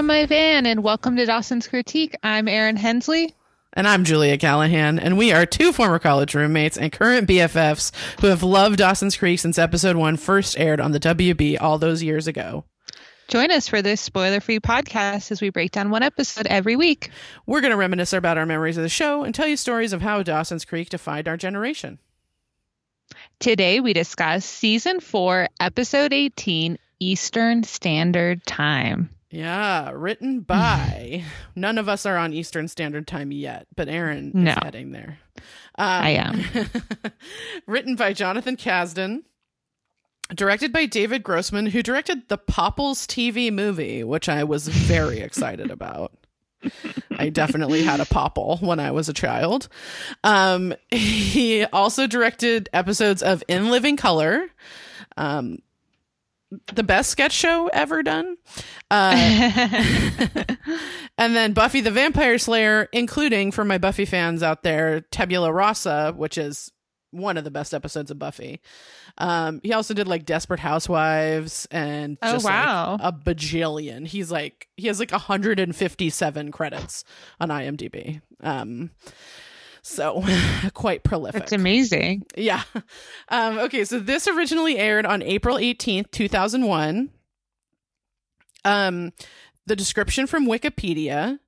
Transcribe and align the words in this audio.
From 0.00 0.06
my 0.06 0.24
van, 0.24 0.64
and 0.64 0.82
welcome 0.82 1.16
to 1.16 1.26
Dawson's 1.26 1.68
Critique. 1.68 2.16
I'm 2.22 2.48
Erin 2.48 2.76
Hensley. 2.76 3.34
And 3.74 3.86
I'm 3.86 4.04
Julia 4.04 4.38
Callahan, 4.38 4.98
and 4.98 5.18
we 5.18 5.30
are 5.30 5.44
two 5.44 5.74
former 5.74 5.98
college 5.98 6.34
roommates 6.34 6.78
and 6.78 6.90
current 6.90 7.28
BFFs 7.28 7.92
who 8.18 8.28
have 8.28 8.42
loved 8.42 8.78
Dawson's 8.78 9.18
Creek 9.18 9.38
since 9.38 9.58
episode 9.58 9.96
one 9.96 10.16
first 10.16 10.58
aired 10.58 10.80
on 10.80 10.92
the 10.92 11.00
WB 11.00 11.60
all 11.60 11.76
those 11.76 12.02
years 12.02 12.26
ago. 12.26 12.64
Join 13.28 13.50
us 13.50 13.68
for 13.68 13.82
this 13.82 14.00
spoiler 14.00 14.40
free 14.40 14.58
podcast 14.58 15.32
as 15.32 15.42
we 15.42 15.50
break 15.50 15.70
down 15.70 15.90
one 15.90 16.02
episode 16.02 16.46
every 16.46 16.76
week. 16.76 17.10
We're 17.44 17.60
going 17.60 17.72
to 17.72 17.76
reminisce 17.76 18.14
about 18.14 18.38
our 18.38 18.46
memories 18.46 18.78
of 18.78 18.82
the 18.82 18.88
show 18.88 19.22
and 19.24 19.34
tell 19.34 19.48
you 19.48 19.58
stories 19.58 19.92
of 19.92 20.00
how 20.00 20.22
Dawson's 20.22 20.64
Creek 20.64 20.88
defined 20.88 21.28
our 21.28 21.36
generation. 21.36 21.98
Today, 23.38 23.80
we 23.80 23.92
discuss 23.92 24.46
season 24.46 25.00
four, 25.00 25.50
episode 25.60 26.14
18 26.14 26.78
Eastern 27.00 27.64
Standard 27.64 28.46
Time. 28.46 29.10
Yeah, 29.30 29.92
written 29.94 30.40
by. 30.46 31.24
None 31.54 31.78
of 31.78 31.88
us 31.88 32.04
are 32.06 32.16
on 32.16 32.32
Eastern 32.32 32.68
Standard 32.68 33.06
Time 33.06 33.32
yet, 33.32 33.66
but 33.76 33.88
Erin 33.88 34.32
No. 34.34 34.50
is 34.52 34.58
heading 34.62 34.92
there. 34.92 35.18
I 35.76 36.10
am. 36.10 36.42
written 37.66 37.96
by 37.96 38.12
Jonathan 38.12 38.56
Kasdan. 38.56 39.22
Directed 40.34 40.72
by 40.72 40.86
David 40.86 41.22
Grossman, 41.24 41.66
who 41.66 41.82
directed 41.82 42.28
the 42.28 42.38
Popples 42.38 43.04
TV 43.06 43.52
movie, 43.52 44.04
which 44.04 44.28
I 44.28 44.44
was 44.44 44.68
very 44.68 45.18
excited 45.20 45.70
about. 45.72 46.12
I 47.18 47.30
definitely 47.30 47.82
had 47.82 47.98
a 48.00 48.04
popple 48.04 48.58
when 48.58 48.78
I 48.78 48.90
was 48.92 49.08
a 49.08 49.12
child. 49.14 49.68
Um, 50.22 50.74
he 50.90 51.64
also 51.66 52.06
directed 52.06 52.68
episodes 52.72 53.22
of 53.22 53.42
In 53.48 53.70
Living 53.70 53.96
Color, 53.96 54.46
um, 55.16 55.58
the 56.74 56.82
best 56.82 57.10
sketch 57.10 57.32
show 57.32 57.68
ever 57.72 58.02
done. 58.02 58.36
Uh, 58.90 59.14
and 61.18 61.36
then 61.36 61.52
Buffy 61.52 61.80
the 61.80 61.90
Vampire 61.90 62.38
Slayer, 62.38 62.88
including 62.92 63.52
for 63.52 63.64
my 63.64 63.78
Buffy 63.78 64.04
fans 64.04 64.42
out 64.42 64.62
there, 64.62 65.00
Tabula 65.00 65.52
Rasa, 65.52 66.12
which 66.16 66.36
is 66.38 66.72
one 67.12 67.36
of 67.36 67.42
the 67.44 67.50
best 67.50 67.74
episodes 67.74 68.10
of 68.10 68.18
Buffy. 68.18 68.60
Um, 69.18 69.60
he 69.64 69.72
also 69.72 69.94
did 69.94 70.06
like 70.08 70.24
Desperate 70.24 70.60
Housewives 70.60 71.66
and 71.70 72.16
Oh, 72.22 72.32
just 72.32 72.44
wow. 72.44 72.92
like 72.92 73.00
a 73.02 73.12
bajillion. 73.12 74.06
He's 74.06 74.30
like 74.30 74.68
he 74.76 74.86
has 74.86 75.00
like 75.00 75.10
157 75.10 76.52
credits 76.52 77.04
on 77.40 77.48
IMDb. 77.48 78.22
Um, 78.42 78.90
so 79.82 80.24
quite 80.74 81.02
prolific. 81.02 81.40
That's 81.40 81.52
amazing. 81.52 82.24
Yeah. 82.36 82.62
Um, 83.28 83.58
okay, 83.58 83.84
so 83.84 83.98
this 83.98 84.28
originally 84.28 84.78
aired 84.78 85.06
on 85.06 85.22
April 85.22 85.56
18th, 85.56 86.10
2001. 86.10 87.10
Um, 88.64 89.12
the 89.66 89.76
description 89.76 90.26
from 90.26 90.46
Wikipedia. 90.46 91.38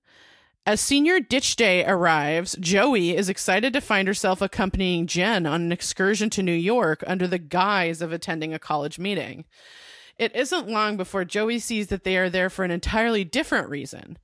As 0.64 0.80
senior 0.80 1.18
ditch 1.18 1.56
day 1.56 1.84
arrives, 1.84 2.56
Joey 2.60 3.16
is 3.16 3.28
excited 3.28 3.72
to 3.72 3.80
find 3.80 4.06
herself 4.06 4.40
accompanying 4.40 5.08
Jen 5.08 5.44
on 5.44 5.60
an 5.62 5.72
excursion 5.72 6.30
to 6.30 6.42
New 6.42 6.52
York 6.52 7.02
under 7.04 7.26
the 7.26 7.38
guise 7.38 8.00
of 8.00 8.12
attending 8.12 8.54
a 8.54 8.60
college 8.60 8.96
meeting. 8.96 9.44
It 10.18 10.36
isn't 10.36 10.68
long 10.68 10.96
before 10.96 11.24
Joey 11.24 11.58
sees 11.58 11.88
that 11.88 12.04
they 12.04 12.16
are 12.16 12.30
there 12.30 12.48
for 12.48 12.64
an 12.64 12.70
entirely 12.70 13.24
different 13.24 13.68
reason. 13.70 14.18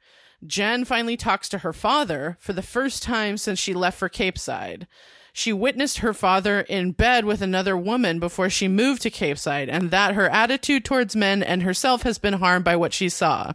Jen 0.46 0.84
finally 0.84 1.16
talks 1.16 1.48
to 1.48 1.58
her 1.58 1.72
father 1.72 2.36
for 2.40 2.52
the 2.52 2.62
first 2.62 3.02
time 3.02 3.36
since 3.36 3.58
she 3.58 3.74
left 3.74 3.98
for 3.98 4.08
Capeside. 4.08 4.86
She 5.32 5.52
witnessed 5.52 5.98
her 5.98 6.14
father 6.14 6.62
in 6.62 6.92
bed 6.92 7.24
with 7.24 7.42
another 7.42 7.76
woman 7.76 8.18
before 8.18 8.50
she 8.50 8.66
moved 8.66 9.02
to 9.02 9.10
Capeside, 9.10 9.68
and 9.68 9.90
that 9.90 10.14
her 10.14 10.28
attitude 10.28 10.84
towards 10.84 11.14
men 11.14 11.42
and 11.42 11.62
herself 11.62 12.02
has 12.02 12.18
been 12.18 12.34
harmed 12.34 12.64
by 12.64 12.76
what 12.76 12.92
she 12.92 13.08
saw. 13.08 13.52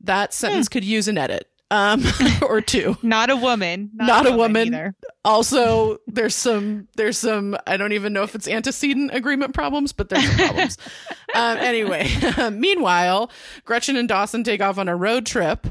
That 0.00 0.32
sentence 0.32 0.68
hmm. 0.68 0.72
could 0.72 0.84
use 0.84 1.08
an 1.08 1.18
edit. 1.18 1.48
Um, 1.70 2.04
or 2.42 2.60
two. 2.60 2.96
Not 3.02 3.30
a 3.30 3.36
woman. 3.36 3.90
Not 3.94 4.26
a 4.26 4.32
woman. 4.32 4.68
either. 4.68 4.94
Also, 5.24 5.98
there's 6.06 6.34
some 6.34 6.88
there's 6.96 7.18
some 7.18 7.56
I 7.66 7.76
don't 7.76 7.92
even 7.92 8.12
know 8.12 8.22
if 8.22 8.34
it's 8.34 8.46
antecedent 8.46 9.14
agreement 9.14 9.54
problems, 9.54 9.92
but 9.92 10.08
there's 10.08 10.28
problems. 10.34 10.78
um, 11.34 11.56
anyway, 11.58 12.08
meanwhile, 12.52 13.30
Gretchen 13.64 13.96
and 13.96 14.08
Dawson 14.08 14.44
take 14.44 14.60
off 14.60 14.78
on 14.78 14.88
a 14.88 14.96
road 14.96 15.26
trip. 15.26 15.66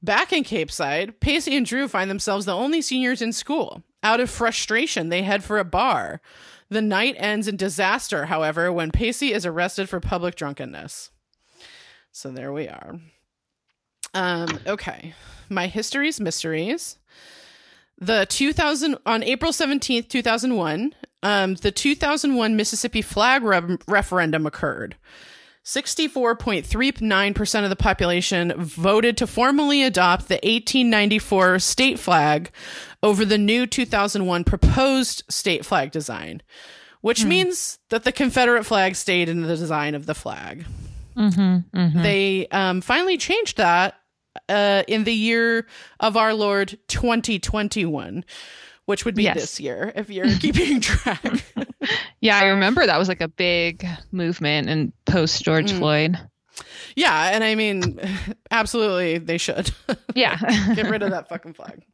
Back 0.00 0.32
in 0.32 0.44
Capeside, 0.44 1.18
Pacey 1.18 1.56
and 1.56 1.66
Drew 1.66 1.88
find 1.88 2.08
themselves 2.08 2.46
the 2.46 2.54
only 2.54 2.80
seniors 2.80 3.20
in 3.20 3.32
school. 3.32 3.82
Out 4.04 4.20
of 4.20 4.30
frustration, 4.30 5.08
they 5.08 5.22
head 5.22 5.42
for 5.42 5.58
a 5.58 5.64
bar. 5.64 6.20
The 6.68 6.82
night 6.82 7.16
ends 7.18 7.48
in 7.48 7.56
disaster, 7.56 8.26
however, 8.26 8.72
when 8.72 8.92
Pacey 8.92 9.32
is 9.32 9.44
arrested 9.44 9.88
for 9.88 9.98
public 9.98 10.36
drunkenness. 10.36 11.10
So 12.12 12.30
there 12.30 12.52
we 12.52 12.68
are. 12.68 13.00
Um, 14.14 14.60
okay. 14.66 15.14
My 15.48 15.66
history's 15.66 16.20
mysteries. 16.20 16.98
The 18.00 18.26
2000 18.26 18.96
on 19.06 19.22
April 19.24 19.50
17th, 19.52 20.08
2001, 20.08 20.94
um, 21.22 21.54
the 21.56 21.72
2001 21.72 22.54
Mississippi 22.56 23.02
flag 23.02 23.42
re- 23.42 23.76
referendum 23.88 24.46
occurred. 24.46 24.96
64.39% 25.64 27.64
of 27.64 27.70
the 27.70 27.76
population 27.76 28.52
voted 28.56 29.16
to 29.18 29.26
formally 29.26 29.82
adopt 29.82 30.28
the 30.28 30.36
1894 30.36 31.58
state 31.58 31.98
flag 31.98 32.50
over 33.02 33.24
the 33.24 33.38
new 33.38 33.66
2001 33.66 34.44
proposed 34.44 35.24
state 35.28 35.64
flag 35.66 35.90
design, 35.90 36.42
which 37.00 37.24
means 37.24 37.78
that 37.90 38.04
the 38.04 38.12
Confederate 38.12 38.64
flag 38.64 38.96
stayed 38.96 39.28
in 39.28 39.42
the 39.42 39.56
design 39.56 39.94
of 39.94 40.06
the 40.06 40.14
flag. 40.14 40.64
Mm-hmm, 41.16 42.02
They 42.02 42.46
um, 42.48 42.80
finally 42.80 43.18
changed 43.18 43.58
that 43.58 43.94
uh, 44.48 44.82
in 44.88 45.04
the 45.04 45.12
year 45.12 45.66
of 46.00 46.16
our 46.16 46.34
Lord 46.34 46.78
2021, 46.88 48.24
which 48.86 49.04
would 49.04 49.14
be 49.14 49.24
Yes. 49.24 49.34
this 49.36 49.60
year 49.60 49.92
if 49.96 50.10
you're 50.10 50.26
keeping 50.40 50.80
track. 50.80 51.44
Yeah, 52.20 52.38
I 52.38 52.46
remember 52.46 52.84
that 52.86 52.98
was 52.98 53.08
like 53.08 53.20
a 53.20 53.28
big 53.28 53.86
movement 54.10 54.68
in 54.68 54.92
post 55.06 55.42
George 55.44 55.72
Mm. 55.72 55.78
Floyd. 55.78 56.18
Yeah, 56.98 57.30
and 57.32 57.44
I 57.44 57.54
mean, 57.54 58.00
absolutely, 58.50 59.18
they 59.18 59.38
should 59.38 59.70
Yeah. 60.14 60.36
get 60.74 60.90
rid 60.90 61.02
of 61.02 61.10
that 61.12 61.28
fucking 61.28 61.54
flag. 61.54 61.84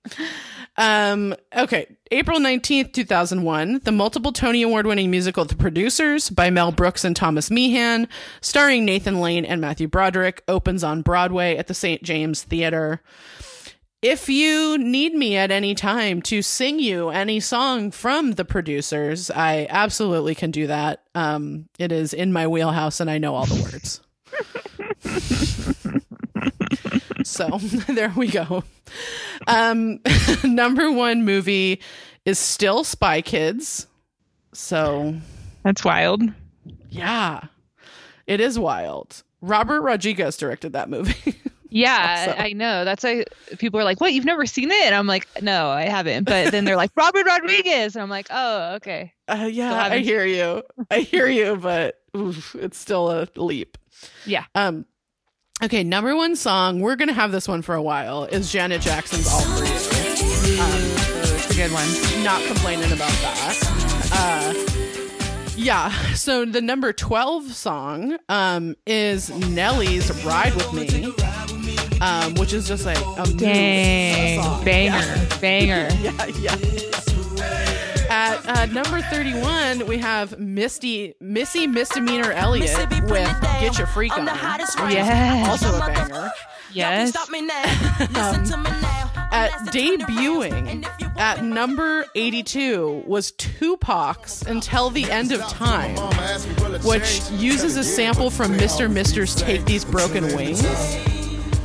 Um, 0.77 1.35
okay, 1.55 1.95
April 2.11 2.41
19th, 2.41 2.95
2001, 2.95 3.81
the 3.85 3.93
multiple 3.93 4.33
Tony 4.33 4.63
Award 4.63 4.87
winning 4.87 5.11
musical 5.11 5.45
The 5.45 5.57
Producers 5.57 6.31
by 6.31 6.49
Mel 6.49 6.73
Brooks 6.73 7.05
and 7.05 7.15
Thomas 7.15 7.51
Meehan, 7.51 8.09
starring 8.41 8.85
Nathan 8.85 9.21
Lane 9.21 9.45
and 9.45 9.61
Matthew 9.61 9.89
Broderick, 9.89 10.43
opens 10.49 10.83
on 10.83 11.03
Broadway 11.03 11.57
at 11.57 11.67
the 11.67 11.75
St. 11.75 12.03
James 12.03 12.43
Theater. 12.43 13.03
If 14.01 14.29
you 14.29 14.77
need 14.79 15.15
me 15.15 15.37
at 15.37 15.51
any 15.51 15.75
time 15.75 16.21
to 16.23 16.43
sing 16.43 16.79
you 16.79 17.09
any 17.11 17.41
song 17.41 17.91
from 17.91 18.33
the 18.33 18.45
producers, 18.45 19.31
I 19.31 19.67
absolutely 19.71 20.35
can 20.35 20.51
do 20.51 20.67
that. 20.67 21.03
Um, 21.15 21.69
it 21.79 21.93
is 21.93 22.13
in 22.13 22.33
my 22.33 22.47
wheelhouse 22.47 23.01
and 23.01 23.11
I 23.11 23.19
know 23.19 23.35
all 23.35 23.47
the 23.47 23.63
words. 23.63 24.01
so 27.25 27.59
there 27.89 28.13
we 28.17 28.29
go. 28.29 28.65
Um, 29.47 30.01
number 30.45 30.91
one 30.91 31.25
movie 31.25 31.81
is 32.25 32.39
still 32.39 32.85
Spy 32.85 33.23
Kids. 33.23 33.87
So 34.53 35.15
That's 35.63 35.85
wild. 35.85 36.23
yeah, 36.91 37.41
it 38.27 38.41
is 38.41 38.59
wild. 38.59 39.23
Robert 39.41 39.83
Rodriguez 39.83 40.37
directed 40.37 40.73
that 40.73 40.89
movie. 40.89 41.35
Yeah. 41.75 42.37
I 42.39 42.53
know. 42.53 42.85
That's 42.85 43.03
why 43.03 43.25
people 43.59 43.81
are 43.81 43.85
like, 43.85 44.01
"What? 44.01 44.13
You've 44.13 44.25
never 44.25 44.47
seen 44.47 44.71
it?" 44.71 44.85
And 44.85 44.95
I'm 44.95 45.09
like, 45.09 45.27
"No, 45.43 45.71
I 45.71 45.87
haven't." 45.87 46.23
But 46.23 46.53
then 46.53 46.65
they're 46.65 46.77
like, 46.77 46.93
"Robert 46.95 47.27
Rodriguez," 47.27 47.97
and 47.97 48.03
I'm 48.05 48.09
like, 48.09 48.29
"Oh, 48.31 48.75
okay." 48.77 49.13
Uh, 49.27 49.49
yeah, 49.51 49.75
I 49.75 49.99
hear 49.99 50.25
you. 50.25 50.63
I 50.89 51.01
hear 51.01 51.27
you, 51.27 51.57
but 51.57 52.01
oof, 52.17 52.55
it's 52.55 52.79
still 52.79 53.11
a 53.11 53.27
leap. 53.35 53.77
Yeah. 54.25 54.45
Um. 54.55 54.87
Okay, 55.63 55.85
number 55.85 56.15
one 56.17 56.37
song. 56.37 56.81
We're 56.81 56.97
gonna 56.97 57.13
have 57.13 57.31
this 57.33 57.47
one 57.49 57.63
for 57.63 57.75
a 57.75 57.83
while. 57.83 58.25
Is 58.25 58.51
Janet 58.53 58.83
Jackson's 58.83 59.27
"All 59.33 59.41
for 59.41 59.65
You." 59.65 60.61
Um, 60.61 60.71
It's 61.37 61.51
a 61.51 61.55
good 61.55 61.73
one. 61.73 62.25
not 62.25 62.43
complaining 62.47 62.93
about 62.93 63.11
that. 63.23 64.11
Uh, 64.13 65.53
yeah. 65.57 65.91
So 66.15 66.45
the 66.45 66.61
number 66.61 66.93
twelve 66.93 67.45
song 67.53 68.19
um 68.29 68.75
is 68.87 69.31
Nelly's 69.31 70.11
"Ride 70.25 70.55
with 70.55 70.73
Me," 70.73 71.15
um, 72.01 72.35
which 72.35 72.53
is 72.53 72.67
just 72.67 72.85
like 72.85 72.99
a 73.17 73.25
Dang, 73.33 74.43
song. 74.43 74.65
banger, 74.65 75.27
banger. 75.41 75.89
yeah, 76.03 76.27
yeah. 76.41 76.57
At 78.15 78.47
uh, 78.47 78.67
number 78.67 79.01
31, 79.01 79.89
we 79.89 79.99
have 79.99 80.39
Misty, 80.39 81.17
Missy 81.19 81.67
Misdemeanor 81.67 82.31
Elliott 82.31 82.89
with 83.11 83.41
Get 83.59 83.77
Your 83.77 83.89
Freak 83.89 84.17
On. 84.17 84.25
Yes. 84.25 85.49
Also 85.49 85.77
a 85.77 85.81
banger. 85.81 86.31
Yes. 86.73 87.17
Um, 87.17 88.67
at 89.33 89.51
debuting 89.73 90.87
at 91.19 91.43
number 91.43 92.07
82 92.15 93.03
was 93.05 93.33
Tupac's 93.33 94.43
Until 94.43 94.91
the 94.91 95.11
End 95.11 95.33
of 95.33 95.41
Time, 95.49 95.97
which 96.85 97.29
uses 97.33 97.77
a 97.77 97.83
sample 97.83 98.31
from 98.31 98.53
Mr. 98.53 98.89
Mister's 98.89 99.35
Take 99.35 99.65
These 99.65 99.85
Broken 99.85 100.37
Wings. 100.37 100.63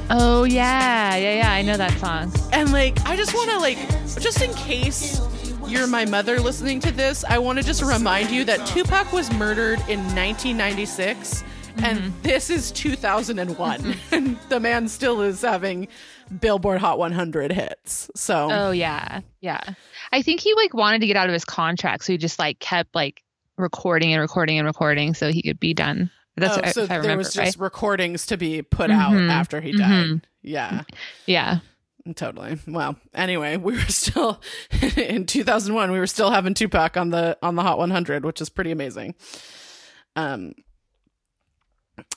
Oh 0.09 0.45
yeah, 0.45 1.15
yeah, 1.15 1.35
yeah. 1.35 1.51
I 1.51 1.61
know 1.61 1.77
that 1.77 1.95
song. 1.99 2.33
And 2.51 2.71
like, 2.71 2.99
I 3.05 3.15
just 3.15 3.35
want 3.35 3.51
to 3.51 3.59
like, 3.59 3.77
just 4.19 4.41
in 4.41 4.51
case 4.55 5.21
you're 5.69 5.87
my 5.87 6.05
mother 6.05 6.39
listening 6.39 6.79
to 6.81 6.91
this, 6.91 7.23
I 7.23 7.37
want 7.37 7.59
to 7.59 7.65
just 7.65 7.81
remind 7.81 8.31
you 8.31 8.43
that 8.45 8.65
Tupac 8.67 9.11
was 9.13 9.31
murdered 9.33 9.79
in 9.87 9.99
1996, 10.15 11.43
and 11.77 12.13
this 12.23 12.49
is 12.49 12.71
2001, 12.71 13.95
and 14.11 14.37
the 14.49 14.59
man 14.59 14.87
still 14.87 15.21
is 15.21 15.41
having 15.41 15.87
Billboard 16.39 16.79
Hot 16.79 16.97
100 16.97 17.51
hits. 17.51 18.09
So, 18.15 18.49
Oh 18.51 18.71
yeah, 18.71 19.21
yeah. 19.41 19.61
I 20.11 20.21
think 20.21 20.41
he 20.41 20.53
like 20.55 20.73
wanted 20.73 21.01
to 21.01 21.07
get 21.07 21.15
out 21.17 21.27
of 21.29 21.33
his 21.33 21.45
contract, 21.45 22.03
so 22.05 22.13
he 22.13 22.17
just 22.17 22.39
like 22.39 22.59
kept 22.59 22.93
like 22.95 23.23
recording 23.57 24.11
and 24.13 24.21
recording 24.21 24.57
and 24.57 24.65
recording 24.65 25.13
so 25.13 25.31
he 25.31 25.41
could 25.41 25.59
be 25.59 25.73
done. 25.73 26.09
That's 26.37 26.57
oh, 26.57 26.61
if 26.63 26.73
so 26.73 26.83
I 26.83 26.85
there 26.85 27.01
remember 27.01 27.17
was 27.19 27.37
right. 27.37 27.45
just 27.45 27.59
recordings 27.59 28.25
to 28.27 28.37
be 28.37 28.61
put 28.61 28.89
out 28.91 29.11
Mhm, 29.11 29.29
after 29.29 29.59
he 29.61 29.71
died. 29.73 30.05
mhm. 30.07 30.21
Yeah. 30.41 30.83
Yeah. 31.25 31.59
Totally. 32.15 32.57
Well, 32.67 32.95
anyway, 33.13 33.57
we 33.57 33.73
were 33.73 33.79
still 33.87 34.41
in 34.97 35.25
2001. 35.25 35.91
We 35.91 35.99
were 35.99 36.07
still 36.07 36.31
having 36.31 36.53
Tupac 36.53 36.97
on 36.97 37.09
the 37.09 37.37
on 37.41 37.55
the 37.55 37.63
Hot 37.63 37.77
100, 37.77 38.25
which 38.25 38.41
is 38.41 38.49
pretty 38.49 38.71
amazing. 38.71 39.15
Um. 40.15 40.53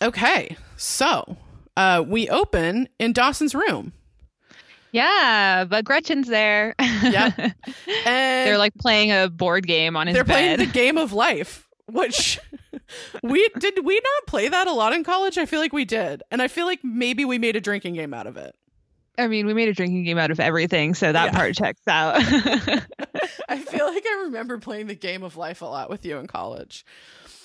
Okay, 0.00 0.56
so 0.76 1.36
uh, 1.76 2.04
we 2.06 2.28
open 2.28 2.88
in 3.00 3.12
Dawson's 3.12 3.54
room. 3.54 3.92
Yeah, 4.92 5.64
but 5.64 5.84
Gretchen's 5.84 6.28
there. 6.28 6.74
Yep. 6.80 7.34
And 8.04 8.46
They're 8.46 8.58
like 8.58 8.74
playing 8.74 9.10
a 9.10 9.28
board 9.28 9.66
game 9.66 9.96
on 9.96 10.06
his 10.06 10.14
they're 10.14 10.22
bed. 10.24 10.32
playing 10.34 10.58
the 10.58 10.66
game 10.66 10.98
of 10.98 11.12
life, 11.12 11.66
which 11.86 12.38
we 13.22 13.48
did. 13.58 13.84
We 13.84 13.94
not 13.94 14.26
play 14.28 14.48
that 14.48 14.66
a 14.66 14.72
lot 14.72 14.92
in 14.92 15.02
college. 15.02 15.38
I 15.38 15.46
feel 15.46 15.60
like 15.60 15.72
we 15.72 15.84
did, 15.84 16.22
and 16.30 16.42
I 16.42 16.48
feel 16.48 16.66
like 16.66 16.80
maybe 16.84 17.24
we 17.24 17.38
made 17.38 17.56
a 17.56 17.60
drinking 17.60 17.94
game 17.94 18.12
out 18.14 18.26
of 18.26 18.36
it. 18.36 18.54
I 19.18 19.26
mean, 19.28 19.46
we 19.46 19.54
made 19.54 19.68
a 19.68 19.72
drinking 19.74 20.04
game 20.04 20.18
out 20.18 20.30
of 20.30 20.40
everything, 20.40 20.94
so 20.94 21.12
that 21.12 21.26
Yeah. 21.26 21.32
part 21.32 21.54
checks 21.54 21.80
out. 21.86 22.16
I 23.48 23.58
feel 23.58 23.86
like 23.86 24.04
I 24.06 24.22
remember 24.24 24.58
playing 24.58 24.86
the 24.86 24.94
game 24.94 25.22
of 25.22 25.36
life 25.36 25.60
a 25.62 25.66
lot 25.66 25.90
with 25.90 26.04
you 26.04 26.18
in 26.18 26.26
college. 26.26 26.84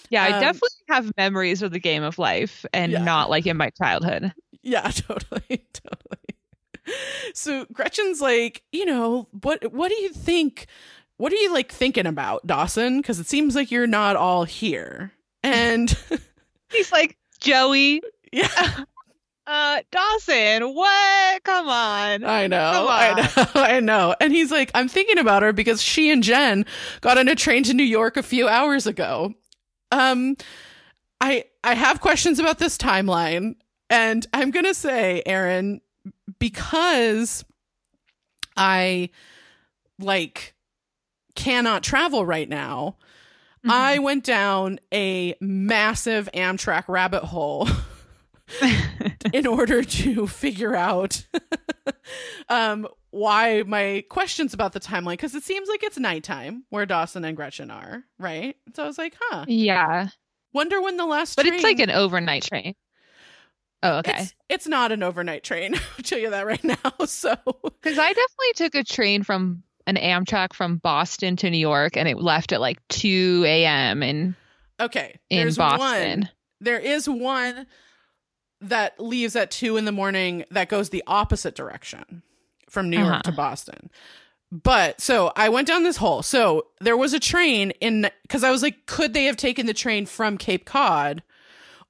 yeah, 0.09 0.23
I 0.23 0.31
Um, 0.31 0.39
definitely 0.39 0.69
have 0.89 1.11
memories 1.17 1.61
of 1.61 1.71
the 1.71 1.79
game 1.79 2.03
of 2.03 2.17
life 2.17 2.65
and 2.73 2.91
Yeah. 2.93 3.03
not 3.03 3.29
like 3.29 3.45
in 3.45 3.57
my 3.57 3.69
childhood. 3.71 4.33
Yeah, 4.63 4.89
totally, 4.91 5.65
totally. 5.73 6.93
So 7.33 7.65
Gretchen's 7.73 8.21
like, 8.21 8.63
you 8.71 8.85
know, 8.85 9.27
what 9.41 9.73
what 9.73 9.89
do 9.89 9.95
you 10.01 10.09
think? 10.09 10.67
What 11.17 11.33
are 11.33 11.37
you 11.37 11.51
like 11.51 11.71
thinking 11.71 12.05
about, 12.05 12.47
Dawson? 12.47 12.97
Because 13.01 13.19
it 13.19 13.27
seems 13.27 13.55
like 13.55 13.71
you're 13.71 13.87
not 13.87 14.15
all 14.15 14.45
here. 14.45 15.11
And 15.43 15.93
He's 16.71 16.91
like, 16.91 17.17
Joey, 17.39 18.01
yeah, 18.31 18.83
uh, 19.47 19.81
Dawson, 19.91 20.75
what? 20.75 21.43
Come 21.43 21.69
on. 21.69 22.23
I 22.25 22.47
know, 22.47 22.71
Come 22.73 22.87
I 22.89 23.13
know, 23.15 23.45
I 23.61 23.79
know. 23.79 24.15
And 24.19 24.33
he's 24.33 24.51
like, 24.51 24.69
I'm 24.75 24.89
thinking 24.89 25.17
about 25.17 25.41
her 25.41 25.53
because 25.53 25.81
she 25.81 26.11
and 26.11 26.21
Jen 26.21 26.65
got 27.01 27.17
on 27.17 27.29
a 27.29 27.35
train 27.35 27.63
to 27.63 27.73
New 27.73 27.83
York 27.83 28.17
a 28.17 28.23
few 28.23 28.47
hours 28.47 28.85
ago. 28.85 29.33
Um, 29.91 30.35
I 31.21 31.45
I 31.63 31.73
have 31.73 32.01
questions 32.01 32.39
about 32.39 32.59
this 32.59 32.77
timeline, 32.77 33.55
and 33.89 34.27
I'm 34.33 34.51
gonna 34.51 34.73
say, 34.73 35.23
Erin, 35.25 35.79
because 36.39 37.45
I 38.57 39.09
like 39.97 40.55
cannot 41.35 41.83
travel 41.83 42.25
right 42.25 42.49
now. 42.49 42.97
Mm-hmm. 43.59 43.71
I 43.71 43.99
went 43.99 44.25
down 44.25 44.79
a 44.93 45.35
massive 45.39 46.29
Amtrak 46.33 46.87
rabbit 46.87 47.23
hole 47.23 47.67
in 49.33 49.47
order 49.47 49.83
to 49.83 50.27
figure 50.27 50.75
out 50.75 51.25
um, 52.49 52.87
why 53.11 53.63
my 53.65 54.03
questions 54.09 54.53
about 54.53 54.73
the 54.73 54.79
timeline 54.79 55.13
because 55.13 55.35
it 55.35 55.43
seems 55.43 55.67
like 55.67 55.83
it's 55.83 55.97
nighttime 55.97 56.63
where 56.69 56.85
Dawson 56.85 57.25
and 57.25 57.35
Gretchen 57.35 57.71
are, 57.71 58.03
right? 58.19 58.55
So 58.75 58.83
I 58.83 58.87
was 58.87 58.97
like, 58.97 59.15
huh, 59.19 59.45
yeah, 59.47 60.09
wonder 60.53 60.81
when 60.81 60.97
the 60.97 61.05
last 61.05 61.35
but 61.35 61.43
train. 61.43 61.55
it's 61.55 61.63
like 61.63 61.79
an 61.79 61.91
overnight 61.91 62.43
train. 62.43 62.75
Oh, 63.83 63.99
okay. 63.99 64.21
It's, 64.21 64.35
it's 64.49 64.67
not 64.67 64.91
an 64.91 65.03
overnight 65.03 65.43
train. 65.43 65.75
I'll 65.97 66.03
tell 66.03 66.19
you 66.19 66.31
that 66.31 66.47
right 66.47 66.63
now. 66.63 66.75
So 67.05 67.35
Because 67.63 67.99
I 67.99 68.07
definitely 68.07 68.53
took 68.55 68.75
a 68.75 68.83
train 68.83 69.23
from 69.23 69.63
an 69.85 69.95
Amtrak 69.95 70.53
from 70.53 70.77
Boston 70.77 71.35
to 71.37 71.49
New 71.49 71.57
York, 71.59 71.95
and 71.95 72.07
it 72.07 72.17
left 72.17 72.51
at 72.51 72.59
like 72.59 72.85
2 72.89 73.43
a.m. 73.45 74.03
in 74.03 74.35
okay, 74.79 75.19
in 75.29 75.37
there's 75.39 75.57
Boston. 75.57 76.21
one. 76.21 76.29
There 76.59 76.79
is 76.79 77.07
one 77.07 77.67
that 78.61 78.99
leaves 78.99 79.35
at 79.35 79.51
two 79.51 79.77
in 79.77 79.85
the 79.85 79.91
morning 79.91 80.43
that 80.51 80.69
goes 80.69 80.89
the 80.89 81.03
opposite 81.07 81.55
direction 81.55 82.23
from 82.69 82.89
New 82.89 82.97
York 82.97 83.11
Uh-huh. 83.13 83.21
to 83.23 83.31
Boston. 83.31 83.89
But 84.51 85.01
so 85.01 85.31
I 85.35 85.49
went 85.49 85.67
down 85.67 85.83
this 85.83 85.97
hole. 85.97 86.23
So 86.23 86.67
there 86.79 86.95
was 86.97 87.13
a 87.13 87.19
train 87.19 87.71
in 87.81 88.09
because 88.23 88.43
I 88.43 88.51
was 88.51 88.63
like, 88.63 88.85
could 88.85 89.13
they 89.13 89.25
have 89.25 89.35
taken 89.37 89.65
the 89.65 89.73
train 89.73 90.05
from 90.05 90.37
Cape 90.37 90.63
Cod, 90.65 91.21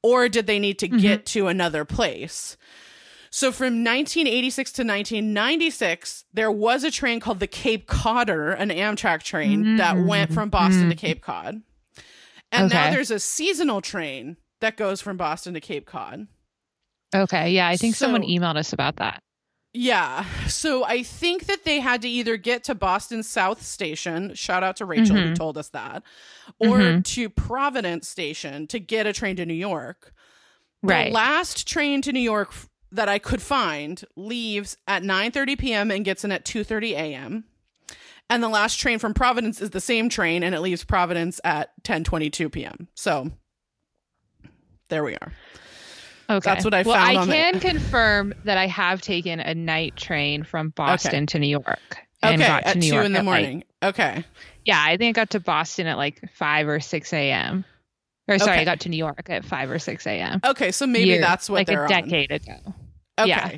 or 0.02 0.28
did 0.28 0.48
they 0.48 0.58
need 0.60 0.80
to 0.80 0.90
Mhm. 0.90 1.00
get 1.02 1.26
to 1.28 1.48
another 1.48 1.86
place? 1.86 2.58
So 3.30 3.52
from 3.52 3.84
1986 3.84 4.72
to 4.74 4.84
1996, 4.84 6.26
there 6.34 6.52
was 6.52 6.84
a 6.84 6.90
train 6.92 7.20
called 7.20 7.40
the 7.40 7.48
Cape 7.48 7.86
Codder, 7.88 8.52
an 8.52 8.70
Amtrak 8.70 9.22
train 9.22 9.78
that 9.78 9.98
went 9.98 10.34
from 10.34 10.50
Boston 10.50 10.90
to 10.90 10.96
Cape 10.96 11.22
Cod. 11.22 11.62
And 12.52 12.72
now 12.72 12.90
there's 12.92 13.12
a 13.12 13.20
seasonal 13.20 13.82
train 13.82 14.38
that 14.62 14.78
goes 14.78 15.02
from 15.02 15.18
Boston 15.18 15.54
to 15.54 15.60
Cape 15.60 15.86
Cod. 15.86 16.28
Okay, 17.16 17.52
yeah, 17.52 17.68
I 17.68 17.78
think 17.78 17.96
someone 17.96 18.24
emailed 18.24 18.58
us 18.58 18.74
about 18.74 18.98
that. 18.98 19.22
Yeah. 19.74 20.26
So 20.48 20.84
I 20.86 21.04
think 21.04 21.46
that 21.46 21.64
they 21.64 21.80
had 21.80 22.02
to 22.02 22.10
either 22.10 22.36
get 22.36 22.64
to 22.66 22.76
Boston 22.76 23.22
South 23.22 23.62
Station, 23.62 24.34
shout 24.34 24.64
out 24.64 24.78
to 24.78 24.86
Rachel 24.86 25.16
who 25.16 25.30
Mhm. 25.30 25.36
told 25.36 25.58
us 25.58 25.70
that, 25.70 26.04
or 26.60 26.80
Mhm. 26.80 27.04
to 27.04 27.30
Providence 27.30 28.08
Station 28.10 28.66
to 28.68 28.80
get 28.80 29.06
a 29.06 29.14
train 29.14 29.36
to 29.36 29.46
New 29.46 29.54
York. 29.54 30.14
The 30.84 30.90
Right. 30.90 31.12
last 31.12 31.68
train 31.68 32.02
to 32.04 32.12
New 32.12 32.20
York 32.22 32.54
that 32.92 33.08
I 33.10 33.20
could 33.20 33.42
find 33.42 34.04
leaves 34.16 34.78
at 34.88 35.04
9:30 35.04 35.56
p.m. 35.56 35.92
and 35.92 36.04
gets 36.06 36.24
in 36.24 36.32
at 36.32 36.44
2:30 36.46 36.94
a.m. 36.96 37.44
And 38.30 38.42
the 38.42 38.50
last 38.50 38.78
train 38.80 39.00
from 39.00 39.14
Providence 39.14 39.62
is 39.62 39.70
the 39.72 39.82
same 39.82 40.10
train 40.10 40.44
and 40.44 40.56
it 40.56 40.62
leaves 40.62 40.84
Providence 40.84 41.40
at 41.44 41.72
10:22 41.84 42.50
p.m. 42.52 42.88
So 42.96 43.32
there 44.90 45.04
we 45.04 45.16
are. 45.16 45.34
Okay. 46.30 46.40
That's 46.50 46.66
what 46.66 46.74
I 46.74 46.82
well, 46.84 46.96
found 46.96 47.18
I 47.18 47.22
on 47.22 47.28
the- 47.30 47.34
can 47.34 47.60
confirm 47.72 48.34
that 48.44 48.58
I 48.58 48.68
have 48.68 49.02
taken 49.02 49.40
a 49.40 49.56
night 49.56 49.96
train 49.96 50.44
from 50.44 50.70
Boston 50.70 51.26
to 51.28 51.40
New 51.40 51.48
York. 51.48 52.06
And 52.24 52.42
Okay, 52.42 52.48
got 52.50 52.62
to 52.64 52.68
at 52.70 52.76
New 52.78 52.90
2 52.90 52.94
York 52.96 53.06
in 53.06 53.14
the 53.14 53.20
at, 53.20 53.26
like- 53.26 53.44
morning. 53.44 53.64
okay. 53.84 54.26
yeah, 54.66 54.84
I 54.84 54.98
think 54.98 55.16
I 55.18 55.22
got 55.22 55.30
to 55.32 55.40
Boston 55.40 55.88
at 55.88 55.98
like 55.98 56.22
5 56.36 56.68
or 56.68 56.80
6 56.80 57.14
a.m. 57.14 57.64
Or 58.28 58.38
sorry, 58.40 58.52
Okay. 58.54 58.62
I 58.62 58.66
got 58.66 58.82
to 58.82 58.90
New 58.90 58.98
York 58.98 59.30
at 59.30 59.46
5 59.46 59.72
or 59.72 59.80
6 59.80 60.06
a.m. 60.08 60.42
Okay, 60.44 60.72
so 60.72 60.86
maybe 60.86 61.10
Years, 61.12 61.22
that's 61.22 61.50
what 61.50 61.60
like 61.68 61.70
a 61.70 61.80
on. 61.82 61.88
decade 61.88 62.32
ago. 62.32 62.56
Okay. 63.20 63.30
Yeah. 63.30 63.58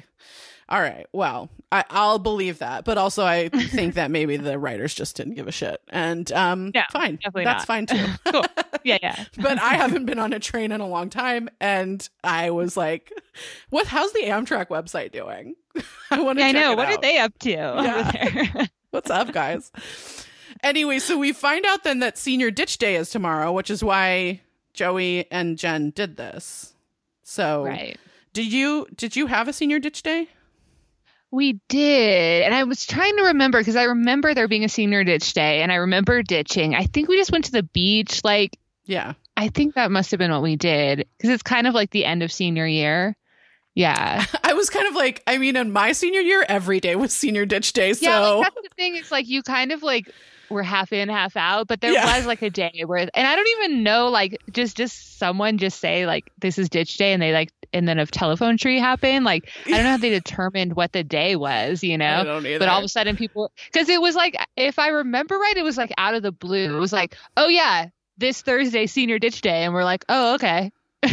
All 0.70 0.80
right. 0.82 1.08
Well, 1.12 1.50
I, 1.72 1.84
I'll 1.90 2.20
believe 2.20 2.60
that, 2.60 2.86
but 2.86 2.98
also 2.98 3.26
I 3.26 3.50
think 3.50 3.96
that 3.96 4.12
maybe 4.12 4.38
the 4.38 4.58
writers 4.60 4.94
just 4.94 5.16
didn't 5.16 5.34
give 5.34 5.48
a 5.48 5.52
shit, 5.52 5.82
and 5.90 6.32
um, 6.32 6.72
No, 6.76 6.84
fine, 6.92 7.16
definitely 7.16 7.44
that's 7.46 7.62
not. 7.62 7.68
fine 7.68 7.86
too. 7.88 8.06
Cool. 8.32 8.46
Yeah, 8.84 8.98
yeah. 9.02 9.26
but 9.38 9.60
I 9.60 9.74
haven't 9.74 10.06
been 10.06 10.20
on 10.20 10.32
a 10.32 10.40
train 10.40 10.72
in 10.72 10.80
a 10.80 10.88
long 10.88 11.10
time, 11.10 11.50
and 11.60 12.08
I 12.24 12.52
was 12.52 12.78
like, 12.78 13.12
"What? 13.72 13.88
How's 13.88 14.14
the 14.14 14.22
Amtrak 14.26 14.68
website 14.68 15.12
doing? 15.12 15.56
I 16.12 16.22
want 16.22 16.38
to. 16.40 16.44
Yeah, 16.44 16.50
I 16.50 16.52
know. 16.54 16.76
What 16.76 16.88
out. 16.88 16.94
are 16.94 17.02
they 17.02 17.18
up 17.18 17.38
to 17.40 17.50
Yeah. 17.52 17.72
over 17.74 18.12
there? 18.54 18.70
What's 18.92 19.10
up, 19.10 19.32
guys? 19.34 19.72
anyway, 20.64 21.00
so 21.00 21.18
we 21.18 21.34
find 21.34 21.66
out 21.66 21.84
then 21.84 22.00
that 22.00 22.18
Senior 22.18 22.52
Ditch 22.52 22.78
Day 22.78 22.96
is 22.96 23.10
tomorrow, 23.10 23.52
which 23.52 23.70
is 23.70 23.84
why 23.84 24.42
Joey 24.74 25.26
and 25.32 25.58
Jen 25.58 25.90
did 25.92 26.16
this. 26.18 26.74
So, 27.24 27.66
right. 27.66 27.98
did 28.34 28.52
you 28.52 28.88
did 28.96 29.16
you 29.16 29.28
have 29.28 29.48
a 29.48 29.54
Senior 29.54 29.80
Ditch 29.80 30.04
Day? 30.04 30.30
We 31.32 31.60
did. 31.70 32.44
And 32.44 32.54
I 32.56 32.64
was 32.64 32.86
trying 32.86 33.16
to 33.18 33.24
remember 33.26 33.60
because 33.60 33.76
I 33.76 33.84
remember 33.84 34.34
there 34.34 34.48
being 34.48 34.64
a 34.64 34.70
senior 34.70 35.04
ditch 35.04 35.34
day 35.34 35.62
and 35.62 35.72
I 35.72 35.76
remember 35.76 36.24
ditching. 36.24 36.74
I 36.76 36.86
think 36.86 37.08
we 37.08 37.18
just 37.18 37.32
went 37.32 37.46
to 37.46 37.52
the 37.52 37.64
beach. 37.64 38.22
Like, 38.24 38.58
Yeah. 38.86 39.14
I 39.38 39.50
think 39.50 39.76
that 39.76 39.92
must 39.92 40.12
have 40.12 40.18
been 40.18 40.32
what 40.32 40.42
we 40.42 40.56
did 40.56 41.08
because 41.18 41.30
it's 41.30 41.44
kind 41.44 41.68
of 41.68 41.74
like 41.74 41.92
the 41.92 42.04
end 42.06 42.24
of 42.24 42.32
senior 42.32 42.66
year. 42.68 43.16
Yeah. 43.76 44.26
I 44.44 44.54
was 44.54 44.70
kind 44.70 44.88
of 44.88 44.96
like, 44.96 45.22
I 45.28 45.38
mean, 45.38 45.56
in 45.56 45.72
my 45.72 45.92
senior 45.92 46.20
year, 46.22 46.44
every 46.50 46.80
day 46.80 46.96
was 46.96 47.14
senior 47.14 47.46
ditch 47.46 47.74
day. 47.74 47.94
So 47.94 48.10
Yeah. 48.10 48.20
Like, 48.20 48.44
that's 48.54 48.68
the 48.68 48.76
thing. 48.76 48.96
It's 48.96 49.12
like 49.12 49.28
you 49.28 49.44
kind 49.44 49.72
of 49.72 49.84
like 49.84 50.12
were 50.50 50.64
half 50.64 50.92
in, 50.92 51.10
half 51.10 51.38
out, 51.38 51.68
but 51.68 51.80
there 51.80 51.94
Yeah. 51.94 52.18
was 52.18 52.26
like 52.26 52.42
a 52.42 52.50
day 52.50 52.82
where, 52.88 52.98
and 52.98 53.10
I 53.16 53.36
don't 53.36 53.48
even 53.60 53.84
know, 53.84 54.08
like, 54.10 54.42
just, 54.52 54.76
just 54.76 55.20
someone 55.20 55.60
just 55.60 55.80
say, 55.80 56.08
like, 56.08 56.32
this 56.40 56.58
is 56.58 56.70
ditch 56.70 56.98
day 56.98 57.14
and 57.14 57.22
they 57.22 57.32
like 57.32 57.52
and 57.74 57.88
then 57.88 58.00
if 58.00 58.12
telephone 58.12 58.58
tree 58.58 58.80
happened. 58.80 59.26
Like 59.26 59.50
I 59.66 59.72
don't 59.72 59.84
know 59.84 59.92
how 59.92 59.98
they 59.98 60.10
determined 60.20 60.76
what 60.76 60.92
the 60.92 61.04
day 61.04 61.36
was, 61.36 61.84
you 61.84 61.98
know. 61.98 62.42
But 62.42 62.70
all 62.70 62.80
of 62.80 62.86
a 62.86 62.90
sudden, 62.90 63.16
people 63.16 63.52
because 63.72 63.90
it 63.90 64.02
was 64.02 64.16
like 64.16 64.36
if 64.56 64.80
I 64.80 64.90
remember 64.90 65.38
right, 65.38 65.58
it 65.58 65.64
was 65.64 65.78
like 65.78 65.94
out 65.98 66.16
of 66.16 66.24
the 66.24 66.32
blue. 66.32 66.76
It 66.76 66.80
was 66.80 66.94
like, 66.94 67.16
oh 67.38 67.48
yeah, 67.48 67.88
this 68.18 68.42
Thursday 68.42 68.88
senior 68.88 69.20
ditch 69.20 69.42
day, 69.42 69.64
and 69.64 69.74
we're 69.74 69.84
like, 69.84 70.06
oh 70.10 70.36
okay. 70.36 70.72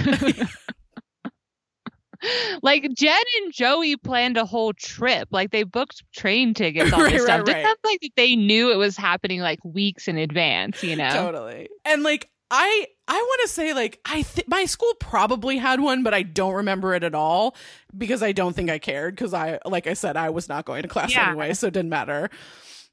like 2.62 2.82
Jen 2.94 3.22
and 3.42 3.52
Joey 3.52 3.96
planned 3.96 4.36
a 4.36 4.44
whole 4.44 4.72
trip. 4.72 5.28
Like 5.30 5.50
they 5.50 5.62
booked 5.62 6.02
train 6.12 6.54
tickets, 6.54 6.92
all 6.92 6.98
this 7.04 7.12
right, 7.12 7.22
stuff. 7.22 7.48
It 7.48 7.52
right. 7.52 7.64
sounds 7.64 7.78
like 7.84 8.00
that 8.00 8.10
they 8.16 8.36
knew 8.36 8.72
it 8.72 8.76
was 8.76 8.96
happening 8.96 9.40
like 9.40 9.64
weeks 9.64 10.08
in 10.08 10.18
advance. 10.18 10.82
You 10.82 10.96
know. 10.96 11.10
totally. 11.10 11.68
And 11.84 12.02
like 12.02 12.28
I 12.50 12.86
I 13.08 13.14
want 13.14 13.40
to 13.42 13.48
say 13.48 13.72
like 13.74 14.00
I 14.04 14.22
th- 14.22 14.46
my 14.48 14.64
school 14.66 14.94
probably 15.00 15.56
had 15.58 15.80
one, 15.80 16.02
but 16.02 16.14
I 16.14 16.22
don't 16.22 16.54
remember 16.54 16.94
it 16.94 17.02
at 17.02 17.14
all 17.14 17.56
because 17.96 18.22
I 18.22 18.32
don't 18.32 18.54
think 18.54 18.70
I 18.70 18.78
cared 18.78 19.14
because 19.16 19.34
I 19.34 19.58
like 19.64 19.86
I 19.86 19.94
said 19.94 20.16
I 20.16 20.30
was 20.30 20.48
not 20.48 20.64
going 20.64 20.82
to 20.82 20.88
class 20.88 21.12
Yeah. 21.12 21.28
anyway, 21.30 21.54
so 21.54 21.66
it 21.68 21.74
didn't 21.74 21.90
matter. 21.90 22.30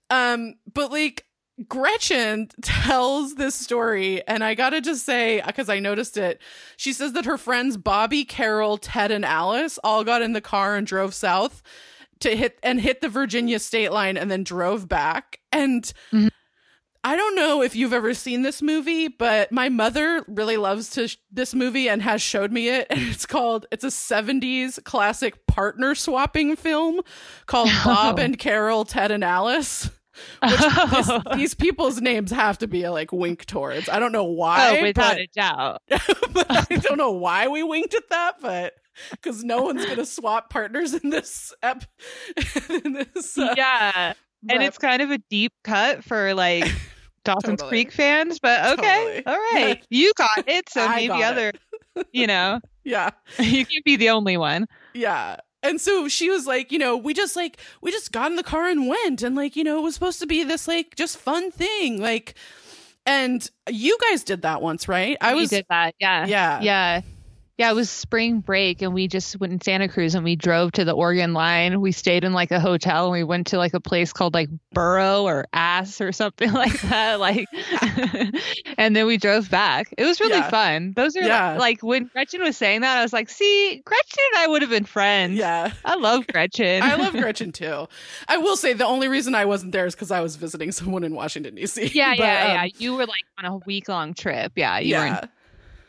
Um, 0.09 0.55
but 0.73 0.91
like 0.91 1.25
Gretchen 1.67 2.49
tells 2.63 3.35
this 3.35 3.53
story, 3.53 4.27
and 4.27 4.43
I 4.43 4.55
gotta 4.55 4.81
just 4.81 5.05
say, 5.05 5.41
because 5.45 5.69
I 5.69 5.79
noticed 5.79 6.17
it, 6.17 6.41
she 6.77 6.91
says 6.93 7.13
that 7.13 7.25
her 7.25 7.37
friends 7.37 7.77
Bobby, 7.77 8.25
Carol, 8.25 8.77
Ted, 8.77 9.11
and 9.11 9.23
Alice 9.23 9.77
all 9.83 10.03
got 10.03 10.21
in 10.23 10.33
the 10.33 10.41
car 10.41 10.75
and 10.75 10.85
drove 10.87 11.13
south 11.13 11.61
to 12.21 12.35
hit 12.35 12.57
and 12.63 12.81
hit 12.81 13.01
the 13.01 13.09
Virginia 13.09 13.59
state 13.59 13.91
line 13.91 14.17
and 14.17 14.31
then 14.31 14.43
drove 14.43 14.87
back. 14.89 15.39
And 15.51 15.83
Mhm. 16.11 16.29
I 17.05 17.17
don't 17.17 17.35
know 17.35 17.61
if 17.61 17.75
you've 17.75 17.91
ever 17.91 18.13
seen 18.13 18.43
this 18.43 18.61
movie, 18.61 19.09
but 19.09 19.51
my 19.51 19.67
mother 19.67 20.23
really 20.27 20.55
loves 20.55 20.89
to 20.91 21.09
sh- 21.09 21.17
this 21.29 21.53
movie 21.53 21.89
and 21.89 22.01
has 22.01 22.21
showed 22.21 22.51
me 22.51 22.69
it. 22.69 22.87
And 22.89 23.01
it's 23.09 23.25
called 23.25 23.65
it's 23.71 23.83
a 23.83 23.87
70s 23.87 24.81
classic 24.83 25.45
partner 25.45 25.95
swapping 25.95 26.55
film 26.55 27.01
called 27.45 27.69
Bob 27.85 28.19
and 28.19 28.37
Carol, 28.39 28.85
Ted 28.85 29.11
and 29.11 29.23
Alice. 29.23 29.89
Which 30.43 30.59
this, 30.59 31.11
these 31.35 31.53
people's 31.55 31.99
names 31.99 32.29
have 32.29 32.59
to 32.59 32.67
be 32.67 32.83
a 32.83 32.91
like 32.91 33.11
wink 33.11 33.45
towards. 33.45 33.89
I 33.89 33.97
don't 33.97 34.11
know 34.11 34.25
why. 34.25 34.77
oh, 34.77 34.81
without 34.83 35.15
but, 35.15 35.17
a 35.17 35.27
doubt. 35.33 35.81
but 36.31 36.45
I 36.49 36.75
don't 36.75 36.99
know 36.99 37.13
why 37.13 37.47
we 37.47 37.63
winked 37.63 37.95
at 37.95 38.09
that, 38.11 38.35
but 38.39 38.73
because 39.09 39.43
no 39.43 39.63
one's 39.63 39.83
gonna 39.87 40.05
swap 40.05 40.51
partners 40.51 40.93
in 40.93 41.09
this 41.09 41.51
ep- 41.63 41.85
in 42.69 42.93
this. 42.93 43.35
Uh, 43.35 43.55
yeah. 43.57 44.13
and 44.47 44.61
it's 44.61 44.77
kind 44.77 45.01
of 45.01 45.09
a 45.09 45.17
deep 45.17 45.53
cut 45.63 46.03
for 46.03 46.35
like 46.35 46.71
Dawson's 47.23 47.59
Totally. 47.61 47.69
Creek 47.69 47.91
fans, 47.91 48.39
but 48.39 48.77
okay, 48.79 49.23
Totally. 49.23 49.25
all 49.25 49.37
right, 49.53 49.83
you 49.89 50.11
got 50.15 50.47
it. 50.47 50.69
So 50.69 50.87
maybe 50.89 51.23
other, 51.23 51.53
you 52.11 52.27
know, 52.27 52.59
yeah, 52.83 53.09
you 53.39 53.65
can't 53.65 53.85
be 53.85 53.95
the 53.95 54.09
only 54.09 54.37
one. 54.37 54.67
yeah. 54.93 55.37
And 55.65 55.79
so 55.79 56.09
she 56.09 56.29
was 56.29 56.45
like, 56.45 56.73
you 56.73 56.77
know, 56.77 56.97
we 56.97 57.13
just 57.13 57.37
like 57.37 57.57
we 57.81 57.89
just 57.89 58.11
got 58.11 58.29
in 58.29 58.35
the 58.35 58.43
car 58.43 58.67
and 58.67 58.87
went, 58.89 59.23
and 59.23 59.33
like 59.33 59.55
you 59.55 59.63
know 59.63 59.79
it 59.79 59.81
was 59.81 59.93
supposed 59.93 60.19
to 60.19 60.27
be 60.27 60.43
this 60.43 60.67
like 60.67 60.95
just 60.95 61.17
fun 61.17 61.51
thing, 61.51 62.01
like. 62.01 62.35
And 63.05 63.45
you 63.69 63.97
guys 63.99 64.23
did 64.23 64.43
that 64.43 64.61
once, 64.61 64.87
right? 64.87 65.17
I 65.19 65.33
we 65.33 65.41
was, 65.41 65.49
did 65.49 65.65
that, 65.69 65.93
yeah, 65.99 66.25
yeah, 66.25 66.61
yeah, 66.61 67.01
yeah. 67.57 67.69
It 67.71 67.75
was 67.75 67.89
spring 67.89 68.39
break, 68.39 68.81
and 68.81 68.93
we 68.93 69.07
just 69.07 69.39
went 69.39 69.53
in 69.53 69.61
Santa 69.61 69.87
Cruz, 69.87 70.15
and 70.15 70.23
we 70.23 70.35
drove 70.35 70.71
to 70.73 70.85
the 70.85 70.91
Oregon 70.93 71.33
line. 71.33 71.79
We 71.81 71.91
stayed 71.91 72.23
in 72.23 72.33
like 72.33 72.51
a 72.51 72.59
hotel, 72.59 73.05
and 73.05 73.11
we 73.13 73.23
went 73.23 73.47
to 73.47 73.57
like 73.57 73.73
a 73.73 73.79
place 73.79 74.11
called 74.13 74.33
like 74.33 74.49
Burrow 74.73 75.23
or 75.23 75.45
Ass 75.53 76.01
or 76.01 76.11
something 76.11 76.51
like 76.53 76.79
that, 76.81 77.19
like. 77.19 77.47
and 78.77 78.95
then 78.95 79.05
we 79.07 79.17
drove 79.17 79.49
back. 79.49 79.93
It 79.97 80.05
was 80.05 80.19
really 80.19 80.33
Yeah. 80.37 80.49
fun. 80.49 80.93
Those 80.95 81.15
are 81.15 81.21
Yeah. 81.23 81.57
like 81.57 81.81
when 81.81 82.05
Gretchen 82.05 82.41
was 82.41 82.57
saying 82.57 82.81
that, 82.81 82.97
I 82.97 83.01
was 83.01 83.13
like, 83.13 83.29
see, 83.29 83.81
Gretchen 83.85 84.23
and 84.35 84.43
I 84.43 84.47
would 84.47 84.61
have 84.61 84.71
been 84.71 84.85
friends. 84.85 85.37
yeah. 85.37 85.71
I 85.85 85.95
love 85.95 86.27
Gretchen. 86.27 86.81
I 86.83 86.95
love 86.95 87.13
Gretchen 87.13 87.51
too. 87.51 87.87
I 88.27 88.37
will 88.37 88.57
say 88.57 88.73
the 88.73 88.85
only 88.85 89.07
reason 89.07 89.35
I 89.35 89.45
wasn't 89.45 89.71
there 89.71 89.85
is 89.85 89.95
because 89.95 90.11
I 90.11 90.21
was 90.21 90.35
visiting 90.35 90.71
someone 90.71 91.03
in 91.03 91.13
Washington 91.13 91.55
D.C. 91.55 91.91
yeah, 91.93 92.11
But, 92.11 92.19
yeah, 92.19 92.43
um, 92.43 92.51
yeah. 92.51 92.67
You 92.77 92.95
were 92.95 93.05
like 93.05 93.23
on 93.37 93.45
a 93.45 93.57
week 93.57 93.87
long 93.89 94.13
trip. 94.13 94.53
Yeah, 94.55 94.79
you 94.79 94.95
were. 94.95 95.05
yeah. 95.05 95.19
In, 95.23 95.29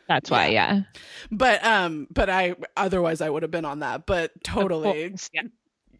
that's 0.08 0.30
why. 0.30 0.48
Yeah. 0.48 0.82
But 1.30 1.64
um, 1.64 2.06
but 2.10 2.28
I 2.30 2.54
otherwise 2.76 3.20
I 3.20 3.30
would 3.30 3.42
have 3.42 3.50
been 3.50 3.64
on 3.64 3.80
that. 3.80 4.06
But 4.06 4.32
totally, 4.44 5.08
course, 5.10 5.30
Yeah. 5.32 5.42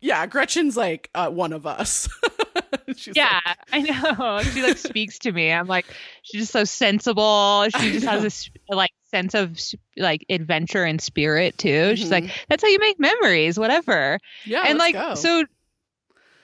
yeah. 0.00 0.26
Gretchen's 0.26 0.76
like 0.76 1.10
uh, 1.14 1.30
one 1.30 1.52
of 1.52 1.66
us. 1.66 2.08
She's 2.96 3.16
Yeah, 3.16 3.40
like- 3.46 3.56
I 3.72 3.80
know. 3.80 4.42
She 4.42 4.62
like 4.62 4.76
speaks 4.78 5.18
to 5.20 5.32
me. 5.32 5.50
I'm 5.50 5.66
like, 5.66 5.86
she's 6.22 6.42
just 6.42 6.52
so 6.52 6.64
sensible. 6.64 7.66
She 7.80 7.92
just 7.92 8.06
has 8.06 8.22
this 8.22 8.50
like 8.68 8.90
sense 9.10 9.34
of 9.34 9.58
like 9.96 10.24
adventure 10.28 10.84
and 10.84 11.00
spirit 11.00 11.56
too. 11.56 11.96
She's 11.96 12.08
Mhm. 12.08 12.10
like, 12.10 12.24
that's 12.48 12.62
how 12.62 12.68
you 12.68 12.78
make 12.78 13.00
memories, 13.00 13.58
whatever. 13.58 14.18
yeah, 14.44 14.64
and 14.66 14.78
like, 14.78 14.94
go. 14.94 15.14
so 15.14 15.44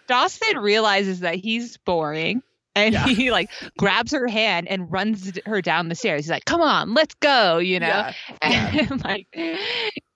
Dawson 0.06 0.58
realizes 0.58 1.20
that 1.20 1.34
he's 1.36 1.76
boring. 1.78 2.42
And 2.80 2.94
Yeah. 2.94 3.06
he 3.06 3.30
like 3.30 3.50
grabs 3.78 4.12
her 4.12 4.26
hand 4.26 4.68
and 4.68 4.90
runs 4.90 5.38
her 5.46 5.60
down 5.62 5.88
the 5.88 5.94
stairs. 5.94 6.24
He's 6.24 6.30
like, 6.30 6.44
"Come 6.44 6.60
on, 6.60 6.94
let's 6.94 7.14
go," 7.20 7.58
you 7.58 7.78
know. 7.80 7.86
yeah, 7.86 8.12
Yeah. 8.42 8.86
and 8.90 9.04
like 9.04 9.26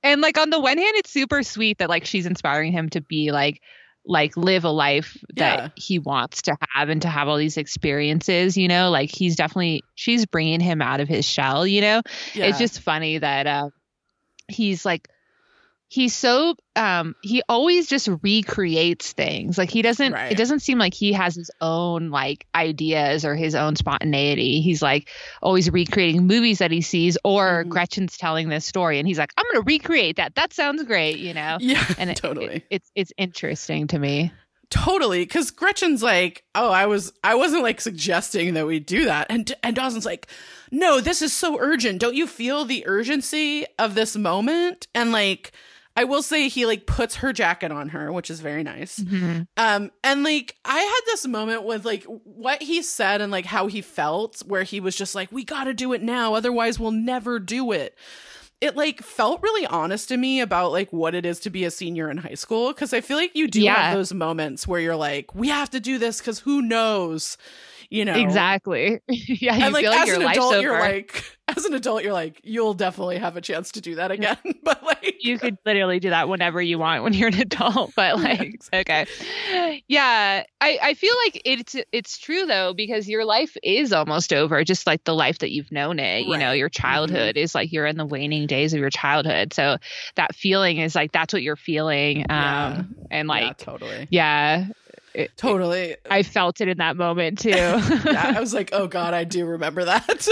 and 0.02 0.21
like 0.21 0.38
on 0.38 0.50
the 0.50 0.61
one 0.61 0.78
hand 0.78 0.92
it's 0.97 1.11
super 1.11 1.42
sweet 1.42 1.78
that 1.78 1.88
like 1.88 2.04
she's 2.04 2.26
inspiring 2.26 2.73
him 2.73 2.88
to 2.90 3.00
be 3.00 3.30
like 3.33 3.61
like 4.06 4.37
live 4.37 4.64
a 4.64 4.71
life 4.71 5.16
that 5.37 5.59
Yeah. 5.59 5.68
he 5.76 5.99
wants 5.99 6.42
to 6.42 6.56
have 6.73 6.90
and 6.90 7.00
to 7.02 7.09
have 7.09 7.26
all 7.26 7.38
these 7.38 7.56
experiences 7.56 8.54
you 8.54 8.68
know 8.68 8.90
like 8.90 9.11
he's 9.11 9.35
definitely 9.35 9.83
she's 9.94 10.26
bringing 10.26 10.61
him 10.61 10.83
out 10.83 11.00
of 11.00 11.09
his 11.09 11.25
shell 11.25 11.66
you 11.66 11.80
know 11.80 12.02
yeah. 12.35 12.44
it's 12.47 12.59
just 12.59 12.80
funny 12.80 13.16
that 13.16 13.47
uh 13.47 13.71
he's 14.49 14.85
like 14.85 15.09
he's 15.88 16.14
so 16.14 16.55
um 16.76 17.14
he 17.23 17.43
always 17.49 17.87
just 17.87 18.09
recreates 18.23 19.12
things 19.12 19.57
like 19.59 19.71
he 19.71 19.83
doesn't 19.83 20.12
Right. 20.12 20.33
it 20.33 20.38
doesn't 20.38 20.61
seem 20.61 20.79
like 20.79 20.95
he 20.95 21.12
has 21.12 21.35
his 21.37 21.50
own 21.61 22.11
like 22.11 22.47
ideas 22.55 23.25
or 23.25 23.37
his 23.37 23.55
own 23.55 23.76
spontaneity 23.76 24.61
he's 24.61 24.83
like 24.83 25.09
always 25.43 25.71
recreating 25.71 26.26
movies 26.26 26.59
that 26.59 26.71
he 26.71 26.81
sees 26.81 27.17
or 27.23 27.64
Mhm. 27.64 27.69
gretchen's 27.69 28.17
telling 28.17 28.49
this 28.49 28.64
story 28.67 28.99
and 28.99 29.07
he's 29.07 29.19
like 29.19 29.33
i'm 29.37 29.45
gonna 29.53 29.64
recreate 29.64 30.17
that 30.17 30.35
that 30.35 30.53
sounds 30.53 30.83
great 30.85 31.19
you 31.19 31.35
know 31.35 31.59
yeah, 31.61 31.85
and 31.99 32.11
it, 32.11 32.17
totally. 32.17 32.47
it- 32.57 32.67
it's 32.71 32.91
it's 32.95 33.12
interesting 33.17 33.87
to 33.88 33.99
me 33.99 34.33
Totally, 34.71 35.21
because 35.21 35.53
Gretchen's 35.53 36.03
like, 36.03 36.43
"Oh, 36.55 36.69
I 36.71 36.87
was, 36.87 37.12
I 37.23 37.37
wasn't 37.37 37.62
like 37.62 37.81
suggesting 37.81 38.55
that 38.55 38.67
we 38.67 38.81
do 38.81 39.05
that," 39.05 39.26
and 39.31 39.53
and 39.62 39.76
Dawson's 39.76 40.07
like, 40.07 40.26
"No, 40.73 41.00
this 41.00 41.23
is 41.23 41.33
so 41.33 41.61
urgent. 41.61 42.00
Don't 42.00 42.17
you 42.17 42.26
feel 42.26 42.64
the 42.64 42.85
urgency 42.87 43.67
of 43.79 43.95
this 43.95 44.17
moment?" 44.17 44.88
And 44.95 45.12
like, 45.12 45.53
I 45.97 46.05
will 46.05 46.23
say, 46.23 46.49
he 46.49 46.67
like 46.67 46.87
puts 46.87 47.17
her 47.17 47.33
jacket 47.33 47.71
on 47.71 47.91
her, 47.91 48.13
which 48.13 48.29
is 48.31 48.41
very 48.41 48.65
nice. 48.65 48.99
Um, 49.57 49.91
and 50.03 50.25
like, 50.25 50.57
I 50.65 50.79
had 50.81 51.01
this 51.07 51.27
moment 51.27 51.65
with 51.65 51.85
like 51.85 52.03
what 52.05 52.61
he 52.63 52.83
said 52.83 53.21
and 53.21 53.31
like 53.31 53.45
how 53.47 53.69
he 53.69 53.81
felt, 53.81 54.41
where 54.47 54.65
he 54.65 54.81
was 54.81 54.97
just 54.97 55.15
like, 55.15 55.31
"We 55.31 55.45
got 55.45 55.65
to 55.65 55.75
do 55.75 55.93
it 55.93 56.03
now, 56.03 56.35
otherwise 56.35 56.81
we'll 56.81 56.91
never 56.91 57.39
do 57.39 57.71
it." 57.73 57.97
It 58.61 58.77
like 58.77 59.03
felt 59.03 59.43
really 59.43 59.67
honest 59.67 60.09
to 60.09 60.17
me 60.17 60.41
about 60.41 60.73
like 60.73 60.93
what 60.93 61.15
it 61.15 61.25
is 61.27 61.39
to 61.41 61.51
be 61.51 61.65
a 61.65 61.71
senior 61.71 62.11
in 62.11 62.17
high 62.17 62.35
school 62.35 62.69
because 62.73 62.93
I 62.93 63.01
feel 63.01 63.17
like 63.17 63.37
you 63.37 63.47
do 63.47 63.61
Yeah. 63.61 63.75
have 63.91 63.95
those 63.97 64.13
moments 64.13 64.67
where 64.67 64.81
you're 64.81 64.97
like, 64.97 65.35
"We 65.35 65.49
have 65.49 65.71
to 65.71 65.81
do 65.81 65.99
this 65.99 66.19
because 66.19 66.41
who 66.41 66.61
knows." 66.63 67.37
You 67.91 68.05
know, 68.05 68.14
exactly. 68.14 69.00
Yeah 69.09 69.57
you 69.57 69.64
and 69.64 69.73
like 69.75 69.83
feel 69.85 69.93
like 69.93 70.00
as 70.03 70.09
your 70.09 70.17
an 70.17 70.23
life's 70.25 70.38
adult, 70.38 70.55
over. 70.55 70.62
you're 70.62 70.81
like, 70.81 71.25
as 71.57 71.64
an 71.64 71.75
adult, 71.75 72.03
you're 72.03 72.12
like, 72.12 72.41
you'll 72.45 72.75
definitely 72.75 73.19
have 73.19 73.37
a 73.37 73.41
chance 73.41 73.73
to 73.73 73.81
do 73.81 73.97
that 73.97 74.11
again. 74.11 74.38
but 74.62 74.83
like, 74.83 75.17
you 75.21 75.38
could 75.38 75.57
literally 75.67 76.00
do 76.00 76.11
that 76.11 76.29
whenever 76.29 76.61
you 76.61 76.79
want 76.79 77.03
when 77.03 77.12
you're 77.14 77.29
an 77.29 77.41
adult 77.41 77.93
but 77.97 78.17
Yeah, 78.19 78.23
like 78.23 78.41
exactly. 78.43 78.95
okay. 78.95 79.85
Yeah 79.88 80.43
i 80.61 80.79
i 80.83 80.95
feel 80.95 81.14
like 81.25 81.41
it's 81.45 81.76
it's 81.93 82.19
true 82.19 82.47
though 82.47 82.73
because 82.75 83.09
your 83.09 83.25
life 83.25 83.57
is 83.62 83.93
almost 83.93 84.33
over 84.33 84.62
just 84.64 84.87
like 84.87 85.03
the 85.05 85.14
life 85.14 85.38
that 85.38 85.50
you've 85.50 85.71
known 85.73 85.99
it 85.99 86.26
you 86.26 86.37
know 86.38 86.53
your 86.53 86.69
childhood 86.69 87.37
is 87.37 87.55
like 87.55 87.73
you're 87.73 87.87
in 87.87 87.97
the 87.97 88.05
waning 88.07 88.47
days 88.47 88.73
of 88.75 88.81
your 88.81 88.91
childhood. 88.91 89.53
So 89.53 89.76
that 90.17 90.35
feeling 90.35 90.79
is 90.79 90.95
like 90.95 91.12
that's 91.12 91.33
what 91.33 91.43
you're 91.43 91.57
feeling 91.57 92.21
um 92.23 92.25
Yeah. 92.31 92.83
and 93.11 93.29
yeah, 93.29 93.35
like 93.35 93.59
totally, 93.59 94.09
yeah, 94.11 94.67
it- 95.14 95.37
totally. 95.37 95.97
i 96.11 96.23
felt 96.23 96.61
it 96.61 96.68
in 96.68 96.78
that 96.78 96.97
moment 96.97 97.38
too 97.38 97.49
yeah, 97.50 98.33
I 98.37 98.40
was 98.40 98.52
like, 98.54 98.71
oh 98.73 98.87
god, 98.87 99.14
I 99.14 99.25
do 99.25 99.47
remember 99.47 99.85
that. 99.85 100.28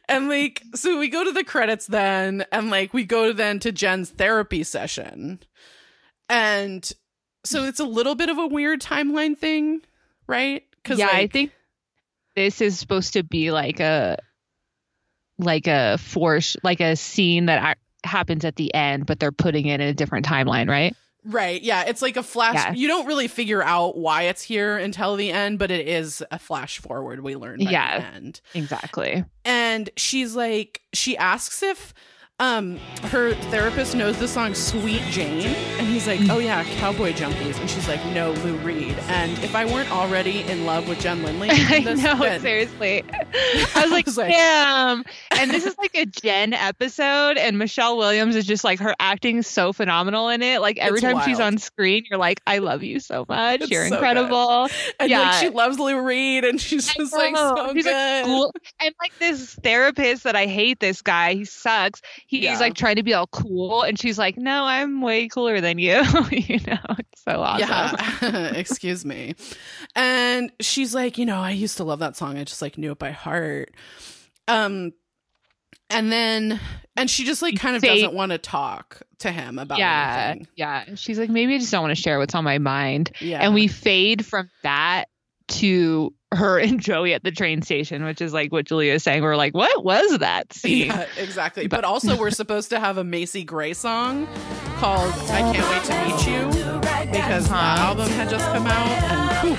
and 0.08 0.28
like, 0.28 0.62
so 0.74 0.98
we 0.98 1.08
go 1.08 1.24
to 1.24 1.32
the 1.32 1.44
credits 1.44 1.86
then, 1.86 2.44
and 2.52 2.70
like 2.70 2.92
we 2.92 3.04
go 3.04 3.32
then 3.32 3.58
to 3.60 3.72
Jen's 3.72 4.10
therapy 4.10 4.62
session, 4.64 5.40
and 6.28 6.90
so 7.44 7.64
it's 7.64 7.80
a 7.80 7.84
little 7.84 8.14
bit 8.14 8.28
of 8.28 8.38
a 8.38 8.46
weird 8.46 8.80
timeline 8.80 9.36
thing, 9.36 9.80
right? 10.26 10.64
Because 10.82 10.98
yeah 10.98 11.10
i 11.12 11.26
think 11.26 11.52
this 12.34 12.60
is 12.60 12.78
supposed 12.78 13.12
to 13.14 13.22
be 13.22 13.50
like 13.50 13.80
a 13.80 14.16
like 15.38 15.66
a 15.66 15.98
force 15.98 16.56
like 16.62 16.80
a 16.80 16.96
scene 16.96 17.46
that 17.46 17.76
happens 18.04 18.44
at 18.44 18.56
the 18.56 18.72
end 18.74 19.06
but 19.06 19.18
they're 19.18 19.32
putting 19.32 19.66
it 19.66 19.80
in 19.80 19.88
a 19.88 19.94
different 19.94 20.24
timeline 20.24 20.68
right 20.68 20.96
Right. 21.24 21.60
Yeah. 21.60 21.84
It's 21.86 22.00
like 22.02 22.16
a 22.16 22.22
flash. 22.22 22.54
Yeah. 22.54 22.72
You 22.72 22.88
don't 22.88 23.06
really 23.06 23.28
figure 23.28 23.62
out 23.62 23.96
why 23.98 24.22
it's 24.22 24.42
here 24.42 24.78
until 24.78 25.16
the 25.16 25.30
end, 25.30 25.58
but 25.58 25.70
it 25.70 25.86
is 25.88 26.24
a 26.30 26.38
flash 26.38 26.78
forward. 26.78 27.20
We 27.22 27.36
learn 27.36 27.62
by 27.64 27.70
Yeah. 27.70 28.00
the 28.00 28.06
end. 28.06 28.40
exactly 28.54 29.24
And 29.44 29.90
she's 29.96 30.34
like, 30.34 30.80
she 30.92 31.16
asks 31.16 31.62
if 31.62 31.92
Um, 32.40 32.78
her 33.02 33.34
therapist 33.50 33.96
knows 33.96 34.16
the 34.18 34.28
song 34.28 34.54
"Sweet 34.54 35.02
Jane," 35.10 35.46
and 35.78 35.88
he's 35.88 36.06
like, 36.06 36.20
"Oh 36.30 36.38
yeah, 36.38 36.62
Cowboy 36.78 37.12
Junkies," 37.12 37.58
and 37.58 37.68
she's 37.68 37.88
like, 37.88 38.04
"No, 38.06 38.30
Lou 38.30 38.56
Reed." 38.58 38.96
And 39.08 39.32
if 39.42 39.56
I 39.56 39.64
weren't 39.64 39.90
already 39.90 40.42
in 40.42 40.64
love 40.64 40.88
with 40.88 41.00
Jen 41.00 41.24
Lindley, 41.24 41.48
I 41.52 41.80
know, 41.80 42.38
seriously. 42.38 43.02
I 43.12 43.80
was 43.82 43.90
like, 43.90 44.06
was 44.06 44.16
like- 44.16 44.30
damn. 44.30 45.02
And 45.32 45.50
this 45.50 45.66
is 45.66 45.76
like 45.78 45.96
a 45.96 46.06
Jen 46.06 46.52
episode, 46.52 47.38
and 47.38 47.58
Michelle 47.58 47.96
Williams 47.96 48.36
is 48.36 48.46
just 48.46 48.62
like 48.62 48.78
her 48.78 48.94
acting 49.00 49.42
so 49.42 49.72
phenomenal 49.72 50.28
in 50.28 50.40
it. 50.40 50.60
Like 50.60 50.78
every 50.78 50.98
It's 50.98 51.02
time 51.02 51.20
she's 51.24 51.40
on 51.40 51.58
screen, 51.58 52.04
you're 52.08 52.20
like, 52.20 52.40
I 52.46 52.58
love 52.58 52.84
you 52.84 53.00
so 53.00 53.26
much. 53.28 53.62
It's 53.62 53.70
you're 53.72 53.84
so 53.88 53.90
good. 53.90 53.94
incredible. 53.96 54.68
and 55.00 55.10
yeah. 55.10 55.22
like 55.22 55.40
she 55.40 55.48
loves 55.48 55.80
Lou 55.80 56.00
Reed, 56.00 56.44
and 56.44 56.60
she's 56.60 56.88
I 56.88 56.92
just 56.98 57.12
like 57.12 57.36
so 57.36 57.72
He's, 57.74 57.82
good. 57.84 57.92
like, 57.92 58.24
cool. 58.26 58.54
And 58.80 58.94
like 59.00 59.18
this 59.18 59.54
therapist 59.56 60.22
that 60.22 60.36
I 60.36 60.46
hate 60.46 60.78
this 60.78 61.02
guy, 61.02 61.34
he 61.34 61.44
sucks. 61.44 62.00
He's 62.30 62.42
Yeah. 62.44 62.58
like 62.58 62.74
trying 62.74 62.96
to 62.96 63.02
be 63.02 63.14
all 63.14 63.26
cool, 63.26 63.82
and 63.82 63.98
she's 63.98 64.18
like, 64.18 64.36
No, 64.36 64.64
I'm 64.64 65.00
way 65.00 65.28
cooler 65.28 65.60
than 65.62 65.78
you. 65.78 66.02
you 66.30 66.60
know, 66.66 66.78
it's 66.98 67.22
so 67.24 67.40
awesome. 67.40 67.68
Yeah, 67.68 68.48
excuse 68.54 69.04
me. 69.04 69.34
And 69.96 70.52
she's 70.60 70.94
like, 70.94 71.16
you 71.16 71.24
know, 71.24 71.38
I 71.40 71.50
used 71.52 71.78
to 71.78 71.84
love 71.84 72.00
that 72.00 72.16
song. 72.16 72.36
I 72.38 72.44
just 72.44 72.60
like 72.60 72.76
knew 72.76 72.92
it 72.92 72.98
by 72.98 73.12
heart. 73.12 73.74
Um, 74.46 74.92
and 75.90 76.12
then, 76.12 76.60
and 76.96 77.08
she 77.10 77.24
just 77.24 77.40
like 77.40 77.58
kind 77.58 77.76
of 77.76 77.82
doesn't 77.82 78.12
want 78.12 78.32
to 78.32 78.38
talk 78.38 79.00
to 79.20 79.30
him 79.30 79.58
about 79.58 79.78
Yeah, 79.78 80.26
anything. 80.32 80.48
yeah. 80.54 80.84
She's 80.96 81.18
like, 81.18 81.30
maybe 81.30 81.54
I 81.54 81.58
just 81.58 81.72
don't 81.72 81.80
want 81.82 81.96
to 81.96 82.00
share 82.02 82.18
what's 82.18 82.34
on 82.34 82.44
my 82.44 82.58
mind. 82.58 83.10
Yeah, 83.20 83.38
And 83.40 83.54
we 83.54 83.68
fade 83.68 84.24
from 84.26 84.50
that 84.62 85.06
to 85.48 86.12
her 86.32 86.58
and 86.58 86.78
Joey 86.80 87.14
at 87.14 87.24
the 87.24 87.30
train 87.30 87.62
station, 87.62 88.04
which 88.04 88.20
is 88.20 88.32
like 88.34 88.52
what 88.52 88.66
Julia 88.66 88.92
is 88.92 89.02
saying. 89.02 89.22
We're 89.22 89.36
like, 89.36 89.54
what 89.54 89.82
was 89.84 90.18
that 90.18 90.52
scene? 90.52 90.86
Yeah, 90.88 91.06
exactly. 91.16 91.66
But- 91.66 91.78
But 91.78 91.84
also, 91.84 92.18
we're 92.18 92.30
supposed 92.32 92.70
to 92.70 92.80
have 92.80 92.98
a 92.98 93.04
Macy 93.04 93.44
Gray 93.44 93.72
song 93.72 94.26
called 94.78 95.12
"I 95.30 95.52
Can't 95.52 95.68
Wait 95.70 95.84
to 95.84 96.04
Meet 96.04 96.26
You" 96.26 96.80
because 97.12 97.48
the 97.48 97.54
album 97.54 98.08
had 98.10 98.28
just 98.28 98.44
come 98.46 98.66
out, 98.66 98.88
and 99.04 99.46
whew, 99.48 99.56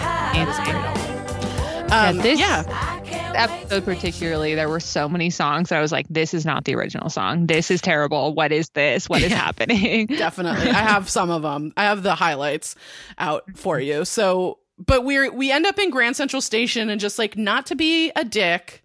um, 1.92 2.16
Yeah, 2.18 2.22
this- 2.22 2.40
yeah, 2.40 3.34
episode 3.36 3.86
particularly, 3.86 4.54
there 4.54 4.70
were 4.70 4.80
so 4.80 5.08
many 5.10 5.30
songs 5.32 5.70
that 5.70 5.78
I 5.80 5.82
was 5.82 5.92
like, 5.92 6.06
this 6.10 6.34
is 6.34 6.46
not 6.46 6.66
the 6.66 6.76
original 6.76 7.10
song. 7.10 7.48
This 7.48 7.72
is 7.72 7.82
terrible. 7.82 8.34
What 8.36 8.52
is 8.52 8.70
this? 8.72 9.10
What 9.10 9.22
is 9.24 9.32
Yeah. 9.32 9.38
happening? 9.38 10.06
definitely. 10.08 10.70
I 10.70 10.74
have 10.82 11.10
some 11.10 11.30
of 11.32 11.42
them. 11.42 11.74
I 11.78 11.84
have 11.86 12.04
the 12.04 12.14
highlights 12.16 12.76
out 13.18 13.44
for 13.56 13.80
you. 13.80 14.06
So, 14.06 14.59
but 14.80 15.04
we're 15.04 15.32
we 15.32 15.52
end 15.52 15.66
up 15.66 15.78
in 15.78 15.90
Grand 15.90 16.16
Central 16.16 16.42
Station 16.42 16.90
and 16.90 17.00
just 17.00 17.20
like 17.20 17.38
not 17.38 17.66
to 17.68 17.76
be 17.76 18.12
a 18.16 18.24
dick, 18.26 18.84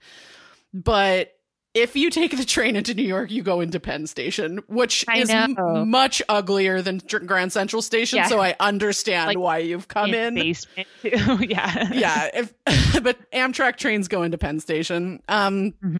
but 0.72 1.30
if 1.74 1.96
you 1.96 2.08
take 2.08 2.36
the 2.36 2.44
train 2.44 2.76
into 2.76 2.94
New 2.94 3.02
York, 3.02 3.32
you 3.32 3.42
go 3.42 3.60
into 3.60 3.80
Penn 3.80 4.06
Station, 4.06 4.60
which 4.68 5.04
I 5.08 5.18
is 5.18 5.30
m- 5.30 5.56
much 5.90 6.22
uglier 6.28 6.80
than 6.82 6.98
Grand 7.26 7.52
Central 7.52 7.82
Station. 7.82 8.18
Yeah. 8.18 8.28
So 8.28 8.40
I 8.40 8.54
understand 8.60 9.26
Like, 9.28 9.38
why 9.38 9.58
you've 9.58 9.88
come 9.88 10.14
in. 10.14 10.34
basement 10.36 10.86
too. 11.02 11.10
yeah. 11.48 11.92
yeah, 11.92 12.30
if, 12.32 12.54
but 13.02 13.18
Amtrak 13.32 13.76
trains 13.76 14.06
go 14.06 14.22
into 14.22 14.38
Penn 14.38 14.60
Station. 14.60 15.20
Um, 15.28 15.72
Mhm. 15.84 15.96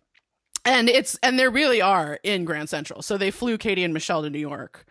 and 0.65 0.89
it's 0.89 1.19
and 1.25 1.39
there 1.41 1.51
really 1.51 1.83
are 1.83 2.21
in 2.23 2.45
Grand 2.45 2.69
Central. 2.69 3.03
So 3.03 3.17
they 3.19 3.33
flew 3.33 3.59
Katie 3.59 3.83
and 3.85 3.93
Michelle 3.93 4.23
to 4.23 4.31
New 4.31 4.39
York. 4.39 4.87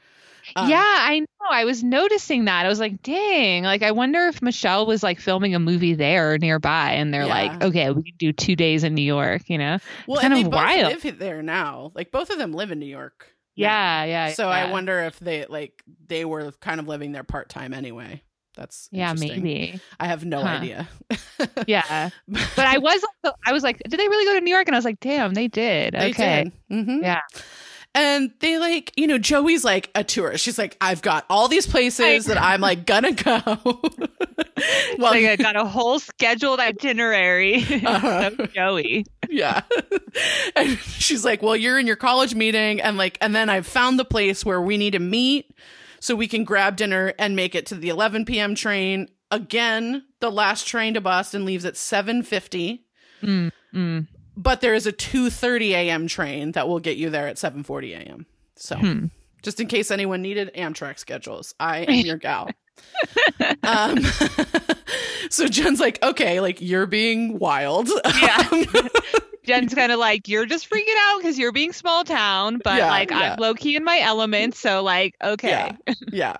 Um, 0.55 0.69
yeah, 0.69 0.81
I 0.83 1.19
know. 1.19 1.25
I 1.49 1.65
was 1.65 1.83
noticing 1.83 2.45
that. 2.45 2.65
I 2.65 2.69
was 2.69 2.79
like, 2.79 3.01
dang. 3.01 3.63
Like, 3.63 3.81
I 3.83 3.91
wonder 3.91 4.27
if 4.27 4.41
Michelle 4.41 4.85
was 4.85 5.03
like 5.03 5.19
filming 5.19 5.55
a 5.55 5.59
movie 5.59 5.93
there 5.93 6.37
nearby 6.37 6.91
and 6.93 7.13
they're 7.13 7.25
like, 7.25 7.61
okay, 7.63 7.89
we 7.91 8.03
can 8.03 8.15
do 8.17 8.31
two 8.31 8.55
days 8.55 8.83
in 8.83 8.93
New 8.95 9.01
York, 9.03 9.49
you 9.49 9.57
know? 9.57 9.77
Well, 10.07 10.21
kind 10.21 10.33
and 10.33 10.41
they 10.41 10.45
of 10.45 10.51
both 10.51 10.59
wild. 10.63 11.03
live 11.03 11.19
there 11.19 11.41
now. 11.41 11.91
Like 11.95 12.11
both 12.11 12.29
of 12.29 12.37
them 12.37 12.53
live 12.53 12.71
in 12.71 12.79
New 12.79 12.85
York. 12.85 13.27
now. 13.57 13.63
Yeah, 13.63 14.03
yeah. 14.05 14.33
So 14.33 14.43
yeah. 14.47 14.67
I 14.67 14.71
wonder 14.71 14.99
if 14.99 15.19
they 15.19 15.45
like 15.47 15.83
they 16.07 16.23
were 16.25 16.51
kind 16.53 16.79
of 16.79 16.87
living 16.87 17.11
there 17.11 17.23
part 17.23 17.49
time 17.49 17.73
anyway. 17.73 18.21
That's 18.55 18.87
Yeah, 18.91 19.13
maybe. 19.13 19.79
I 19.99 20.05
have 20.05 20.23
no 20.25 20.39
Huh. 20.41 20.47
idea. 20.59 20.87
Yeah. 21.65 22.09
But 22.55 22.67
I 22.67 22.77
was 22.77 23.03
also, 23.23 23.35
I 23.45 23.51
was 23.51 23.63
like, 23.63 23.79
did 23.89 23.99
they 23.99 24.07
really 24.07 24.25
go 24.25 24.35
to 24.35 24.41
New 24.41 24.51
York? 24.53 24.67
And 24.67 24.75
I 24.75 24.77
was 24.77 24.85
like, 24.85 24.99
damn, 24.99 25.33
they 25.33 25.47
did. 25.47 25.93
They 25.95 26.11
okay. 26.11 26.43
did. 26.69 26.87
Mhm. 26.87 27.01
Yeah. 27.01 27.21
And 27.95 28.31
they 28.39 28.57
like, 28.57 28.91
you 28.95 29.05
know, 29.05 29.19
Joey's 29.19 29.63
like 29.63 29.91
a 29.93 30.03
tourist. 30.03 30.43
She's 30.43 30.57
like, 30.57 30.75
I've 30.81 31.01
got 31.03 31.25
all 31.29 31.47
these 31.47 31.67
places 31.67 32.25
that 32.25 32.41
I'm 32.41 32.59
like 32.59 32.85
gonna 32.87 33.11
go. 33.11 33.41
well, 33.55 35.11
like 35.11 35.25
I 35.25 35.35
got 35.35 35.55
a 35.55 35.65
whole 35.65 35.99
scheduled 35.99 36.59
itinerary. 36.59 37.63
Uh-huh. 37.85 38.31
so 38.35 38.45
Joey. 38.47 39.05
yeah. 39.29 39.61
and 40.55 40.77
she's 40.79 41.23
like, 41.23 41.41
Well, 41.43 41.55
you're 41.55 41.77
in 41.79 41.85
your 41.85 41.95
college 41.95 42.33
meeting, 42.33 42.81
and 42.81 42.97
like, 42.97 43.17
and 43.21 43.35
then 43.35 43.49
I've 43.49 43.67
found 43.67 43.99
the 43.99 44.05
place 44.05 44.43
where 44.43 44.61
we 44.61 44.77
need 44.77 44.91
to 44.93 44.99
meet 44.99 45.53
so 45.99 46.15
we 46.15 46.27
can 46.27 46.43
grab 46.43 46.75
dinner 46.75 47.13
and 47.19 47.35
make 47.35 47.53
it 47.55 47.67
to 47.67 47.75
the 47.75 47.89
11 47.89 48.25
p.m. 48.25 48.55
train. 48.55 49.07
Again, 49.31 50.03
the 50.19 50.31
last 50.31 50.67
train 50.67 50.95
to 50.95 51.01
Boston 51.01 51.45
leaves 51.45 51.65
at 51.65 51.75
7:50, 51.75 52.79
Mm, 53.21 53.51
mm. 53.73 54.07
But 54.37 54.61
there 54.61 54.73
is 54.73 54.87
a 54.87 54.91
2:30 54.93 55.69
a.m. 55.71 56.07
train 56.07 56.51
that 56.53 56.67
will 56.67 56.79
get 56.79 56.97
you 56.97 57.09
there 57.09 57.27
at 57.27 57.35
7:40 57.37 57.91
a.m. 57.93 58.25
So, 58.55 58.75
Hmm. 58.77 59.05
just 59.41 59.59
in 59.59 59.67
case 59.67 59.91
anyone 59.91 60.21
needed 60.21 60.51
Amtrak 60.55 60.99
schedules, 60.99 61.53
I 61.59 61.79
am 61.79 62.05
your 62.05 62.17
gal. 62.17 62.49
um, 63.63 63.97
so 65.29 65.47
Jen's 65.47 65.79
like, 65.79 66.01
okay, 66.03 66.39
like 66.39 66.61
you're 66.61 66.85
being 66.87 67.39
wild. 67.39 67.89
Yeah. 68.21 68.47
Um, 68.51 68.89
Jen's 69.45 69.73
kind 69.75 69.91
of 69.91 69.99
like, 69.99 70.29
you're 70.29 70.45
just 70.45 70.69
freaking 70.69 70.95
out 71.01 71.17
because 71.17 71.37
you're 71.37 71.51
being 71.51 71.73
small 71.73 72.05
town, 72.05 72.61
but 72.63 72.77
Yeah, 72.77 72.89
like 72.89 73.09
yeah. 73.11 73.33
I'm 73.33 73.39
low 73.39 73.53
key 73.53 73.75
in 73.75 73.83
my 73.83 73.99
element. 73.99 74.55
So 74.55 74.81
like, 74.81 75.15
okay. 75.21 75.75
Yeah. 75.85 75.93
yeah. 76.13 76.35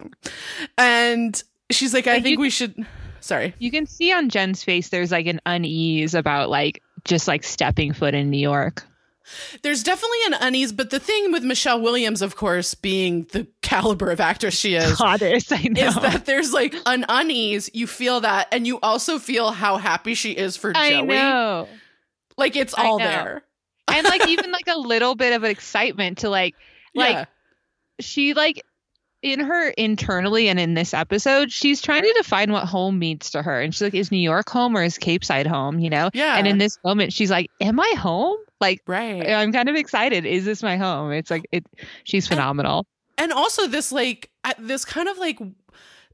And 0.77 1.43
she's 1.69 1.93
like, 1.93 2.07
I 2.07 2.15
But 2.17 2.23
think 2.23 2.33
you- 2.35 2.39
we 2.39 2.49
should. 2.49 2.85
Sorry. 3.19 3.53
You 3.59 3.71
can 3.71 3.87
see 3.87 4.13
on 4.13 4.29
Jen's 4.29 4.63
face 4.63 4.87
there's 4.87 5.11
like 5.11 5.25
an 5.27 5.41
unease 5.45 6.13
about 6.13 6.49
like 6.49 6.81
just 7.05 7.27
like 7.27 7.43
stepping 7.43 7.93
foot 7.93 8.13
in 8.13 8.29
New 8.29 8.39
York. 8.39 8.83
There's 9.61 9.83
definitely 9.83 10.17
an 10.27 10.33
unease, 10.41 10.73
but 10.73 10.89
the 10.89 10.99
thing 10.99 11.31
with 11.31 11.43
Michelle 11.43 11.81
Williams, 11.81 12.21
of 12.21 12.35
course, 12.35 12.73
being 12.73 13.23
the 13.31 13.47
caliber 13.61 14.11
of 14.11 14.19
actress 14.19 14.53
she 14.53 14.75
is, 14.75 14.97
Goddess, 14.97 15.51
I 15.51 15.63
know. 15.63 15.87
is 15.87 15.95
that 15.95 16.25
there's 16.25 16.51
like 16.51 16.75
an 16.85 17.05
unease. 17.07 17.69
You 17.73 17.87
feel 17.87 18.21
that, 18.21 18.49
and 18.51 18.67
you 18.67 18.79
also 18.81 19.19
feel 19.19 19.51
how 19.51 19.77
happy 19.77 20.13
she 20.13 20.31
is 20.33 20.57
for 20.57 20.73
I 20.75 20.89
Joey. 20.91 21.07
know. 21.07 21.69
Like 22.37 22.55
it's 22.55 22.73
all 22.73 22.97
there. 22.97 23.43
And 23.87 24.05
like 24.05 24.27
even 24.27 24.51
like 24.51 24.67
a 24.67 24.77
little 24.77 25.15
bit 25.15 25.33
of 25.33 25.43
an 25.43 25.51
excitement 25.51 26.19
to 26.19 26.29
like 26.29 26.55
like 26.93 27.15
yeah. 27.15 27.25
she 28.01 28.33
like 28.33 28.63
in 29.23 29.39
her 29.39 29.69
internally 29.69 30.49
and 30.49 30.59
in 30.59 30.75
this 30.75 30.93
episode, 30.93 31.51
she's 31.51 31.81
trying 31.81 32.03
to 32.03 32.13
define 32.17 32.51
what 32.51 32.65
home 32.65 32.99
means 32.99 33.31
to 33.31 33.41
her. 33.41 33.59
And 33.61 33.73
she's 33.73 33.81
like, 33.81 33.93
is 33.95 34.11
New 34.11 34.17
York 34.19 34.49
home 34.49 34.77
or 34.77 34.83
is 34.83 34.97
Capeside 34.97 35.47
home? 35.47 35.79
You 35.79 35.89
know? 35.89 36.09
Yeah. 36.13 36.37
And 36.37 36.45
in 36.45 36.57
this 36.59 36.77
moment, 36.83 37.13
she's 37.13 37.31
like, 37.31 37.49
Am 37.61 37.79
I 37.79 37.93
home? 37.97 38.37
Like 38.61 38.81
right. 38.85 39.27
I'm 39.27 39.51
kind 39.51 39.69
of 39.69 39.75
excited. 39.75 40.25
Is 40.25 40.45
this 40.45 40.61
my 40.61 40.77
home? 40.77 41.11
It's 41.11 41.31
like 41.31 41.45
it 41.51 41.65
she's 42.03 42.27
phenomenal. 42.27 42.85
and 43.17 43.31
also 43.33 43.65
this 43.67 43.91
like 43.91 44.29
this 44.59 44.85
kind 44.85 45.07
of 45.09 45.17
like 45.17 45.39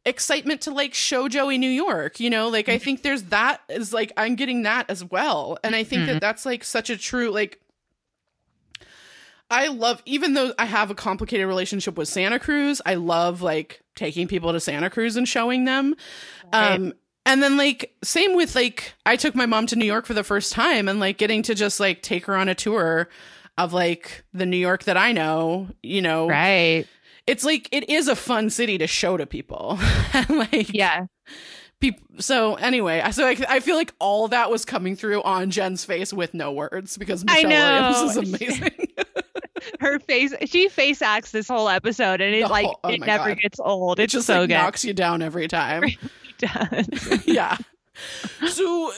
excitement 0.05 0.61
to 0.61 0.71
like 0.71 0.93
show 0.93 1.27
Joey 1.27 1.57
New 1.57 1.69
York, 1.69 2.19
you 2.19 2.29
know? 2.29 2.47
Like 2.47 2.69
I 2.69 2.75
Mm-hmm. 2.75 2.83
think 2.83 3.01
there's 3.03 3.23
that 3.23 3.61
is 3.69 3.91
like 3.93 4.11
I'm 4.17 4.35
getting 4.35 4.63
that 4.63 4.89
as 4.89 5.03
well. 5.03 5.57
And 5.63 5.75
I 5.75 5.83
think 5.83 6.03
Mhm. 6.03 6.07
that 6.07 6.21
that's 6.21 6.45
like 6.45 6.63
such 6.63 6.89
a 6.89 6.97
true 6.97 7.31
like 7.31 7.59
I 9.51 9.67
love 9.67 10.01
even 10.05 10.33
though 10.33 10.53
I 10.59 10.65
have 10.65 10.91
a 10.91 10.95
complicated 10.95 11.47
relationship 11.47 11.97
with 11.97 12.07
Santa 12.07 12.39
Cruz, 12.39 12.81
I 12.85 12.95
love 12.95 13.41
like 13.41 13.81
taking 13.95 14.27
people 14.27 14.51
to 14.53 14.59
Santa 14.59 14.89
Cruz 14.89 15.15
and 15.15 15.27
showing 15.27 15.65
them. 15.65 15.95
Right. 16.53 16.73
Um 16.75 16.93
and 17.25 17.43
then 17.43 17.57
like 17.57 17.93
same 18.03 18.35
with 18.35 18.55
like 18.55 18.93
I 19.05 19.15
took 19.15 19.35
my 19.35 19.45
mom 19.45 19.65
to 19.67 19.75
New 19.75 19.85
York 19.85 20.05
for 20.05 20.13
the 20.13 20.23
first 20.23 20.51
time 20.53 20.87
and 20.87 20.99
like 20.99 21.17
getting 21.17 21.41
to 21.43 21.55
just 21.55 21.79
like 21.79 22.01
take 22.01 22.25
her 22.25 22.35
on 22.35 22.47
a 22.49 22.55
tour 22.55 23.09
of 23.57 23.73
like 23.73 24.23
the 24.33 24.45
New 24.45 24.57
York 24.57 24.83
that 24.85 24.97
I 24.97 25.11
know, 25.11 25.67
you 25.83 26.01
know 26.01 26.27
Right. 26.29 26.85
it's 27.27 27.43
like 27.43 27.67
it 27.71 27.89
is 27.89 28.07
a 28.07 28.15
fun 28.15 28.49
city 28.49 28.77
to 28.77 28.87
show 28.87 29.17
to 29.17 29.25
people 29.25 29.77
and 30.13 30.29
like 30.51 30.73
Yeah. 30.73 31.05
people 31.81 32.05
so 32.19 32.55
anyway 32.55 33.01
I- 33.01 33.11
so 33.11 33.25
I, 33.27 33.35
I 33.49 33.59
feel 33.59 33.75
like 33.75 33.93
all 33.99 34.27
that 34.29 34.49
was 34.49 34.63
coming 34.65 34.95
through 34.95 35.21
on 35.23 35.49
jen's 35.51 35.83
face 35.85 36.11
with 36.13 36.33
no 36.33 36.51
words 36.51 36.97
because 36.97 37.23
michelle 37.25 37.49
williams 37.49 38.17
is 38.17 38.17
amazing 38.33 38.87
Her 39.79 39.99
face 39.99 40.33
she 40.45 40.69
face 40.69 41.01
acts 41.01 41.31
this 41.31 41.47
whole 41.47 41.69
episode 41.69 42.21
and 42.21 42.33
it 42.35 42.43
The 42.45 42.49
like 42.51 42.65
whole- 42.65 42.79
oh 42.83 42.89
it 42.89 42.99
never 43.01 43.29
God. 43.29 43.39
gets 43.39 43.59
old. 43.59 43.99
it 43.99 44.03
It's 44.03 44.13
just 44.13 44.27
so 44.27 44.41
like 44.41 44.49
good. 44.49 44.55
knocks 44.55 44.83
you 44.85 44.93
down 44.93 45.21
every 45.21 45.47
time 45.49 45.83
does. 46.37 46.87
yeah 47.27 47.57
so 48.47 48.93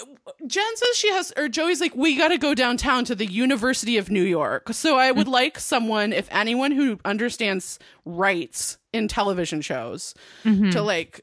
jen 0.45 0.75
says 0.75 0.95
she 0.95 1.11
has 1.11 1.33
or 1.35 1.49
joey's 1.49 1.81
like 1.81 1.95
we 1.95 2.15
gotta 2.15 2.37
go 2.37 2.53
downtown 2.53 3.03
to 3.03 3.15
the 3.15 3.25
university 3.25 3.97
of 3.97 4.11
new 4.11 4.21
york 4.23 4.69
so 4.73 4.95
i 4.97 5.11
would 5.11 5.27
like 5.27 5.57
someone 5.57 6.13
if 6.13 6.27
anyone 6.31 6.71
who 6.71 6.99
understands 7.03 7.79
rights 8.05 8.77
in 8.93 9.07
television 9.07 9.59
shows 9.61 10.13
Mhm. 10.45 10.71
to 10.73 10.81
like 10.83 11.21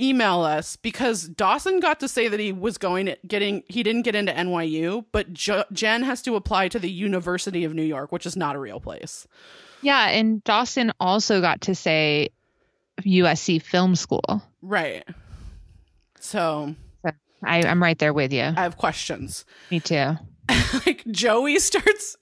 email 0.00 0.40
us 0.40 0.76
because 0.76 1.24
Dawson 1.28 1.80
got 1.80 2.00
to 2.00 2.08
say 2.08 2.28
that 2.28 2.40
he 2.40 2.52
was 2.52 2.78
going 2.78 3.06
to 3.06 3.16
getting 3.26 3.62
he 3.68 3.82
didn't 3.82 4.02
get 4.02 4.14
into 4.14 4.32
NYU, 4.32 5.04
but 5.12 5.32
jo- 5.32 5.64
Jen 5.72 6.02
has 6.02 6.22
to 6.22 6.36
apply 6.36 6.68
to 6.68 6.78
the 6.78 6.90
University 6.90 7.64
of 7.64 7.74
New 7.74 7.82
York, 7.82 8.12
which 8.12 8.26
is 8.26 8.36
not 8.36 8.56
a 8.56 8.58
real 8.58 8.80
place. 8.80 9.26
Yeah, 9.82 10.08
and 10.08 10.44
Dawson 10.44 10.92
also 11.00 11.40
got 11.40 11.62
to 11.62 11.74
say 11.74 12.30
USC 13.00 13.62
Film 13.62 13.96
School. 13.96 14.42
Right. 14.62 15.04
So 16.20 16.74
I, 17.42 17.62
I'm 17.62 17.82
right 17.82 17.98
there 17.98 18.12
with 18.12 18.32
you. 18.32 18.42
I 18.42 18.62
have 18.62 18.76
questions. 18.76 19.44
Me 19.70 19.80
too. 19.80 20.16
like 20.86 21.04
Joey 21.10 21.58
starts 21.58 22.16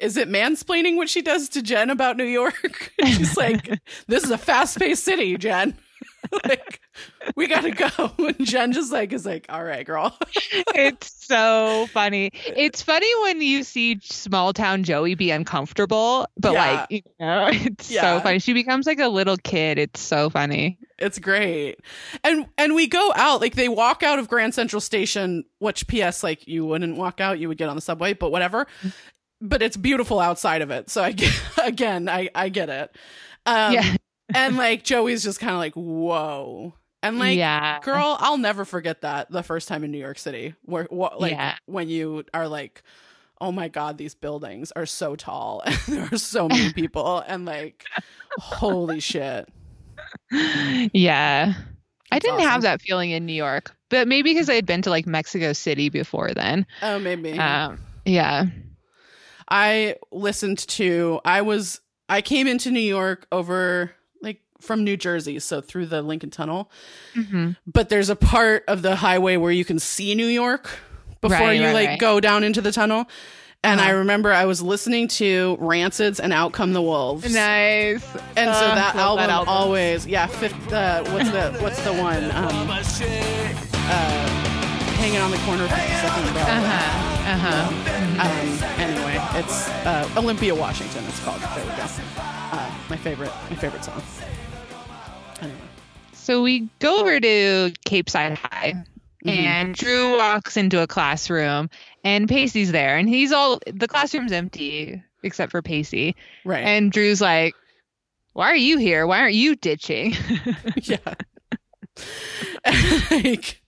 is 0.00 0.16
it 0.16 0.28
mansplaining 0.28 0.96
what 0.96 1.08
she 1.08 1.22
does 1.22 1.48
to 1.50 1.62
Jen 1.62 1.90
about 1.90 2.16
New 2.16 2.24
York? 2.24 2.92
She's 3.04 3.36
like, 3.36 3.68
This 4.06 4.24
is 4.24 4.30
a 4.30 4.38
fast 4.38 4.78
paced 4.78 5.04
city, 5.04 5.36
Jen. 5.36 5.76
like, 6.46 6.80
we 7.36 7.46
gotta 7.46 7.70
go. 7.70 7.88
And 8.18 8.44
Jen 8.46 8.72
just 8.72 8.92
like 8.92 9.12
is 9.12 9.24
like, 9.26 9.46
All 9.48 9.64
right, 9.64 9.84
girl. 9.86 10.16
it's 10.74 11.26
so 11.26 11.86
funny. 11.92 12.30
It's 12.34 12.82
funny 12.82 13.08
when 13.22 13.40
you 13.40 13.62
see 13.64 13.98
small 14.02 14.52
town 14.52 14.84
Joey 14.84 15.14
be 15.14 15.30
uncomfortable, 15.30 16.26
but 16.38 16.52
Yeah. 16.52 16.80
like 16.80 16.90
you 16.90 17.02
know, 17.18 17.48
it's 17.50 17.90
Yeah. 17.90 18.02
so 18.18 18.20
funny. 18.22 18.38
She 18.38 18.52
becomes 18.52 18.86
like 18.86 18.98
a 19.00 19.08
little 19.08 19.36
kid. 19.36 19.78
It's 19.78 20.00
so 20.00 20.30
funny. 20.30 20.78
It's 20.98 21.18
great. 21.18 21.76
And 22.24 22.46
and 22.58 22.74
we 22.74 22.86
go 22.86 23.12
out, 23.16 23.40
like 23.40 23.54
they 23.54 23.68
walk 23.68 24.02
out 24.02 24.18
of 24.18 24.28
Grand 24.28 24.54
Central 24.54 24.80
Station, 24.80 25.44
which 25.58 25.86
PS 25.88 26.22
like 26.22 26.46
you 26.46 26.66
wouldn't 26.66 26.96
walk 26.96 27.20
out, 27.20 27.38
you 27.38 27.48
would 27.48 27.58
get 27.58 27.68
on 27.70 27.76
the 27.76 27.82
subway, 27.82 28.12
but 28.12 28.30
whatever. 28.30 28.66
But 29.40 29.62
it's 29.62 29.78
beautiful 29.78 30.20
outside 30.20 30.60
of 30.60 30.70
it. 30.70 30.90
So 30.90 31.02
I 31.02 31.12
get 31.12 31.32
again, 31.62 32.08
I 32.08 32.28
I 32.34 32.50
get 32.50 32.68
it. 32.68 32.94
Um 33.46 33.72
yeah, 33.72 33.94
and 34.34 34.56
like 34.56 34.84
Joey's 34.84 35.22
just 35.22 35.40
kind 35.40 35.52
of 35.52 35.58
like, 35.58 35.74
"Whoa." 35.74 36.74
And 37.02 37.18
like 37.18 37.36
yeah, 37.38 37.80
girl, 37.80 38.16
I'll 38.20 38.36
never 38.38 38.64
forget 38.64 39.00
that 39.02 39.30
the 39.30 39.42
first 39.42 39.68
time 39.68 39.84
in 39.84 39.90
New 39.90 39.98
York 39.98 40.18
City 40.18 40.54
where 40.66 40.84
what 40.90 41.20
like 41.20 41.32
Yeah. 41.32 41.54
when 41.66 41.88
you 41.88 42.24
are 42.34 42.46
like 42.48 42.82
Oh 43.42 43.50
my 43.52 43.68
god, 43.68 43.96
these 43.96 44.14
buildings 44.14 44.70
are 44.76 44.84
so 44.84 45.16
tall 45.16 45.62
and 45.66 45.74
there 45.88 46.08
are 46.12 46.18
so 46.18 46.46
many 46.46 46.72
people 46.74 47.24
and 47.26 47.46
like 47.46 47.84
holy 48.38 49.00
shit. 49.00 49.48
yeah. 50.92 51.54
I 52.12 52.18
didn't 52.18 52.36
awesome. 52.36 52.48
have 52.50 52.62
that 52.62 52.82
feeling 52.82 53.12
in 53.12 53.24
New 53.24 53.32
York, 53.32 53.74
but 53.88 54.08
maybe 54.08 54.32
because 54.34 54.50
I 54.50 54.54
had 54.54 54.66
been 54.66 54.82
to 54.82 54.90
like 54.90 55.06
Mexico 55.06 55.52
City 55.52 55.88
before 55.88 56.32
then. 56.34 56.66
Oh, 56.82 56.98
maybe. 56.98 57.38
Um, 57.38 57.78
yeah, 58.04 58.46
I 59.48 59.96
listened 60.10 60.58
to 60.68 61.20
I 61.24 61.42
was 61.42 61.80
I 62.08 62.20
came 62.20 62.46
into 62.48 62.70
New 62.70 62.80
York 62.80 63.26
over 63.30 63.92
from 64.60 64.84
New 64.84 64.96
Jersey, 64.96 65.38
so 65.40 65.60
through 65.60 65.86
the 65.86 66.02
Lincoln 66.02 66.30
Tunnel. 66.30 66.70
hmm 67.14 67.50
But 67.66 67.88
there's 67.88 68.10
a 68.10 68.16
part 68.16 68.64
of 68.68 68.82
the 68.82 68.96
highway 68.96 69.36
where 69.36 69.52
you 69.52 69.64
can 69.64 69.78
see 69.78 70.14
New 70.14 70.26
York 70.26 70.70
before 71.20 71.38
Right, 71.38 71.58
you 71.60 71.66
right, 71.66 71.74
like 71.74 71.88
right. 71.88 71.98
go 71.98 72.20
down 72.20 72.44
into 72.44 72.60
the 72.60 72.72
tunnel. 72.72 73.08
And 73.62 73.78
I 73.78 73.88
Uh-huh. 73.90 73.98
remember 73.98 74.32
I 74.32 74.46
was 74.46 74.62
listening 74.62 75.06
to 75.08 75.58
Rancid's 75.60 76.18
and 76.18 76.32
Out 76.32 76.52
Come 76.52 76.72
the 76.72 76.80
Wolves. 76.80 77.24
nice. 77.34 78.02
And 78.34 78.54
so 78.54 78.66
Uh, 78.68 78.74
that 78.74 78.94
album, 78.96 79.18
that 79.26 79.28
album. 79.30 79.48
always, 79.52 80.06
yeah, 80.06 80.26
fifth, 80.28 80.72
uh, 80.72 81.04
what's 81.12 81.30
the 81.30 81.52
what's 81.60 81.78
the 81.82 81.92
one? 81.92 82.24
Um, 82.30 82.70
uh, 82.70 84.28
hanging 84.96 85.18
on 85.20 85.30
the 85.30 85.36
corner 85.38 85.64
of 85.64 85.70
52nd 85.70 86.34
Row. 86.34 86.40
Uh 86.40 86.44
huh. 86.44 87.06
Uh 87.30 87.36
huh. 87.36 87.68
Um, 88.20 88.80
anyway, 88.80 89.18
it's 89.38 89.68
uh, 89.84 90.08
Olympia, 90.16 90.54
Washington. 90.54 91.04
It's 91.08 91.20
called. 91.20 91.40
There 91.40 91.64
we 91.64 91.70
go. 91.76 91.86
Uh, 92.16 92.70
my 92.88 92.96
favorite, 92.96 93.30
my 93.50 93.56
favorite 93.56 93.84
song. 93.84 94.02
Anyway, 95.40 95.58
So 96.12 96.42
we 96.42 96.68
go 96.78 97.00
over 97.00 97.18
to 97.20 97.72
Cape 97.84 98.08
Side 98.10 98.38
High, 98.38 98.74
Mhm. 99.24 99.36
and 99.36 99.74
Drew 99.74 100.16
walks 100.16 100.56
into 100.56 100.80
a 100.80 100.86
classroom, 100.86 101.70
and 102.04 102.28
Pacey's 102.28 102.72
there, 102.72 102.96
and 102.96 103.08
he's 103.08 103.32
all 103.32 103.58
the 103.66 103.88
classroom's 103.88 104.32
empty 104.32 105.02
except 105.22 105.50
for 105.52 105.60
Pacey, 105.62 106.14
right? 106.44 106.64
and 106.64 106.90
Drew's 106.92 107.20
like, 107.20 107.54
"Why 108.32 108.50
are 108.50 108.56
you 108.56 108.78
here? 108.78 109.06
Why 109.06 109.20
aren't 109.20 109.34
you 109.34 109.56
ditching?" 109.56 110.14
yeah. 110.82 110.96
like, 113.10 113.60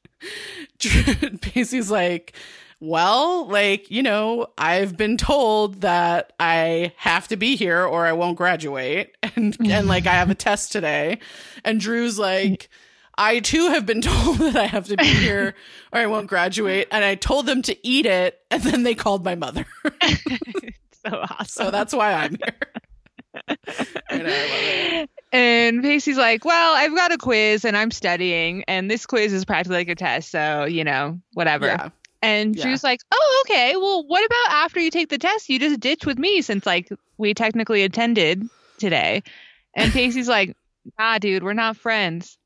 Drew- 0.79 1.39
Pacey's 1.39 1.91
like, 1.91 2.35
well, 2.83 3.47
like 3.47 3.93
you 3.93 4.03
know, 4.03 4.49
I've 4.59 4.97
been 4.97 5.17
told 5.17 5.83
that 5.83 6.33
I 6.41 6.93
have 6.97 7.29
to 7.29 7.37
be 7.37 7.55
here 7.55 7.85
or 7.85 8.05
I 8.05 8.13
won't 8.13 8.37
graduate, 8.37 9.17
and 9.37 9.57
and 9.61 9.87
like 9.87 10.07
I 10.07 10.15
have 10.15 10.31
a 10.31 10.35
test 10.35 10.73
today, 10.73 11.21
and 11.65 11.81
Drew's 11.81 12.19
like. 12.19 12.69
I 13.19 13.41
too 13.41 13.69
have 13.69 13.85
been 13.85 14.01
told 14.01 14.39
that 14.39 14.57
I 14.57 14.65
have 14.65 14.87
to 14.87 14.97
be 14.97 15.05
here 15.05 15.55
or 15.93 16.01
I 16.01 16.07
won't 16.07 16.29
graduate, 16.29 16.89
and 16.91 17.05
I 17.05 17.15
told 17.15 17.45
them 17.45 17.61
to 17.63 17.77
eat 17.87 18.07
it, 18.07 18.41
and 18.51 18.63
then 18.63 18.85
they 18.85 18.95
called 18.95 19.23
my 19.23 19.35
mother. 19.35 19.67
so 21.07 21.23
awesome. 21.29 21.47
so 21.47 21.71
that's 21.71 21.93
why 21.93 22.15
I'm 22.15 22.37
here. 22.37 23.57
And 24.09 24.27
I. 24.27 25.09
And 25.31 25.83
Pacey's 25.83 26.17
like, 26.17 26.47
"Well, 26.47 26.75
I've 26.75 26.95
got 26.95 27.13
a 27.13 27.19
quiz, 27.19 27.67
and 27.67 27.77
I'm 27.77 27.91
studying, 27.91 28.65
and 28.67 28.91
this 28.91 29.05
quiz 29.05 29.35
is 29.35 29.45
practically 29.45 29.77
like 29.77 29.89
a 29.91 29.95
test, 29.95 30.31
so 30.31 30.65
you 30.65 30.83
know, 30.83 31.21
whatever." 31.35 31.67
Yeah. 31.67 31.91
And 32.23 32.55
Yeah. 32.57 32.63
Drew's 32.65 32.85
like, 32.85 33.01
"Oh, 33.13 33.45
okay. 33.47 33.75
Well, 33.77 34.07
what 34.07 34.25
about 34.25 34.57
after 34.65 34.79
you 34.81 34.91
take 34.91 35.09
the 35.09 35.19
test? 35.19 35.49
You 35.49 35.59
just 35.59 35.81
ditch 35.81 36.07
with 36.07 36.19
me 36.19 36.41
since 36.43 36.65
like 36.65 36.89
we 37.19 37.35
technically 37.35 37.83
attended 37.83 38.43
today." 38.79 39.23
And 39.75 39.93
Pacey's 39.93 40.29
like, 40.29 40.57
"Nah, 40.99 41.19
dude, 41.19 41.43
we're 41.43 41.53
not 41.53 41.77
friends. 41.77 42.39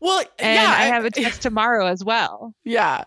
Well, 0.00 0.24
And 0.38 0.54
yeah, 0.56 0.74
I 0.76 0.84
have 0.86 1.04
a 1.04 1.10
test 1.12 1.42
tomorrow 1.42 1.86
as 1.86 2.02
well." 2.04 2.54
Yeah. 2.64 3.04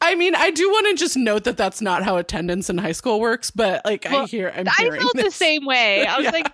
I 0.00 0.14
mean, 0.14 0.34
I 0.34 0.50
do 0.50 0.68
want 0.68 0.88
to 0.88 0.94
just 0.94 1.16
note 1.16 1.44
that 1.44 1.56
that's 1.56 1.80
not 1.80 2.02
how 2.02 2.16
attendance 2.18 2.68
in 2.68 2.76
high 2.76 2.92
school 2.92 3.18
works, 3.18 3.50
but 3.50 3.82
like 3.84 4.04
I 4.04 4.24
hear, 4.26 4.52
I'm 4.54 4.66
I 4.68 4.90
felt 4.98 5.16
the 5.16 5.30
same 5.30 5.64
way. 5.64 6.04
I 6.06 6.16
was 6.18 6.24
Yeah. 6.24 6.30
like, 6.32 6.52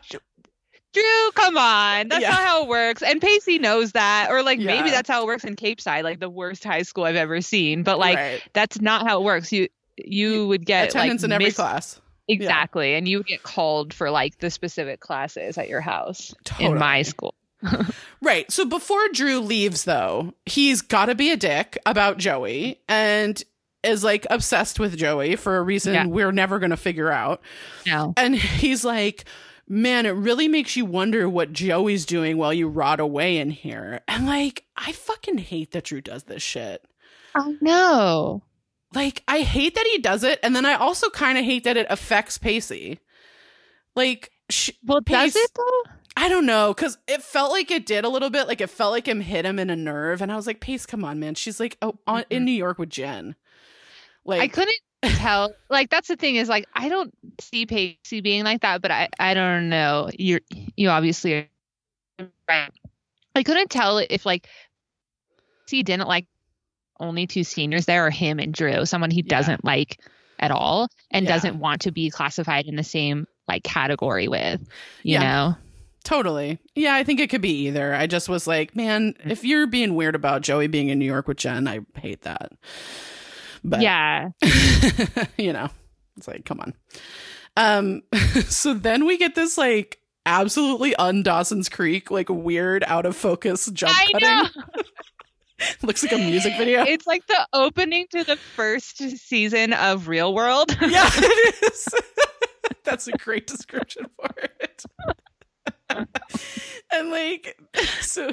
Drew, 0.92 1.30
come 1.34 1.56
on. 1.56 2.08
That's 2.08 2.22
Yeah. 2.22 2.30
not 2.30 2.40
how 2.40 2.62
it 2.62 2.68
works. 2.68 3.02
And 3.02 3.20
Pacey 3.20 3.58
knows 3.58 3.92
that. 3.92 4.28
Or 4.30 4.42
like 4.42 4.58
maybe 4.58 4.90
that's 4.90 5.08
how 5.08 5.22
it 5.22 5.26
works 5.26 5.44
in 5.44 5.54
Capeside, 5.56 6.02
like 6.04 6.18
the 6.20 6.28
worst 6.30 6.64
high 6.64 6.82
school 6.82 7.04
I've 7.04 7.16
ever 7.16 7.40
seen. 7.40 7.82
But 7.82 7.98
like 7.98 8.16
Right. 8.16 8.42
that's 8.52 8.80
not 8.80 9.06
how 9.06 9.20
it 9.20 9.24
works. 9.24 9.52
You 9.52 9.68
you 10.02 10.46
would 10.48 10.64
get 10.64 10.88
attendance 10.88 11.22
like 11.22 11.28
in 11.28 11.32
every 11.32 11.52
class. 11.52 12.00
Exactly. 12.26 12.94
And 12.94 13.06
you 13.08 13.18
would 13.18 13.26
get 13.26 13.42
called 13.42 13.92
for 13.92 14.10
like 14.10 14.38
the 14.38 14.50
specific 14.50 15.00
classes 15.00 15.58
at 15.58 15.68
your 15.68 15.80
house 15.80 16.30
in 16.30 16.36
Totally. 16.44 16.78
my 16.78 17.02
school. 17.02 17.34
Right. 18.22 18.50
So 18.50 18.64
before 18.66 19.00
Drew 19.12 19.40
leaves, 19.40 19.84
though, 19.84 20.34
he's 20.46 20.82
got 20.82 21.06
to 21.06 21.14
be 21.14 21.30
a 21.30 21.36
dick 21.36 21.78
about 21.86 22.18
Joey 22.18 22.78
and 22.88 23.42
is 23.82 24.04
like 24.04 24.26
obsessed 24.30 24.78
with 24.78 24.96
Joey 24.96 25.36
for 25.36 25.56
a 25.56 25.62
reason 25.62 25.94
Yeah. 25.94 26.06
we're 26.06 26.32
never 26.32 26.58
going 26.58 26.70
to 26.70 26.76
figure 26.76 27.10
out. 27.10 27.40
No. 27.86 28.12
And 28.18 28.34
he's 28.36 28.84
like, 28.84 29.24
man, 29.70 30.04
it 30.04 30.10
really 30.10 30.48
makes 30.48 30.74
you 30.76 30.84
wonder 30.84 31.28
what 31.28 31.52
Joey's 31.52 32.04
doing 32.04 32.36
while 32.36 32.52
you 32.52 32.68
rot 32.68 32.98
away 32.98 33.38
in 33.38 33.50
here. 33.50 34.00
And 34.08 34.26
like, 34.26 34.64
I 34.76 34.90
fucking 34.92 35.38
hate 35.38 35.70
that 35.70 35.84
Drew 35.84 36.00
does 36.00 36.24
this 36.24 36.42
shit. 36.42 36.84
Oh 37.36 37.56
no. 37.60 38.42
Like, 38.92 39.22
I 39.28 39.42
hate 39.42 39.76
that 39.76 39.86
he 39.92 39.98
does 39.98 40.24
it. 40.24 40.40
And 40.42 40.54
then 40.56 40.66
I 40.66 40.74
also 40.74 41.08
kind 41.10 41.38
of 41.38 41.44
hate 41.44 41.62
that 41.64 41.76
it 41.76 41.86
affects 41.88 42.36
Pacey. 42.38 42.98
Like, 43.94 44.32
sh- 44.50 44.70
Well, 44.84 45.00
does 45.00 45.36
it 45.36 45.50
though? 45.54 45.82
I 46.16 46.28
don't 46.28 46.44
know, 46.44 46.74
because 46.74 46.98
it 47.06 47.22
felt 47.22 47.52
like 47.52 47.70
it 47.70 47.86
did 47.86 48.04
a 48.04 48.08
little 48.08 48.30
bit. 48.30 48.48
Like, 48.48 48.60
it 48.60 48.68
felt 48.68 48.90
like 48.90 49.06
him 49.06 49.20
hit 49.20 49.46
him 49.46 49.60
in 49.60 49.70
a 49.70 49.76
nerve. 49.76 50.20
And 50.20 50.32
I 50.32 50.36
was 50.36 50.46
like, 50.48 50.60
Pace, 50.60 50.84
come 50.84 51.04
on, 51.04 51.20
man. 51.20 51.36
She's 51.36 51.60
like, 51.60 51.78
oh, 51.80 51.98
on, 52.08 52.24
in 52.30 52.42
Mhm. 52.42 52.46
New 52.46 52.52
York 52.52 52.78
with 52.80 52.90
Jen. 52.90 53.36
Like, 54.24 54.40
I 54.42 54.48
couldn't 54.48 54.76
tell. 55.02 55.54
Like 55.68 55.90
that's 55.90 56.08
the 56.08 56.16
thing 56.16 56.36
is 56.36 56.48
like 56.48 56.66
I 56.74 56.88
don't 56.88 57.12
see 57.40 57.66
Pacey 57.66 58.20
being 58.20 58.44
like 58.44 58.60
that, 58.62 58.82
but 58.82 58.90
I 58.90 59.08
I 59.18 59.34
don't 59.34 59.68
know. 59.68 60.10
You 60.18 60.40
you 60.76 60.88
obviously 60.88 61.34
are 61.34 62.28
right. 62.48 62.70
I 63.34 63.42
couldn't 63.42 63.70
tell 63.70 63.98
if 63.98 64.26
like 64.26 64.48
he 65.68 65.82
didn't 65.82 66.08
like 66.08 66.26
only 66.98 67.26
two 67.26 67.44
seniors 67.44 67.86
there 67.86 68.06
or 68.06 68.10
him 68.10 68.38
and 68.38 68.52
Drew, 68.52 68.84
someone 68.84 69.10
he 69.10 69.22
Yeah. 69.22 69.36
doesn't 69.36 69.64
like 69.64 70.00
at 70.38 70.50
all 70.50 70.88
and 71.10 71.24
Yeah. 71.24 71.32
doesn't 71.32 71.58
want 71.58 71.82
to 71.82 71.92
be 71.92 72.10
classified 72.10 72.66
in 72.66 72.76
the 72.76 72.84
same 72.84 73.26
like 73.48 73.62
category 73.64 74.28
with. 74.28 74.60
You 75.02 75.14
Yeah. 75.14 75.20
know? 75.20 75.56
Totally. 76.02 76.58
Yeah, 76.74 76.94
I 76.94 77.04
think 77.04 77.20
it 77.20 77.28
could 77.28 77.42
be 77.42 77.66
either. 77.66 77.94
I 77.94 78.06
just 78.06 78.28
was 78.28 78.46
like, 78.46 78.74
man, 78.74 79.14
mm. 79.22 79.30
if 79.30 79.44
you're 79.44 79.66
being 79.66 79.94
weird 79.94 80.14
about 80.14 80.40
Joey 80.42 80.66
being 80.66 80.88
in 80.88 80.98
New 80.98 81.04
York 81.04 81.28
with 81.28 81.36
Jen, 81.36 81.68
I 81.68 81.80
hate 81.94 82.22
that. 82.22 82.52
But 83.64 83.80
Yeah. 83.80 84.30
you 85.38 85.52
know, 85.52 85.68
it's 86.16 86.28
like, 86.28 86.44
come 86.44 86.60
on. 86.60 86.74
Um, 87.56 88.02
so 88.48 88.74
then 88.74 89.06
we 89.06 89.18
get 89.18 89.34
this 89.34 89.58
like 89.58 89.98
absolutely 90.26 90.94
un 90.96 91.22
Dawson's 91.22 91.68
Creek, 91.68 92.10
like 92.10 92.28
weird 92.28 92.84
out 92.86 93.06
of 93.06 93.16
focus 93.16 93.70
jump 93.72 93.92
I 93.94 94.12
cutting. 94.12 94.62
Looks 95.82 96.02
like 96.02 96.12
a 96.12 96.18
music 96.18 96.54
video. 96.56 96.84
It's 96.84 97.06
like 97.06 97.26
the 97.26 97.46
opening 97.52 98.06
to 98.12 98.24
the 98.24 98.36
first 98.36 98.96
season 98.96 99.74
of 99.74 100.08
Real 100.08 100.32
World. 100.34 100.74
yeah, 100.80 101.10
it 101.12 101.72
is. 101.72 101.88
That's 102.82 103.08
a 103.08 103.12
great 103.12 103.46
description 103.46 104.06
for 104.16 104.30
it. 104.60 104.84
and 106.92 107.10
like 107.10 107.58
so 108.00 108.32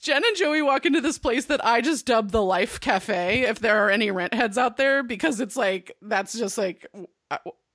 jen 0.00 0.22
and 0.24 0.36
joey 0.36 0.62
walk 0.62 0.86
into 0.86 1.00
this 1.00 1.18
place 1.18 1.46
that 1.46 1.64
i 1.64 1.80
just 1.80 2.06
dubbed 2.06 2.30
the 2.30 2.42
life 2.42 2.80
cafe 2.80 3.42
if 3.42 3.58
there 3.58 3.84
are 3.84 3.90
any 3.90 4.10
rent 4.10 4.34
heads 4.34 4.58
out 4.58 4.76
there 4.76 5.02
because 5.02 5.40
it's 5.40 5.56
like 5.56 5.96
that's 6.02 6.38
just 6.38 6.56
like 6.58 6.86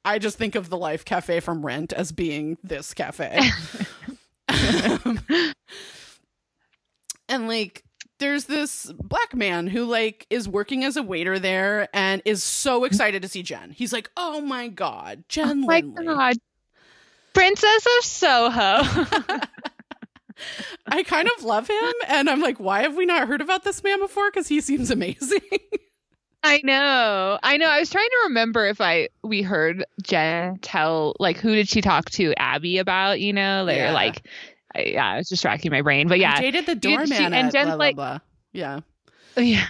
I, 0.04 0.20
just 0.20 0.38
think 0.38 0.56
of 0.56 0.70
the 0.70 0.78
life 0.78 1.04
cafe 1.06 1.40
from 1.40 1.66
rent 1.66 1.92
as 1.92 2.12
being 2.12 2.58
this 2.62 2.94
cafe. 2.94 3.40
And 7.28 7.48
like 7.48 7.84
there's 8.20 8.46
this 8.46 8.92
black 8.94 9.34
man 9.36 9.68
who 9.68 9.86
like 9.86 10.26
is 10.30 10.48
working 10.48 10.84
as 10.84 10.96
a 10.96 11.04
waiter 11.04 11.38
there 11.40 11.90
and 11.94 12.22
is 12.26 12.44
so 12.44 12.84
excited 12.86 13.22
to 13.24 13.28
see 13.28 13.44
jen. 13.44 13.72
He's 13.72 13.92
like 13.92 14.10
oh 14.16 14.42
my 14.42 14.68
god 14.68 15.24
jen 15.28 15.50
oh 15.50 15.54
my 15.56 15.80
Lindley. 15.82 16.06
god 16.06 16.36
princess 17.36 17.86
of 18.00 18.06
soho 18.06 18.82
I 20.88 21.04
kind 21.04 21.30
of 21.38 21.44
love 21.44 21.68
him, 21.70 21.94
and 22.08 22.30
I'm 22.30 22.42
like, 22.42 22.60
why 22.60 22.82
have 22.82 22.96
we 22.96 23.06
not 23.06 23.28
heard 23.28 23.42
about 23.42 23.64
this 23.64 23.82
man 23.84 24.00
before? 24.00 24.30
Because 24.30 24.48
he 24.48 24.60
seems 24.62 24.92
amazing. 24.92 25.40
I 26.44 26.62
know. 26.64 27.40
I 27.42 27.58
know. 27.58 27.68
I 27.68 27.80
was 27.80 27.90
trying 27.90 28.08
to 28.10 28.18
remember 28.26 28.66
if 28.68 28.80
I 28.82 29.10
we 29.24 29.42
heard 29.42 29.84
Jen 30.04 30.60
tell 30.62 31.16
like 31.20 31.38
who 31.38 31.56
did 31.56 31.68
she 31.70 31.82
talk 31.82 32.12
to 32.12 32.34
Abby 32.38 32.78
about, 32.78 33.20
you 33.20 33.34
know? 33.34 33.64
Like 33.66 33.78
Yeah. 33.78 33.94
like 33.94 34.28
I, 34.76 34.82
yeah, 34.82 35.08
I 35.08 35.18
was 35.18 35.30
just 35.30 35.44
racking 35.44 35.72
my 35.72 35.82
brain. 35.82 36.08
But 36.08 36.20
yeah. 36.20 36.36
He 36.36 36.52
dated 36.52 36.66
the 36.68 36.76
doorman 36.76 37.08
she- 37.08 37.16
and 37.24 37.34
Jen's 37.34 37.54
blah, 37.54 37.64
blah, 37.64 37.76
like- 37.76 37.96
blah. 37.96 38.20
Yeah. 38.54 38.82
Yeah. 39.42 39.68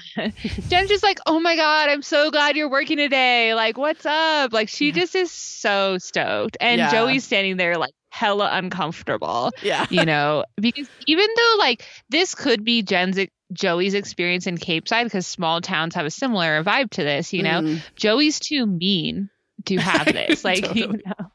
Jen's 0.69 0.89
just 0.89 1.03
like, 1.03 1.19
"Oh 1.25 1.39
my 1.39 1.55
god, 1.55 1.89
I'm 1.89 2.01
so 2.01 2.29
glad 2.31 2.55
you're 2.55 2.69
working 2.69 2.97
today. 2.97 3.53
Like, 3.55 3.77
what's 3.77 4.05
up?" 4.05 4.53
Like 4.53 4.69
she 4.69 4.91
just 4.91 5.15
is 5.15 5.31
so 5.31 5.97
stoked. 5.97 6.57
And 6.59 6.79
Yeah. 6.79 6.91
Joey's 6.91 7.23
standing 7.23 7.57
there 7.57 7.77
like 7.77 7.93
hella 8.09 8.49
uncomfortable. 8.51 9.51
Yeah. 9.63 9.87
you 9.89 10.05
know, 10.05 10.45
because 10.55 10.87
even 11.07 11.27
though 11.35 11.55
like 11.59 11.85
this 12.09 12.35
could 12.35 12.63
be 12.63 12.83
Jen's 12.83 13.17
Joey's 13.53 13.93
experience 13.93 14.47
in 14.47 14.57
Capeside 14.57 15.05
because 15.05 15.27
small 15.27 15.61
towns 15.61 15.95
have 15.95 16.05
a 16.05 16.11
similar 16.11 16.63
vibe 16.63 16.89
to 16.91 17.03
this, 17.03 17.33
you 17.33 17.43
know. 17.43 17.61
Mm. 17.61 17.81
Joey's 17.95 18.39
too 18.39 18.65
mean 18.65 19.29
to 19.65 19.77
have 19.77 20.05
this. 20.13 20.43
Like, 20.43 20.75
you 20.75 20.87
know. 21.05 21.31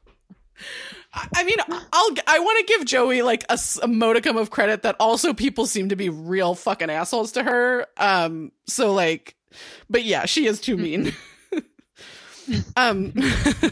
I 1.13 1.43
mean, 1.43 1.57
I'll. 1.69 2.11
I 2.27 2.39
want 2.39 2.59
to 2.67 2.73
give 2.73 2.87
Joey 2.87 3.23
like 3.23 3.45
a 3.49 3.89
modicum 3.89 4.37
of 4.37 4.51
credit 4.51 4.83
that 4.83 4.97
also 5.01 5.35
people 5.35 5.67
seem 5.67 5.89
to 5.89 5.97
be 5.97 6.09
real 6.09 6.55
fucking 6.55 6.91
assholes 6.91 7.33
to 7.33 7.43
her. 7.43 7.87
Um. 7.97 8.53
So 8.67 8.93
like, 8.93 9.35
but 9.89 10.05
yeah, 10.05 10.27
she 10.27 10.47
is 10.47 10.61
too 10.61 10.77
mean. 10.77 11.13
um. 12.77 13.13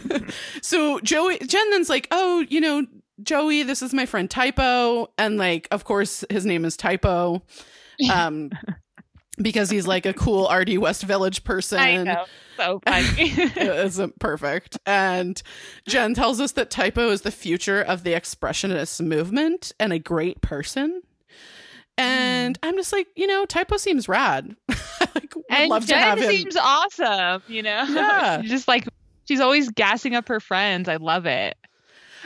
so 0.62 0.98
Joey, 1.00 1.38
Jen 1.38 1.70
then's 1.70 1.88
like, 1.88 2.08
oh, 2.10 2.44
you 2.48 2.60
know, 2.60 2.86
Joey, 3.22 3.62
this 3.62 3.82
is 3.82 3.94
my 3.94 4.06
friend 4.06 4.28
Typo, 4.28 5.12
and 5.16 5.38
like, 5.38 5.68
of 5.70 5.84
course, 5.84 6.24
his 6.30 6.44
name 6.44 6.64
is 6.64 6.76
Typo. 6.76 7.42
Um. 8.12 8.50
Because 9.40 9.70
he's 9.70 9.86
like 9.86 10.06
a 10.06 10.12
cool 10.12 10.50
RD 10.52 10.78
West 10.78 11.04
Village 11.04 11.44
person. 11.44 11.78
I 11.78 12.02
know. 12.02 12.24
So 12.56 12.80
funny. 12.84 13.06
it 13.16 13.56
isn't 13.56 14.18
perfect. 14.18 14.78
And 14.84 15.40
Jen 15.86 16.14
tells 16.14 16.40
us 16.40 16.52
that 16.52 16.70
Typo 16.70 17.10
is 17.10 17.22
the 17.22 17.30
future 17.30 17.80
of 17.80 18.02
the 18.02 18.12
expressionist 18.12 19.00
movement 19.00 19.72
and 19.78 19.92
a 19.92 19.98
great 19.98 20.40
person. 20.40 21.02
And 21.96 22.56
hmm. 22.56 22.68
I'm 22.68 22.76
just 22.76 22.92
like, 22.92 23.08
you 23.16 23.26
know, 23.26 23.44
Typo 23.46 23.76
seems 23.76 24.08
rad. 24.08 24.56
Like 25.14 25.32
and 25.48 25.70
love 25.70 25.86
Jen 25.86 25.98
to 25.98 26.04
have 26.04 26.18
him. 26.18 26.30
seems 26.30 26.56
awesome, 26.56 27.42
you 27.48 27.62
know? 27.62 27.84
Yeah. 27.88 28.42
Just 28.44 28.68
like 28.68 28.86
she's 29.26 29.40
always 29.40 29.70
gassing 29.70 30.14
up 30.14 30.28
her 30.28 30.40
friends. 30.40 30.88
I 30.88 30.96
love 30.96 31.24
it. 31.24 31.56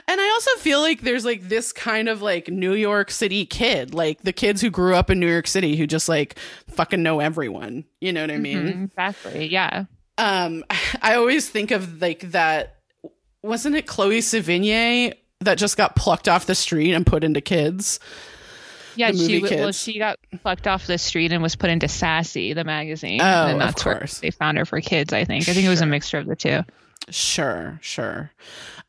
And 0.08 0.20
I 0.20 0.28
also 0.30 0.50
feel 0.58 0.80
like 0.80 1.00
there's 1.02 1.24
like 1.24 1.42
this 1.48 1.72
kind 1.72 2.08
of 2.08 2.20
like 2.22 2.48
New 2.48 2.74
York 2.74 3.10
City 3.10 3.46
kid, 3.46 3.94
like 3.94 4.22
the 4.22 4.32
kids 4.32 4.60
who 4.60 4.68
grew 4.70 4.94
up 4.94 5.10
in 5.10 5.20
New 5.20 5.30
York 5.30 5.46
City 5.46 5.76
who 5.76 5.86
just 5.86 6.08
like 6.08 6.38
fucking 6.68 7.02
know 7.02 7.20
everyone. 7.20 7.84
You 8.00 8.12
know 8.12 8.20
what 8.22 8.30
I 8.30 8.38
mean? 8.38 8.58
Mhm, 8.66 8.84
exactly. 8.86 9.46
Yeah. 9.46 9.84
um 10.18 10.64
i 11.02 11.14
always 11.14 11.48
think 11.48 11.70
of 11.70 12.00
like 12.02 12.20
that 12.32 12.76
wasn't 13.42 13.74
it 13.76 13.86
chloe 13.86 14.18
sevigny 14.20 15.14
that 15.40 15.56
just 15.58 15.76
got 15.76 15.96
plucked 15.96 16.28
off 16.28 16.46
the 16.46 16.54
street 16.54 16.92
and 16.92 17.06
put 17.06 17.24
into 17.24 17.40
kids 17.40 17.98
Yeah, 18.94 19.10
she 19.12 19.40
w- 19.40 19.60
well, 19.62 19.72
she 19.72 19.98
got 19.98 20.18
plucked 20.42 20.66
off 20.66 20.86
the 20.86 20.98
street 20.98 21.32
and 21.32 21.42
was 21.42 21.56
put 21.56 21.70
into 21.70 21.88
Sassy, 21.88 22.52
the 22.52 22.62
magazine. 22.64 23.20
Oh, 23.22 23.24
and 23.46 23.52
of 23.54 23.58
that's 23.58 23.84
where 23.86 23.98
course. 24.00 24.18
they 24.20 24.30
found 24.30 24.58
her 24.58 24.66
for 24.66 24.80
kids, 24.82 25.12
I 25.14 25.24
think. 25.24 25.48
I 25.48 25.54
think 25.54 25.64
it 25.64 25.70
was 25.70 25.80
a 25.80 25.86
mixture 25.86 26.18
of 26.18 26.26
the 26.26 26.36
two. 26.36 26.60
sure 27.08 27.78
sure 27.80 28.30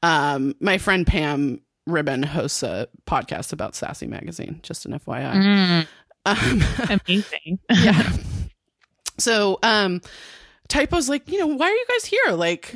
um 0.04 0.54
my 0.60 0.78
friend 0.78 1.08
pam 1.08 1.60
ribon 1.88 2.22
hosts 2.24 2.62
a 2.62 2.88
podcast 3.08 3.52
about 3.52 3.74
sassy 3.76 4.06
magazine 4.08 4.60
just 4.62 4.86
an 4.86 4.92
fyi 5.00 5.34
Mm, 5.34 5.88
um, 6.26 7.00
amazing. 7.08 7.60
yeah. 7.72 8.12
So 9.20 9.60
um 9.64 10.02
typo's 10.70 11.08
like 11.10 11.30
you 11.30 11.40
know 11.40 11.48
why 11.48 11.68
are 11.68 11.72
you 11.74 11.86
guys 11.90 12.06
here? 12.06 12.34
Like 12.34 12.76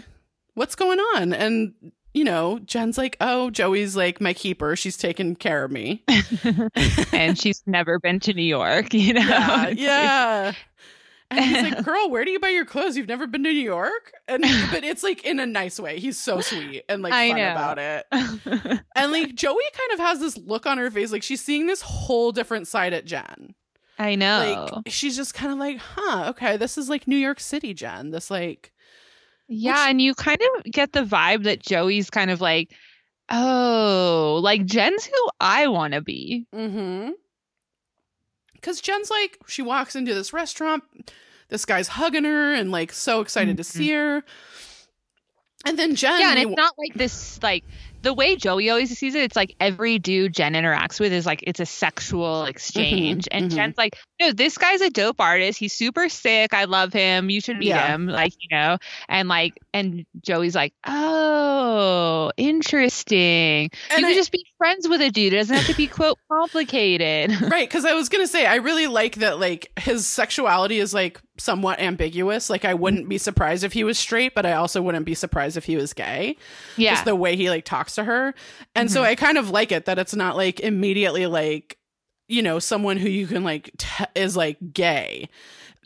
what's 0.54 0.76
going 0.76 1.00
on? 1.00 1.34
And 1.34 1.74
you 2.14 2.24
know 2.24 2.60
jen's 2.60 2.98
like 2.98 3.18
oh 3.22 3.50
joey's 3.50 3.96
like 3.96 4.22
my 4.22 4.34
keeper. 4.34 4.76
She's 4.76 4.98
taking 4.98 5.36
care 5.36 5.64
of 5.64 5.72
me. 5.72 6.04
And 7.14 7.38
she's 7.40 7.64
never 7.66 7.98
been 8.00 8.20
to 8.22 8.34
New 8.34 8.44
York, 8.44 8.94
you 8.94 9.14
know? 9.14 9.22
yeah, 9.22 9.70
yeah. 9.70 10.52
And 11.30 11.44
he's 11.44 11.62
like, 11.64 11.84
"Girl, 11.86 12.10
where 12.10 12.24
do 12.24 12.32
you 12.32 12.40
buy 12.40 12.50
your 12.50 12.66
clothes? 12.66 12.96
You've 12.96 13.08
never 13.08 13.28
been 13.28 13.44
to 13.44 13.52
New 13.52 13.60
York." 13.60 14.12
And 14.28 14.42
but 14.72 14.84
it's 14.84 15.04
like 15.04 15.26
in 15.26 15.40
a 15.40 15.46
nice 15.46 15.80
way. 15.80 16.00
He's 16.00 16.18
so 16.18 16.42
sweet 16.42 16.84
and 16.90 17.02
like 17.02 17.14
I 17.14 17.30
fun 17.30 17.38
know. 17.38 17.52
about 17.52 17.80
it. 17.80 18.80
And 18.96 19.12
like 19.12 19.36
Joey 19.36 19.64
kind 19.78 19.92
of 19.94 20.00
has 20.00 20.20
this 20.20 20.38
look 20.38 20.66
on 20.66 20.80
her 20.80 20.90
face, 20.90 21.12
like 21.12 21.22
she's 21.22 21.44
seeing 21.44 21.68
this 21.68 21.82
whole 21.82 22.32
different 22.32 22.68
side 22.68 22.94
at 22.94 23.06
Jen. 23.06 23.54
I 24.00 24.16
know. 24.16 24.68
Like 24.74 24.92
she's 24.92 25.16
just 25.16 25.34
kind 25.34 25.52
of 25.52 25.60
like, 25.60 25.78
"Huh, 25.78 26.30
okay, 26.30 26.58
this 26.58 26.78
is 26.78 26.90
like 26.90 27.08
New 27.08 27.18
York 27.18 27.40
City, 27.40 27.74
Jen." 27.74 28.10
This 28.12 28.32
like, 28.32 28.72
yeah, 29.48 29.88
and 29.90 30.02
you 30.02 30.16
kind 30.16 30.40
of 30.42 30.64
get 30.72 30.94
the 30.94 31.04
vibe 31.04 31.44
that 31.44 31.62
Joey's 31.62 32.10
kind 32.10 32.32
of 32.32 32.42
like, 32.42 32.74
oh, 33.30 34.40
like 34.44 34.66
Jen's 34.66 35.06
who 35.06 35.30
I 35.40 35.68
want 35.68 35.94
to 35.94 36.02
be. 36.02 36.48
mm-hmm. 36.56 37.12
Because 38.58 38.82
Jen's 38.82 39.10
like, 39.10 39.38
she 39.48 39.62
walks 39.62 39.96
into 39.96 40.14
this 40.14 40.34
restaurant, 40.34 40.84
this 41.50 41.64
guy's 41.66 41.88
hugging 41.88 42.26
her 42.26 42.54
and 42.54 42.72
like 42.72 42.92
so 42.92 43.22
excited 43.22 43.58
to 43.58 43.64
Mhm. 43.64 43.66
see 43.66 43.92
her. 43.92 44.24
And 45.66 45.78
then 45.80 45.96
Jen, 45.96 46.20
yeah, 46.22 46.30
and 46.32 46.40
it's 46.40 46.56
not 46.56 46.74
like 46.78 46.94
this 46.94 47.42
like 47.42 47.64
the 48.04 48.14
way 48.14 48.36
Joey 48.36 48.70
always 48.70 48.96
sees 48.98 49.16
it, 49.16 49.24
it's 49.24 49.36
like 49.36 49.56
every 49.60 49.98
dude 49.98 50.34
Jen 50.34 50.54
interacts 50.54 51.00
with 51.00 51.12
is 51.12 51.26
like 51.26 51.44
it's 51.48 51.60
a 51.60 51.66
sexual 51.66 52.46
exchange. 52.46 53.28
and 53.32 53.50
mhm. 53.52 53.56
Jen's 53.56 53.78
like, 53.78 53.98
no, 54.22 54.32
this 54.32 54.58
guy's 54.58 54.82
a 54.82 54.90
dope 54.92 55.20
artist. 55.20 55.58
He's 55.60 55.74
super 55.74 56.08
sick. 56.10 56.54
I 56.54 56.66
love 56.66 56.94
him. 56.94 57.30
You 57.32 57.42
should 57.42 57.58
meet 57.58 57.70
Yeah. 57.70 57.88
him. 57.88 58.06
Like, 58.08 58.34
you 58.40 58.56
know, 58.56 58.78
and 59.10 59.28
like 59.28 59.54
and 59.74 60.06
Joey's 60.22 60.56
like, 60.56 60.74
Oh, 60.86 62.32
interesting. 62.38 63.70
and 63.90 64.00
you 64.00 64.06
I- 64.06 64.10
can 64.10 64.14
just 64.16 64.32
be 64.32 64.46
friends 64.58 64.88
with 64.88 65.02
a 65.02 65.10
dude. 65.10 65.34
It 65.34 65.38
doesn't 65.38 65.56
have 65.56 65.66
to 65.68 65.74
be 65.76 65.88
quote 65.88 66.18
complicated. 66.32 67.42
right 67.52 67.68
because 67.68 67.86
i 67.86 67.94
was 67.94 68.10
gonna 68.10 68.28
say 68.28 68.46
i 68.46 68.56
really 68.56 68.88
like 68.88 69.16
that 69.16 69.40
like 69.40 69.72
his 69.80 70.08
sexuality 70.08 70.80
is 70.80 70.94
like 70.94 71.22
somewhat 71.38 71.80
ambiguous 71.80 72.50
like 72.50 72.66
i 72.66 72.74
wouldn't 72.74 73.08
be 73.08 73.18
surprised 73.18 73.64
if 73.64 73.74
he 73.74 73.84
was 73.84 73.98
straight 73.98 74.34
but 74.34 74.46
i 74.46 74.54
also 74.54 74.82
wouldn't 74.82 75.06
be 75.06 75.14
surprised 75.14 75.58
if 75.58 75.66
he 75.66 75.76
was 75.76 75.94
gay 75.94 76.36
yeah. 76.78 76.92
just 76.94 77.06
the 77.06 77.16
way 77.16 77.36
he 77.36 77.50
like 77.50 77.66
talks 77.66 77.96
to 77.96 78.04
her 78.04 78.34
and 78.76 78.92
so 78.92 79.02
Mhm. 79.02 79.06
i 79.06 79.16
kind 79.16 79.38
of 79.38 79.50
like 79.52 79.72
it 79.72 79.86
that 79.86 80.00
it's 80.00 80.16
not 80.16 80.36
like 80.36 80.60
immediately 80.60 81.28
like 81.28 81.78
you 82.28 82.42
know 82.42 82.60
someone 82.60 82.98
who 82.98 83.10
you 83.10 83.28
can 83.28 83.44
like 83.44 83.72
t- 83.78 84.06
is 84.16 84.36
like 84.36 84.58
gay 84.74 85.30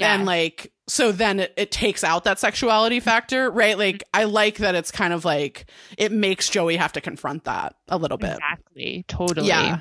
Yeah. 0.02 0.16
and 0.16 0.26
like 0.26 0.72
so 0.88 1.12
then 1.12 1.40
it, 1.40 1.54
it 1.58 1.72
takes 1.72 2.04
out 2.04 2.26
that 2.26 2.40
sexuality 2.40 3.00
factor 3.00 3.50
right 3.50 3.78
like 3.78 3.98
mm-hmm. 3.98 4.22
i 4.22 4.24
like 4.26 4.58
that 4.58 4.76
it's 4.76 4.92
kind 4.92 5.14
of 5.14 5.24
like 5.24 5.66
it 5.98 6.12
makes 6.12 6.50
joey 6.50 6.76
have 6.76 6.92
to 6.94 7.02
confront 7.02 7.46
that 7.46 7.76
a 7.88 7.98
little 7.98 8.18
bit 8.18 8.38
Exactly. 8.38 9.06
Totally. 9.08 9.48
yeah. 9.48 9.80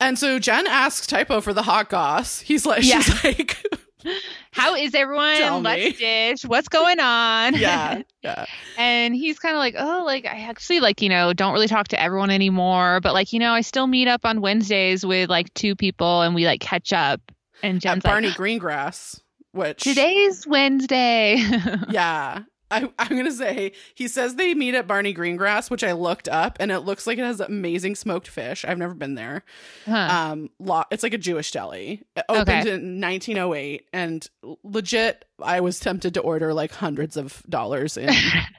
And 0.00 0.18
so 0.18 0.38
Jen 0.38 0.66
asks 0.66 1.06
Typo 1.06 1.40
for 1.40 1.52
the 1.52 1.62
hot 1.62 1.88
goss. 1.88 2.40
He's 2.40 2.66
like, 2.66 2.84
Yeah. 2.84 3.00
she's 3.00 3.24
like, 3.24 3.64
How 4.50 4.74
is 4.74 4.94
everyone? 4.94 5.36
Tell. 5.36 5.60
Let's 5.60 5.98
dish. 5.98 6.44
What's 6.44 6.68
going 6.68 7.00
on? 7.00 7.54
yeah, 7.58 8.02
yeah, 8.22 8.44
and 8.76 9.14
he's 9.14 9.38
kind 9.38 9.54
of 9.54 9.58
like, 9.58 9.74
oh, 9.78 10.02
like 10.04 10.26
I 10.26 10.42
actually 10.42 10.80
like 10.80 11.00
you 11.00 11.08
know 11.08 11.32
don't 11.32 11.52
really 11.52 11.68
talk 11.68 11.88
to 11.88 12.00
everyone 12.00 12.30
anymore, 12.30 13.00
but 13.00 13.14
like 13.14 13.32
you 13.32 13.38
know 13.38 13.52
I 13.52 13.62
still 13.62 13.86
meet 13.86 14.06
up 14.08 14.24
on 14.24 14.40
Wednesdays 14.40 15.06
with 15.06 15.30
like 15.30 15.52
two 15.54 15.74
people 15.74 16.22
and 16.22 16.34
we 16.34 16.46
like 16.46 16.60
catch 16.60 16.92
up. 16.92 17.20
And 17.62 17.76
at 17.76 17.82
Jen's 17.82 18.02
Barney 18.02 18.28
like, 18.28 18.36
Greengrass, 18.36 19.20
which 19.54 19.82
today's 19.84 20.46
Wednesday. 20.46 21.36
yeah. 21.90 22.42
I, 22.70 22.88
I'm 22.98 23.16
gonna 23.16 23.30
say 23.30 23.72
he 23.94 24.08
says 24.08 24.34
they 24.34 24.52
meet 24.54 24.74
at 24.74 24.88
Barney 24.88 25.14
Greengrass, 25.14 25.70
which 25.70 25.84
I 25.84 25.92
looked 25.92 26.28
up, 26.28 26.56
and 26.58 26.72
it 26.72 26.80
looks 26.80 27.06
like 27.06 27.18
it 27.18 27.24
has 27.24 27.38
amazing 27.38 27.94
smoked 27.94 28.26
fish. 28.26 28.64
I've 28.64 28.78
never 28.78 28.94
been 28.94 29.14
there. 29.14 29.44
huh. 29.84 29.94
Um, 30.32 30.50
lo- 30.58 30.82
it's 30.90 31.02
like 31.04 31.14
a 31.14 31.18
Jewish 31.18 31.52
deli. 31.52 32.02
It 32.16 32.24
opened 32.28 32.48
Okay. 32.66 32.74
in 32.74 33.00
1908, 33.00 33.86
and 33.92 34.28
legit, 34.64 35.24
I 35.40 35.60
was 35.60 35.78
tempted 35.78 36.14
to 36.14 36.20
order 36.20 36.52
like 36.52 36.72
hundreds 36.72 37.16
of 37.16 37.44
dollars 37.48 37.96
in 37.96 38.12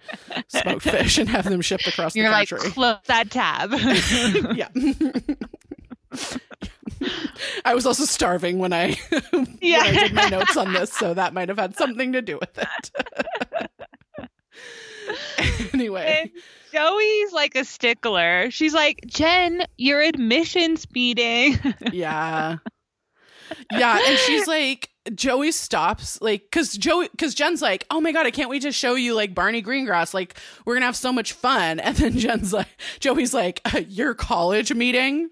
smoked 0.47 0.83
fish 0.83 1.17
and 1.17 1.27
have 1.27 1.43
them 1.49 1.61
shipped 1.61 1.87
across 1.87 2.15
You're 2.15 2.27
the 2.27 2.31
like 2.31 2.47
country. 2.49 2.69
close 2.71 2.97
that 3.07 3.31
tab. 3.31 3.71
yeah. 4.55 4.69
I 7.65 7.73
was 7.73 7.85
also 7.85 8.05
starving 8.05 8.59
when 8.59 8.73
I 8.73 8.97
Yeah. 9.61 9.83
when 9.83 9.97
I 9.97 9.99
did 9.99 10.13
my 10.13 10.29
notes 10.29 10.57
on 10.57 10.73
this, 10.73 10.91
so 10.91 11.13
that 11.13 11.33
might 11.33 11.49
have 11.49 11.57
had 11.59 11.75
something 11.77 12.13
to 12.13 12.21
do 12.21 12.39
with 12.39 12.57
it. 12.57 12.91
anyway, 15.73 16.21
And 16.21 16.31
Joey's 16.73 17.31
like 17.31 17.55
a 17.55 17.63
stickler. 17.65 18.49
She's 18.51 18.73
like, 18.73 19.01
Jen, 19.07 19.65
your 19.77 20.01
admissions 20.01 20.85
meeting. 20.93 21.57
yeah. 21.91 22.57
Yeah, 23.71 23.99
and 24.07 24.17
she's 24.19 24.47
like 24.47 24.89
Joey 25.13 25.51
stops 25.51 26.19
like 26.19 26.49
cuz 26.51 26.73
Joey 26.73 27.09
cuz 27.17 27.35
Jen's 27.35 27.61
like, 27.61 27.85
"Oh 27.91 28.01
my 28.01 28.11
god, 28.11 28.25
I 28.25 28.31
can't 28.31 28.49
wait 28.49 28.63
to 28.63 28.71
show 28.71 28.95
you 28.95 29.13
like 29.13 29.35
Barney 29.35 29.61
Greengrass. 29.61 30.15
Like 30.15 30.35
we're 30.65 30.73
going 30.73 30.81
to 30.81 30.87
have 30.87 30.95
so 30.95 31.13
much 31.13 31.33
fun." 31.33 31.79
And 31.79 31.95
then 31.95 32.17
Jen's 32.17 32.51
like 32.51 32.67
Joey's 32.99 33.33
like, 33.33 33.61
uh, 33.73 33.81
"Your 33.87 34.15
college 34.15 34.73
meeting?" 34.73 35.29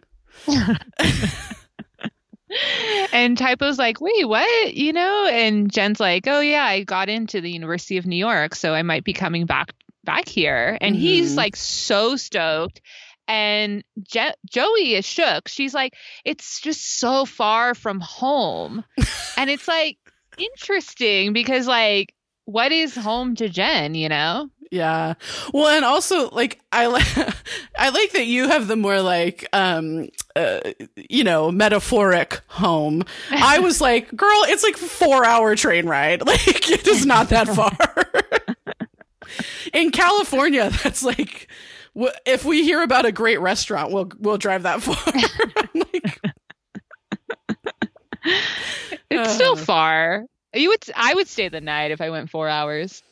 And 3.11 3.37
Typo's 3.37 3.77
like, 3.77 3.99
wait, 4.01 4.27
what? 4.27 4.73
You 4.73 4.93
know? 4.93 5.27
And 5.31 5.71
Jen's 5.71 5.99
like, 5.99 6.27
oh 6.27 6.39
yeah, 6.39 6.63
I 6.63 6.83
got 6.83 7.09
into 7.09 7.41
the 7.41 7.51
University 7.51 7.97
of 7.97 8.05
New 8.05 8.15
York, 8.17 8.55
so 8.55 8.73
I 8.73 8.81
might 8.83 9.03
be 9.03 9.13
coming 9.13 9.45
back 9.45 9.73
back 10.03 10.27
here. 10.27 10.77
And 10.81 10.95
he's 10.95 11.33
Mhm. 11.33 11.37
like 11.37 11.55
so 11.55 12.15
stoked. 12.15 12.81
And 13.27 13.83
Je- 14.11 14.33
Joey 14.51 14.95
is 14.95 15.05
shook. 15.05 15.47
She's 15.47 15.73
like, 15.73 15.93
it's 16.25 16.59
just 16.59 16.99
so 16.99 17.25
far 17.25 17.73
from 17.73 18.01
home. 18.01 18.83
and 19.37 19.49
it's 19.49 19.67
like 19.67 19.97
interesting 20.37 21.31
because 21.33 21.67
like 21.67 22.13
what 22.45 22.71
is 22.73 22.93
home 22.95 23.35
to 23.35 23.47
Jen, 23.47 23.95
you 23.95 24.09
know? 24.09 24.49
Yeah. 24.73 25.13
Well, 25.53 25.67
and 25.67 25.86
also 25.86 26.29
like 26.31 26.59
I 26.71 26.88
like 26.88 27.05
I 27.77 27.89
like 27.89 28.12
that 28.13 28.25
you 28.25 28.47
have 28.47 28.67
the 28.67 28.75
more 28.75 29.01
like 29.01 29.47
um 29.53 30.09
uh, 30.36 30.62
you 30.95 31.23
know, 31.23 31.51
metaphoric 31.51 32.41
home. 32.47 33.03
I 33.29 33.59
was 33.59 33.79
like, 33.79 34.09
girl, 34.15 34.43
it's 34.47 34.63
like 34.63 34.75
4-hour 34.77 35.55
train 35.55 35.86
ride. 35.86 36.23
Like 36.27 36.71
it 36.71 36.88
is 36.88 37.05
not 37.05 37.29
that 37.29 37.47
far. 37.55 37.77
In 39.73 39.91
California, 39.91 40.71
that's 40.83 41.03
like 41.03 41.47
if 42.25 42.43
we 42.43 42.63
hear 42.63 42.81
about 42.81 43.05
a 43.05 43.12
great 43.12 43.39
restaurant, 43.41 43.91
we'll 43.93 44.12
we'll 44.19 44.38
drive 44.39 44.63
that 44.63 44.81
far. 44.81 44.95
like, 45.75 46.19
It's 49.12 49.33
still 49.36 49.53
Uh. 49.53 49.57
far. 49.57 50.25
You 50.55 50.69
would 50.69 50.83
I 50.95 51.13
would 51.13 51.27
stay 51.27 51.49
the 51.49 51.62
night 51.62 51.91
if 51.91 52.01
I 52.01 52.09
went 52.09 52.29
four 52.31 52.47
hours. 52.47 53.03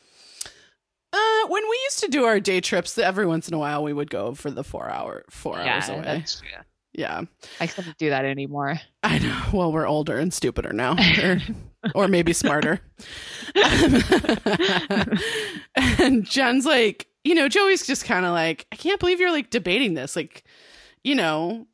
Uh, 1.12 1.46
when 1.48 1.62
we 1.68 1.80
used 1.84 2.00
to 2.00 2.08
do 2.08 2.24
our 2.24 2.40
day 2.40 2.60
trips, 2.60 2.96
every 2.98 3.26
once 3.26 3.48
in 3.48 3.54
a 3.54 3.58
while 3.58 3.82
we 3.82 3.92
would 3.92 4.10
go 4.10 4.34
for 4.34 4.50
the 4.50 4.64
four 4.64 4.88
hour 4.90 5.24
four 5.30 5.58
hours 5.58 5.88
away. 5.88 6.02
that's 6.02 6.40
true. 6.40 6.48
Yeah. 6.92 7.22
I 7.60 7.66
couldn't 7.66 7.96
do 7.98 8.10
that 8.10 8.24
anymore. 8.24 8.78
I 9.02 9.18
know. 9.18 9.42
Well, 9.52 9.72
we're 9.72 9.86
older 9.88 10.18
and 10.18 10.32
stupider 10.32 10.72
now, 10.72 10.96
or, 11.22 11.38
or 11.94 12.08
maybe 12.08 12.32
smarter. 12.32 12.80
and 15.76 16.24
Jen's 16.24 16.66
like, 16.66 17.06
you 17.24 17.34
know, 17.34 17.48
Joey's 17.48 17.86
just 17.86 18.04
kind 18.04 18.26
of 18.26 18.32
like, 18.32 18.66
I 18.72 18.76
can't 18.76 19.00
believe 19.00 19.20
you're 19.20 19.32
like 19.32 19.50
debating 19.50 19.94
this. 19.94 20.16
Like, 20.16 20.44
you 21.02 21.14
know, 21.14 21.66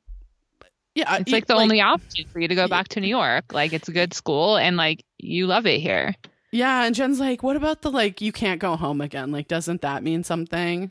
yeah, 0.94 1.16
It's 1.18 1.31
like 1.31 1.46
the 1.46 1.55
only 1.55 1.81
option 1.81 2.27
for 2.29 2.40
you 2.40 2.48
to 2.48 2.55
go 2.57 2.66
back 2.66 2.88
to 2.88 3.01
New 3.01 3.07
York. 3.09 3.53
Like 3.53 3.72
it's 3.72 3.88
a 3.88 3.92
good 3.92 4.12
school 4.14 4.57
and 4.57 4.77
like 4.77 5.05
you 5.18 5.46
love 5.46 5.64
it 5.66 5.81
here. 5.81 6.14
Yeah. 6.53 6.85
And 6.85 6.95
Jen's 6.95 7.21
like, 7.21 7.43
what 7.43 7.57
about 7.57 7.83
the 7.83 7.91
like, 7.91 8.21
you 8.21 8.33
can't 8.33 8.61
go 8.61 8.77
home 8.77 9.01
again? 9.01 9.31
Like, 9.33 9.49
doesn't 9.49 9.83
that 9.83 10.03
mean 10.03 10.25
something? 10.25 10.91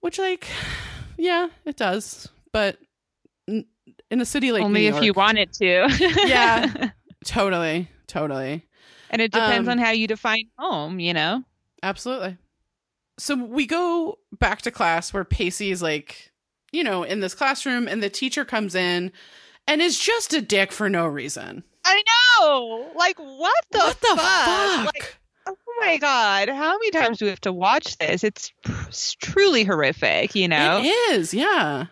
Which, 0.00 0.18
like, 0.18 0.46
yeah, 1.16 1.48
it 1.64 1.76
does. 1.76 2.28
But 2.52 2.78
in 3.48 3.64
a 4.10 4.24
city 4.24 4.52
like 4.52 4.62
Only 4.62 4.82
New 4.82 4.88
if 4.88 4.94
York, 4.94 5.04
you 5.04 5.12
wanted 5.14 5.52
to. 5.54 5.88
Yeah. 6.26 6.90
totally, 7.24 7.88
totally. 8.06 8.66
and 9.10 9.20
it 9.22 9.32
depends 9.32 9.68
Um, 9.68 9.72
on 9.72 9.78
how 9.78 9.90
you 9.90 10.06
define 10.06 10.44
home, 10.58 11.00
you 11.00 11.12
know? 11.12 11.42
Absolutely. 11.82 12.36
So 13.18 13.34
we 13.34 13.66
go 13.66 14.18
back 14.38 14.62
to 14.62 14.70
class 14.70 15.12
where 15.12 15.24
Pacey 15.24 15.70
is 15.70 15.82
like, 15.82 16.30
you 16.72 16.84
know, 16.84 17.02
in 17.02 17.20
this 17.20 17.34
classroom, 17.34 17.88
and 17.88 18.02
the 18.02 18.10
teacher 18.10 18.44
comes 18.44 18.74
in 18.74 19.10
and 19.66 19.80
is 19.80 19.98
just 19.98 20.34
a 20.34 20.40
dick 20.42 20.70
for 20.70 20.88
no 20.90 21.06
reason. 21.06 21.64
I 21.86 22.02
know. 22.40 22.90
Like 22.96 23.18
what 23.18 23.64
the, 23.70 23.78
what 23.78 24.00
the 24.00 24.08
fuck? 24.08 24.18
fuck? 24.18 24.94
Like, 24.94 25.16
oh 25.46 25.56
my 25.80 25.96
god. 25.98 26.48
How 26.48 26.72
many 26.72 26.90
times 26.90 27.18
do 27.18 27.26
we 27.26 27.30
have 27.30 27.40
to 27.42 27.52
watch 27.52 27.96
this? 27.98 28.24
It's, 28.24 28.52
it's 28.88 29.14
truly 29.14 29.64
horrific, 29.64 30.34
you 30.34 30.48
know? 30.48 30.80
It 30.82 30.88
is, 31.14 31.32
yeah. 31.32 31.86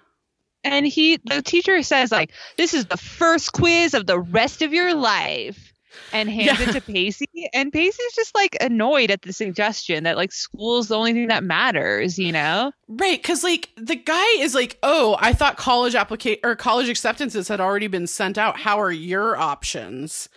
and 0.65 0.87
he 0.87 1.19
the 1.25 1.43
teacher 1.43 1.83
says 1.83 2.11
like 2.11 2.33
this 2.57 2.75
is 2.75 2.87
the 2.87 2.97
first 2.97 3.53
quiz 3.53 3.95
of 3.95 4.07
the 4.07 4.19
rest 4.19 4.63
of 4.63 4.73
your 4.73 4.95
life 4.95 5.64
and 6.13 6.29
hands 6.31 6.61
Yeah. 6.61 6.69
it 6.69 6.73
to 6.73 6.81
Pacey 6.81 7.29
and 7.53 7.73
Pacey's 7.73 8.13
just 8.15 8.35
like 8.35 8.57
annoyed 8.61 9.11
at 9.11 9.23
the 9.23 9.33
suggestion 9.33 10.05
that 10.05 10.17
like 10.17 10.33
school's 10.33 10.89
the 10.89 10.97
only 10.97 11.13
thing 11.13 11.29
that 11.29 11.45
matters, 11.45 12.19
you 12.19 12.33
know? 12.33 12.73
Right, 12.89 13.21
because 13.21 13.43
like 13.43 13.71
the 13.77 13.97
guy 13.97 14.27
is 14.39 14.55
like, 14.55 14.79
oh, 14.83 15.17
I 15.21 15.33
thought 15.33 15.57
college 15.57 15.95
applica- 15.95 16.39
or 16.45 16.57
college 16.57 16.89
acceptances 16.89 17.49
had 17.49 17.61
already 17.61 17.87
been 17.87 18.07
sent 18.07 18.39
out. 18.39 18.59
How 18.59 18.81
are 18.81 18.93
your 18.93 19.37
options? 19.37 20.29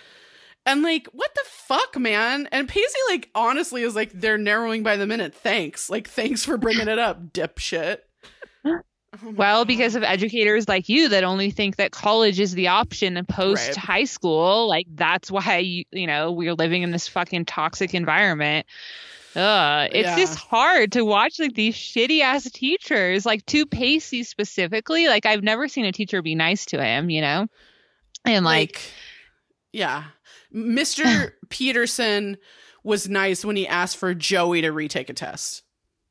And 0.66 0.82
like, 0.82 1.08
what 1.14 1.34
the 1.34 1.44
fuck, 1.46 1.98
man? 1.98 2.50
And 2.52 2.68
Pacey, 2.68 2.98
like, 3.10 3.30
honestly, 3.34 3.84
is 3.84 3.96
like, 3.96 4.12
they're 4.12 4.38
narrowing 4.38 4.84
by 4.84 4.98
the 4.98 5.08
minute. 5.08 5.34
Thanks, 5.34 5.90
like, 5.90 6.10
thanks 6.10 6.44
for 6.44 6.58
bringing 6.58 6.90
it 6.90 7.00
up, 7.00 7.32
dipshit. 7.32 8.00
Oh 9.26 9.32
Well, 9.32 9.62
God. 9.62 9.68
because 9.68 9.96
of 9.96 10.04
educators 10.04 10.68
like 10.68 10.88
you 10.90 11.10
that 11.10 11.24
only 11.24 11.52
think 11.52 11.76
that 11.78 11.92
college 11.92 12.40
is 12.40 12.54
the 12.54 12.68
option 12.68 13.24
post 13.28 13.76
high 13.76 14.04
school, 14.06 14.68
like 14.68 14.88
that's 14.96 15.30
why 15.32 15.58
you, 15.60 15.84
you 15.92 16.08
know 16.08 16.32
we're 16.32 16.54
living 16.54 16.84
in 16.84 16.92
this 16.92 17.08
fucking 17.08 17.46
toxic 17.46 17.94
environment. 17.94 18.66
Ugh, 19.36 19.90
it's 19.92 20.08
Yeah. 20.08 20.16
just 20.16 20.36
hard 20.38 20.92
to 20.94 21.04
watch 21.06 21.40
like 21.40 21.54
these 21.54 21.76
shitty 21.76 22.22
ass 22.22 22.50
teachers, 22.52 23.26
like 23.26 23.46
to 23.48 23.66
Pacey 23.66 24.24
specifically. 24.24 25.08
Like 25.08 25.26
I've 25.26 25.44
never 25.44 25.68
seen 25.68 25.86
a 25.86 25.92
teacher 25.92 26.22
be 26.22 26.34
nice 26.34 26.66
to 26.68 26.84
him, 26.84 27.10
you 27.10 27.22
know, 27.22 27.48
and 28.26 28.44
like, 28.46 28.82
yeah 29.72 30.06
mr 30.54 31.32
peterson 31.50 32.38
was 32.84 33.10
nice 33.10 33.44
when 33.44 33.58
he 33.58 33.68
asked 33.68 33.98
for 33.98 34.14
joey 34.14 34.62
to 34.62 34.72
retake 34.72 35.10
a 35.10 35.14
test 35.14 35.62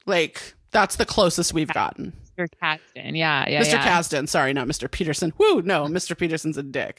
like 0.05 0.55
that's 0.73 0.97
the 0.97 1.07
closest 1.07 1.55
we've 1.55 1.73
gotten 1.73 2.13
Mr. 2.39 2.47
Katzman, 2.63 3.17
yeah, 3.17 3.49
yeah, 3.49 3.63
mr 3.63 3.73
yeah. 3.73 3.87
Kasdan, 3.99 4.29
sorry 4.29 4.53
not 4.53 4.67
mr 4.69 4.91
peterson 4.91 5.33
woo 5.39 5.63
no 5.63 5.87
mr 5.87 6.17
peterson's 6.17 6.57
a 6.57 6.63
dick 6.63 6.99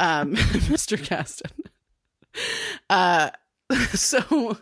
um 0.00 0.34
mr 0.36 0.96
Kasdan. 0.98 1.50
uh 2.90 3.30
so 3.94 4.56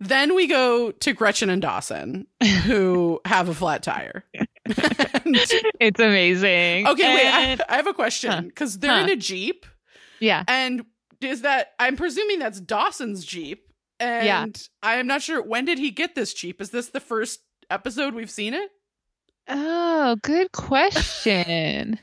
then 0.00 0.34
we 0.34 0.46
go 0.46 0.90
to 0.90 1.12
gretchen 1.12 1.48
and 1.50 1.62
dawson 1.62 2.26
who 2.64 3.20
have 3.24 3.48
a 3.48 3.54
flat 3.54 3.82
tire 3.82 4.24
And- 4.66 5.36
it's 5.80 5.98
amazing. 6.00 6.86
okay 6.86 7.14
wait 7.14 7.26
I, 7.26 7.58
I 7.68 7.76
have 7.76 7.86
a 7.86 7.94
question 7.94 8.48
because 8.48 8.78
they're 8.78 8.90
Huh. 8.92 9.04
in 9.04 9.10
a 9.10 9.16
jeep 9.16 9.66
yeah, 10.22 10.44
And 10.48 10.84
is 11.22 11.40
that 11.42 11.68
I'm 11.78 11.96
presuming 11.96 12.40
that's 12.40 12.60
Dawson's 12.60 13.24
Jeep. 13.24 13.72
And 13.98 14.26
Yeah. 14.26 14.46
I 14.82 14.96
am 14.96 15.06
not 15.06 15.22
sure 15.22 15.42
when 15.42 15.64
did 15.64 15.78
he 15.78 15.90
get 15.90 16.14
this 16.14 16.34
Jeep? 16.34 16.60
Is 16.60 16.68
this 16.70 16.90
the 16.90 17.00
first 17.00 17.40
episode 17.70 18.12
we've 18.14 18.30
seen 18.30 18.52
it? 18.52 18.70
Oh, 19.50 20.16
good 20.22 20.52
question. 20.52 21.98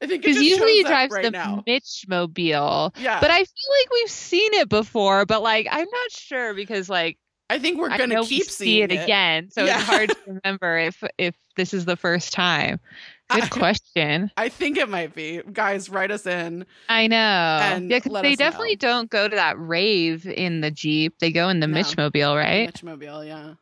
I 0.00 0.06
think 0.06 0.22
Because 0.22 0.40
usually 0.42 0.74
he 0.74 0.82
drives 0.84 1.12
right 1.12 1.24
the 1.24 1.30
now. 1.32 1.62
Mitch 1.66 2.04
mobile. 2.08 2.92
Yeah. 2.98 3.20
But 3.20 3.30
I 3.30 3.38
feel 3.38 3.44
like 3.80 3.90
we've 3.92 4.10
seen 4.10 4.54
it 4.54 4.68
before, 4.68 5.26
but 5.26 5.42
like 5.42 5.66
I'm 5.70 5.88
not 5.90 6.10
sure 6.12 6.54
because 6.54 6.88
like 6.88 7.18
I 7.50 7.58
think 7.58 7.78
we're 7.78 7.88
gonna 7.96 8.22
keep 8.24 8.30
we 8.30 8.44
see 8.44 8.64
seeing 8.64 8.90
it, 8.90 9.02
again, 9.02 9.50
so 9.50 9.64
Yeah. 9.64 9.78
it's 9.78 9.88
hard 9.88 10.08
to 10.10 10.16
remember 10.44 10.78
if 10.78 11.02
if 11.18 11.34
this 11.56 11.74
is 11.74 11.84
the 11.84 11.96
first 11.96 12.32
time. 12.32 12.78
Good 13.30 13.44
I- 13.44 13.48
question. 13.48 14.30
I 14.36 14.48
think 14.50 14.76
it 14.78 14.88
might 14.88 15.14
be. 15.14 15.42
Guys, 15.52 15.90
write 15.90 16.10
us 16.12 16.26
in. 16.26 16.64
I 16.88 17.08
know. 17.08 17.16
Yeah, 17.16 17.98
'cause 18.00 18.12
let 18.12 18.22
they 18.22 18.32
us 18.34 18.38
know. 18.38 18.44
definitely 18.44 18.76
don't 18.76 19.10
go 19.10 19.28
to 19.28 19.34
that 19.36 19.58
rave 19.58 20.26
in 20.26 20.60
the 20.60 20.70
Jeep. 20.70 21.18
They 21.18 21.32
go 21.32 21.48
in 21.48 21.58
the 21.60 21.66
No. 21.66 21.74
Mitch 21.74 21.96
mobile, 21.96 22.36
right? 22.36 22.66
Mitch 22.66 22.82
Mobile, 22.84 23.24
yeah. 23.24 23.54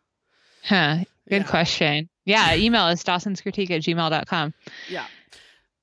Huh. 0.65 0.99
Good 1.29 1.43
Yeah. 1.43 1.43
question. 1.45 2.09
Yeah, 2.27 2.55
email 2.55 2.83
us 2.83 3.03
Dawson's 3.03 3.41
critique 3.41 3.71
at 3.71 3.81
gmail.com. 3.83 4.53
Yeah. 4.91 5.07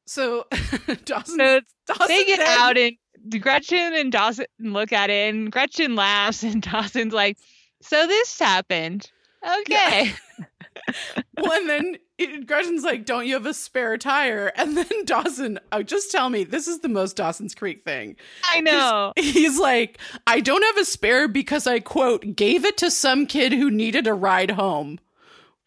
So 0.05 0.45
Dawson, 1.05 1.37
So 1.39 1.59
Dawson 1.87 2.07
they 2.07 2.25
get 2.25 2.37
then- 2.39 2.59
out 2.59 2.77
and 2.77 3.41
Gretchen 3.41 3.93
and 3.95 4.11
Dawson 4.11 4.45
look 4.59 4.91
at 4.93 5.09
it 5.09 5.33
and 5.33 5.51
Gretchen 5.51 5.95
laughs 5.95 6.43
and 6.43 6.61
Dawson's 6.71 7.13
like, 7.13 7.37
so 7.81 8.05
this 8.05 8.37
happened. 8.39 9.09
Okay. 9.61 10.13
Well, 11.37 11.51
and 11.53 11.69
then 11.69 11.97
it- 12.17 12.45
Gretchen's 12.47 12.83
like, 12.83 13.05
"Don't 13.05 13.25
you 13.27 13.35
have 13.35 13.45
a 13.45 13.53
spare 13.53 13.97
tire?" 13.97 14.51
And 14.55 14.75
then 14.75 14.87
Dawson, 15.05 15.59
oh, 15.71 15.81
just 15.83 16.11
tell 16.11 16.29
me, 16.29 16.43
this 16.43 16.67
is 16.67 16.79
the 16.79 16.89
most 16.89 17.15
Dawson's 17.15 17.53
Creek 17.55 17.83
thing. 17.85 18.15
I 18.49 18.59
know. 18.61 19.13
He's 19.15 19.59
like, 19.59 19.97
"I 20.27 20.39
don't 20.39 20.63
have 20.63 20.77
a 20.77 20.85
spare 20.85 21.27
because 21.27 21.67
I 21.67 21.79
quote 21.79 22.35
gave 22.35 22.65
it 22.65 22.77
to 22.77 22.91
some 22.91 23.27
kid 23.27 23.53
who 23.53 23.69
needed 23.71 24.07
a 24.07 24.13
ride 24.13 24.51
home." 24.51 24.99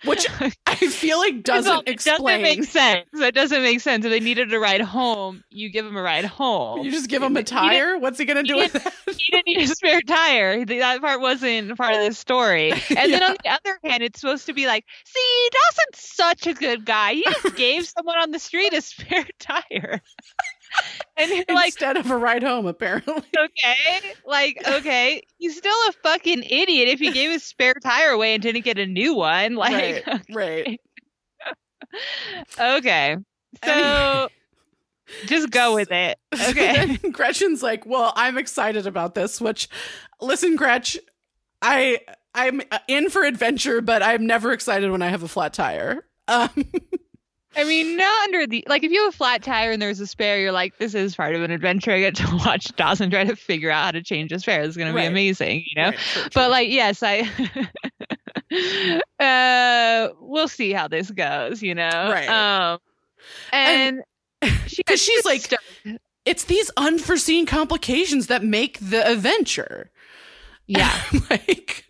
Which 0.06 0.26
I 0.66 0.74
feel 0.76 1.18
like 1.18 1.42
doesn't 1.42 1.88
it 1.88 1.92
explain. 1.92 2.18
doesn't 2.18 2.42
make 2.42 2.64
sense. 2.64 3.06
That 3.14 3.34
doesn't 3.34 3.62
make 3.62 3.80
sense. 3.80 4.04
If 4.04 4.10
they 4.10 4.20
needed 4.20 4.52
a 4.52 4.58
ride 4.58 4.80
home, 4.80 5.42
you 5.50 5.70
give 5.70 5.84
him 5.86 5.96
a 5.96 6.02
ride 6.02 6.24
home. 6.24 6.80
You 6.84 6.90
just 6.90 7.08
give 7.08 7.22
him 7.22 7.36
a 7.36 7.42
tire. 7.42 7.98
What's 7.98 8.18
he 8.18 8.24
gonna 8.24 8.42
do 8.42 8.54
he 8.54 8.60
with 8.62 8.72
that? 8.72 8.92
he 9.06 9.32
didn't 9.32 9.46
need 9.46 9.60
a 9.60 9.66
spare 9.68 10.00
tire. 10.02 10.64
That 10.64 11.00
part 11.00 11.20
wasn't 11.20 11.76
part 11.76 11.94
of 11.94 12.06
the 12.06 12.14
story. 12.14 12.72
And 12.96 13.12
then 13.12 13.22
on 13.22 13.36
the 13.44 13.50
other 13.50 13.78
hand, 13.84 14.02
it's 14.02 14.20
supposed 14.20 14.46
to 14.46 14.52
be 14.54 14.66
like, 14.66 14.84
see, 15.04 15.48
Dawson's 15.52 16.08
such 16.14 16.46
a 16.46 16.54
good 16.54 16.84
guy. 16.86 17.14
He 17.14 17.24
just 17.24 17.56
gave 17.56 17.86
someone 17.96 18.16
on 18.18 18.30
the 18.30 18.38
street 18.38 18.72
a 18.72 18.80
spare 18.80 19.26
tire. 19.38 20.00
and 21.16 21.30
you're 21.30 21.44
like, 21.56 21.66
Instead 21.66 21.96
of 21.96 22.10
a 22.10 22.16
ride 22.16 22.42
home, 22.42 22.66
apparently. 22.66 23.14
okay, 23.38 24.00
like, 24.26 24.60
okay, 24.66 25.22
he's 25.38 25.56
still 25.56 25.76
a 25.88 25.92
fucking 26.02 26.42
idiot 26.44 26.88
if 26.88 26.98
he 26.98 27.10
gave 27.12 27.30
his 27.30 27.42
spare 27.44 27.74
tire 27.82 28.10
away 28.10 28.34
and 28.34 28.42
didn't 28.42 28.64
get 28.64 28.78
a 28.78 28.86
new 28.86 29.14
one. 29.14 29.54
Like, 29.66 30.06
right, 30.06 30.26
right. 30.34 30.80
okay, 32.58 33.16
so 33.64 33.70
Anyway. 33.72 34.28
just 35.26 35.50
go 35.50 35.74
with 35.74 35.90
it. 35.90 36.18
Okay. 36.48 36.96
Gretchen's 37.12 37.62
like, 37.62 37.86
"Well, 37.86 38.12
I'm 38.16 38.36
excited 38.38 38.86
about 38.86 39.14
this." 39.14 39.40
Which, 39.40 39.68
listen, 40.20 40.56
Gretch, 40.56 40.98
I 41.62 42.00
I'm 42.34 42.60
in 42.88 43.08
for 43.08 43.24
adventure, 43.24 43.80
but 43.80 44.02
I'm 44.02 44.26
never 44.26 44.52
excited 44.52 44.90
when 44.90 45.02
I 45.02 45.08
have 45.08 45.22
a 45.22 45.28
flat 45.28 45.52
tire. 45.54 46.06
Um, 46.28 46.50
I 47.56 47.64
mean, 47.64 47.96
not 47.96 48.24
under 48.24 48.46
the 48.46 48.62
like 48.68 48.84
if 48.84 48.92
you 48.92 49.02
have 49.04 49.14
a 49.14 49.16
flat 49.16 49.42
tire 49.42 49.72
and 49.72 49.80
there's 49.80 49.98
a 50.00 50.06
spare, 50.06 50.38
you're 50.38 50.52
like, 50.52 50.76
this 50.78 50.94
is 50.94 51.16
part 51.16 51.34
of 51.34 51.42
an 51.42 51.50
adventure. 51.50 51.90
I 51.92 52.00
get 52.00 52.14
to 52.16 52.26
watch 52.44 52.66
Dawson 52.76 53.10
try 53.10 53.24
to 53.24 53.34
figure 53.36 53.70
out 53.70 53.84
how 53.86 53.90
to 53.92 54.02
change 54.02 54.30
a 54.32 54.38
spare. 54.38 54.62
It's 54.62 54.76
gonna 54.76 54.92
Right. 54.92 55.02
be 55.02 55.06
amazing, 55.06 55.64
you 55.66 55.74
know. 55.82 55.88
right, 55.90 55.98
true, 55.98 56.22
true. 56.22 56.30
But 56.34 56.50
like, 56.50 56.68
yes, 56.68 57.02
I. 57.02 57.28
uh, 59.20 60.08
we'll 60.20 60.48
see 60.48 60.72
how 60.72 60.88
this 60.88 61.10
goes, 61.10 61.62
you 61.62 61.74
know. 61.74 61.88
Right. 61.90 62.28
Um, 62.28 62.78
and, 63.52 64.02
she, 64.66 64.82
'Cause 64.84 65.00
she's 65.02 65.24
like- 65.24 65.52
it's 66.24 66.44
these 66.44 66.70
unforeseen 66.76 67.46
complications 67.46 68.26
that 68.26 68.42
make 68.44 68.78
the 68.80 69.06
adventure. 69.10 69.90
yeah, 70.66 71.00
like 71.30 71.85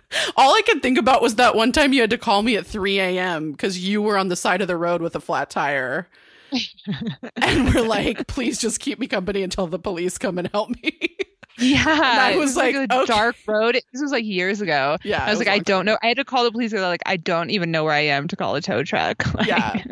all 0.36 0.54
I 0.54 0.62
could 0.62 0.82
think 0.82 0.98
about 0.98 1.22
was 1.22 1.36
that 1.36 1.54
one 1.54 1.72
time 1.72 1.92
you 1.92 2.00
had 2.00 2.10
to 2.10 2.18
call 2.18 2.42
me 2.42 2.56
at 2.56 2.66
3 2.66 2.98
a.m. 3.00 3.52
because 3.52 3.78
you 3.78 4.02
were 4.02 4.16
on 4.16 4.28
the 4.28 4.36
side 4.36 4.60
of 4.60 4.68
the 4.68 4.76
road 4.76 5.02
with 5.02 5.14
a 5.16 5.20
flat 5.20 5.50
tire. 5.50 6.08
and 7.36 7.74
we're 7.74 7.82
like, 7.86 8.26
please 8.26 8.58
just 8.58 8.80
keep 8.80 8.98
me 8.98 9.06
company 9.06 9.42
until 9.42 9.66
the 9.66 9.78
police 9.78 10.18
come 10.18 10.38
and 10.38 10.48
help 10.52 10.70
me. 10.70 11.16
yeah. 11.58 11.84
I 11.86 12.32
it 12.32 12.38
was 12.38 12.56
like, 12.56 12.74
a 12.74 12.82
okay. 12.82 13.04
dark 13.06 13.36
road. 13.46 13.74
This 13.92 14.02
was 14.02 14.12
like 14.12 14.24
years 14.24 14.60
ago. 14.60 14.98
yeah. 15.02 15.24
I 15.24 15.30
was 15.30 15.40
it 15.40 15.46
like, 15.46 15.54
I 15.54 15.58
don't 15.60 15.86
know. 15.86 15.98
I 16.02 16.08
had 16.08 16.18
to 16.18 16.24
call 16.24 16.44
the 16.44 16.52
police. 16.52 16.72
They're 16.72 16.80
like, 16.80 17.02
I 17.06 17.16
don't 17.16 17.50
even 17.50 17.70
know 17.70 17.84
where 17.84 17.94
I 17.94 18.00
am 18.00 18.28
to 18.28 18.36
call 18.36 18.54
a 18.54 18.60
tow 18.60 18.82
truck. 18.84 19.34
Like, 19.34 19.46
Yeah. 19.46 19.82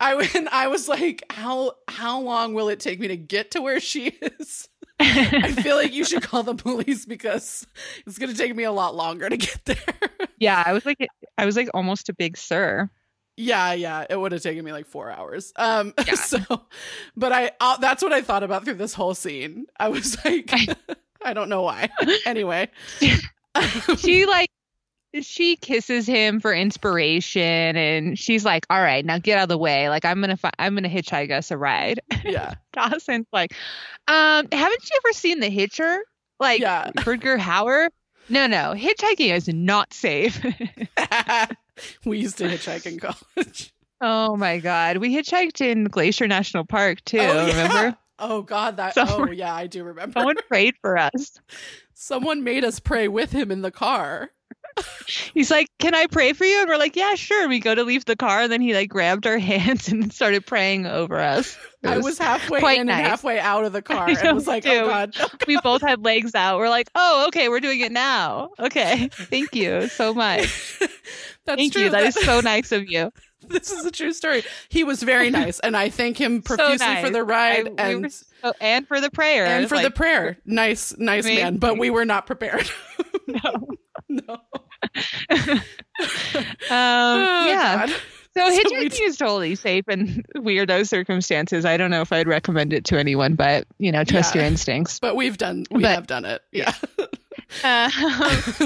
I 0.00 0.14
went, 0.14 0.48
I 0.52 0.68
was 0.68 0.88
like, 0.88 1.24
how 1.30 1.72
how 1.88 2.20
long 2.20 2.54
will 2.54 2.68
it 2.68 2.78
take 2.80 3.00
me 3.00 3.08
to 3.08 3.16
get 3.16 3.52
to 3.52 3.60
where 3.60 3.80
she 3.80 4.08
is? 4.08 4.68
I 5.00 5.52
feel 5.52 5.76
like 5.76 5.92
you 5.92 6.04
should 6.04 6.22
call 6.22 6.42
the 6.42 6.54
police 6.54 7.06
because 7.06 7.66
it's 8.06 8.18
gonna 8.18 8.34
take 8.34 8.54
me 8.56 8.64
a 8.64 8.72
lot 8.72 8.94
longer 8.94 9.28
to 9.28 9.36
get 9.36 9.64
there. 9.64 9.76
yeah. 10.38 10.62
I 10.66 10.72
was 10.72 10.84
like, 10.84 10.98
I 11.36 11.46
was 11.46 11.56
like 11.56 11.68
almost 11.74 12.08
a 12.08 12.14
Big 12.14 12.36
Sur. 12.36 12.90
yeah, 13.36 13.72
yeah, 13.72 14.04
it 14.10 14.18
would 14.18 14.32
have 14.32 14.42
taken 14.42 14.64
me 14.64 14.72
like 14.72 14.86
four 14.86 15.10
hours. 15.10 15.52
Um, 15.56 15.94
Yeah. 16.06 16.14
so, 16.14 16.38
but 17.16 17.32
I 17.32 17.52
uh, 17.60 17.76
that's 17.78 18.02
what 18.02 18.12
I 18.12 18.22
thought 18.22 18.42
about 18.42 18.64
through 18.64 18.74
this 18.74 18.94
whole 18.94 19.14
scene. 19.14 19.66
I 19.78 19.88
was 19.88 20.16
like, 20.24 20.50
I 21.22 21.32
don't 21.34 21.48
know 21.48 21.62
why. 21.62 21.88
anyway, 22.26 22.68
she 23.98 24.26
like 24.26 24.50
she 25.22 25.56
kisses 25.56 26.06
him 26.06 26.38
for 26.40 26.52
inspiration 26.52 27.42
and 27.76 28.18
she's 28.18 28.44
like 28.44 28.66
all 28.68 28.80
right 28.80 29.04
now 29.06 29.18
get 29.18 29.38
out 29.38 29.44
of 29.44 29.48
the 29.48 29.56
way 29.58 29.88
like 29.88 30.04
i'm 30.04 30.20
gonna 30.20 30.36
fi- 30.36 30.50
i'm 30.58 30.74
gonna 30.74 30.88
hitchhike 30.88 31.30
us 31.30 31.50
a 31.50 31.56
ride 31.56 32.00
yeah, 32.24 32.54
dawson's 32.72 33.26
like 33.32 33.52
um 34.06 34.46
haven't 34.52 34.90
you 34.90 34.98
ever 35.04 35.12
seen 35.12 35.40
the 35.40 35.48
hitcher 35.48 35.98
like 36.38 36.60
Yeah. 36.60 36.90
Rutger 36.98 37.38
Hauer 37.38 37.88
no 38.28 38.46
no 38.46 38.74
hitchhiking 38.76 39.32
is 39.34 39.48
not 39.48 39.92
safe 39.94 40.44
we 42.04 42.18
used 42.18 42.38
to 42.38 42.44
hitchhike 42.44 42.86
in 42.86 42.98
college. 43.36 43.72
oh 44.00 44.36
my 44.36 44.58
god 44.58 44.98
we 44.98 45.14
hitchhiked 45.14 45.60
in 45.60 45.84
glacier 45.84 46.26
national 46.28 46.64
park 46.64 47.02
too 47.04 47.18
Oh, 47.18 47.46
yeah. 47.46 47.62
remember 47.62 47.98
Oh 48.20 48.42
God, 48.42 48.78
that. 48.78 48.94
Someone- 48.94 49.28
oh 49.28 49.30
yeah, 49.32 49.54
I 49.54 49.68
do 49.68 49.84
remember. 49.84 50.18
someone 50.18 50.34
prayed 50.48 50.74
for 50.80 50.98
us 50.98 51.38
Someone 51.94 52.42
made 52.42 52.64
us 52.64 52.80
pray 52.80 53.06
with 53.06 53.30
him 53.30 53.52
in 53.52 53.62
the 53.62 53.70
car. 53.70 54.30
he's 55.34 55.50
like 55.50 55.68
can 55.78 55.94
i 55.94 56.06
pray 56.06 56.32
for 56.32 56.44
you 56.44 56.60
and 56.60 56.68
we're 56.68 56.76
like 56.78 56.96
yeah 56.96 57.14
sure 57.14 57.48
we 57.48 57.58
go 57.60 57.74
to 57.74 57.82
leave 57.84 58.04
the 58.04 58.16
car 58.16 58.42
and 58.42 58.52
then 58.52 58.60
he 58.60 58.74
like 58.74 58.88
grabbed 58.88 59.26
our 59.26 59.38
hands 59.38 59.88
and 59.88 60.12
started 60.12 60.44
praying 60.46 60.86
over 60.86 61.18
us 61.18 61.56
It 61.82 61.88
I 61.90 61.98
was 61.98 62.18
halfway 62.18 62.60
quite 62.60 62.80
in 62.80 62.86
nice. 62.88 62.98
and 62.98 63.06
halfway 63.06 63.38
out 63.38 63.64
of 63.64 63.72
the 63.72 63.82
car. 63.92 64.08
I 64.08 64.12
and 64.12 64.34
was 64.34 64.46
like, 64.48 64.66
oh. 64.66 64.88
God. 64.88 65.14
Oh, 65.20 65.28
we 65.46 65.58
both 65.62 65.80
had 65.80 66.04
legs 66.04 66.34
out. 66.34 66.58
We're 66.58 66.68
like, 66.70 66.88
oh, 66.96 67.26
okay, 67.28 67.48
we're 67.48 67.60
doing 67.60 67.78
it 67.80 67.92
now. 67.92 68.50
Okay, 68.58 69.08
thank 69.12 69.54
you 69.54 69.86
so 69.86 70.12
much. 70.12 70.80
That's 71.46 71.56
Thank 71.56 71.72
true. 71.74 71.82
you. 71.84 71.90
That 71.90 72.02
is 72.02 72.14
so 72.16 72.40
nice 72.40 72.72
of 72.72 72.90
you. 72.90 73.12
this 73.46 73.70
is 73.70 73.84
a 73.86 73.92
true 73.92 74.12
story. 74.12 74.42
He 74.68 74.82
was 74.82 75.02
very 75.04 75.30
nice, 75.30 75.60
and 75.60 75.76
I 75.76 75.88
thank 75.88 76.18
him 76.20 76.42
So 76.44 76.56
profusely 76.56 76.96
for 77.00 77.10
the 77.10 77.22
ride 77.22 77.68
we 77.68 77.74
and 77.78 78.12
so- 78.12 78.52
and 78.60 78.86
for 78.88 79.00
the 79.00 79.10
prayer. 79.10 79.46
and 79.46 79.68
for 79.68 79.78
the 79.80 79.92
prayer. 79.92 80.36
Nice, 80.44 80.96
nice 80.98 81.24
Amazing. 81.24 81.44
man. 81.44 81.56
But 81.58 81.78
we 81.78 81.90
were 81.90 82.04
not 82.04 82.26
prepared. 82.26 82.68
no. 83.28 83.68
no. 84.08 84.38
Um, 86.00 86.06
Oh, 86.70 87.46
yeah. 87.48 87.86
God. 87.86 87.96
So 88.36 88.50
hitchhiking 88.62 89.00
is 89.08 89.16
totally 89.16 89.54
safe 89.56 89.84
in 89.88 90.22
weirdo 90.36 90.86
circumstances. 90.86 91.64
I 91.64 91.76
don't 91.76 91.90
know 91.90 92.02
if 92.02 92.12
I'd 92.12 92.28
recommend 92.28 92.72
it 92.72 92.84
to 92.86 92.98
anyone, 92.98 93.34
but 93.34 93.66
you 93.78 93.90
know, 93.90 94.04
trust 94.04 94.34
Yeah. 94.34 94.42
your 94.42 94.48
instincts. 94.50 95.00
But 95.00 95.16
we've 95.16 95.36
done. 95.36 95.64
We 95.72 95.82
But- 95.82 95.94
have 95.94 96.06
done 96.06 96.24
it. 96.24 96.40
Yeah. 96.52 96.72
Uh, 97.64 97.90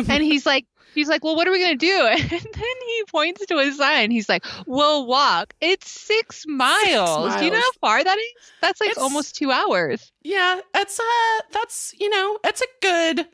and 0.08 0.22
he's 0.22 0.44
like 0.44 0.66
he's 0.94 1.08
like 1.08 1.22
well 1.24 1.36
what 1.36 1.46
are 1.48 1.52
we 1.52 1.58
going 1.60 1.78
to 1.78 1.86
do 1.86 2.06
and 2.10 2.20
then 2.30 2.40
he 2.52 3.02
points 3.10 3.46
to 3.46 3.58
a 3.58 3.70
sign 3.72 4.10
he's 4.10 4.28
like 4.28 4.44
we'll 4.66 5.06
walk 5.06 5.54
it's 5.60 5.88
six 5.90 6.44
miles, 6.46 7.34
do 7.36 7.44
you 7.44 7.50
know 7.50 7.60
how 7.60 7.72
far 7.80 8.02
that 8.04 8.18
is 8.18 8.52
that's 8.60 8.80
like 8.80 8.90
It's- 8.90 9.02
almost 9.02 9.36
two 9.36 9.50
hours 9.52 10.12
Yeah, 10.22 10.60
that's 10.74 10.98
uh 10.98 11.40
that's 11.52 11.94
you 11.98 12.10
know, 12.10 12.38
that's 12.42 12.60
a 12.60 12.66
good 12.82 13.28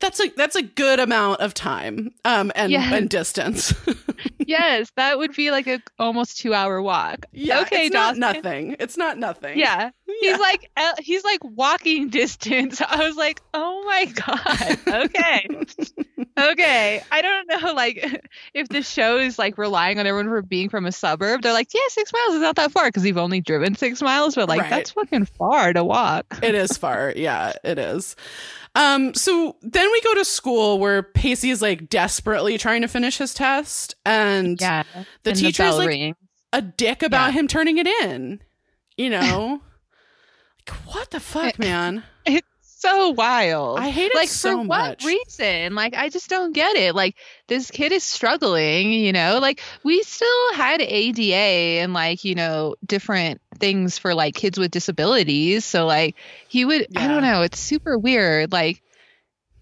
that's 0.00 0.20
a 0.20 0.28
that's 0.36 0.56
a 0.56 0.62
good 0.62 1.00
amount 1.00 1.40
of 1.40 1.54
time 1.54 2.12
um 2.24 2.52
and 2.54 2.70
Yes. 2.72 2.92
and 2.92 3.08
distance. 3.08 3.72
yes 4.38 4.90
that 4.96 5.18
would 5.18 5.34
be 5.34 5.50
like 5.50 5.66
a 5.66 5.80
almost 5.98 6.38
two 6.38 6.52
hour 6.52 6.80
walk 6.82 7.26
yeah, 7.32 7.60
okay 7.62 7.86
it's 7.86 7.94
Dawson. 7.94 8.20
not 8.20 8.34
nothing. 8.36 8.76
It's 8.78 8.96
not 8.96 9.18
nothing. 9.18 9.58
yeah 9.58 9.90
Yeah. 10.06 10.14
he's 10.32 10.38
like 10.38 10.70
uh, 10.76 10.92
he's 10.98 11.24
like 11.24 11.40
walking 11.42 12.08
distance 12.10 12.80
i 12.82 13.06
was 13.06 13.16
like 13.16 13.40
oh 13.54 13.82
my 13.86 14.04
god 14.06 14.78
okay 15.04 15.48
okay 16.38 17.02
i 17.10 17.22
don't 17.22 17.46
know 17.48 17.72
like 17.72 18.28
if 18.54 18.68
the 18.68 18.82
show 18.82 19.18
is 19.18 19.38
like 19.38 19.56
relying 19.58 19.98
on 19.98 20.06
everyone 20.06 20.28
for 20.28 20.42
being 20.42 20.68
from 20.68 20.84
a 20.86 20.92
suburb 20.92 21.42
they're 21.42 21.52
like 21.52 21.72
yeah 21.72 21.80
six 21.88 22.12
miles 22.12 22.34
is 22.36 22.40
not 22.42 22.56
that 22.56 22.70
far 22.72 22.86
because 22.86 23.04
you've 23.06 23.18
only 23.18 23.40
driven 23.40 23.74
six 23.74 24.02
miles 24.02 24.34
but 24.34 24.48
like 24.48 24.60
Right. 24.62 24.70
that's 24.70 24.90
fucking 24.92 25.26
far 25.26 25.72
to 25.72 25.84
walk 25.84 26.26
it 26.42 26.54
is 26.54 26.76
far. 26.76 27.12
Yeah, 27.14 27.52
it 27.62 27.78
is. 27.78 28.16
Um, 28.76 29.14
so 29.14 29.56
then 29.62 29.90
we 29.92 30.00
go 30.00 30.14
to 30.14 30.24
school 30.24 30.78
where 30.80 31.02
Pacey 31.02 31.50
is 31.50 31.62
like 31.62 31.88
desperately 31.88 32.58
trying 32.58 32.82
to 32.82 32.88
finish 32.88 33.18
his 33.18 33.32
test, 33.34 33.94
and 34.04 34.60
yeah 34.60 34.82
the 35.22 35.30
and 35.30 35.38
teacher's 35.38 35.66
bell 35.70 35.76
like 35.78 35.88
rings. 35.88 36.16
a 36.52 36.60
dick 36.62 37.02
about 37.02 37.26
Yeah. 37.28 37.32
him 37.40 37.48
turning 37.48 37.78
it 37.78 37.86
in. 37.86 38.40
You 38.96 39.10
know, 39.10 39.62
like 40.68 40.76
what 40.86 41.10
the 41.10 41.20
fuck, 41.20 41.58
man? 41.58 42.02
it's 42.26 42.46
so 42.84 43.10
wild. 43.10 43.78
I 43.78 43.88
hate 43.90 44.12
it 44.12 44.14
like 44.14 44.28
so 44.28 44.58
for 44.58 44.64
much. 44.64 45.02
what 45.02 45.04
reason? 45.04 45.74
Like 45.74 45.94
i 45.96 46.08
just 46.08 46.28
don't 46.30 46.52
get 46.52 46.76
it. 46.76 46.94
Like 46.94 47.16
this 47.48 47.70
kid 47.70 47.92
is 47.92 48.04
struggling 48.04 48.92
you 48.92 49.12
know? 49.12 49.38
Like 49.40 49.60
we 49.82 50.02
still 50.02 50.52
had 50.54 50.80
ada 50.80 51.82
and 51.82 51.92
like 51.92 52.24
you 52.24 52.34
know 52.34 52.76
different 52.84 53.40
things 53.58 53.98
for 53.98 54.14
like 54.14 54.34
kids 54.34 54.58
with 54.58 54.70
disabilities. 54.70 55.64
So 55.64 55.86
like 55.86 56.16
he 56.48 56.64
would 56.64 56.86
i 56.96 57.08
don't 57.08 57.22
know 57.22 57.42
it's 57.42 57.58
super 57.58 57.98
weird. 57.98 58.52
Like 58.52 58.82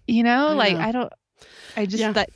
you 0.07 0.23
know 0.23 0.47
I 0.49 0.53
like 0.53 0.77
know. 0.77 0.83
i 0.83 0.91
don't 0.91 1.13
i 1.77 1.85
just 1.85 2.01
Yeah. 2.01 2.11
that 2.13 2.29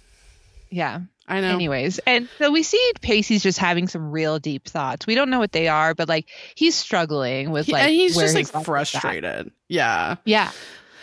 yeah 0.70 1.02
I 1.28 1.42
know. 1.42 1.54
anyways 1.54 2.00
and 2.00 2.30
so 2.38 2.52
we 2.52 2.64
see 2.64 2.92
pacey's 3.02 3.44
just 3.44 3.58
having 3.60 3.88
some 3.88 4.12
real 4.12 4.40
deep 4.40 4.66
thoughts 4.66 5.06
we 5.06 5.16
don't 5.16 5.30
know 5.30 5.40
what 5.40 5.52
they 5.52 5.68
are 5.68 5.94
but 5.94 6.08
like 6.08 6.30
he's 6.56 6.76
struggling 6.76 7.52
with 7.52 7.68
like 7.68 7.84
and 7.84 7.92
he's 7.92 8.16
just 8.16 8.34
like 8.36 8.46
life 8.46 8.50
is 8.52 8.56
at. 8.56 8.66
frustrated. 8.66 9.52
Yeah. 9.68 10.16
yeah 10.26 10.52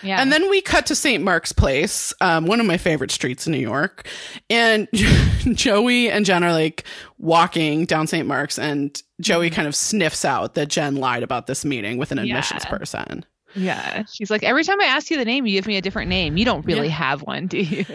yeah 0.03 0.21
And 0.21 0.31
then 0.33 0.51
we 0.51 0.61
cut 0.61 0.87
to 0.87 0.95
St. 0.95 1.23
Mark's 1.25 1.53
Place, 1.53 2.13
um, 2.21 2.47
one 2.47 2.61
of 2.61 2.67
my 2.67 2.77
favorite 2.77 3.11
streets 3.11 3.47
in 3.47 3.53
New 3.53 3.59
York. 3.59 4.07
And 4.51 4.87
Joey 5.55 6.11
and 6.11 6.27
Jen 6.27 6.45
are 6.45 6.53
like 6.53 6.85
walking 7.19 7.87
down 7.87 8.07
St. 8.07 8.27
Mark's, 8.27 8.59
and 8.59 9.01
Joey 9.23 9.49
kind 9.49 9.67
of 9.67 9.75
sniffs 9.75 10.25
out 10.25 10.55
that 10.55 10.69
Jen 10.69 10.97
lied 10.97 11.23
about 11.23 11.47
this 11.47 11.65
meeting 11.65 11.97
with 11.97 12.13
an 12.13 12.19
admissions 12.19 12.65
Mm-hmm. 12.65 12.75
Yeah. 12.75 12.79
person. 12.79 13.25
Yeah. 13.55 14.05
She's 14.13 14.31
like, 14.31 14.43
every 14.43 14.65
time 14.65 14.81
I 14.81 14.85
ask 14.87 15.11
you 15.11 15.17
the 15.17 15.25
name, 15.25 15.47
you 15.47 15.53
give 15.57 15.67
me 15.67 15.77
a 15.77 15.81
different 15.81 16.09
name. 16.09 16.37
You 16.37 16.45
don't 16.45 16.65
really 16.67 16.89
Yeah. 16.89 16.95
have 16.95 17.23
one, 17.23 17.47
do 17.47 17.59
you? 17.59 17.85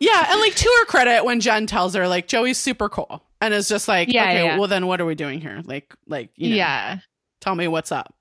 Yeah, 0.00 0.26
and 0.30 0.40
like 0.40 0.54
to 0.56 0.68
her 0.80 0.84
credit, 0.86 1.24
when 1.24 1.40
Jen 1.40 1.66
tells 1.66 1.94
her 1.94 2.08
like 2.08 2.26
Joey's 2.28 2.58
super 2.58 2.88
cool, 2.88 3.22
and 3.40 3.54
is 3.54 3.68
just 3.68 3.86
like, 3.88 4.12
Yeah, 4.12 4.24
okay, 4.24 4.44
yeah. 4.44 4.58
well 4.58 4.68
then 4.68 4.86
what 4.86 5.00
are 5.00 5.06
we 5.06 5.14
doing 5.14 5.40
here? 5.40 5.62
Like, 5.64 5.94
like 6.06 6.30
you 6.36 6.50
know, 6.50 6.56
Yeah. 6.56 6.98
tell 7.40 7.54
me 7.54 7.68
what's 7.68 7.92
up. 7.92 8.12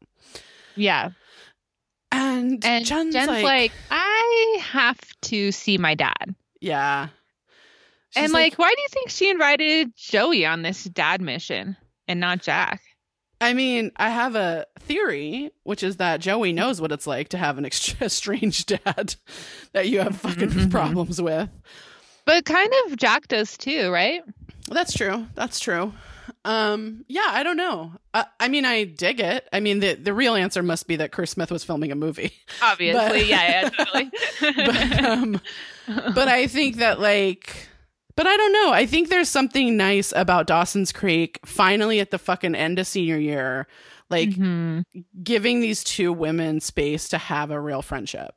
Yeah. 0.75 1.09
And, 2.11 2.63
And 2.63 2.85
Jen's, 2.85 3.13
Jen's, 3.13 3.27
like, 3.27 3.43
like, 3.43 3.71
I 3.91 4.59
have 4.61 4.99
to 5.23 5.51
see 5.51 5.77
my 5.77 5.95
dad. 5.95 6.35
yeah, 6.61 7.07
She's 8.11 8.23
and 8.25 8.31
like, 8.33 8.55
why 8.55 8.73
do 8.73 8.81
you 8.81 8.87
think 8.89 9.09
she 9.09 9.29
invited 9.29 9.91
Joey 9.97 10.45
on 10.45 10.61
this 10.61 10.85
dad 10.85 11.19
mission 11.19 11.75
and 12.07 12.19
not 12.21 12.41
Jack? 12.41 12.81
I 13.41 13.53
mean, 13.53 13.91
I 13.97 14.09
have 14.09 14.35
a 14.35 14.65
theory, 14.79 15.51
which 15.63 15.83
is 15.83 15.97
that 15.97 16.21
Joey 16.21 16.53
knows 16.53 16.79
what 16.79 16.91
it's 16.91 17.05
like 17.07 17.29
to 17.29 17.37
have 17.37 17.57
an 17.57 17.65
ex- 17.65 17.95
estranged 18.01 18.67
dad 18.67 19.15
that 19.73 19.89
you 19.89 19.99
have 19.99 20.15
fucking 20.17 20.49
Mhm. 20.49 20.71
problems 20.71 21.21
with. 21.21 21.49
But 22.25 22.45
kind 22.45 22.71
of 22.85 22.97
Jack 22.97 23.27
does 23.27 23.57
too, 23.57 23.91
right? 23.91 24.21
That's 24.69 24.93
true. 24.93 25.27
That's 25.35 25.59
true. 25.59 25.93
Um, 26.43 27.05
yeah, 27.07 27.25
I 27.27 27.43
don't 27.43 27.57
know. 27.57 27.91
Uh, 28.13 28.23
I 28.39 28.47
mean, 28.47 28.65
I 28.65 28.83
dig 28.85 29.19
it. 29.19 29.47
I 29.51 29.59
mean, 29.59 29.79
the 29.79 29.93
the 29.95 30.13
real 30.13 30.35
answer 30.35 30.63
must 30.63 30.87
be 30.87 30.95
that 30.97 31.11
Kerr 31.11 31.25
Smith 31.25 31.51
was 31.51 31.63
filming 31.63 31.91
a 31.91 31.95
movie. 31.95 32.31
Obviously. 32.63 33.19
But- 33.19 33.27
yeah, 33.27 33.61
yeah, 33.63 33.69
totally. 33.69 34.11
but 34.65 35.03
um, 35.05 35.41
but 36.15 36.27
I 36.27 36.47
think 36.47 36.77
that 36.77 36.99
like, 36.99 37.67
but 38.15 38.27
I 38.27 38.37
don't 38.37 38.53
know. 38.53 38.71
I 38.73 38.85
think 38.85 39.09
there's 39.09 39.29
something 39.29 39.75
nice 39.77 40.13
about 40.15 40.47
Dawson's 40.47 40.91
Creek 40.91 41.39
finally 41.45 41.99
at 41.99 42.11
the 42.11 42.17
fucking 42.17 42.55
end 42.55 42.79
of 42.79 42.87
senior 42.87 43.17
year, 43.17 43.67
like 44.09 44.29
Mhm. 44.29 44.83
giving 45.23 45.59
these 45.59 45.83
two 45.83 46.13
women 46.13 46.59
space 46.61 47.09
to 47.09 47.17
have 47.17 47.51
a 47.51 47.59
real 47.59 47.81
friendship. 47.81 48.33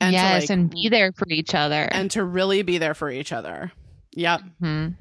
And 0.00 0.12
yes, 0.12 0.46
to 0.46 0.52
like, 0.52 0.58
and 0.58 0.70
be 0.70 0.88
there 0.88 1.12
for 1.12 1.26
each 1.28 1.54
other. 1.54 1.88
and 1.90 2.10
to 2.12 2.24
really 2.24 2.62
be 2.62 2.78
there 2.78 2.94
for 2.94 3.10
each 3.10 3.32
other. 3.32 3.72
Yep. 4.16 4.40
Mhm. 4.62 4.96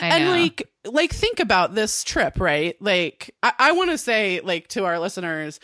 And 0.00 0.24
know. 0.24 0.30
like 0.30 0.68
like 0.86 1.12
think 1.12 1.40
about 1.40 1.74
this 1.74 2.02
trip 2.02 2.40
right 2.40 2.80
like 2.80 3.34
i, 3.42 3.52
I 3.58 3.72
want 3.72 3.90
to 3.90 3.98
say 3.98 4.40
like 4.40 4.66
to 4.68 4.86
our 4.86 4.98
listeners 4.98 5.60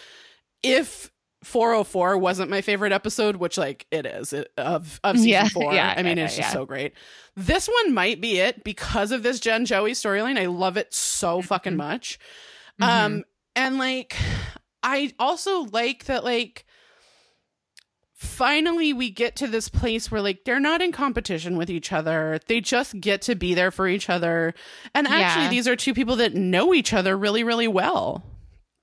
if 0.62 1.10
404 1.42 2.18
wasn't 2.18 2.50
my 2.50 2.60
favorite 2.60 2.92
episode 2.92 3.36
which 3.36 3.56
like 3.56 3.86
it 3.90 4.04
is 4.04 4.34
it, 4.34 4.52
of 4.58 5.00
of 5.02 5.16
season 5.16 5.28
Yeah, 5.30 5.48
four 5.52 5.72
yeah, 5.72 5.94
i 5.96 6.02
mean 6.02 6.18
yeah, 6.18 6.24
it's 6.26 6.36
just 6.36 6.52
so 6.52 6.66
great 6.66 6.92
this 7.36 7.66
one 7.68 7.92
might 7.94 8.20
be 8.20 8.38
it 8.38 8.62
because 8.64 9.10
of 9.12 9.22
this 9.22 9.40
jen 9.40 9.64
joey 9.64 9.92
storyline 9.92 10.38
i 10.38 10.46
love 10.46 10.76
it 10.76 10.92
so 10.94 11.42
fucking 11.42 11.72
Mhm. 11.74 11.76
much 11.76 12.18
Mhm. 12.80 12.86
um 12.86 13.24
and 13.56 13.78
like 13.78 14.16
i 14.82 15.12
also 15.18 15.62
like 15.64 16.04
that 16.04 16.24
like 16.24 16.64
finally 18.14 18.92
we 18.92 19.10
get 19.10 19.36
to 19.36 19.46
this 19.46 19.68
place 19.68 20.10
where 20.10 20.20
like 20.22 20.44
they're 20.44 20.60
not 20.60 20.80
in 20.80 20.92
competition 20.92 21.56
with 21.56 21.68
each 21.68 21.92
other 21.92 22.38
they 22.46 22.60
just 22.60 22.98
get 23.00 23.20
to 23.22 23.34
be 23.34 23.54
there 23.54 23.70
for 23.70 23.86
each 23.88 24.08
other 24.08 24.54
and 24.94 25.06
actually 25.06 25.44
Yeah. 25.44 25.50
these 25.50 25.68
are 25.68 25.76
two 25.76 25.92
people 25.94 26.16
that 26.16 26.34
know 26.34 26.72
each 26.72 26.92
other 26.92 27.16
really 27.18 27.42
really 27.44 27.68
well 27.68 28.22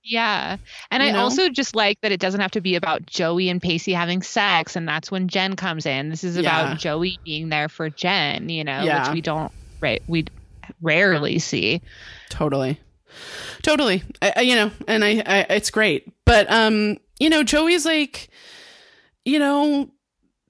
Yeah. 0.04 0.58
And 0.90 1.04
You 1.04 1.10
I 1.10 1.12
know? 1.14 1.20
also 1.20 1.50
just 1.50 1.76
like 1.76 2.00
that 2.02 2.12
it 2.12 2.20
doesn't 2.20 2.42
have 2.42 2.52
to 2.52 2.62
be 2.62 2.76
about 2.76 3.06
Joey 3.06 3.50
and 3.50 3.62
Pacey 3.62 3.94
having 3.94 4.22
sex. 4.22 4.76
And 4.76 4.88
that's 4.88 5.12
when 5.12 5.28
Jen 5.28 5.56
comes 5.56 5.86
in. 5.86 6.10
This 6.10 6.24
is 6.24 6.38
about 6.38 6.70
Yeah. 6.70 6.76
Joey 6.76 7.20
being 7.24 7.50
there 7.50 7.70
for 7.70 7.90
Jen, 7.90 8.50
you 8.50 8.64
know, 8.64 8.82
Yeah. 8.84 9.08
which 9.08 9.14
we 9.16 9.22
don't, 9.22 9.52
right? 9.80 10.02
We 10.08 10.26
rarely 10.82 11.38
see. 11.40 11.82
totally 12.30 12.80
totally 13.62 14.04
I, 14.22 14.34
I- 14.38 14.42
you 14.42 14.56
know 14.56 14.72
and 14.88 15.04
I, 15.04 15.22
I 15.26 15.40
it's 15.50 15.70
great 15.70 16.10
but 16.26 16.50
um 16.50 16.96
you 17.20 17.30
know 17.30 17.44
joey's 17.44 17.86
like 17.86 18.30
you 19.26 19.38
know 19.38 19.90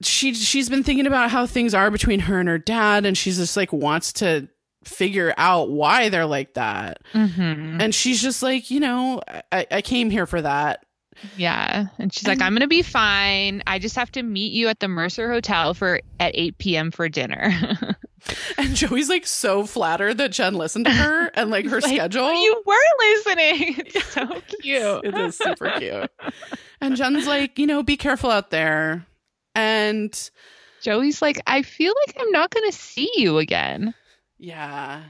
she 0.00 0.32
she's 0.32 0.68
been 0.68 0.84
thinking 0.84 1.08
about 1.08 1.30
how 1.32 1.44
things 1.44 1.74
are 1.74 1.90
between 1.90 2.20
her 2.20 2.38
and 2.38 2.48
her 2.48 2.58
dad 2.58 3.04
and 3.04 3.18
she's 3.18 3.38
just 3.38 3.56
like 3.56 3.72
wants 3.72 4.12
to 4.14 4.48
figure 4.84 5.32
out 5.36 5.70
why 5.70 6.08
they're 6.08 6.26
like 6.26 6.54
that 6.54 6.98
Mm-hmm. 7.12 7.80
and 7.80 7.94
she's 7.94 8.20
just 8.20 8.42
like 8.42 8.70
you 8.70 8.80
know 8.80 9.20
i 9.52 9.66
i 9.70 9.82
came 9.82 10.10
here 10.10 10.26
for 10.26 10.42
that 10.42 10.84
Yeah. 11.36 11.86
And 11.98 12.12
she's 12.12 12.26
like, 12.26 12.40
I'm 12.40 12.52
going 12.52 12.62
to 12.62 12.66
be 12.68 12.82
fine. 12.82 13.62
I 13.66 13.78
just 13.78 13.94
have 13.96 14.10
to 14.12 14.22
meet 14.22 14.52
you 14.52 14.68
at 14.68 14.80
the 14.80 14.88
Mercer 14.88 15.30
Hotel 15.30 15.74
for 15.74 16.00
at 16.18 16.32
8 16.34 16.56
p.m. 16.58 16.90
for 16.90 17.08
dinner. 17.08 17.52
and 18.58 18.74
joey's 18.74 19.08
like 19.08 19.26
so 19.26 19.66
flattered 19.66 20.18
that 20.18 20.30
jen 20.32 20.54
listened 20.54 20.86
to 20.86 20.92
her 20.92 21.26
and 21.34 21.50
like 21.50 21.66
her 21.66 21.80
Like, 21.80 21.94
schedule 21.94 22.32
you 22.42 22.62
were 22.64 22.74
listening. 22.98 23.74
It's 23.86 24.06
so 24.12 24.26
cute. 24.62 25.04
it 25.04 25.14
is 25.18 25.36
super 25.36 25.70
cute 25.78 26.10
and 26.80 26.96
jen's 26.96 27.26
like 27.26 27.58
you 27.58 27.66
know 27.66 27.82
be 27.82 27.96
careful 27.96 28.30
out 28.30 28.50
there 28.50 29.04
and 29.54 30.30
Joey's 30.82 31.22
like, 31.22 31.40
I 31.46 31.62
feel 31.62 31.92
like 32.06 32.16
I'm 32.18 32.32
not 32.32 32.50
going 32.50 32.68
to 32.68 32.76
see 32.76 33.08
you 33.16 33.38
again. 33.38 33.94
Yeah. 34.42 35.02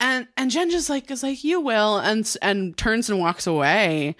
And 0.00 0.26
and 0.36 0.50
Jen 0.50 0.70
just 0.70 0.90
like 0.90 1.10
is 1.10 1.22
like 1.22 1.44
you 1.44 1.60
will 1.60 1.98
and 1.98 2.36
and 2.42 2.76
turns 2.76 3.08
and 3.08 3.20
walks 3.20 3.46
away. 3.46 4.16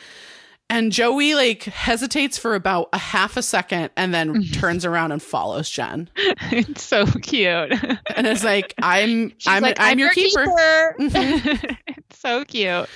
And 0.71 0.93
Joey 0.93 1.35
like 1.35 1.65
hesitates 1.65 2.39
for 2.39 2.55
about 2.55 2.89
a 2.93 2.99
half 2.99 3.37
a 3.37 3.43
second 3.43 3.91
and 3.97 4.15
then 4.15 4.45
turns 4.53 4.85
around 4.85 5.11
and 5.11 5.21
follows 5.21 5.69
Jen. 5.69 6.09
It's 6.17 6.85
so 6.85 7.05
cute. 7.05 7.73
And 8.15 8.27
it's 8.27 8.45
like 8.45 8.75
I'm 8.81 9.33
I'm 9.47 9.63
like, 9.63 9.79
I'm, 9.81 9.99
your 9.99 10.11
keeper. 10.11 10.45
keeper." 10.45 10.97
Mm-hmm. 11.01 11.75
it's 11.89 12.19
so 12.21 12.45
cute. 12.45 12.89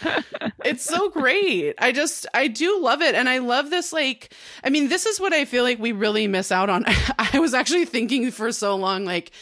It's 0.64 0.84
so 0.84 1.10
great. 1.10 1.74
I 1.78 1.90
just 1.90 2.26
I 2.34 2.46
do 2.46 2.80
love 2.80 3.02
it 3.02 3.16
and 3.16 3.28
I 3.28 3.38
love 3.38 3.70
this 3.70 3.92
like 3.92 4.32
I 4.62 4.70
mean 4.70 4.88
this 4.88 5.06
is 5.06 5.20
what 5.20 5.32
I 5.32 5.44
feel 5.44 5.64
like 5.64 5.80
we 5.80 5.90
really 5.90 6.28
miss 6.28 6.52
out 6.52 6.70
on. 6.70 6.84
I 7.18 7.40
was 7.40 7.52
actually 7.52 7.84
thinking 7.84 8.30
for 8.30 8.52
so 8.52 8.76
long 8.76 9.04
like 9.04 9.32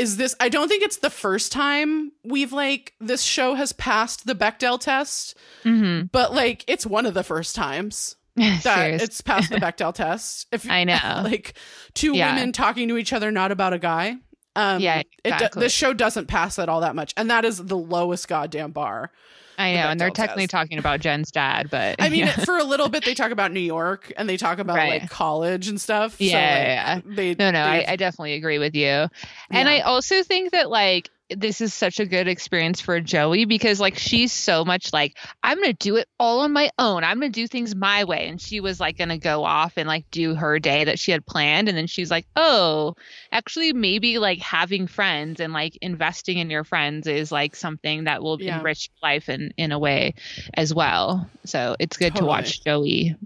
is 0.00 0.16
this 0.16 0.34
I 0.40 0.48
don't 0.48 0.68
think 0.68 0.82
it's 0.82 0.98
the 0.98 1.10
first 1.10 1.52
time 1.52 2.12
we've 2.24 2.52
like 2.52 2.94
this 3.00 3.22
show 3.22 3.54
has 3.54 3.72
passed 3.72 4.26
the 4.26 4.34
Bechdel 4.34 4.80
test. 4.80 5.36
hmm 5.62 6.02
but 6.12 6.34
like 6.34 6.64
it's 6.66 6.86
one 6.86 7.06
of 7.06 7.14
the 7.14 7.22
first 7.24 7.54
times 7.54 8.16
that 8.36 9.02
it's 9.02 9.20
passed 9.20 9.50
the 9.50 9.56
Bechdel 9.66 9.94
test. 9.94 10.46
If 10.52 10.68
I 10.70 10.84
know. 10.84 10.98
like 11.24 11.54
two 11.94 12.14
Yeah. 12.16 12.34
women 12.34 12.52
talking 12.52 12.88
to 12.88 12.96
each 12.96 13.12
other, 13.12 13.30
not 13.30 13.52
about 13.52 13.72
a 13.72 13.78
guy. 13.78 14.16
Um, 14.56 14.80
Yeah, 14.80 15.02
it 15.24 15.52
this 15.52 15.72
show 15.72 15.92
doesn't 15.92 16.26
pass 16.26 16.56
that 16.56 16.68
all 16.68 16.80
that 16.80 16.96
much, 16.96 17.12
and 17.16 17.30
that 17.30 17.44
is 17.44 17.58
the 17.64 17.76
lowest 17.76 18.26
goddamn 18.28 18.72
bar. 18.72 19.10
I 19.60 19.74
know, 19.74 19.88
and 19.90 20.00
they're 20.00 20.10
technically 20.10 20.44
test. 20.44 20.50
talking 20.52 20.78
about 20.78 21.00
Jen's 21.00 21.30
dad, 21.30 21.68
but 21.70 21.96
I 22.00 22.08
mean, 22.08 22.20
yeah, 22.26 22.32
for 22.44 22.56
a 22.56 22.64
little 22.64 22.88
bit 22.88 23.04
they 23.04 23.14
talk 23.14 23.30
about 23.30 23.52
New 23.52 23.60
York 23.60 24.12
and 24.16 24.28
they 24.28 24.36
talk 24.36 24.58
about 24.58 24.76
Right. 24.76 25.02
like 25.02 25.10
college 25.10 25.68
and 25.68 25.80
stuff. 25.80 26.20
Yeah, 26.20 26.30
so, 26.30 26.36
like, 26.36 26.66
yeah, 27.06 27.14
They 27.16 27.34
no, 27.38 27.50
no, 27.50 27.62
I, 27.62 27.84
I 27.88 27.96
definitely 27.96 28.34
agree 28.34 28.58
with 28.58 28.74
you, 28.74 29.08
and 29.50 29.68
I 29.68 29.80
also 29.80 30.22
think 30.22 30.52
that 30.52 30.70
like 30.70 31.10
this 31.36 31.60
is 31.60 31.72
such 31.74 32.00
a 32.00 32.06
good 32.06 32.28
experience 32.28 32.80
for 32.80 33.00
Joey 33.00 33.44
because 33.44 33.80
like 33.80 33.96
she's 33.98 34.32
so 34.32 34.64
much 34.64 34.92
like 34.92 35.16
I'm 35.42 35.58
gonna 35.60 35.72
do 35.72 35.96
it 35.96 36.08
all 36.18 36.40
on 36.40 36.52
my 36.52 36.70
own. 36.78 37.04
I'm 37.04 37.18
gonna 37.20 37.30
do 37.30 37.46
things 37.46 37.74
my 37.74 38.04
way, 38.04 38.28
and 38.28 38.40
she 38.40 38.60
was 38.60 38.80
like 38.80 38.98
gonna 38.98 39.18
go 39.18 39.44
off 39.44 39.74
and 39.76 39.86
like 39.88 40.10
do 40.10 40.34
her 40.34 40.58
day 40.58 40.84
that 40.84 40.98
she 40.98 41.12
had 41.12 41.26
planned, 41.26 41.68
and 41.68 41.76
then 41.76 41.86
she's 41.86 42.10
like, 42.10 42.26
oh, 42.36 42.94
actually 43.32 43.72
maybe 43.72 44.18
like 44.18 44.38
having 44.40 44.86
friends 44.86 45.40
and 45.40 45.52
like 45.52 45.76
investing 45.80 46.38
in 46.38 46.50
your 46.50 46.64
friends 46.64 47.06
is 47.06 47.30
like 47.32 47.56
something 47.56 48.04
that 48.04 48.22
will 48.22 48.38
Yeah. 48.40 48.58
enrich 48.58 48.90
life 49.02 49.28
in 49.28 49.52
in 49.56 49.72
a 49.72 49.78
way 49.78 50.14
as 50.54 50.74
well. 50.74 51.30
So 51.44 51.76
it's 51.78 51.96
good 51.96 52.16
to 52.16 52.26
watch 52.26 52.64
Joey 52.64 53.16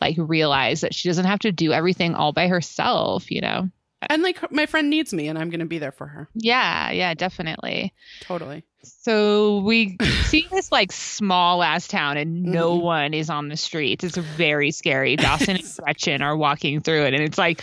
like 0.00 0.16
realize 0.18 0.82
that 0.82 0.94
she 0.94 1.08
doesn't 1.08 1.24
have 1.24 1.40
to 1.40 1.52
do 1.52 1.72
everything 1.72 2.14
all 2.14 2.32
by 2.32 2.48
herself, 2.48 3.30
you 3.30 3.40
know. 3.40 3.70
And 4.02 4.22
like 4.22 4.50
my 4.52 4.66
friend 4.66 4.90
needs 4.90 5.12
me, 5.12 5.28
and 5.28 5.38
I'm 5.38 5.50
gonna 5.50 5.66
be 5.66 5.78
there 5.78 5.92
for 5.92 6.06
her. 6.06 6.28
Yeah, 6.34 6.90
yeah, 6.90 7.14
definitely. 7.14 7.92
Totally. 8.20 8.64
So 8.82 9.58
we 9.60 9.96
see 10.26 10.46
this 10.50 10.70
like 10.70 10.92
small 10.92 11.62
ass 11.62 11.88
town 11.88 12.16
and 12.16 12.44
no 12.44 12.78
Mhm. 12.78 12.82
one 12.82 13.14
is 13.14 13.30
on 13.30 13.48
the 13.48 13.56
streets. 13.56 14.04
It's 14.04 14.16
very 14.16 14.70
scary. 14.70 15.16
Dawson 15.16 15.56
and 15.56 15.76
Gretchen 15.82 16.22
are 16.22 16.36
walking 16.36 16.80
through 16.80 17.04
it 17.06 17.14
and 17.14 17.22
it's 17.22 17.38
like, 17.38 17.62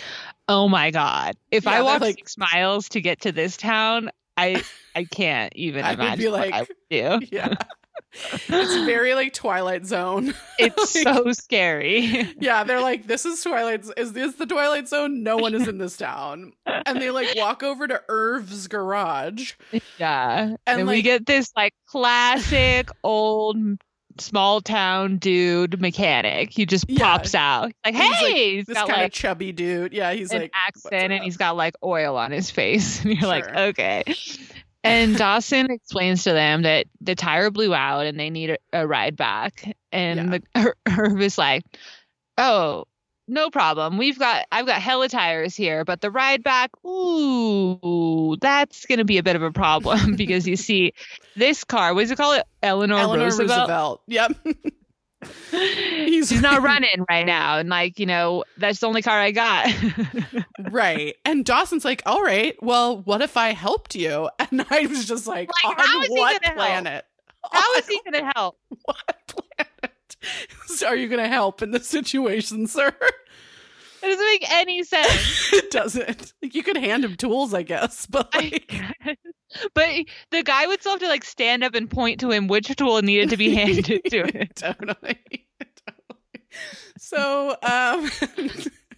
oh 0.49 0.67
my 0.67 0.91
God. 0.91 1.35
If 1.51 1.63
Yeah, 1.65 1.71
I 1.71 1.81
walk 1.81 2.01
like- 2.01 2.17
six 2.17 2.37
miles 2.37 2.89
to 2.89 3.01
get 3.01 3.21
to 3.21 3.31
this 3.31 3.55
town, 3.55 4.09
I 4.35 4.63
I 4.95 5.05
can't 5.05 5.53
even 5.55 5.85
I 5.85 5.91
would 5.91 5.99
imagine 5.99 6.25
be 6.25 6.31
what 6.31 6.41
I 6.41 6.59
like- 6.59 6.67
would 6.69 6.77
do. 6.89 7.19
Yeah. 7.31 7.53
It's 8.13 8.85
very 8.85 9.15
like 9.15 9.33
Twilight 9.33 9.85
Zone. 9.85 10.33
It's 10.59 10.95
Like- 11.03 11.15
so 11.15 11.31
scary. 11.31 12.29
Yeah, 12.39 12.63
they're 12.63 12.79
like, 12.81 13.07
this 13.07 13.25
is 13.25 13.41
Twilight. 13.41 13.83
Is 13.97 14.13
this 14.13 14.35
the 14.35 14.45
Twilight 14.45 14.87
Zone? 14.87 15.23
No 15.23 15.37
one 15.37 15.55
is 15.55 15.67
in 15.67 15.77
this 15.79 15.97
town. 15.97 16.53
And 16.65 17.01
they 17.01 17.09
like 17.11 17.35
walk 17.35 17.63
over 17.63 17.87
to 17.87 18.01
Irv's 18.07 18.67
garage. 18.67 19.53
yeah. 19.97 20.55
And, 20.67 20.87
we 20.87 20.95
like- 20.95 21.03
get 21.03 21.25
this 21.25 21.51
like 21.55 21.73
classic 21.87 22.89
old 23.03 23.57
small 24.19 24.61
town 24.61 25.17
dude 25.17 25.81
mechanic. 25.81 26.51
He 26.51 26.67
just 26.67 26.85
Yeah. 26.87 26.99
pops 26.99 27.33
out. 27.33 27.71
Like, 27.83 27.95
He's, 27.95 28.03
like, 28.03 28.13
hey, 28.13 28.55
he's 28.57 28.65
This 28.67 28.75
got 28.75 28.87
kind 28.87 28.99
like 29.01 29.07
of 29.07 29.13
chubby 29.13 29.51
dude. 29.51 29.91
Yeah, 29.91 30.13
he's 30.13 30.31
an 30.31 30.41
like 30.41 30.51
accent 30.53 31.11
and 31.11 31.23
he's 31.23 31.37
got 31.37 31.55
like 31.55 31.73
oil 31.83 32.15
on 32.15 32.31
his 32.31 32.51
face. 32.51 33.01
And 33.03 33.13
you're 33.15 33.27
like, 33.27 33.51
okay. 33.53 34.03
And 34.83 35.15
Dawson 35.17 35.71
explains 35.71 36.25
to 36.25 36.33
them 36.33 36.63
that 36.63 36.87
the 36.99 37.15
tire 37.15 37.49
blew 37.51 37.73
out 37.73 38.05
and 38.05 38.19
they 38.19 38.29
need 38.29 38.49
a, 38.51 38.57
a 38.73 38.87
ride 38.87 39.15
back. 39.15 39.75
And 39.91 40.33
the 40.55 40.73
Herb 40.87 41.21
is 41.21 41.37
like, 41.37 41.63
oh, 42.37 42.85
no 43.27 43.49
problem. 43.49 43.97
We've 43.97 44.19
got 44.19 44.45
I've 44.51 44.65
got 44.65 44.81
hella 44.81 45.07
tires 45.07 45.55
here, 45.55 45.85
but 45.85 46.01
the 46.01 46.11
ride 46.11 46.43
back, 46.43 46.71
ooh, 46.85 48.35
that's 48.41 48.85
gonna 48.85 49.05
be 49.05 49.17
a 49.17 49.23
bit 49.23 49.35
of 49.35 49.41
a 49.41 49.51
problem 49.51 50.15
because 50.17 50.47
you 50.47 50.57
see 50.57 50.93
this 51.35 51.63
car, 51.63 51.93
what 51.93 52.01
does 52.01 52.11
it 52.11 52.17
call 52.17 52.33
it? 52.33 52.43
Eleanor, 52.61 52.97
Eleanor 52.97 53.25
Roosevelt. 53.25 53.69
Roosevelt. 53.69 54.01
Yep. 54.07 54.37
She's 55.51 56.41
not 56.41 56.61
running 56.61 57.05
right 57.09 57.25
now. 57.25 57.57
And 57.57 57.69
like, 57.69 57.99
you 57.99 58.05
know, 58.05 58.43
that's 58.57 58.79
the 58.79 58.87
only 58.87 59.01
car 59.01 59.19
I 59.19 59.31
got. 59.31 59.73
right. 60.71 61.15
And 61.25 61.45
Dawson's 61.45 61.85
like, 61.85 62.01
all 62.05 62.21
right, 62.23 62.55
well, 62.61 63.01
what 63.01 63.21
if 63.21 63.37
I 63.37 63.53
helped 63.53 63.95
you? 63.95 64.29
And 64.51 64.65
I 64.69 64.85
was 64.85 65.05
just 65.05 65.25
like, 65.25 65.49
Like, 65.63 65.79
on 65.79 66.05
what 66.09 66.41
gonna 66.43 66.45
help? 66.45 66.57
planet? 66.57 67.05
How 67.51 67.73
is 67.75 67.87
he 67.87 67.99
gonna 68.05 68.31
help? 68.35 68.57
What 68.85 68.97
planet 69.27 69.73
so 70.67 70.87
are 70.87 70.95
you 70.95 71.07
going 71.07 71.21
to 71.21 71.27
help 71.27 71.61
in 71.61 71.71
this 71.71 71.87
situation, 71.87 72.67
sir? 72.67 72.87
It 74.01 74.07
doesn't 74.07 74.25
make 74.25 74.51
any 74.51 74.83
sense. 74.83 75.53
it 75.53 75.71
doesn't. 75.71 76.33
Like, 76.41 76.55
you 76.55 76.63
could 76.63 76.77
hand 76.77 77.05
him 77.05 77.15
tools, 77.15 77.53
I 77.53 77.63
guess, 77.63 78.05
but 78.05 78.33
like, 78.35 78.73
but 79.73 79.87
the 80.31 80.43
guy 80.43 80.67
would 80.67 80.79
still 80.81 80.93
have 80.93 81.01
to 81.01 81.07
like 81.07 81.23
stand 81.23 81.63
up 81.63 81.75
and 81.75 81.89
point 81.89 82.19
to 82.21 82.31
him 82.31 82.47
which 82.47 82.73
tool 82.75 83.01
needed 83.01 83.29
to 83.31 83.37
be 83.37 83.53
handed 83.55 84.01
to 84.05 84.23
him. 84.25 84.47
totally. 84.55 84.95
totally. 85.59 86.45
So, 86.99 87.55
um, 87.63 88.09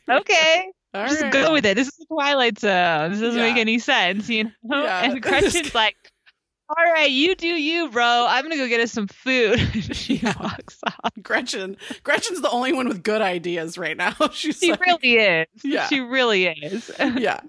Okay. 0.09 0.71
all 0.93 1.07
just 1.07 1.21
right. 1.23 1.31
go 1.33 1.53
with 1.53 1.65
it. 1.65 1.75
This 1.75 1.87
is 1.87 1.95
the 1.97 2.05
Twilight 2.05 2.59
Zone. 2.59 3.11
This 3.11 3.21
doesn't 3.21 3.41
make 3.41 3.57
any 3.57 3.79
sense, 3.79 4.29
you 4.29 4.45
know? 4.63 4.83
Yeah. 4.83 5.03
And 5.11 5.21
Gretchen's 5.21 5.73
like, 5.73 5.95
all 6.69 6.83
right, 6.83 7.09
you 7.11 7.35
do 7.35 7.47
you, 7.47 7.89
bro. 7.89 8.25
I'm 8.29 8.43
gonna 8.43 8.55
go 8.57 8.67
get 8.67 8.79
us 8.81 8.91
some 8.91 9.07
food. 9.07 9.59
she 9.95 10.15
Yeah. 10.17 10.33
walks 10.41 10.79
off. 10.85 11.11
Gretchen. 11.21 11.77
Gretchen's 12.03 12.41
the 12.41 12.49
only 12.49 12.73
one 12.73 12.87
with 12.87 13.03
good 13.03 13.21
ideas 13.21 13.77
right 13.77 13.95
now. 13.97 14.13
She's 14.31 14.59
She 14.59 14.71
like, 14.71 14.79
really 14.85 15.15
is. 15.17 15.47
Yeah. 15.63 15.87
She 15.87 15.99
really 15.99 16.45
is. 16.47 16.91
yeah. 16.99 17.39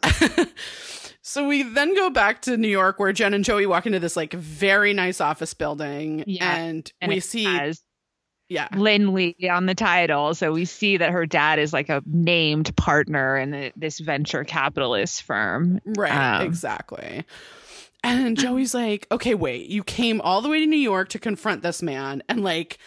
So 1.28 1.46
we 1.48 1.62
then 1.64 1.94
go 1.96 2.08
back 2.08 2.42
to 2.42 2.56
New 2.56 2.68
York 2.68 2.98
where 3.00 3.12
Jen 3.12 3.34
and 3.34 3.44
Joey 3.44 3.66
walk 3.66 3.84
into 3.86 3.98
this 3.98 4.16
like 4.16 4.32
very 4.32 4.92
nice 4.92 5.20
office 5.20 5.54
building 5.54 6.22
Yeah. 6.26 6.56
and, 6.56 6.92
And 7.00 7.10
we 7.10 7.18
see 7.20 7.72
yeah. 8.48 8.68
Lindley 8.76 9.34
on 9.50 9.66
the 9.66 9.74
title. 9.74 10.34
So 10.36 10.52
we 10.52 10.66
see 10.66 10.98
that 10.98 11.10
her 11.10 11.26
dad 11.26 11.58
is 11.58 11.72
like 11.72 11.88
a 11.88 12.00
named 12.06 12.76
partner 12.76 13.36
in 13.36 13.50
the, 13.50 13.72
this 13.74 13.98
venture 13.98 14.44
capitalist 14.44 15.24
firm. 15.24 15.80
Right, 15.84 16.12
Um, 16.40 16.46
exactly. 16.46 17.24
And 18.04 18.38
Joey's 18.38 18.72
like, 18.72 19.08
"Okay, 19.10 19.34
wait. 19.34 19.68
You 19.68 19.82
came 19.82 20.20
all 20.20 20.40
the 20.42 20.48
way 20.48 20.60
to 20.60 20.66
New 20.66 20.76
York 20.76 21.08
to 21.08 21.18
confront 21.18 21.62
this 21.62 21.82
man 21.82 22.22
and 22.28 22.44
like 22.44 22.78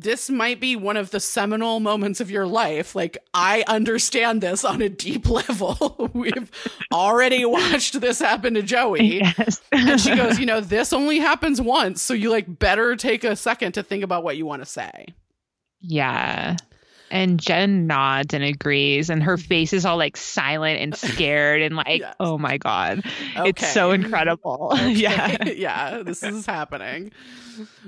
this 0.00 0.30
might 0.30 0.60
be 0.60 0.76
one 0.76 0.96
of 0.96 1.10
the 1.10 1.18
seminal 1.18 1.80
moments 1.80 2.20
of 2.20 2.30
your 2.30 2.46
life. 2.46 2.94
Like, 2.94 3.18
I 3.34 3.64
understand 3.66 4.40
this 4.40 4.64
on 4.64 4.80
a 4.80 4.88
deep 4.88 5.28
level. 5.30 6.10
We've 6.12 6.50
already 6.92 7.44
watched 7.44 8.00
this 8.00 8.20
happen 8.20 8.54
to 8.54 8.62
Joey. 8.62 9.18
Yes. 9.18 9.60
and 9.72 10.00
she 10.00 10.14
goes, 10.14 10.38
you 10.38 10.46
know, 10.46 10.60
this 10.60 10.92
only 10.92 11.18
happens 11.18 11.60
once, 11.60 12.00
so 12.00 12.14
you 12.14 12.30
like 12.30 12.58
better 12.58 12.94
take 12.94 13.24
a 13.24 13.34
second 13.34 13.72
to 13.72 13.82
think 13.82 14.04
about 14.04 14.22
what 14.22 14.36
you 14.36 14.46
want 14.46 14.62
to 14.62 14.66
say. 14.66 15.06
Yeah. 15.80 16.56
And 17.10 17.40
Jen 17.40 17.86
nods 17.86 18.34
and 18.34 18.44
agrees, 18.44 19.08
and 19.10 19.22
her 19.22 19.36
face 19.36 19.72
is 19.72 19.84
all 19.86 19.96
like 19.96 20.16
silent 20.16 20.80
and 20.80 20.94
scared, 21.14 21.62
and 21.62 21.76
like, 21.76 22.00
Yes. 22.00 22.14
oh 22.20 22.38
my 22.38 22.58
God. 22.58 23.02
Okay. 23.36 23.48
It's 23.48 23.72
so 23.72 23.92
incredible. 23.92 24.72
yeah. 24.86 25.44
yeah, 25.48 26.02
this 26.02 26.22
is 26.22 26.46
happening. 26.46 27.12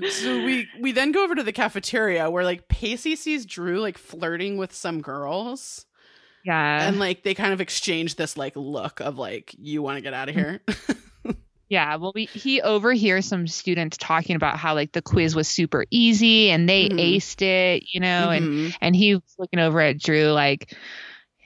So 0.09 0.43
we 0.43 0.67
we 0.79 0.91
then 0.91 1.11
go 1.11 1.23
over 1.23 1.35
to 1.35 1.43
the 1.43 1.53
cafeteria 1.53 2.29
where 2.29 2.43
like 2.43 2.67
Pacey 2.67 3.15
sees 3.15 3.45
Drew 3.45 3.79
like 3.79 3.97
flirting 3.97 4.57
with 4.57 4.73
some 4.73 5.01
girls, 5.01 5.85
Yeah. 6.43 6.87
and 6.87 6.99
like 6.99 7.23
they 7.23 7.33
kind 7.33 7.53
of 7.53 7.61
exchange 7.61 8.15
this 8.15 8.35
like 8.35 8.53
look 8.55 8.99
of 8.99 9.17
like 9.17 9.55
you 9.57 9.81
want 9.81 9.97
to 9.97 10.01
get 10.01 10.13
out 10.13 10.29
of 10.29 10.35
mm. 10.35 10.39
here. 10.39 10.61
Yeah, 11.71 11.95
well, 11.95 12.11
we, 12.13 12.25
he 12.25 12.61
overhears 12.61 13.25
some 13.25 13.47
students 13.47 13.95
talking 13.97 14.35
about 14.35 14.57
how 14.57 14.73
like 14.75 14.91
the 14.91 15.01
quiz 15.01 15.35
was 15.35 15.47
super 15.47 15.85
easy 15.89 16.51
and 16.51 16.67
they 16.67 16.89
Mhm. 16.89 17.15
aced 17.15 17.41
it, 17.41 17.85
you 17.93 18.01
know, 18.01 18.29
and 18.29 18.45
Mhm. 18.49 18.73
and 18.81 18.93
he 18.93 19.15
was 19.15 19.35
looking 19.39 19.59
over 19.59 19.79
at 19.79 19.97
Drew 19.97 20.25
like, 20.33 20.75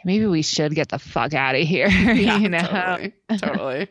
maybe 0.03 0.25
we 0.25 0.41
should 0.41 0.73
get 0.73 0.89
the 0.89 0.97
fuck 0.97 1.35
out 1.35 1.53
of 1.53 1.61
here, 1.61 1.87
yeah, 2.15 2.39
you 2.39 2.49
know. 2.49 2.59
totally, 2.63 3.13
totally. 3.37 3.87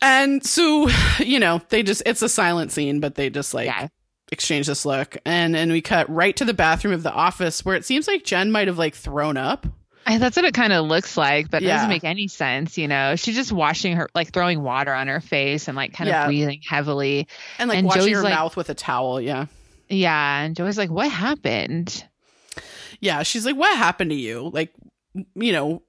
And 0.00 0.42
so, 0.42 0.88
you 1.18 1.38
know, 1.38 1.60
they 1.68 1.82
just 1.82 2.02
it's 2.06 2.22
a 2.22 2.28
silent 2.30 2.72
scene, 2.72 3.00
but 3.00 3.16
they 3.16 3.28
just 3.28 3.52
like 3.52 3.66
yeah, 3.66 3.88
exchange 4.32 4.68
this 4.68 4.86
look, 4.86 5.18
and 5.26 5.54
and 5.54 5.70
we 5.70 5.82
cut 5.82 6.08
right 6.08 6.34
to 6.36 6.46
the 6.46 6.54
bathroom 6.54 6.94
of 6.94 7.02
the 7.02 7.12
office 7.12 7.62
where 7.62 7.74
it 7.76 7.84
seems 7.84 8.08
like 8.08 8.24
Jen 8.24 8.50
might 8.50 8.68
have 8.68 8.78
like 8.78 8.94
thrown 8.94 9.36
up. 9.36 9.66
That's 10.18 10.36
what 10.36 10.44
it 10.44 10.54
kind 10.54 10.72
of 10.72 10.86
looks 10.86 11.16
like, 11.16 11.50
but 11.50 11.62
it 11.62 11.66
Yeah. 11.66 11.76
doesn't 11.76 11.88
make 11.90 12.04
any 12.04 12.28
sense, 12.28 12.76
you 12.78 12.88
know. 12.88 13.16
She's 13.16 13.34
just 13.36 13.52
washing 13.52 13.96
her, 13.96 14.08
like 14.14 14.32
throwing 14.32 14.62
water 14.62 14.92
on 14.92 15.08
her 15.08 15.20
face 15.20 15.68
and 15.68 15.76
like 15.76 15.92
kind 15.92 16.08
Yeah. 16.08 16.22
of 16.22 16.28
breathing 16.28 16.60
heavily. 16.66 17.28
And 17.58 17.68
like 17.68 17.78
And 17.78 17.86
washing 17.86 18.02
Joey's 18.02 18.16
her 18.16 18.22
like- 18.22 18.34
mouth 18.34 18.56
with 18.56 18.70
a 18.70 18.74
towel, 18.74 19.20
yeah. 19.20 19.46
Yeah, 19.88 20.42
and 20.42 20.54
Joey's 20.54 20.78
like, 20.78 20.90
"What 20.90 21.10
happened?" 21.10 22.04
yeah 23.02 23.22
she's 23.22 23.46
like 23.46 23.56
what 23.56 23.74
happened 23.78 24.10
to 24.10 24.14
you 24.16 24.50
like 24.52 24.74
you 25.34 25.52
know 25.52 25.82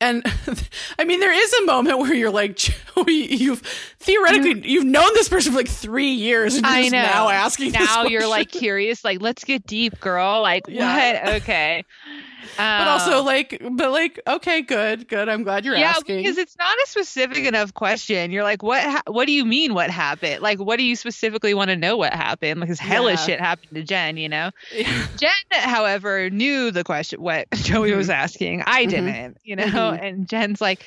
and 0.00 0.22
i 1.00 1.04
mean 1.04 1.18
there 1.18 1.32
is 1.32 1.52
a 1.54 1.64
moment 1.64 1.98
where 1.98 2.14
you're 2.14 2.30
like 2.30 2.54
joey 2.56 3.34
you've 3.34 3.60
theoretically 3.98 4.54
mm-hmm. 4.54 4.64
you've 4.68 4.84
known 4.84 5.08
this 5.14 5.28
person 5.28 5.50
for 5.52 5.58
like 5.58 5.68
three 5.68 6.12
years 6.12 6.54
and 6.56 6.64
I 6.66 6.82
just 6.82 6.92
know. 6.92 7.02
now 7.02 7.28
asking 7.28 7.72
this 7.72 7.80
Now 7.80 8.04
you're 8.04 8.28
like 8.28 8.50
curious, 8.50 9.02
like, 9.04 9.20
"Let's 9.20 9.42
get 9.44 9.66
deep, 9.66 9.98
girl." 10.00 10.40
Like, 10.42 10.62
Yeah. 10.68 11.24
what? 11.24 11.42
Okay. 11.42 11.84
But 12.56 12.62
Um, 12.82 12.88
also 12.88 13.22
like 13.22 13.60
but 13.72 13.90
like 13.90 14.20
okay 14.26 14.62
good 14.62 15.08
good 15.08 15.28
i'm 15.28 15.42
glad 15.42 15.64
you're 15.64 15.76
yeah, 15.76 15.90
asking 15.90 16.18
because 16.18 16.38
it's 16.38 16.56
not 16.58 16.74
a 16.84 16.88
specific 16.88 17.44
enough 17.44 17.74
question. 17.74 18.30
You're 18.30 18.42
like, 18.44 18.62
what? 18.62 18.82
Ha- 18.82 19.02
what 19.06 19.26
do 19.26 19.32
you 19.32 19.44
mean? 19.44 19.74
What 19.74 19.90
happened? 19.90 20.40
Like, 20.42 20.58
what 20.58 20.78
do 20.78 20.84
you 20.84 20.96
specifically 20.96 21.54
want 21.54 21.70
to 21.70 21.76
know? 21.76 21.96
What 21.96 22.12
happened? 22.12 22.60
Like, 22.60 22.68
'cause 22.68 22.78
hella 22.78 23.12
Yeah. 23.12 23.16
shit 23.16 23.40
happened 23.40 23.74
to 23.74 23.82
Jen. 23.82 24.16
You 24.16 24.28
know, 24.28 24.50
Jen, 25.16 25.30
however, 25.52 26.30
knew 26.30 26.70
the 26.70 26.84
question 26.84 27.20
what 27.20 27.48
Joey 27.54 27.92
was 27.94 28.10
asking. 28.10 28.62
I 28.66 28.84
Mhm. 28.86 28.90
didn't. 28.90 29.36
You 29.44 29.56
know, 29.56 29.64
Mhm. 29.64 30.02
and 30.02 30.28
Jen's 30.28 30.60
like, 30.60 30.84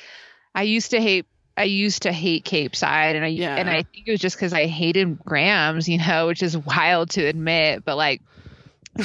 I 0.54 0.62
used 0.62 0.90
to 0.92 1.00
hate. 1.00 1.26
I 1.56 1.64
used 1.64 2.02
to 2.02 2.12
hate 2.12 2.44
Capeside, 2.44 3.14
and 3.14 3.24
I 3.24 3.28
Yeah. 3.28 3.54
and 3.54 3.70
I 3.70 3.82
think 3.84 4.08
it 4.08 4.10
was 4.10 4.20
just 4.20 4.36
because 4.36 4.52
I 4.52 4.66
hated 4.66 5.18
Grams, 5.24 5.88
you 5.88 5.98
know, 5.98 6.26
which 6.26 6.42
is 6.42 6.56
wild 6.56 7.10
to 7.10 7.24
admit, 7.24 7.84
but 7.84 7.96
like 7.96 8.22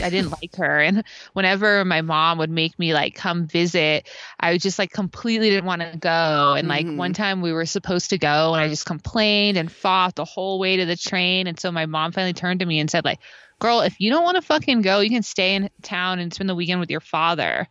I 0.02 0.10
didn't 0.10 0.32
like 0.42 0.56
her. 0.58 0.80
And 0.80 1.04
whenever 1.34 1.84
my 1.86 2.02
mom 2.02 2.38
would 2.40 2.50
make 2.50 2.78
me 2.80 2.94
like 2.94 3.16
come 3.16 3.48
visit, 3.48 4.08
I 4.40 4.58
just 4.58 4.80
like 4.80 4.92
completely 4.92 5.50
didn't 5.50 5.66
want 5.66 5.82
to 5.82 5.98
go. 5.98 6.54
And 6.58 6.68
like 6.68 6.90
Mhm. 6.90 6.96
one 6.96 7.14
time 7.14 7.42
we 7.42 7.52
were 7.54 7.66
supposed 7.66 8.10
to 8.12 8.18
go 8.18 8.54
and 8.54 8.62
I 8.64 8.70
just 8.70 8.86
complained 8.86 9.58
and 9.58 9.72
fought 9.72 10.16
the 10.16 10.26
whole 10.26 10.60
way 10.60 10.78
to 10.78 10.86
the 10.86 10.96
train. 10.98 11.48
And 11.48 11.60
so 11.60 11.72
my 11.72 11.86
mom 11.86 12.12
finally 12.12 12.34
turned 12.34 12.60
to 12.62 12.66
me 12.66 12.80
and 12.80 12.90
said, 12.90 13.06
like, 13.06 13.20
girl, 13.60 13.82
if 13.82 14.00
you 14.00 14.10
don't 14.10 14.24
want 14.24 14.36
to 14.36 14.42
fucking 14.42 14.82
go, 14.82 15.00
you 15.00 15.10
can 15.10 15.24
stay 15.24 15.56
in 15.56 15.70
town 15.82 16.20
and 16.20 16.34
spend 16.34 16.50
the 16.50 16.56
weekend 16.56 16.80
with 16.80 16.92
your 16.92 17.02
father. 17.02 17.68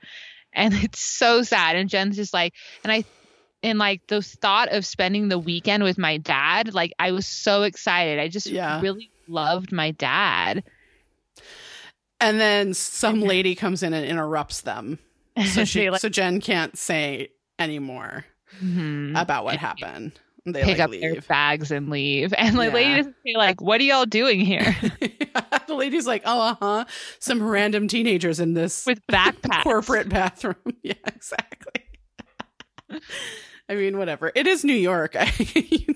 And 0.52 0.74
it's 0.84 1.00
so 1.00 1.42
sad. 1.42 1.76
And 1.76 1.88
Jen's 1.90 2.16
just 2.16 2.34
like, 2.34 2.54
and 2.84 2.92
I 2.92 3.04
and 3.62 3.78
like 3.78 4.02
the 4.08 4.22
thought 4.22 4.72
of 4.72 4.86
spending 4.86 5.28
the 5.28 5.38
weekend 5.38 5.82
with 5.82 5.98
my 5.98 6.18
dad, 6.18 6.74
like 6.74 6.92
I 6.98 7.12
was 7.12 7.26
so 7.26 7.62
excited. 7.64 8.18
I 8.18 8.28
just 8.28 8.52
Yeah. 8.52 8.78
really 8.80 9.12
loved 9.26 9.72
my 9.72 9.92
dad. 9.92 10.64
And 12.20 12.40
then 12.40 12.74
some 12.74 13.20
lady 13.20 13.54
comes 13.54 13.82
in 13.82 13.92
and 13.94 14.04
interrupts 14.06 14.62
them 14.62 14.98
so 15.46 15.64
she 15.64 15.90
like, 15.90 16.00
so 16.00 16.08
jen 16.08 16.40
can't 16.40 16.76
say 16.76 17.28
anymore 17.58 18.24
mhm. 18.62 19.20
about 19.20 19.44
what 19.44 19.56
happened 19.56 20.18
they 20.52 20.62
pick 20.62 20.78
like 20.78 20.80
up 20.80 20.90
their 20.90 21.12
leave 21.14 21.28
bags 21.28 21.70
and 21.70 21.90
leave. 21.90 22.32
And 22.36 22.58
the 22.58 22.64
Yeah. 22.64 22.72
lady 22.72 22.96
doesn't 22.96 23.16
say 23.26 23.34
like, 23.36 23.60
"What 23.60 23.80
are 23.80 23.84
y'all 23.84 24.06
doing 24.06 24.40
here 24.40 24.62
the 25.66 25.74
lady's 25.74 26.06
like, 26.06 26.22
oh, 26.24 26.40
uh 26.40 26.54
huh. 26.60 26.84
Some 27.18 27.42
random 27.42 27.88
teenagers 27.88 28.40
in 28.40 28.54
this 28.54 28.86
with 28.86 29.06
backpacks?" 29.08 29.62
corporate 29.62 30.08
bathroom. 30.08 30.56
yeah, 30.82 30.94
exactly. 31.06 31.82
I 33.68 33.74
mean, 33.74 33.98
whatever. 33.98 34.32
It 34.34 34.46
is 34.46 34.64
New 34.64 34.72
York. 34.74 35.14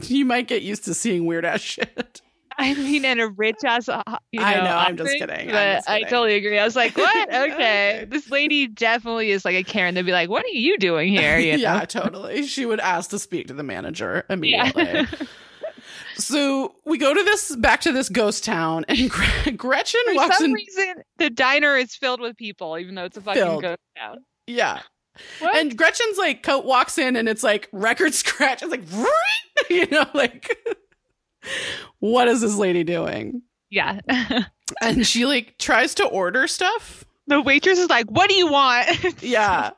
You 0.09 0.27
might 0.27 0.47
get 0.49 0.63
used 0.63 0.85
to 0.85 0.95
seeing 0.95 1.25
weird 1.25 1.45
ass 1.45 1.61
shit. 1.61 2.21
I 2.59 2.75
mean, 2.75 3.05
and 3.05 3.21
a 3.21 3.29
rich 3.29 3.57
ass. 3.65 3.89
uh, 3.89 4.03
You 4.33 4.41
know, 4.41 4.47
I 4.47 4.55
know, 4.57 4.77
I'm 4.77 4.97
just 4.97 5.13
kidding, 5.19 5.31
I'm 5.31 5.47
But 5.49 5.75
just 5.77 5.89
I 5.89 6.03
totally 6.03 6.35
agree. 6.37 6.59
I 6.59 6.65
was 6.65 6.77
like, 6.77 6.97
"What? 6.97 7.29
Okay, 7.33 7.53
Okay. 7.53 8.07
this 8.09 8.31
lady 8.31 8.67
definitely 8.69 9.31
is 9.31 9.45
like 9.45 9.57
a 9.57 9.63
Karen." 9.65 9.95
They'd 9.95 10.03
be 10.07 10.13
like, 10.13 10.29
"What 10.29 10.45
are 10.45 10.49
you 10.49 10.79
doing 10.79 11.13
here?" 11.13 11.39
You 11.39 11.53
know? 11.57 11.59
yeah, 11.59 11.85
totally. 11.85 12.47
She 12.47 12.67
would 12.67 12.81
ask 12.81 13.11
to 13.11 13.19
speak 13.19 13.49
to 13.49 13.55
the 13.55 13.63
manager 13.63 14.25
immediately. 14.31 15.07
so 16.17 16.75
we 16.85 16.99
go 16.99 17.13
to 17.15 17.23
this 17.25 17.55
back 17.57 17.81
to 17.83 17.93
this 17.93 18.09
ghost 18.09 18.45
town, 18.45 18.85
and 18.89 19.11
Gre- 19.11 19.51
Gretchen 19.57 20.01
For 20.07 20.15
walks 20.15 20.37
some 20.39 20.47
in. 20.47 20.53
reason, 20.53 20.95
the 21.19 21.31
diner 21.31 21.77
is 21.77 21.95
filled 21.97 22.21
with 22.21 22.37
people, 22.37 22.79
even 22.79 22.95
though 22.95 23.05
it's 23.05 23.17
a 23.17 23.21
fucking 23.21 23.43
Filled. 23.43 23.63
ghost 23.63 23.79
town. 23.97 24.19
yeah, 24.47 24.81
What? 25.41 25.57
and 25.57 25.77
Gretchen's 25.77 26.19
like 26.19 26.43
coat 26.43 26.65
walks 26.65 26.99
in, 26.99 27.17
and 27.17 27.29
it's 27.29 27.43
like 27.43 27.69
record 27.73 28.15
scratch. 28.15 28.63
It's 28.63 28.71
like, 28.71 28.83
you 29.71 29.87
know, 29.91 30.07
like 30.15 30.57
what 31.99 32.29
is 32.29 32.41
this 32.41 32.57
lady 32.57 32.85
doing? 32.85 33.43
yeah, 33.71 34.01
And 34.83 35.07
she 35.07 35.27
like 35.27 35.57
tries 35.59 35.95
to 35.97 36.05
order 36.05 36.47
stuff, 36.47 37.05
the 37.27 37.41
waitress 37.41 37.79
is 37.79 37.89
like, 37.89 38.11
"What 38.11 38.29
do 38.29 38.35
you 38.35 38.47
want?" 38.51 38.89
Yeah. 39.23 39.71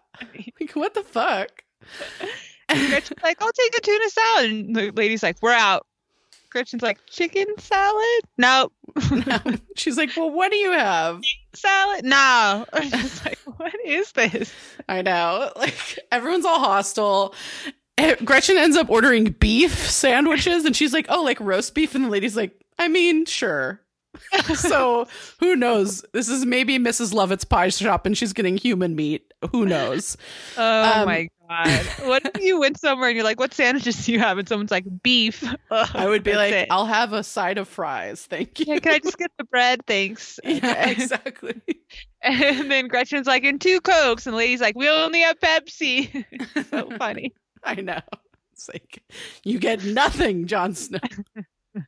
Like, 0.61 0.73
what 0.75 0.95
the 0.95 1.03
fuck? 1.03 1.63
And 2.69 2.89
Gretchen's 2.89 3.23
like, 3.23 3.41
"I'll 3.43 3.53
take 3.53 3.77
a 3.77 3.81
tuna 3.81 4.11
salad," 4.11 4.51
and 4.51 4.77
the 4.77 4.91
lady's 4.93 5.23
like, 5.23 5.37
"We're 5.43 5.53
out." 5.53 5.87
Gretchen's 6.51 6.83
like, 6.83 6.99
"Chicken 7.07 7.47
salad? 7.59 8.21
No, 8.39 8.71
She's 9.77 9.97
like, 9.99 10.17
well, 10.17 10.31
what 10.31 10.51
do 10.53 10.57
you 10.57 10.71
have? 10.73 11.21
salad? 11.55 12.05
No." 12.05 12.65
I'm 12.73 12.91
just 12.91 13.25
like, 13.25 13.39
"What 13.45 13.75
is 13.85 14.13
this?" 14.13 14.53
I 14.89 15.03
know. 15.03 15.51
Like 15.57 15.99
everyone's 16.13 16.47
all 16.47 16.61
hostile. 16.61 17.35
Gretchen 18.25 18.57
ends 18.57 18.77
up 18.77 18.91
ordering 18.91 19.33
beef 19.33 19.73
sandwiches 19.91 20.65
and 20.65 20.75
she's 20.77 20.93
like, 20.93 21.07
"Oh, 21.09 21.23
like 21.23 21.41
roast 21.41 21.75
beef." 21.75 21.95
And 21.95 22.05
the 22.05 22.09
lady's 22.11 22.37
like, 22.37 22.53
"I 22.79 22.89
mean, 22.89 23.25
sure." 23.27 23.81
so, 24.55 25.09
who 25.41 25.57
knows? 25.57 26.05
This 26.13 26.29
is 26.29 26.47
maybe 26.47 26.79
Mrs. 26.79 27.13
Lovett's 27.13 27.45
pie 27.45 27.69
shop 27.69 28.07
and 28.07 28.17
she's 28.17 28.33
getting 28.33 28.57
human 28.57 28.95
meat. 28.95 29.33
Who 29.53 29.67
knows? 29.67 30.17
Oh 30.57 31.01
Um, 31.01 31.07
my 31.07 31.29
god! 31.49 31.87
What 32.05 32.23
if 32.35 32.43
you 32.43 32.59
went 32.61 32.79
somewhere 32.81 33.09
and 33.09 33.17
you're 33.17 33.25
like, 33.25 33.39
"What 33.41 33.53
sandwiches 33.55 34.07
do 34.07 34.13
you 34.13 34.19
have?" 34.21 34.39
And 34.39 34.49
someone's 34.49 34.71
like, 34.71 34.85
"Beef." 35.03 35.43
Ugh, 35.71 35.89
I 35.95 36.09
would 36.09 36.23
be 36.23 36.35
like, 36.35 36.53
it. 36.53 36.69
"I'll 36.71 36.87
have 36.87 37.13
a 37.13 37.23
side 37.25 37.59
of 37.59 37.69
fries. 37.69 38.25
Thank 38.27 38.61
you." 38.61 38.67
yeah, 38.69 38.79
can 38.79 38.93
I 38.93 38.99
just 39.01 39.19
get 39.19 39.31
the 39.37 39.45
bread? 39.45 39.85
Thanks. 39.87 40.39
Yeah, 40.45 40.89
exactly. 40.91 41.61
And 42.23 42.71
then 42.71 42.89
Gretchen's 42.89 43.27
like, 43.27 43.45
and 43.45 43.61
two 43.61 43.81
Cokes. 43.83 44.27
And 44.27 44.33
the 44.33 44.39
lady's 44.39 44.61
like, 44.63 44.75
we 44.77 44.89
only 44.89 45.21
have 45.21 45.39
Pepsi. 45.41 46.25
so 46.71 46.91
funny. 46.97 47.35
I 47.77 47.77
know. 47.77 48.01
It's 48.53 48.69
like 48.69 49.03
you 49.43 49.59
get 49.59 49.85
nothing, 49.85 50.47
Jon 50.47 50.75
Snow. 50.75 50.99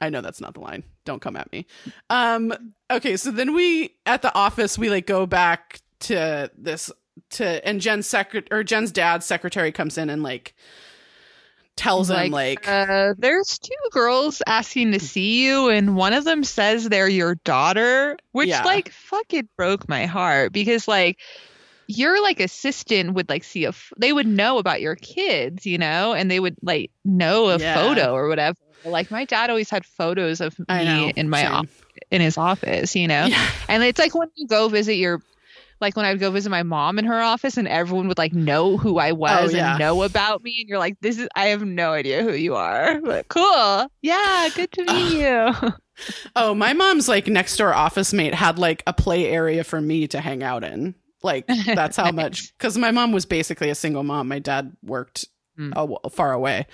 I 0.00 0.10
know 0.10 0.20
that's 0.20 0.40
not 0.40 0.54
the 0.54 0.60
line. 0.60 0.84
Don't 1.04 1.20
come 1.20 1.36
at 1.36 1.50
me. 1.52 1.66
Um 2.10 2.52
okay, 2.90 3.16
so 3.16 3.30
then 3.30 3.54
we 3.54 3.96
at 4.06 4.22
the 4.22 4.32
office 4.34 4.78
we 4.78 4.90
like 4.90 5.06
go 5.06 5.26
back 5.26 5.80
to 6.00 6.50
this 6.56 6.90
to 7.30 7.66
and 7.66 7.80
Jen's 7.80 8.06
secret 8.06 8.46
or 8.52 8.62
Jen's 8.62 8.92
dad's 8.92 9.26
secretary 9.26 9.72
comes 9.72 9.98
in 9.98 10.10
and 10.10 10.22
like 10.22 10.54
tells 11.76 12.10
him 12.10 12.30
like 12.30 12.66
uh, 12.68 13.14
there's 13.18 13.58
two 13.58 13.72
girls 13.92 14.42
asking 14.48 14.90
to 14.92 14.98
see 15.00 15.44
you, 15.46 15.68
and 15.68 15.94
one 15.94 16.12
of 16.12 16.24
them 16.24 16.42
says 16.42 16.88
they're 16.88 17.08
your 17.08 17.36
daughter, 17.44 18.16
which 18.32 18.48
Yeah. 18.48 18.64
like 18.64 18.90
fucking 18.90 19.48
broke 19.56 19.88
my 19.88 20.06
heart 20.06 20.52
because 20.52 20.88
like 20.88 21.20
your 21.88 22.22
like 22.22 22.38
assistant 22.38 23.14
would 23.14 23.28
like 23.28 23.42
see 23.42 23.64
a 23.64 23.70
f- 23.70 23.92
they 23.98 24.12
would 24.12 24.26
know 24.26 24.58
about 24.58 24.80
your 24.80 24.94
kids, 24.94 25.66
you 25.66 25.78
know, 25.78 26.12
and 26.12 26.30
they 26.30 26.38
would 26.38 26.56
like 26.62 26.90
know 27.04 27.48
a 27.48 27.58
Yeah. 27.58 27.74
photo 27.74 28.12
or 28.12 28.28
whatever. 28.28 28.56
Like 28.84 29.10
my 29.10 29.24
dad 29.24 29.50
always 29.50 29.68
had 29.70 29.84
photos 29.84 30.40
of 30.40 30.56
me 30.68 31.12
in 31.16 31.28
my 31.28 31.42
same. 31.42 31.52
off- 31.52 31.82
in 32.12 32.20
his 32.20 32.38
office, 32.38 32.94
you 32.94 33.08
know. 33.08 33.24
Yeah. 33.26 33.50
And 33.68 33.82
it's 33.82 33.98
like 33.98 34.14
when 34.14 34.28
you 34.36 34.46
go 34.46 34.68
visit 34.68 34.94
your 34.94 35.20
like 35.80 35.96
when 35.96 36.04
I 36.04 36.10
would 36.10 36.20
go 36.20 36.30
visit 36.30 36.50
my 36.50 36.62
mom 36.64 36.98
in 36.98 37.04
her 37.04 37.20
office 37.20 37.56
and 37.56 37.66
everyone 37.68 38.08
would 38.08 38.18
like 38.18 38.32
know 38.32 38.76
who 38.76 38.98
I 38.98 39.12
oh, 39.12 39.14
was 39.14 39.54
Oh, 39.54 39.56
yeah. 39.56 39.70
and 39.72 39.78
know 39.78 40.02
about 40.02 40.42
me 40.42 40.58
and 40.60 40.68
you're 40.68 40.78
like, 40.78 40.96
This 41.00 41.18
is 41.18 41.28
I 41.34 41.46
have 41.46 41.64
no 41.64 41.92
idea 41.92 42.22
who 42.22 42.32
you 42.32 42.54
are. 42.54 43.00
But 43.00 43.28
cool. 43.28 43.86
Yeah, 44.02 44.48
good 44.54 44.70
to 44.72 44.84
meet 44.84 45.12
you. 45.64 45.72
Oh, 46.36 46.54
my 46.54 46.72
mom's 46.72 47.08
like 47.08 47.26
next 47.28 47.56
door 47.56 47.72
office 47.74 48.12
mate 48.12 48.34
had 48.34 48.58
like 48.58 48.82
a 48.86 48.92
play 48.92 49.26
area 49.26 49.64
for 49.64 49.80
me 49.80 50.06
to 50.08 50.20
hang 50.20 50.42
out 50.42 50.64
in. 50.64 50.94
Like 51.22 51.46
that's 51.46 51.96
how 51.96 52.12
much 52.12 52.52
because 52.58 52.78
my 52.78 52.90
mom 52.90 53.12
was 53.12 53.26
basically 53.26 53.70
a 53.70 53.74
single 53.74 54.02
mom. 54.04 54.28
My 54.28 54.38
dad 54.38 54.76
worked 54.82 55.26
Hmm. 55.56 55.72
a 55.74 56.08
far 56.10 56.32
away, 56.32 56.66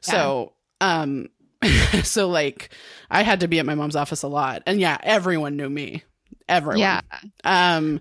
so 0.00 0.52
um, 0.80 1.28
so 2.02 2.28
like 2.28 2.70
I 3.10 3.22
had 3.22 3.40
to 3.40 3.48
be 3.48 3.60
at 3.60 3.66
my 3.66 3.76
mom's 3.76 3.94
office 3.94 4.22
a 4.24 4.28
lot, 4.28 4.62
and 4.66 4.80
yeah, 4.80 4.98
everyone 5.04 5.56
knew 5.56 5.70
me. 5.70 6.02
Everyone. 6.48 6.78
yeah. 6.80 7.00
Um, 7.44 8.00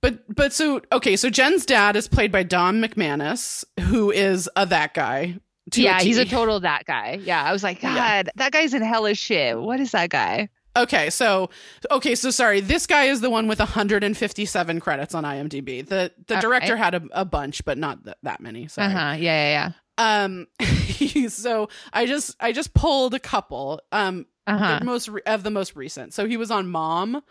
but 0.00 0.24
but 0.34 0.52
so 0.52 0.80
okay, 0.90 1.14
so 1.16 1.30
Jen's 1.30 1.64
dad 1.66 1.94
is 1.94 2.08
played 2.08 2.32
by 2.32 2.42
Don 2.42 2.82
McManus, 2.82 3.64
who 3.80 4.10
is 4.10 4.48
a 4.56 4.66
that 4.66 4.94
guy. 4.94 5.36
to 5.72 5.82
yeah, 5.82 6.00
he's 6.00 6.18
a 6.18 6.24
total 6.24 6.60
that 6.60 6.84
guy. 6.86 7.20
Yeah. 7.22 7.42
I 7.42 7.52
was 7.52 7.62
like, 7.62 7.80
God, 7.80 7.94
Yeah. 7.94 8.22
that 8.36 8.52
guy's 8.52 8.74
in 8.74 8.82
hellish 8.82 9.20
shit. 9.20 9.56
What 9.58 9.80
is 9.80 9.92
that 9.92 10.10
guy? 10.10 10.48
Okay, 10.76 11.10
so 11.10 11.50
okay, 11.90 12.14
so 12.14 12.30
sorry. 12.30 12.60
This 12.60 12.86
guy 12.86 13.04
is 13.04 13.20
the 13.20 13.30
one 13.30 13.48
with 13.48 13.58
157 13.58 14.80
credits 14.80 15.14
on 15.14 15.24
IMDb. 15.24 15.86
The 15.86 16.12
the 16.26 16.34
Okay. 16.34 16.40
director 16.40 16.76
had 16.76 16.94
a, 16.94 17.02
a 17.12 17.24
bunch, 17.24 17.64
but 17.64 17.78
not 17.78 18.04
th- 18.04 18.16
that 18.22 18.40
many. 18.40 18.68
Sorry. 18.68 18.86
Uh-huh. 18.88 19.16
Yeah, 19.18 19.18
yeah, 19.18 19.72
yeah. 19.98 20.22
Um, 20.24 20.46
so 21.28 21.68
I 21.92 22.06
just 22.06 22.36
I 22.38 22.52
just 22.52 22.74
pulled 22.74 23.14
a 23.14 23.18
couple. 23.20 23.80
Um. 23.92 24.26
Uh-huh. 24.46 24.78
the 24.78 24.84
most 24.86 25.08
re- 25.08 25.20
of 25.26 25.42
the 25.42 25.50
most 25.50 25.76
recent. 25.76 26.14
So 26.14 26.26
he 26.26 26.38
was 26.38 26.50
on 26.50 26.68
Mom, 26.68 27.16
um, 27.16 27.22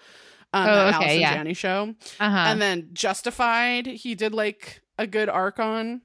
Oh, 0.53 0.65
the 0.65 0.87
okay, 0.89 0.93
Allison 0.95 1.19
yeah. 1.19 1.33
Janney 1.33 1.53
show, 1.55 1.95
Uh-huh. 2.19 2.37
and 2.37 2.61
then 2.61 2.89
Justified. 2.93 3.87
He 3.87 4.13
did 4.13 4.33
like 4.35 4.83
a 4.99 5.07
good 5.07 5.27
arc 5.27 5.57
on. 5.59 6.01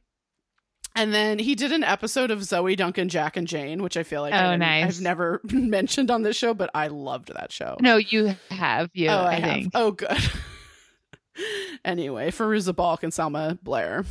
And 0.95 1.13
then 1.15 1.39
he 1.39 1.55
did 1.55 1.73
an 1.73 1.83
episode 1.85 2.31
of 2.31 2.45
Zoe 2.45 2.77
Duncan, 2.77 3.09
Jack 3.09 3.37
and 3.37 3.47
Jane, 3.49 3.83
which 3.83 3.97
I 3.97 4.03
feel 4.03 4.21
like 4.21 4.35
I 4.35 4.41
Oh, 4.47 4.51
didn't- 4.51 4.61
nice. 4.61 4.97
I've 4.97 5.03
never 5.03 5.41
mentioned 5.51 6.11
on 6.11 6.23
this 6.23 6.37
show, 6.37 6.53
but 6.55 6.71
I 6.75 6.89
loved 6.89 7.33
that 7.35 7.51
show. 7.53 7.77
no, 7.81 7.97
you 7.97 8.35
have 8.51 8.91
you, 8.93 9.09
oh, 9.09 9.17
I, 9.17 9.33
I, 9.33 9.41
have. 9.41 9.67
Oh, 9.75 9.91
good. 9.93 10.19
anyway, 11.85 12.31
Fairuza 12.31 12.75
Balk 12.75 13.03
and 13.03 13.13
Selma 13.13 13.59
Blair. 13.63 14.05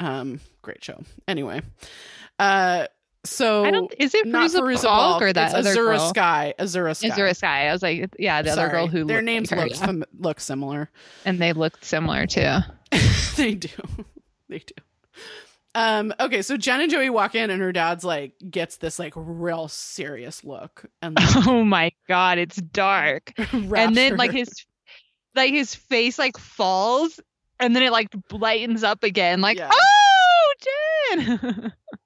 Um, 0.00 0.40
great 0.62 0.82
show. 0.82 1.02
Anyway, 1.28 1.60
uh, 2.38 2.86
so 3.24 3.64
I 3.64 3.70
don't 3.70 3.92
is 3.98 4.14
it 4.14 4.26
not 4.26 4.50
Fairuza 4.50 4.60
Fairuza 4.60 4.82
Balk 4.84 5.12
Balk 5.20 5.22
or 5.22 5.32
that 5.32 5.54
other 5.54 5.70
Azura 5.70 5.74
girl? 5.74 6.08
Skye. 6.08 6.54
Azura 6.58 6.96
Skye. 6.96 7.08
Azura 7.10 7.36
Skye. 7.36 7.66
I 7.68 7.72
was 7.72 7.82
like, 7.82 8.14
yeah, 8.18 8.42
the 8.42 8.50
other 8.50 8.68
girl 8.68 8.86
who 8.88 9.04
their 9.04 9.18
looked 9.18 9.26
names 9.26 9.52
like 9.52 9.70
look 9.70 9.80
yeah. 9.80 10.04
look 10.18 10.40
similar. 10.40 10.90
and 11.24 11.38
they 11.38 11.52
looked 11.52 11.84
similar 11.84 12.26
too. 12.26 12.58
they 13.36 13.54
do. 13.54 13.68
They 14.48 14.58
do. 14.58 14.74
Um, 15.74 16.12
okay, 16.20 16.42
so 16.42 16.56
Jen 16.56 16.82
and 16.82 16.90
Joey 16.90 17.08
walk 17.10 17.34
in 17.34 17.48
and 17.50 17.62
her 17.62 17.72
dad's 17.72 18.04
like 18.04 18.34
gets 18.50 18.76
this 18.76 18.98
like 18.98 19.14
real 19.16 19.68
serious 19.68 20.44
look 20.44 20.84
and 21.00 21.16
like, 21.16 21.46
Oh 21.46 21.64
my 21.64 21.92
god, 22.08 22.38
it's 22.38 22.56
dark. 22.56 23.32
and 23.52 23.96
then 23.96 24.12
her- 24.12 24.16
like 24.18 24.32
his 24.32 24.48
like 25.34 25.52
his 25.52 25.74
face 25.74 26.18
like 26.18 26.36
falls 26.36 27.18
and 27.58 27.74
then 27.74 27.82
it 27.82 27.90
like 27.92 28.08
lightens 28.30 28.84
up 28.84 29.02
again 29.02 29.40
like 29.40 29.56
Yeah. 29.56 29.70
oh 29.72 30.52
Jen 31.16 31.72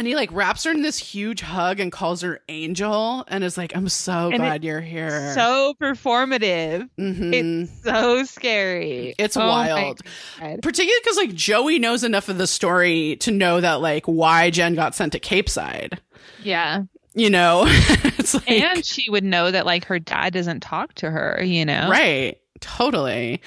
and 0.00 0.06
he 0.06 0.14
like 0.16 0.32
wraps 0.32 0.64
her 0.64 0.70
in 0.72 0.80
this 0.82 0.96
huge 0.98 1.42
hug 1.42 1.78
and 1.78 1.92
calls 1.92 2.22
her 2.22 2.40
angel 2.48 3.22
and 3.28 3.44
is 3.44 3.56
like, 3.58 3.76
I'm 3.76 3.88
so 3.88 4.28
And 4.30 4.38
glad 4.38 4.64
you're 4.64 4.80
here. 4.80 5.34
so 5.34 5.74
performative 5.80 6.88
Mhm. 6.98 7.34
it's 7.64 7.82
so 7.84 8.24
scary 8.24 9.14
It's 9.18 9.36
Oh 9.36 9.46
wild. 9.46 10.00
Particularly 10.38 11.00
because 11.02 11.16
like 11.18 11.34
Joey 11.34 11.78
knows 11.78 12.02
enough 12.02 12.28
of 12.30 12.38
the 12.38 12.46
story 12.46 13.16
to 13.20 13.30
know 13.30 13.60
that 13.60 13.80
like 13.82 14.06
why 14.06 14.48
Jen 14.50 14.74
got 14.74 14.94
sent 14.94 15.12
to 15.12 15.18
Capeside. 15.20 16.00
yeah 16.42 16.82
You 17.14 17.28
know, 17.28 17.62
like 18.34 18.50
and 18.50 18.84
she 18.84 19.10
would 19.10 19.24
know 19.24 19.50
that 19.50 19.66
like 19.66 19.84
her 19.86 19.98
dad 19.98 20.32
doesn't 20.32 20.60
talk 20.60 20.94
to 20.94 21.10
her 21.10 21.42
you 21.44 21.64
know 21.66 21.88
right, 21.90 22.38
totally, 22.60 23.42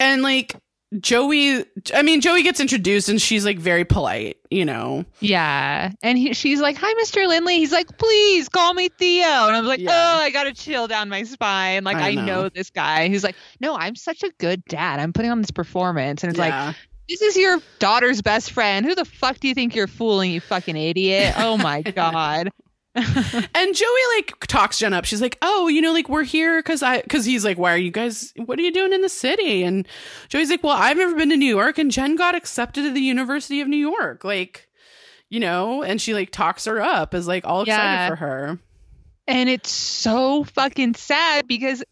and 0.00 0.22
like 0.22 0.56
Joey. 1.00 1.64
I 1.94 2.02
mean, 2.02 2.20
Joey 2.20 2.42
gets 2.42 2.60
introduced 2.60 3.08
and 3.08 3.20
she's 3.20 3.44
like 3.44 3.58
very 3.58 3.84
polite. 3.84 4.36
You 4.50 4.64
know, 4.64 5.04
yeah 5.18 5.90
and 6.00 6.16
he, 6.16 6.32
she's 6.32 6.60
like 6.60 6.76
hi 6.76 6.92
mr 7.02 7.26
lindley 7.26 7.56
he's 7.56 7.72
like 7.72 7.98
please 7.98 8.48
call 8.48 8.72
me 8.72 8.88
theo 8.88 9.26
and 9.26 9.56
i 9.56 9.58
was 9.58 9.66
like 9.66 9.80
Yeah. 9.80 9.90
oh 10.16 10.20
i 10.20 10.30
gotta 10.30 10.52
chill 10.52 10.86
down 10.86 11.08
my 11.08 11.24
spine 11.24 11.82
like 11.82 11.96
I 11.96 12.10
i, 12.10 12.14
know. 12.14 12.24
know. 12.24 12.48
this 12.50 12.70
guy 12.70 13.08
he's 13.08 13.24
like 13.24 13.34
no 13.58 13.74
i'm 13.74 13.96
such 13.96 14.22
a 14.22 14.30
good 14.38 14.64
dad 14.66 15.00
i'm 15.00 15.12
putting 15.12 15.32
on 15.32 15.40
this 15.40 15.50
performance 15.50 16.22
and 16.22 16.30
it's 16.30 16.38
like. 16.38 16.76
This 17.06 17.20
is 17.20 17.36
your 17.36 17.58
daughter's 17.80 18.22
best 18.22 18.50
friend. 18.52 18.86
Who 18.86 18.94
the 18.94 19.04
fuck 19.04 19.38
do 19.38 19.46
you 19.46 19.52
think 19.52 19.74
you're 19.76 19.86
fooling, 19.86 20.30
you 20.30 20.40
fucking 20.40 20.74
idiot? 20.74 21.34
Oh 21.36 21.58
my 21.58 21.82
god. 21.82 22.48
and 23.54 23.74
Joey 23.74 23.88
like 24.16 24.38
talks 24.46 24.78
Jen 24.78 24.92
up. 24.92 25.04
She's 25.04 25.20
like, 25.20 25.36
"Oh, 25.42 25.68
you 25.68 25.80
know, 25.80 25.92
like 25.92 26.08
we're 26.08 26.22
here 26.22 26.60
because 26.60 26.82
I 26.82 27.02
because 27.02 27.24
he's 27.24 27.44
like, 27.44 27.58
why 27.58 27.72
are 27.72 27.78
you 27.78 27.90
guys? 27.90 28.32
What 28.36 28.58
are 28.58 28.62
you 28.62 28.72
doing 28.72 28.92
in 28.92 29.00
the 29.02 29.08
city?" 29.08 29.64
And 29.64 29.86
Joey's 30.28 30.50
like, 30.50 30.62
"Well, 30.62 30.76
I've 30.76 30.96
never 30.96 31.14
been 31.16 31.30
to 31.30 31.36
New 31.36 31.54
York, 31.54 31.78
and 31.78 31.90
Jen 31.90 32.14
got 32.16 32.34
accepted 32.34 32.82
to 32.82 32.90
the 32.92 33.00
University 33.00 33.60
of 33.60 33.68
New 33.68 33.76
York, 33.76 34.24
like." 34.24 34.68
You 35.30 35.40
know, 35.40 35.82
and 35.82 36.00
she 36.00 36.14
like 36.14 36.30
talks 36.30 36.66
her 36.66 36.80
up, 36.80 37.12
as 37.14 37.26
like 37.26 37.44
all 37.44 37.62
excited 37.62 37.82
Yeah. 37.82 38.08
for 38.10 38.16
her. 38.16 38.58
And 39.26 39.48
it's 39.48 39.70
so 39.70 40.44
fucking 40.44 40.94
sad 40.94 41.48
because 41.48 41.82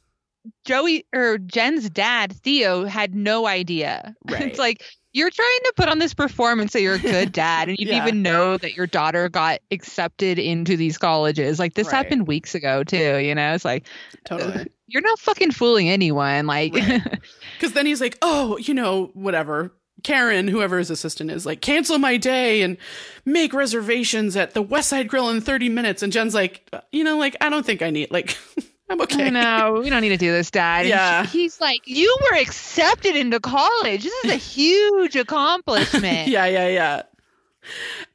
Joey 0.65 1.07
or 1.13 1.39
Jen's 1.39 1.89
dad, 1.91 2.33
Theo, 2.33 2.85
had 2.85 3.15
no 3.17 3.47
idea. 3.47 4.15
Right. 4.31 4.43
It's 4.43 4.59
like 4.59 4.85
you're 5.13 5.31
trying 5.31 5.59
to 5.65 5.73
put 5.77 5.89
on 5.89 5.99
this 5.99 6.15
performance 6.15 6.73
that 6.73 6.81
you're 6.83 6.95
a 6.95 6.99
good 6.99 7.33
dad 7.45 7.69
and 7.69 7.79
you 7.79 7.85
didn't 7.87 7.97
Yeah. 7.99 8.07
even 8.07 8.23
know 8.23 8.57
that 8.59 8.75
your 8.77 8.87
daughter 8.87 9.29
got 9.29 9.61
accepted 9.71 10.39
into 10.39 10.77
these 10.77 10.99
colleges. 10.99 11.59
Like 11.59 11.75
this 11.75 11.89
Right. 11.89 11.97
happened 11.97 12.27
weeks 12.27 12.55
ago 12.55 12.83
too, 12.85 13.19
you 13.19 13.35
know? 13.35 13.55
It's 13.55 13.65
like 13.65 13.87
Totally. 14.25 14.67
you're 14.87 15.03
not 15.03 15.19
fucking 15.19 15.51
fooling 15.53 15.89
anyone. 15.89 16.47
Like 16.47 16.75
Right. 16.75 17.03
Because 17.59 17.75
then 17.75 17.87
he's 17.87 18.01
like, 18.01 18.19
oh, 18.23 18.57
you 18.59 18.75
know, 18.75 19.11
whatever. 19.15 19.73
Karen, 20.03 20.49
whoever 20.49 20.79
his 20.79 20.91
assistant 20.91 21.31
is, 21.31 21.47
like, 21.47 21.61
cancel 21.61 21.97
my 21.97 22.17
day 22.17 22.63
and 22.63 22.77
make 23.25 23.53
reservations 23.55 24.37
at 24.37 24.53
the 24.53 24.61
West 24.63 24.89
Side 24.89 25.07
Grill 25.07 25.29
in 25.31 25.41
30 25.41 25.69
minutes. 25.69 26.03
And 26.03 26.13
Jen's 26.13 26.35
like, 26.35 26.67
"Uh, 26.73 26.81
you 26.91 27.05
know, 27.05 27.17
like, 27.19 27.37
I 27.41 27.49
don't 27.51 27.65
think 27.65 27.83
I 27.83 27.91
need, 27.91 28.11
like, 28.11 28.37
I'm 28.93 29.01
okay. 29.03 29.31
No, 29.31 29.81
we 29.83 29.91
don't 29.91 30.03
need 30.03 30.11
to 30.11 30.17
do 30.17 30.31
this, 30.33 30.51
Dad. 30.51 30.87
Yeah. 30.87 31.25
she- 31.27 31.39
he's 31.43 31.61
like, 31.61 31.81
you 31.87 32.15
were 32.31 32.39
accepted 32.39 33.17
into 33.17 33.41
college. 33.41 34.05
This 34.05 34.25
is 34.25 34.31
a 34.33 34.37
huge 34.37 35.17
accomplishment. 35.17 36.29
yeah, 36.29 36.47
yeah, 36.47 36.69
yeah. 36.69 37.03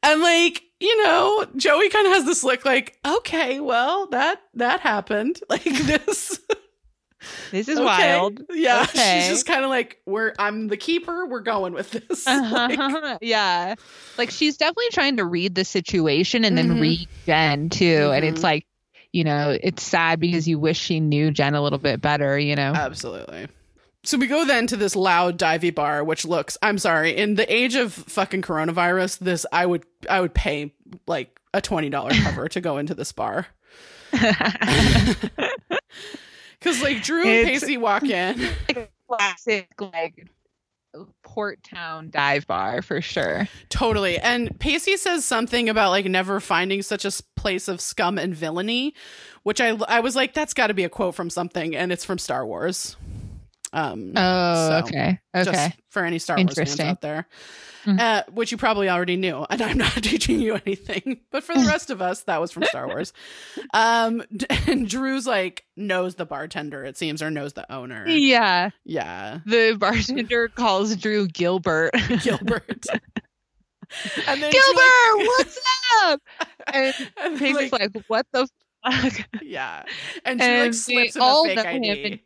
And 0.03 0.21
like, 0.21 0.63
you 0.79 1.03
know, 1.03 1.45
Joey 1.55 1.89
kind 1.89 2.05
of 2.07 2.13
has 2.13 2.25
this 2.25 2.43
look 2.43 2.63
like, 2.65 2.97
okay, 3.05 3.59
well, 3.59 4.07
that 4.07 4.41
that 4.55 4.79
happened. 4.81 5.39
Like 5.49 5.63
this 5.63 6.39
This 7.51 7.67
is 7.67 7.77
okay. 7.77 7.85
wild. 7.85 8.41
Yeah. 8.51 8.83
Okay. 8.83 9.19
She's 9.21 9.29
just 9.29 9.45
kind 9.47 9.63
of 9.63 9.69
like, 9.69 9.99
we're 10.05 10.33
I'm 10.37 10.67
the 10.67 10.77
keeper, 10.77 11.25
we're 11.25 11.39
going 11.41 11.73
with 11.73 11.91
this. 11.91 12.25
Like, 12.27 12.77
Uh-huh. 12.77 13.17
yeah. 13.21 13.75
Like 14.17 14.29
she's 14.29 14.57
definitely 14.57 14.89
trying 14.91 15.17
to 15.17 15.25
read 15.25 15.55
the 15.55 15.65
situation 15.65 16.45
and 16.45 16.57
then 16.57 16.69
Mhm. 16.69 16.81
read 16.81 17.07
Jen 17.25 17.69
too. 17.69 18.11
And 18.13 18.23
Mhm. 18.23 18.29
it's 18.31 18.43
like, 18.43 18.65
you 19.13 19.23
know, 19.23 19.57
it's 19.61 19.83
sad 19.83 20.19
because 20.19 20.47
you 20.47 20.59
wish 20.59 20.79
she 20.79 20.99
knew 20.99 21.31
Jen 21.31 21.55
a 21.55 21.61
little 21.61 21.79
bit 21.79 22.01
better, 22.01 22.37
you 22.37 22.55
know? 22.55 22.73
Absolutely. 22.73 23.47
So 24.03 24.17
we 24.17 24.27
go 24.27 24.45
then 24.45 24.67
to 24.67 24.77
this 24.77 24.95
loud 24.95 25.37
divey 25.37 25.73
bar, 25.73 26.03
which 26.03 26.23
looks 26.25 26.57
I'm 26.61 26.77
sorry, 26.77 27.15
in 27.17 27.35
the 27.35 27.51
age 27.53 27.75
of 27.75 27.93
fucking 27.93 28.41
coronavirus, 28.41 29.19
this 29.19 29.45
I 29.51 29.65
would 29.65 29.85
I 30.09 30.21
would 30.21 30.33
pay 30.33 30.73
like 31.07 31.37
a 31.53 31.61
twenty 31.61 31.89
dollar 31.89 32.11
cover 32.11 32.47
to 32.49 32.61
go 32.61 32.77
into 32.77 32.93
this 32.95 33.11
bar. 33.11 33.47
Cause 36.61 36.81
like 36.81 37.03
Drew 37.03 37.21
and 37.21 37.29
It's- 37.49 37.61
Pacey 37.61 37.77
walk 37.77 38.03
in. 38.03 38.39
like 38.67 38.91
classic 39.09 39.69
like 39.79 40.27
port 41.23 41.63
town 41.63 42.09
dive 42.09 42.47
bar 42.47 42.81
for 42.81 43.01
sure. 43.01 43.47
Totally. 43.69 44.17
And 44.19 44.57
Pacey 44.59 44.97
says 44.97 45.25
something 45.25 45.69
about 45.69 45.89
like 45.91 46.05
never 46.05 46.39
finding 46.39 46.81
such 46.81 47.05
a 47.05 47.11
place 47.35 47.67
of 47.67 47.79
scum 47.81 48.17
and 48.17 48.33
villainy, 48.35 48.93
which 49.43 49.61
I 49.61 49.69
I 49.87 49.99
was 49.99 50.15
like 50.15 50.33
that's 50.33 50.53
got 50.53 50.67
to 50.67 50.73
be 50.73 50.83
a 50.83 50.89
quote 50.89 51.15
from 51.15 51.29
something 51.29 51.75
and 51.75 51.91
it's 51.91 52.05
from 52.05 52.17
Star 52.17 52.45
Wars. 52.45 52.95
Um 53.73 54.13
Oh, 54.15 54.69
So, 54.69 54.85
okay. 54.87 55.19
just 55.35 55.49
Okay. 55.49 55.73
for 55.89 56.03
any 56.05 56.19
Star 56.19 56.37
Wars 56.37 56.55
fans 56.55 56.79
out 56.79 57.01
there. 57.01 57.27
Mhm. 57.87 57.99
Uh, 57.99 58.23
which 58.33 58.51
you 58.51 58.57
probably 58.57 58.89
already 58.89 59.15
knew, 59.15 59.45
and 59.49 59.61
I'm 59.61 59.77
not 59.77 59.91
teaching 60.03 60.39
you 60.41 60.55
anything. 60.65 61.21
But 61.31 61.43
for 61.43 61.55
the 61.55 61.65
rest 61.65 61.89
of 61.89 62.01
us, 62.01 62.23
that 62.23 62.41
was 62.41 62.51
from 62.51 62.63
Star 62.65 62.87
Wars. 62.87 63.13
Um, 63.73 64.23
and 64.67 64.89
Drew's 64.89 65.25
like 65.27 65.65
knows 65.75 66.15
the 66.15 66.25
bartender, 66.25 66.83
it 66.83 66.97
seems, 66.97 67.21
or 67.21 67.29
knows 67.31 67.53
the 67.53 67.71
owner. 67.71 68.07
Yeah. 68.07 68.69
Yeah, 68.85 69.39
The 69.45 69.75
bartender 69.79 70.47
calls 70.49 70.95
Drew 70.95 71.27
Gilbert. 71.27 71.91
Gilbert. 72.23 72.85
and 74.27 74.41
then 74.41 74.51
Gilbert, 74.51 75.15
what's 75.17 75.59
up? 76.03 76.21
And 76.67 76.93
Drew, 77.37 77.53
like, 77.53 77.63
and 77.63 77.71
like, 77.71 77.93
like, 77.95 78.03
what 78.07 78.25
the 78.33 78.47
fuck? 78.85 79.27
yeah, 79.41 79.83
and 80.25 80.39
Drew 80.39 80.47
and 80.49 80.65
like 80.67 80.73
slips 80.73 81.17
all 81.17 81.45
a 81.45 81.55
fake 81.55 81.65
ID. 81.65 82.23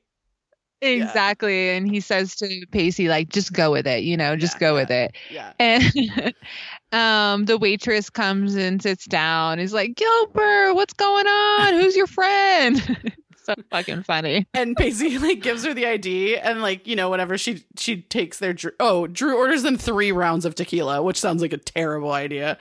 Exactly. 0.81 1.69
And 1.69 1.89
he 1.89 1.99
says 1.99 2.35
to 2.37 2.65
Pacey, 2.71 3.07
like, 3.07 3.29
just 3.29 3.53
go 3.53 3.71
with 3.71 3.85
it, 3.87 4.03
you 4.03 4.17
know, 4.17 4.35
just 4.35 4.55
Yeah, 4.55 4.59
go 4.59 4.67
yeah. 4.75 4.81
with 4.81 4.91
it. 4.91 5.15
yeah, 5.29 5.53
And 5.59 6.33
um, 6.91 7.45
the 7.45 7.57
waitress 7.57 8.09
comes 8.09 8.55
and 8.55 8.81
sits 8.81 9.05
down. 9.05 9.59
He's 9.59 9.73
like, 9.73 9.95
Gilbert, 9.95 10.73
what's 10.73 10.93
going 10.93 11.27
on? 11.27 11.73
Who's 11.73 11.95
your 11.95 12.07
friend? 12.07 13.13
so 13.43 13.53
fucking 13.69 14.03
funny. 14.03 14.45
and 14.53 14.75
Pacey 14.75 15.17
like 15.17 15.41
gives 15.41 15.63
her 15.65 15.73
the 15.73 15.85
ID, 15.87 16.37
and 16.37 16.61
like 16.61 16.85
you 16.87 16.95
know 16.95 17.09
whenever 17.09 17.37
she 17.37 17.63
she 17.75 18.01
takes 18.03 18.37
their 18.39 18.55
oh 18.79 19.07
Drew 19.07 19.35
orders 19.35 19.63
them 19.63 19.77
three 19.77 20.11
rounds 20.11 20.45
of 20.45 20.53
tequila, 20.55 21.01
which 21.01 21.19
sounds 21.19 21.41
like 21.41 21.51
a 21.53 21.57
terrible 21.57 22.11
idea. 22.11 22.57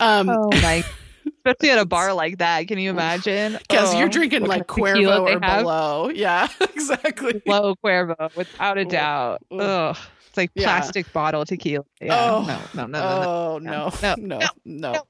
Um, 0.00 0.28
Oh 0.28 0.50
my. 0.50 0.84
Especially 1.36 1.70
at 1.70 1.78
a 1.78 1.86
bar 1.86 2.12
like 2.14 2.38
that. 2.38 2.66
Can 2.68 2.78
you 2.78 2.90
imagine? 2.90 3.58
Because 3.68 3.94
Oh, 3.94 3.98
you're 3.98 4.08
drinking 4.08 4.46
like 4.46 4.66
kind 4.66 4.86
of 4.88 4.94
tequila 4.94 5.20
Cuervo 5.20 5.34
or 5.36 5.40
below. 5.40 6.08
Yeah, 6.14 6.48
exactly. 6.60 7.42
Low 7.46 7.74
Cuervo, 7.76 8.34
without 8.34 8.78
a 8.78 8.84
doubt. 8.84 9.42
Ugh. 9.50 9.60
Ugh. 9.60 9.96
It's 10.28 10.36
like 10.36 10.50
Yeah. 10.54 10.64
plastic 10.64 11.12
bottle 11.12 11.44
tequila. 11.44 11.84
Yeah. 12.00 12.30
Oh. 12.32 12.44
No, 12.46 12.60
no, 12.74 12.86
no, 12.86 12.98
no, 12.98 12.98
no. 13.00 13.28
Oh 13.28 13.58
no, 13.58 13.92
no, 14.02 14.14
no, 14.18 14.38
no, 14.64 14.92
no. 14.92 15.02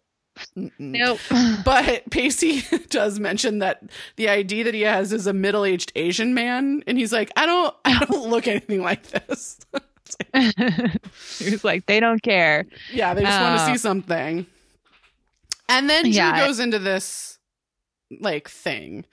Mm-mm. 0.57 0.73
Nope. 0.79 1.19
But 1.64 2.09
Pacey 2.11 2.62
does 2.91 3.19
mention 3.19 3.59
that 3.59 3.83
the 4.16 4.29
ID 4.29 4.62
that 4.62 4.75
he 4.75 4.83
has 4.83 5.12
is 5.12 5.27
a 5.27 5.33
middle-aged 5.33 5.91
Asian 5.97 6.33
man, 6.33 6.85
and 6.87 6.97
he's 6.97 7.12
like, 7.12 7.31
"I 7.37 7.45
don't, 7.45 7.75
I 7.85 8.05
don't 8.05 8.31
look 8.31 8.47
anything 8.47 8.81
like 8.83 9.03
this." 9.09 9.59
he 11.39 11.51
was 11.51 11.64
like, 11.64 11.87
they 11.87 12.01
don't 12.01 12.23
care. 12.23 12.64
yeah, 12.93 13.14
they 13.14 13.23
just 13.25 13.41
want 13.41 13.59
to 13.59 13.62
Uh, 13.62 13.66
see 13.66 13.79
something. 13.79 14.47
And 15.69 15.89
then 15.89 16.05
Drew 16.05 16.12
Yeah. 16.12 16.47
goes 16.47 16.59
into 16.61 16.79
this 16.79 17.39
like 18.21 18.49
thing. 18.49 19.05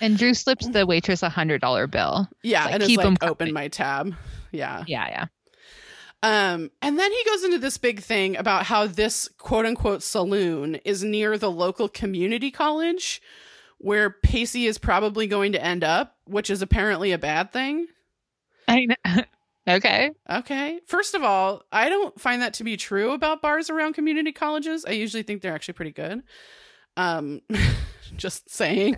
And 0.00 0.16
Drew 0.16 0.32
slips 0.34 0.68
the 0.68 0.86
waitress 0.86 1.22
a 1.22 1.28
hundred 1.28 1.60
dollar 1.60 1.86
bill. 1.86 2.28
Yeah, 2.42 2.64
Like, 2.66 2.74
and 2.74 2.82
keep 2.84 2.98
like 2.98 3.22
open 3.22 3.52
my 3.52 3.68
tab. 3.68 4.14
Yeah. 4.52 4.84
Yeah, 4.86 5.08
yeah. 5.08 5.24
Um, 6.22 6.70
and 6.82 6.98
then 6.98 7.12
he 7.12 7.24
goes 7.24 7.44
into 7.44 7.58
this 7.58 7.78
big 7.78 8.00
thing 8.00 8.36
about 8.36 8.64
how 8.66 8.86
this 8.86 9.28
quote 9.38 9.66
unquote 9.66 10.02
saloon 10.02 10.76
is 10.84 11.04
near 11.04 11.38
the 11.38 11.50
local 11.50 11.88
community 11.88 12.50
college 12.50 13.20
where 13.78 14.10
Pacey 14.10 14.66
is 14.66 14.78
probably 14.78 15.26
going 15.28 15.52
to 15.52 15.64
end 15.64 15.84
up, 15.84 16.16
which 16.24 16.50
is 16.50 16.62
apparently 16.62 17.12
a 17.12 17.18
bad 17.18 17.52
thing. 17.52 17.86
I 18.66 18.86
know. 18.86 19.22
okay. 19.68 20.10
Okay. 20.30 20.80
First 20.86 21.14
of 21.14 21.22
all, 21.22 21.62
I 21.72 21.88
don't 21.88 22.18
find 22.20 22.42
that 22.42 22.54
to 22.54 22.64
be 22.64 22.76
true 22.76 23.12
about 23.12 23.42
bars 23.42 23.70
around 23.70 23.94
community 23.94 24.32
colleges. 24.32 24.84
I 24.86 24.92
usually 24.92 25.22
think 25.22 25.42
they're 25.42 25.54
actually 25.54 25.74
pretty 25.74 25.92
good. 25.92 26.22
Um, 26.96 27.40
just 28.16 28.50
saying. 28.50 28.96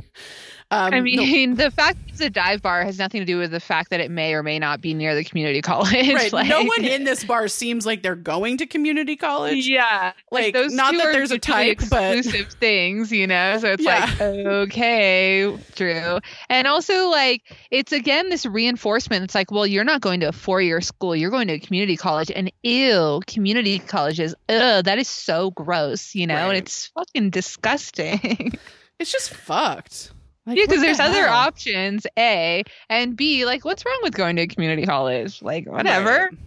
Um, 0.72 0.94
I 0.94 0.98
no- 0.98 1.02
mean, 1.02 1.54
the 1.56 1.70
fact 1.70 1.98
that 1.98 2.10
it's 2.12 2.20
a 2.20 2.30
dive 2.30 2.62
bar 2.62 2.84
has 2.84 2.98
nothing 2.98 3.20
to 3.20 3.24
do 3.24 3.38
with 3.38 3.50
the 3.50 3.60
fact 3.60 3.90
that 3.90 4.00
it 4.00 4.10
may 4.10 4.34
or 4.34 4.42
may 4.42 4.58
not 4.58 4.80
be 4.80 4.94
near 4.94 5.14
the 5.14 5.24
community 5.24 5.60
college. 5.62 5.90
right. 6.12 6.32
Like- 6.32 6.48
no 6.48 6.62
one 6.62 6.84
in 6.84 7.04
this 7.10 7.24
bar 7.24 7.48
seems 7.48 7.84
like 7.86 8.02
they're 8.02 8.14
going 8.14 8.58
to 8.58 8.66
community 8.66 9.16
college. 9.16 9.66
Yeah, 9.68 10.12
Like, 10.30 10.52
those 10.54 10.72
not 10.72 10.92
that 10.94 11.12
there's 11.12 11.30
a 11.32 11.38
type, 11.38 11.78
but 11.90 12.18
exclusive 12.18 12.52
things, 12.52 13.10
you 13.10 13.26
know. 13.26 13.58
So 13.58 13.72
it's 13.72 13.82
Yeah. 13.82 14.04
like 14.18 14.20
okay, 14.20 15.56
Drew, 15.74 16.18
and 16.48 16.66
also 16.66 17.08
like 17.08 17.42
it's 17.70 17.92
again 17.92 18.28
this 18.28 18.46
reinforcement. 18.46 19.24
It's 19.24 19.34
like, 19.34 19.50
well, 19.50 19.66
you're 19.66 19.84
not 19.84 20.00
going 20.00 20.20
to 20.20 20.28
a 20.28 20.32
four 20.32 20.60
year 20.60 20.80
school, 20.80 21.16
you're 21.16 21.30
going 21.30 21.48
to 21.48 21.54
a 21.54 21.58
community 21.58 21.96
college, 21.96 22.30
and 22.34 22.50
ew, 22.62 23.20
community 23.26 23.78
colleges, 23.80 24.34
ugh, 24.48 24.84
that 24.84 24.98
is 24.98 25.08
so 25.08 25.50
gross, 25.52 26.14
you 26.14 26.26
know, 26.26 26.34
Right. 26.34 26.48
and 26.48 26.56
it's 26.58 26.86
fucking 26.88 27.30
disgusting. 27.30 28.52
it's 28.98 29.10
just 29.12 29.30
fucked. 29.32 30.12
Like, 30.46 30.56
yeah, 30.58 30.64
because 30.64 30.80
the 30.80 30.86
there's 30.86 31.00
other 31.00 31.28
options, 31.28 32.06
a 32.18 32.64
and 32.88 33.16
b. 33.16 33.44
Like, 33.44 33.64
what's 33.64 33.84
wrong 33.84 34.00
with 34.02 34.14
going 34.14 34.36
to 34.36 34.46
community 34.46 34.84
college? 34.84 35.42
Like, 35.42 35.68
whatever. 35.68 36.30
Right. 36.30 36.38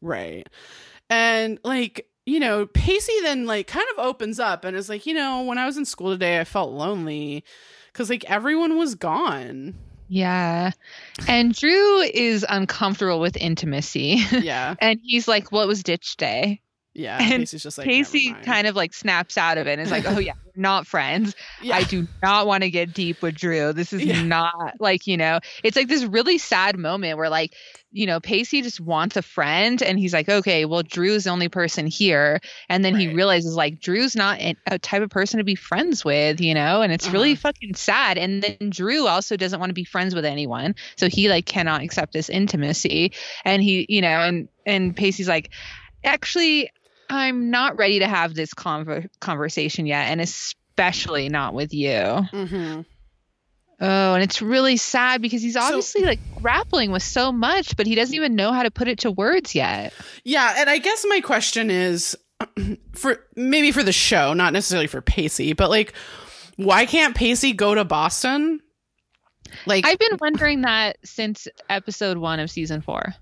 Right. 0.00 0.46
And 1.10 1.58
like, 1.64 2.06
you 2.26 2.38
know, 2.40 2.66
Pacey 2.66 3.20
then 3.22 3.46
like 3.46 3.66
kind 3.66 3.86
of 3.96 4.04
opens 4.04 4.38
up 4.38 4.64
and 4.64 4.76
is 4.76 4.88
like, 4.88 5.06
you 5.06 5.14
know, 5.14 5.42
when 5.42 5.58
I 5.58 5.66
was 5.66 5.76
in 5.76 5.84
school 5.84 6.10
today, 6.10 6.38
I 6.40 6.44
felt 6.44 6.72
lonely 6.72 7.44
because 7.92 8.10
like 8.10 8.24
everyone 8.30 8.76
was 8.76 8.94
gone. 8.94 9.74
Yeah. 10.08 10.72
And 11.26 11.54
Drew 11.54 12.00
is 12.00 12.44
uncomfortable 12.48 13.20
with 13.20 13.36
intimacy. 13.36 14.22
Yeah. 14.30 14.74
and 14.80 15.00
he's 15.02 15.26
like, 15.26 15.50
What 15.52 15.66
was 15.66 15.82
ditch 15.82 16.16
day? 16.16 16.60
Yeah. 16.98 17.18
And 17.20 17.42
Pacey's 17.42 17.62
just 17.62 17.78
like, 17.78 17.86
Casey 17.86 18.34
kind 18.44 18.66
of 18.66 18.74
like 18.74 18.92
snaps 18.92 19.38
out 19.38 19.56
of 19.56 19.66
it 19.68 19.78
and 19.78 19.80
is 19.82 19.90
like, 19.90 20.04
Oh, 20.06 20.18
yeah, 20.18 20.32
we're 20.44 20.60
not 20.60 20.86
friends. 20.86 21.34
yeah. 21.62 21.76
I 21.76 21.84
do 21.84 22.08
not 22.22 22.46
want 22.48 22.64
to 22.64 22.70
get 22.70 22.92
deep 22.92 23.22
with 23.22 23.36
Drew. 23.36 23.72
This 23.72 23.92
is 23.92 24.04
Yeah. 24.04 24.20
not 24.20 24.80
like, 24.80 25.06
you 25.06 25.16
know, 25.16 25.38
it's 25.62 25.76
like 25.76 25.86
this 25.86 26.04
really 26.04 26.38
sad 26.38 26.76
moment 26.76 27.16
where 27.16 27.28
like, 27.30 27.54
you 27.92 28.06
know, 28.06 28.18
Pacey 28.20 28.62
just 28.62 28.80
wants 28.80 29.16
a 29.16 29.22
friend 29.22 29.80
and 29.80 29.96
he's 29.98 30.12
like, 30.12 30.28
okay, 30.28 30.64
well, 30.64 30.82
Drew's 30.82 31.24
the 31.24 31.30
only 31.30 31.48
person 31.48 31.86
here. 31.86 32.40
And 32.68 32.84
then 32.84 32.96
he 32.96 33.14
realizes 33.14 33.54
like 33.54 33.80
Drew's 33.80 34.16
not 34.16 34.40
a 34.66 34.78
type 34.80 35.02
of 35.02 35.08
person 35.10 35.38
to 35.38 35.44
be 35.44 35.54
friends 35.54 36.04
with, 36.04 36.40
you 36.40 36.52
know, 36.54 36.82
and 36.82 36.92
it's 36.92 37.08
really 37.08 37.32
Uh-huh. 37.32 37.40
fucking 37.52 37.76
sad. 37.76 38.18
And 38.18 38.42
then 38.42 38.70
Drew 38.70 39.06
also 39.06 39.36
doesn't 39.36 39.58
want 39.60 39.70
to 39.70 39.74
be 39.74 39.84
friends 39.84 40.14
with 40.16 40.24
anyone. 40.24 40.74
So 40.96 41.08
he 41.08 41.28
like 41.28 41.46
cannot 41.46 41.82
accept 41.82 42.12
this 42.12 42.28
intimacy. 42.28 43.12
And 43.44 43.62
he, 43.62 43.86
you 43.88 44.02
know, 44.02 44.20
and, 44.20 44.48
and 44.66 44.94
Pacey's 44.96 45.28
like, 45.28 45.50
actually, 46.04 46.70
I'm 47.10 47.50
not 47.50 47.78
ready 47.78 48.00
to 48.00 48.08
have 48.08 48.34
this 48.34 48.54
conver- 48.54 49.08
conversation 49.20 49.86
yet. 49.86 50.08
And 50.08 50.20
especially 50.20 51.28
not 51.28 51.54
with 51.54 51.72
you. 51.74 52.22
hmm 52.30 52.80
Oh, 53.80 54.14
and 54.14 54.24
it's 54.24 54.42
really 54.42 54.76
sad 54.76 55.22
because 55.22 55.40
he's 55.40 55.56
obviously 55.56 56.02
like 56.02 56.18
grappling 56.42 56.90
with 56.90 57.04
so 57.04 57.30
much, 57.30 57.76
but 57.76 57.86
he 57.86 57.94
doesn't 57.94 58.14
even 58.14 58.34
know 58.34 58.52
how 58.52 58.64
to 58.64 58.72
put 58.72 58.88
it 58.88 58.98
to 59.00 59.10
words 59.12 59.54
yet. 59.54 59.92
Yeah. 60.24 60.52
And 60.58 60.68
I 60.68 60.78
guess 60.78 61.06
my 61.08 61.20
question 61.20 61.70
is 61.70 62.16
for 62.96 63.24
maybe 63.36 63.70
for 63.70 63.84
the 63.84 63.92
show, 63.92 64.34
not 64.34 64.52
necessarily 64.52 64.88
for 64.88 65.00
Pacey, 65.00 65.52
but 65.52 65.70
like, 65.70 65.94
why 66.56 66.86
can't 66.86 67.14
Pacey 67.14 67.52
go 67.52 67.72
to 67.76 67.84
Boston? 67.84 68.60
Like, 69.64 69.86
I've 69.86 69.98
been 69.98 70.18
wondering 70.20 70.62
that 70.62 70.96
since 71.04 71.46
episode 71.70 72.18
one 72.18 72.40
of 72.40 72.50
season 72.50 72.80
four. 72.82 73.14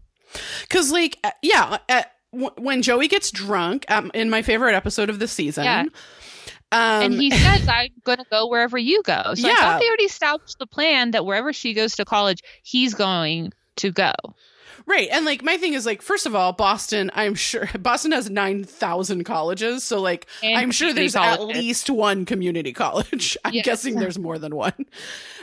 Because, 0.62 0.90
like, 0.90 1.18
uh, 1.22 1.30
yeah, 1.42 1.78
uh, 1.88 2.02
w- 2.38 2.52
when 2.56 2.82
Joey 2.82 3.08
gets 3.08 3.30
drunk, 3.30 3.84
um, 3.88 4.10
in 4.14 4.30
my 4.30 4.42
favorite 4.42 4.74
episode 4.74 5.10
of 5.10 5.18
the 5.18 5.28
season, 5.28 5.64
Yeah. 5.64 5.84
Um, 6.72 7.02
and 7.02 7.14
he 7.14 7.30
says, 7.30 7.68
I'm 7.68 7.90
going 8.02 8.18
to 8.18 8.24
go 8.30 8.48
wherever 8.48 8.76
you 8.76 9.00
go. 9.04 9.22
So 9.34 9.46
I 9.46 9.50
Yeah. 9.50 9.54
thought 9.56 9.80
they 9.80 9.86
already 9.86 10.04
established 10.04 10.58
the 10.58 10.66
plan 10.66 11.12
that 11.12 11.24
wherever 11.24 11.52
she 11.52 11.74
goes 11.74 11.94
to 11.96 12.04
college, 12.04 12.40
he's 12.64 12.92
going 12.94 13.52
to 13.76 13.92
go. 13.92 14.12
Right. 14.84 15.08
And 15.12 15.24
like 15.24 15.42
my 15.44 15.56
thing 15.58 15.74
is 15.74 15.86
like 15.86 16.02
first 16.02 16.26
of 16.26 16.34
all, 16.34 16.52
Boston, 16.52 17.10
I'm 17.14 17.34
sure 17.36 17.68
Boston 17.78 18.12
has 18.12 18.28
9,000 18.30 19.24
colleges, 19.24 19.84
so 19.84 20.00
like 20.00 20.26
And 20.42 20.58
I'm 20.58 20.70
sure 20.72 20.92
there's 20.92 21.14
at 21.16 21.40
least 21.40 21.88
one 21.88 22.24
community 22.24 22.72
college. 22.84 23.36
I'm 23.44 23.54
Yes. 23.54 23.64
guessing 23.64 23.94
there's 23.96 24.18
more 24.18 24.38
than 24.38 24.54
one. 24.54 24.74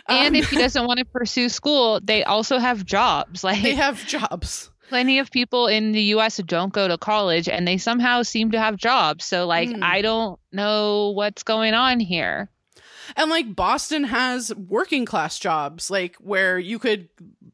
And 0.09 0.27
Um, 0.29 0.35
if 0.35 0.49
he 0.49 0.57
doesn't 0.65 0.85
want 0.85 0.99
to 0.99 1.05
pursue 1.05 1.47
school, 1.49 1.99
they 2.03 2.23
also 2.25 2.57
have 2.57 2.85
jobs. 2.85 3.43
Like 3.45 3.61
they 3.63 3.75
have 3.75 4.05
jobs. 4.05 4.69
Plenty 4.93 5.17
of 5.17 5.31
people 5.31 5.65
in 5.65 5.91
the 5.91 6.03
US 6.15 6.37
don't 6.37 6.71
go 6.71 6.87
to 6.87 6.99
college 6.99 7.49
and 7.49 7.67
they 7.67 7.79
somehow 7.79 8.21
seem 8.21 8.51
to 8.51 8.59
have 8.59 8.77
jobs. 8.77 9.25
So 9.25 9.47
like 9.47 9.69
Mm. 9.69 9.81
I 9.81 10.03
don't 10.03 10.39
know 10.51 11.13
what's 11.15 11.41
going 11.41 11.73
on 11.73 11.99
here. 11.99 12.51
And 13.15 13.31
like 13.31 13.55
Boston 13.55 14.03
has 14.03 14.53
working 14.53 15.05
class 15.05 15.39
jobs 15.39 15.89
like 15.89 16.15
where 16.17 16.59
you 16.59 16.77
could 16.77 17.09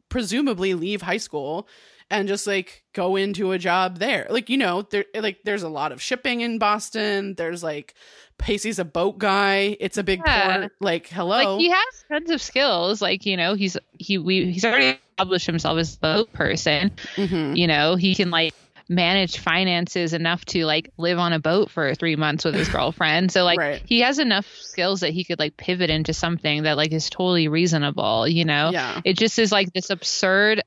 presumably 0.10 0.74
leave 0.74 1.02
high 1.02 1.18
school 1.18 1.70
and 2.12 2.28
just 2.28 2.46
like 2.46 2.84
go 2.92 3.16
into 3.16 3.54
a 3.54 3.58
job 3.58 4.00
there. 4.00 4.28
Like 4.30 4.50
you 4.50 4.58
know, 4.58 4.82
there 4.82 5.06
like 5.16 5.40
there's 5.46 5.64
a 5.64 5.70
lot 5.70 5.94
of 5.94 6.02
shipping 6.02 6.42
in 6.42 6.60
Boston. 6.60 7.36
There's 7.36 7.64
like 7.64 7.94
Pacey's 8.40 8.80
a 8.80 8.86
boat 8.86 9.18
guy. 9.20 9.78
It's 9.80 9.98
a 9.98 10.04
big 10.04 10.22
Yeah. 10.26 10.58
port. 10.60 10.72
Like 10.80 11.08
hello. 11.08 11.28
Like 11.56 11.60
he 11.60 11.70
has 11.70 12.06
tons 12.10 12.32
of 12.32 12.42
skills. 12.42 13.02
Like, 13.02 13.26
you 13.26 13.38
know, 13.38 13.54
he's 13.54 13.78
he 14.00 14.18
we 14.18 14.52
he's 14.52 14.66
already 14.66 14.98
established 15.18 15.46
himself 15.46 15.78
as 15.78 15.96
a 15.96 16.00
boat 16.00 16.34
person. 16.34 16.92
Mhm. 17.16 17.56
You 17.58 17.68
know, 17.68 17.96
he 17.96 18.16
can 18.16 18.32
like 18.32 18.54
manage 18.92 19.38
finances 19.38 20.14
enough 20.14 20.44
to 20.46 20.66
like 20.66 20.90
live 20.98 21.20
on 21.20 21.32
a 21.32 21.38
boat 21.40 21.70
for 21.70 21.94
three 21.94 22.16
months 22.16 22.44
with 22.44 22.56
his 22.56 22.68
girlfriend. 22.76 23.32
So 23.32 23.44
like 23.44 23.60
Right. 23.60 23.82
he 23.86 24.00
has 24.00 24.18
enough 24.18 24.48
skills 24.62 25.02
that 25.02 25.12
he 25.12 25.24
could 25.24 25.38
like 25.38 25.56
pivot 25.58 25.92
into 25.92 26.12
something 26.14 26.64
that 26.64 26.76
like 26.76 26.92
is 26.92 27.08
totally 27.10 27.48
reasonable, 27.50 28.28
you 28.28 28.46
know? 28.46 28.72
Yeah. 28.74 29.00
It 29.06 29.16
just 29.18 29.38
is 29.38 29.52
like 29.52 29.72
this 29.74 29.92
absurd 29.92 30.64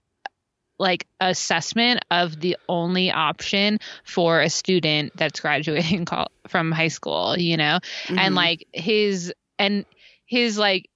like 0.82 1.06
assessment 1.20 2.04
of 2.10 2.40
the 2.40 2.56
only 2.68 3.12
option 3.12 3.78
for 4.04 4.40
a 4.40 4.50
student 4.50 5.12
that's 5.16 5.38
graduating 5.38 6.06
from 6.48 6.72
high 6.72 6.88
school, 6.88 7.38
you 7.38 7.56
know? 7.56 7.78
Mhm. 8.06 8.18
And 8.18 8.34
like 8.34 8.66
his 8.72 9.32
and 9.60 9.86
his 10.26 10.58
like 10.58 10.90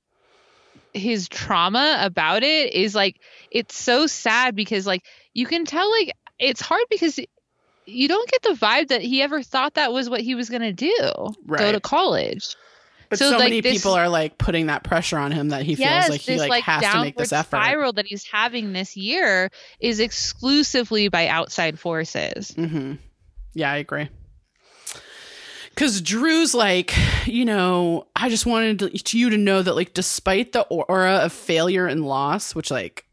his 0.92 1.28
trauma 1.28 1.98
about 2.00 2.42
it 2.42 2.74
is 2.74 2.96
like 2.96 3.20
it's 3.50 3.78
so 3.78 4.08
sad 4.08 4.56
because 4.56 4.86
like 4.86 5.04
you 5.34 5.46
can 5.46 5.64
tell 5.64 5.88
like 5.90 6.12
it's 6.40 6.60
hard 6.60 6.82
because 6.90 7.20
you 7.86 8.08
don't 8.08 8.28
get 8.28 8.42
the 8.42 8.54
vibe 8.54 8.88
that 8.88 9.02
he 9.02 9.22
ever 9.22 9.40
thought 9.42 9.74
that 9.74 9.92
was 9.92 10.10
what 10.10 10.20
he 10.20 10.34
was 10.34 10.50
going 10.50 10.62
to 10.62 10.72
do 10.72 10.94
go 11.58 11.70
to 11.70 11.80
college 11.80 12.56
But 13.08 13.18
So, 13.18 13.30
so, 13.30 13.36
like, 13.36 13.44
many 13.44 13.60
this- 13.60 13.76
people 13.78 13.92
are 13.94 14.08
like 14.08 14.36
putting 14.38 14.66
that 14.66 14.82
pressure 14.84 15.18
on 15.18 15.32
him 15.32 15.50
that 15.50 15.62
he 15.62 15.74
feels 15.76 15.86
yes 15.88 16.08
like 16.10 16.20
he 16.22 16.32
this 16.32 16.40
like, 16.40 16.50
like, 16.50 16.64
has 16.64 16.82
to 16.92 17.00
make 17.02 17.16
this 17.16 17.32
effort. 17.32 17.56
spiral 17.56 17.92
that 17.94 18.06
he's 18.06 18.24
having 18.24 18.72
this 18.72 18.96
year 18.96 19.50
is 19.80 20.00
exclusively 20.00 21.08
by 21.08 21.28
outside 21.28 21.78
forces 21.78 22.52
Mm-hmm. 22.52 22.94
Yeah, 23.54 23.70
I 23.72 23.76
agree. 23.76 24.08
Because 25.70 26.00
Drew's 26.00 26.54
like, 26.54 26.94
you 27.26 27.44
know, 27.44 28.06
I 28.16 28.28
just 28.30 28.46
wanted 28.46 28.78
to, 28.80 29.18
you 29.18 29.30
to 29.30 29.36
know 29.36 29.60
that, 29.62 29.74
like, 29.74 29.92
despite 29.92 30.52
the 30.52 30.62
aura 30.62 31.16
of 31.18 31.32
failure 31.32 31.86
and 31.86 32.04
loss, 32.04 32.54
which, 32.54 32.70
like, 32.70 33.04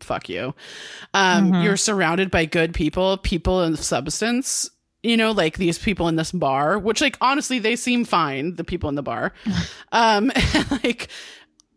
fuck 0.00 0.28
you, 0.28 0.54
um, 1.14 1.52
Mhm. 1.52 1.64
you're 1.64 1.76
surrounded 1.76 2.30
by 2.30 2.44
good 2.46 2.74
people, 2.74 3.16
people 3.16 3.62
in 3.62 3.76
substance. 3.76 4.70
You 5.02 5.16
know, 5.16 5.32
like 5.32 5.56
these 5.56 5.78
people 5.78 6.08
in 6.08 6.16
this 6.16 6.30
bar, 6.30 6.78
which, 6.78 7.00
like, 7.00 7.16
honestly, 7.20 7.58
they 7.58 7.74
seem 7.74 8.04
fine. 8.04 8.56
The 8.56 8.64
people 8.64 8.88
in 8.90 8.96
the 8.96 9.02
bar, 9.02 9.32
um, 9.92 10.30
like, 10.82 11.08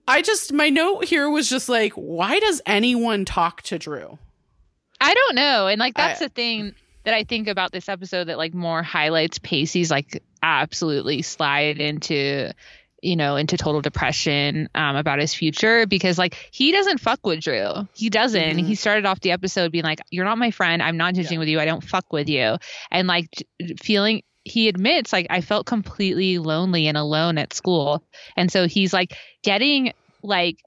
I 0.07 0.21
just 0.21 0.51
my 0.51 0.69
note 0.69 1.05
here 1.05 1.30
was 1.30 1.49
just 1.49 1.69
like, 1.69 1.93
why 1.93 2.39
does 2.39 2.61
anyone 2.65 3.24
talk 3.26 3.61
to 3.63 3.80
Drew? 3.80 4.17
I 4.99 5.13
don't 5.13 5.36
know. 5.36 5.67
And 5.67 5.80
like 5.80 5.95
that's 5.95 6.21
I- 6.21 6.26
the 6.26 6.30
thing 6.30 6.76
that 7.03 7.13
I 7.13 7.24
think 7.24 7.47
about 7.47 7.71
this 7.71 7.89
episode 7.89 8.26
that 8.26 8.38
like 8.38 8.53
more 8.53 8.82
highlights 8.84 9.38
Pacey's 9.39 9.91
like 9.91 10.24
absolutely 10.41 11.21
slide 11.21 11.80
into 11.80 12.51
you 13.03 13.15
know 13.15 13.35
into 13.35 13.57
total 13.57 13.81
depression 13.81 14.69
um, 14.73 14.95
about 14.95 15.19
his 15.19 15.33
future 15.33 15.85
because 15.85 16.17
like 16.17 16.35
he 16.51 16.71
doesn't 16.71 16.99
fuck 16.99 17.19
with 17.25 17.41
Drew. 17.41 17.87
He 17.93 18.09
doesn't. 18.09 18.57
Mhm. 18.57 18.65
He 18.65 18.75
started 18.75 19.05
off 19.05 19.19
the 19.19 19.31
episode 19.31 19.71
being 19.71 19.83
like, 19.83 19.99
"You're 20.09 20.25
not 20.25 20.37
my 20.37 20.51
friend. 20.51 20.81
I'm 20.81 20.97
not 20.97 21.13
judging 21.13 21.33
Yeah. 21.33 21.39
with 21.39 21.47
you. 21.49 21.59
I 21.59 21.65
don't 21.65 21.83
fuck 21.83 22.11
with 22.13 22.29
you." 22.29 22.57
And 22.91 23.07
like 23.07 23.27
feeling 23.81 24.23
he 24.45 24.67
admits 24.67 25.13
like 25.13 25.27
I 25.29 25.41
felt 25.41 25.65
completely 25.65 26.37
lonely 26.37 26.87
and 26.87 26.97
alone 26.97 27.37
at 27.37 27.53
school. 27.53 28.03
And 28.35 28.51
so 28.51 28.67
he's 28.67 28.91
like 28.93 29.15
getting 29.43 29.93
like 30.21 30.57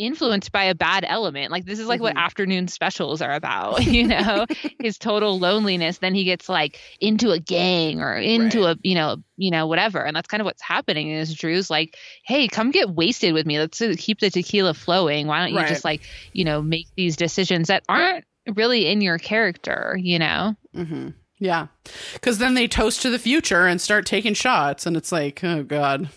influenced 0.00 0.50
by 0.50 0.64
a 0.64 0.74
bad 0.74 1.04
element. 1.06 1.52
Like 1.52 1.64
this 1.66 1.78
is 1.78 1.86
like 1.86 2.00
what 2.00 2.14
Mhm. 2.16 2.20
afternoon 2.24 2.68
specials 2.68 3.20
are 3.22 3.32
about, 3.34 3.84
you 3.86 4.06
know, 4.06 4.46
his 4.80 4.98
total 4.98 5.38
loneliness. 5.38 5.98
Then 5.98 6.14
he 6.14 6.24
gets 6.24 6.48
like 6.48 6.80
into 7.00 7.30
a 7.30 7.38
gang 7.38 8.00
or 8.00 8.16
into 8.16 8.64
a, 8.64 8.76
you 8.82 8.94
know, 8.94 9.18
you 9.36 9.50
know, 9.50 9.66
whatever. 9.66 10.04
And 10.04 10.16
that's 10.16 10.26
kind 10.28 10.40
of 10.40 10.44
what's 10.46 10.62
happening 10.62 11.10
is 11.10 11.34
Drew's 11.34 11.70
like, 11.70 11.96
Hey, 12.24 12.48
come 12.48 12.70
get 12.70 12.90
wasted 12.90 13.34
with 13.34 13.46
me. 13.46 13.58
Let's 13.58 13.78
keep 13.98 14.20
the 14.20 14.30
tequila 14.30 14.74
flowing. 14.74 15.26
Why 15.26 15.40
don't 15.40 15.50
you 15.52 15.58
Right. 15.58 15.68
just 15.68 15.84
like, 15.84 16.02
you 16.32 16.44
know, 16.44 16.62
make 16.62 16.86
these 16.96 17.16
decisions 17.16 17.68
that 17.68 17.82
aren't 17.88 18.24
really 18.56 18.86
in 18.86 19.00
your 19.02 19.18
character, 19.18 19.96
you 20.00 20.18
know? 20.18 20.56
hmm 20.74 21.08
Yeah. 21.38 21.66
Because 22.14 22.38
then 22.38 22.54
they 22.54 22.66
toast 22.68 23.02
to 23.02 23.10
the 23.10 23.18
future 23.18 23.66
and 23.66 23.80
start 23.80 24.06
taking 24.06 24.34
shots, 24.34 24.86
and 24.86 24.96
it's 24.96 25.12
like, 25.12 25.42
oh, 25.44 25.62
God. 25.62 26.08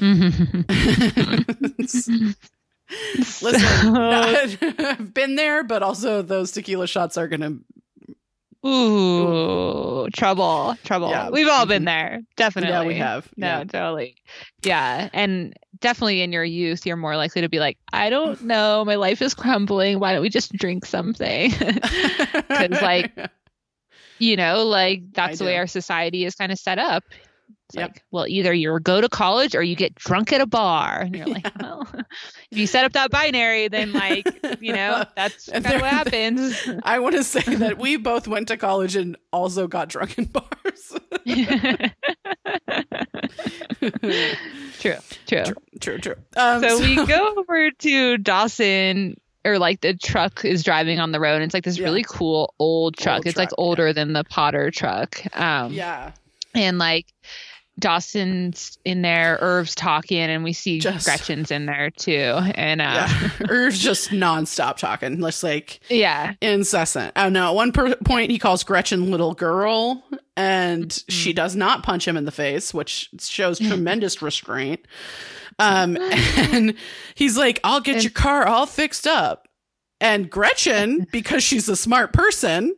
Listen, 3.42 3.96
I've 3.96 5.14
been 5.14 5.34
there, 5.36 5.64
but 5.64 5.82
also 5.82 6.22
those 6.22 6.52
tequila 6.52 6.86
shots 6.86 7.16
are 7.16 7.28
going 7.28 7.40
to. 7.40 7.58
Ooh, 8.64 10.08
trouble, 10.14 10.76
trouble. 10.84 11.08
Yeah. 11.10 11.30
We've 11.30 11.48
all 11.48 11.66
been 11.66 11.82
Mhm. 11.82 11.86
there. 11.86 12.20
Definitely. 12.36 12.70
Yeah, 12.70 12.84
we 12.86 12.94
have. 12.94 13.28
No, 13.36 13.46
Yeah. 13.58 13.64
totally. 13.64 14.14
Yeah. 14.62 15.08
And 15.12 15.52
definitely 15.80 16.22
in 16.22 16.32
your 16.32 16.44
youth, 16.44 16.86
you're 16.86 16.96
more 16.96 17.16
likely 17.16 17.40
to 17.42 17.48
be 17.48 17.58
like, 17.58 17.76
I 17.92 18.08
don't 18.08 18.40
know. 18.42 18.84
My 18.84 18.94
life 18.94 19.20
is 19.20 19.34
crumbling. 19.34 19.98
Why 19.98 20.12
don't 20.12 20.22
we 20.22 20.28
just 20.28 20.52
drink 20.52 20.86
something? 20.86 21.52
Because 22.52 22.82
like, 22.82 23.12
you 24.18 24.36
know, 24.36 24.62
like 24.64 25.02
that's 25.12 25.38
the 25.38 25.44
way 25.44 25.56
our 25.56 25.66
society 25.66 26.24
is 26.24 26.34
kind 26.36 26.52
of 26.52 26.58
set 26.58 26.78
up. 26.78 27.02
It's 27.72 27.78
Yep. 27.80 27.90
like, 27.90 28.02
well, 28.10 28.26
either 28.26 28.52
you 28.52 28.78
go 28.80 29.00
to 29.00 29.08
college 29.08 29.54
or 29.54 29.62
you 29.62 29.74
get 29.74 29.94
drunk 29.94 30.30
at 30.32 30.42
a 30.42 30.46
bar. 30.46 31.00
And 31.00 31.16
you're 31.16 31.24
like, 31.26 31.46
well, 31.60 31.88
if 32.50 32.58
you 32.58 32.66
set 32.66 32.84
up 32.84 32.92
that 32.92 33.10
binary, 33.10 33.68
then 33.68 33.92
like, 33.94 34.26
you 34.60 34.72
know, 34.74 35.04
that's 35.16 35.48
kind 35.48 35.64
of 35.64 35.80
what 35.80 35.90
happens. 35.90 36.54
I 36.82 36.98
want 36.98 37.14
to 37.16 37.24
say 37.24 37.40
that 37.56 37.78
we 37.78 37.96
both 37.96 38.28
went 38.28 38.48
to 38.48 38.58
college 38.58 38.94
and 38.94 39.16
also 39.32 39.66
got 39.68 39.88
drunk 39.88 40.18
in 40.18 40.24
bars. 40.26 40.92
true, 44.80 44.96
true. 45.26 45.44
true, 45.44 45.54
true, 45.80 45.98
true. 45.98 46.14
Um, 46.36 46.62
So 46.62 46.78
we 46.80 47.06
go 47.06 47.34
over 47.38 47.70
to 47.70 48.18
Dawson, 48.18 49.16
or 49.44 49.58
like 49.58 49.80
the 49.80 49.94
truck 49.94 50.44
is 50.44 50.62
driving 50.62 51.00
on 51.00 51.12
the 51.12 51.20
road. 51.20 51.36
And 51.36 51.44
it's 51.44 51.54
like 51.54 51.64
this 51.64 51.78
Yeah. 51.78 51.84
really 51.84 52.04
cool 52.06 52.54
old 52.58 52.96
truck. 52.96 53.18
Old 53.18 53.26
it's 53.26 53.36
like 53.36 53.48
truck, 53.48 53.58
yeah. 53.58 53.64
older 53.64 53.92
than 53.92 54.12
the 54.12 54.24
Potter 54.24 54.70
truck. 54.70 55.20
Um, 55.36 55.72
Yeah. 55.72 56.12
and 56.54 56.78
like 56.78 57.06
Dawson's 57.78 58.78
in 58.84 59.02
there, 59.02 59.38
Irv's 59.40 59.74
talking, 59.74 60.18
and 60.20 60.44
we 60.44 60.52
see 60.52 60.78
Just- 60.78 61.04
Gretchen's 61.06 61.50
in 61.50 61.66
there 61.66 61.90
too. 61.90 62.38
And 62.54 62.80
uh, 62.80 63.08
Yeah. 63.08 63.30
Irv's 63.48 63.78
just 63.78 64.10
nonstop 64.10 64.76
talking, 64.76 65.18
just 65.20 65.42
like 65.42 65.80
yeah, 65.88 66.34
incessant. 66.40 67.12
I 67.16 67.24
don't 67.24 67.32
know. 67.32 67.48
At 67.48 67.54
one 67.54 67.72
per- 67.72 67.96
point, 67.96 68.30
he 68.30 68.38
calls 68.38 68.62
Gretchen 68.62 69.10
little 69.10 69.34
girl, 69.34 70.04
and 70.36 70.88
Mm-hmm. 70.88 71.10
she 71.12 71.32
does 71.32 71.56
not 71.56 71.82
punch 71.82 72.06
him 72.06 72.16
in 72.16 72.24
the 72.24 72.30
face, 72.30 72.72
which 72.74 73.08
shows 73.20 73.58
tremendous 73.68 74.20
restraint. 74.22 74.86
Um, 75.58 75.96
and 76.36 76.74
he's 77.14 77.36
like, 77.36 77.58
I'll 77.64 77.80
get 77.80 77.96
And- 77.96 78.04
your 78.04 78.12
car 78.12 78.46
all 78.46 78.66
fixed 78.66 79.06
up. 79.06 79.48
And 80.00 80.28
Gretchen, 80.28 81.06
because 81.12 81.42
she's 81.44 81.68
a 81.68 81.76
smart 81.76 82.12
person, 82.12 82.74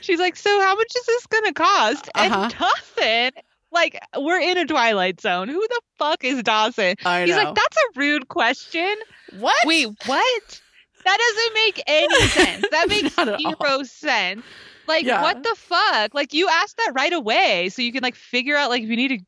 she's 0.00 0.18
like, 0.18 0.36
"So 0.36 0.60
how 0.60 0.74
much 0.76 0.92
is 0.96 1.06
this 1.06 1.26
gonna 1.26 1.52
cost?" 1.52 2.08
Uh-huh. 2.14 2.40
And 2.42 2.54
Dawson, 2.58 3.42
like, 3.72 3.98
we're 4.18 4.40
in 4.40 4.58
a 4.58 4.66
Twilight 4.66 5.20
Zone. 5.20 5.48
Who 5.48 5.60
the 5.60 5.80
fuck 5.98 6.24
is 6.24 6.42
Dawson? 6.42 6.94
I 7.04 7.24
He's 7.24 7.30
know. 7.36 7.42
like, 7.44 7.54
"That's 7.54 7.76
a 7.76 7.98
rude 8.00 8.28
question." 8.28 8.94
what? 9.38 9.56
Wait, 9.66 9.88
what? 10.06 10.60
That 11.04 11.18
doesn't 11.18 11.54
make 11.54 11.82
any 11.86 12.20
sense. 12.28 12.66
That 12.70 12.88
makes 12.88 13.14
zero 13.14 13.82
sense. 13.82 14.42
Like, 14.86 15.04
Yeah. 15.04 15.22
what 15.22 15.42
the 15.42 15.54
fuck? 15.56 16.14
Like, 16.14 16.32
you 16.34 16.48
asked 16.48 16.76
that 16.78 16.92
right 16.94 17.12
away, 17.12 17.68
so 17.70 17.82
you 17.82 17.92
can 17.92 18.02
like 18.02 18.14
figure 18.14 18.56
out 18.56 18.70
like 18.70 18.82
if 18.82 18.88
you 18.88 18.96
need 18.96 19.08
to 19.08 19.18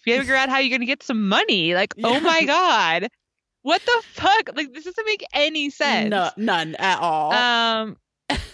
figure 0.00 0.34
out 0.34 0.48
how 0.48 0.58
you're 0.58 0.76
gonna 0.76 0.86
get 0.86 1.02
some 1.02 1.28
money. 1.28 1.74
Like, 1.74 1.94
oh 2.04 2.20
my 2.20 2.44
god, 2.44 3.08
what 3.62 3.80
the 3.84 4.02
fuck? 4.12 4.50
Like, 4.54 4.72
this 4.72 4.84
doesn't 4.84 5.06
make 5.06 5.24
any 5.34 5.70
sense. 5.70 6.10
No, 6.10 6.30
none 6.36 6.74
at 6.76 6.98
all. 7.00 7.32
Um, 7.32 7.96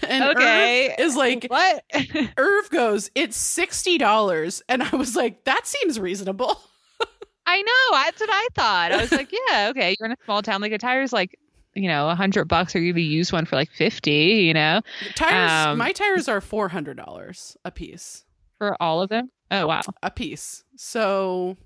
And 0.09 0.25
Okay. 0.37 0.89
Irv 0.93 0.95
is 1.07 1.17
like, 1.17 1.47
what? 1.49 1.85
Irv 2.37 2.71
goes, 2.71 3.11
it's 3.15 3.37
sixty 3.37 3.99
dollars, 3.99 4.63
and 4.69 4.83
I 4.83 4.95
was 4.97 5.15
like, 5.17 5.45
that 5.45 5.67
seems 5.67 5.99
reasonable. 6.01 6.61
I 7.47 7.63
know. 7.63 7.99
That's 8.05 8.21
what 8.21 8.31
I 8.33 8.49
thought. 8.55 8.93
I 8.93 8.97
was 9.01 9.13
like, 9.13 9.31
yeah, 9.33 9.69
okay. 9.71 9.97
You're 9.99 10.07
in 10.07 10.13
a 10.13 10.17
small 10.25 10.41
town. 10.43 10.61
Like 10.61 10.73
a 10.73 10.79
tire's 10.79 11.13
like, 11.13 11.37
you 11.75 11.89
know, 11.89 12.09
a 12.09 12.15
hundred 12.15 12.47
bucks, 12.47 12.75
or 12.77 12.81
you 12.81 12.95
could 12.95 13.03
use 13.03 13.33
one 13.33 13.45
for 13.45 13.57
like 13.57 13.71
fifty. 13.71 14.45
You 14.47 14.55
know, 14.55 14.81
Tires, 15.17 15.67
Um, 15.69 15.79
my 15.79 15.93
tires 15.93 16.29
are 16.29 16.41
four 16.41 16.69
hundred 16.69 16.97
dollars 16.97 17.57
a 17.65 17.71
piece. 17.71 18.25
for 18.59 18.81
all 18.81 19.03
of 19.03 19.09
them. 19.11 19.31
Oh 19.51 19.67
wow. 19.67 19.81
a 20.03 20.11
piece. 20.11 20.63
So 20.77 21.57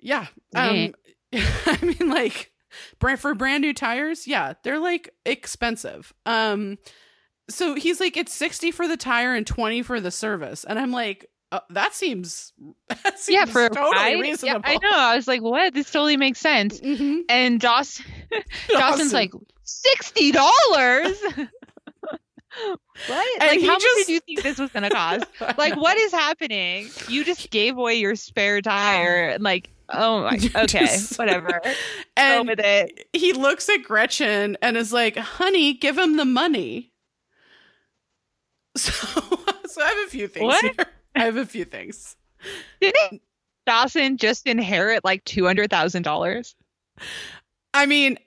yeah. 0.00 0.26
Um 0.54 0.92
I 1.32 1.78
mean 1.82 2.08
like 2.10 2.51
brand 2.98 3.20
for 3.20 3.34
brand 3.34 3.62
new 3.62 3.74
tires, 3.74 4.26
yeah, 4.26 4.54
they're 4.62 4.78
like 4.78 5.10
expensive. 5.24 6.12
Um 6.26 6.78
so 7.50 7.74
he's 7.74 8.00
like 8.00 8.16
it's 8.16 8.32
60 8.34 8.70
for 8.70 8.88
the 8.88 8.96
tire 8.96 9.34
and 9.34 9.46
20 9.46 9.82
for 9.82 10.00
the 10.00 10.10
service. 10.10 10.64
And 10.64 10.78
I'm 10.78 10.92
like 10.92 11.28
uh, 11.52 11.60
that 11.70 11.94
seems 11.94 12.52
that 12.88 13.18
seems 13.20 13.34
yeah, 13.34 13.44
for 13.44 13.68
totally 13.68 13.96
I, 13.98 14.12
reasonable. 14.14 14.62
Yeah, 14.64 14.70
I 14.72 14.78
know. 14.78 14.98
I 14.98 15.16
was 15.16 15.28
like, 15.28 15.42
what? 15.42 15.74
This 15.74 15.90
totally 15.90 16.16
makes 16.16 16.40
sense. 16.40 16.80
Mhm. 16.80 17.20
And 17.28 17.60
Dawson, 17.60 18.06
Dawson's 18.70 19.12
like, 19.12 19.32
sixty 19.62 20.32
dollars. 20.32 21.22
what? 23.08 23.42
And 23.42 23.50
like, 23.50 23.60
how 23.60 23.72
much 23.74 23.82
just- 23.82 24.06
did 24.06 24.12
you 24.12 24.20
think 24.20 24.42
this 24.42 24.58
was 24.58 24.70
gonna 24.70 24.90
cost? 24.90 25.24
like, 25.58 25.76
what 25.76 25.96
is 25.98 26.12
happening? 26.12 26.88
You 27.08 27.24
just 27.24 27.50
gave 27.50 27.76
away 27.78 27.94
your 27.96 28.14
spare 28.16 28.60
tire. 28.60 29.30
and, 29.30 29.42
Like, 29.42 29.70
oh 29.88 30.22
my. 30.22 30.38
Okay, 30.54 30.80
just- 30.80 31.18
whatever. 31.18 31.60
Go 31.64 31.72
and 32.16 32.48
with 32.48 32.60
it. 32.60 33.06
he 33.12 33.32
looks 33.32 33.68
at 33.68 33.78
Gretchen 33.84 34.56
and 34.62 34.76
is 34.76 34.92
like, 34.92 35.16
"Honey, 35.16 35.72
give 35.74 35.96
him 35.98 36.16
the 36.16 36.24
money." 36.24 36.90
So, 38.76 38.92
so 39.66 39.82
I 39.82 39.88
have 39.88 40.06
a 40.06 40.10
few 40.10 40.28
things 40.28 40.44
What? 40.46 40.62
here. 40.64 40.86
I 41.14 41.24
have 41.24 41.36
a 41.36 41.44
few 41.46 41.64
things. 41.66 42.16
Didn't 42.80 43.20
Dawson 43.66 44.16
just 44.16 44.46
inherit 44.46 45.04
like 45.04 45.24
two 45.24 45.44
hundred 45.46 45.70
thousand 45.70 46.02
dollars? 46.02 46.54
I 47.74 47.86
mean, 47.86 48.18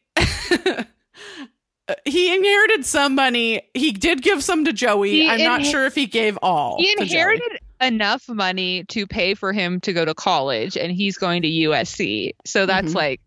he 2.05 2.33
inherited 2.35 2.85
some 2.85 3.15
money. 3.15 3.61
He 3.73 3.91
did 3.91 4.21
give 4.21 4.43
some 4.43 4.65
to 4.65 4.73
Joey. 4.73 5.11
He 5.11 5.29
I'm 5.29 5.43
not 5.43 5.63
sure 5.65 5.85
if 5.85 5.95
he 5.95 6.05
gave 6.05 6.37
all. 6.41 6.77
He 6.77 6.91
inherited 6.99 7.59
enough 7.81 8.27
money 8.29 8.83
to 8.85 9.05
pay 9.05 9.33
for 9.33 9.53
him 9.53 9.79
to 9.81 9.93
go 9.93 10.05
to 10.05 10.13
college, 10.13 10.77
and 10.77 10.91
he's 10.91 11.17
going 11.17 11.41
to 11.43 11.47
USC. 11.47 12.31
So 12.45 12.65
that's 12.65 12.91
Mhm. 12.91 12.95
like, 12.95 13.21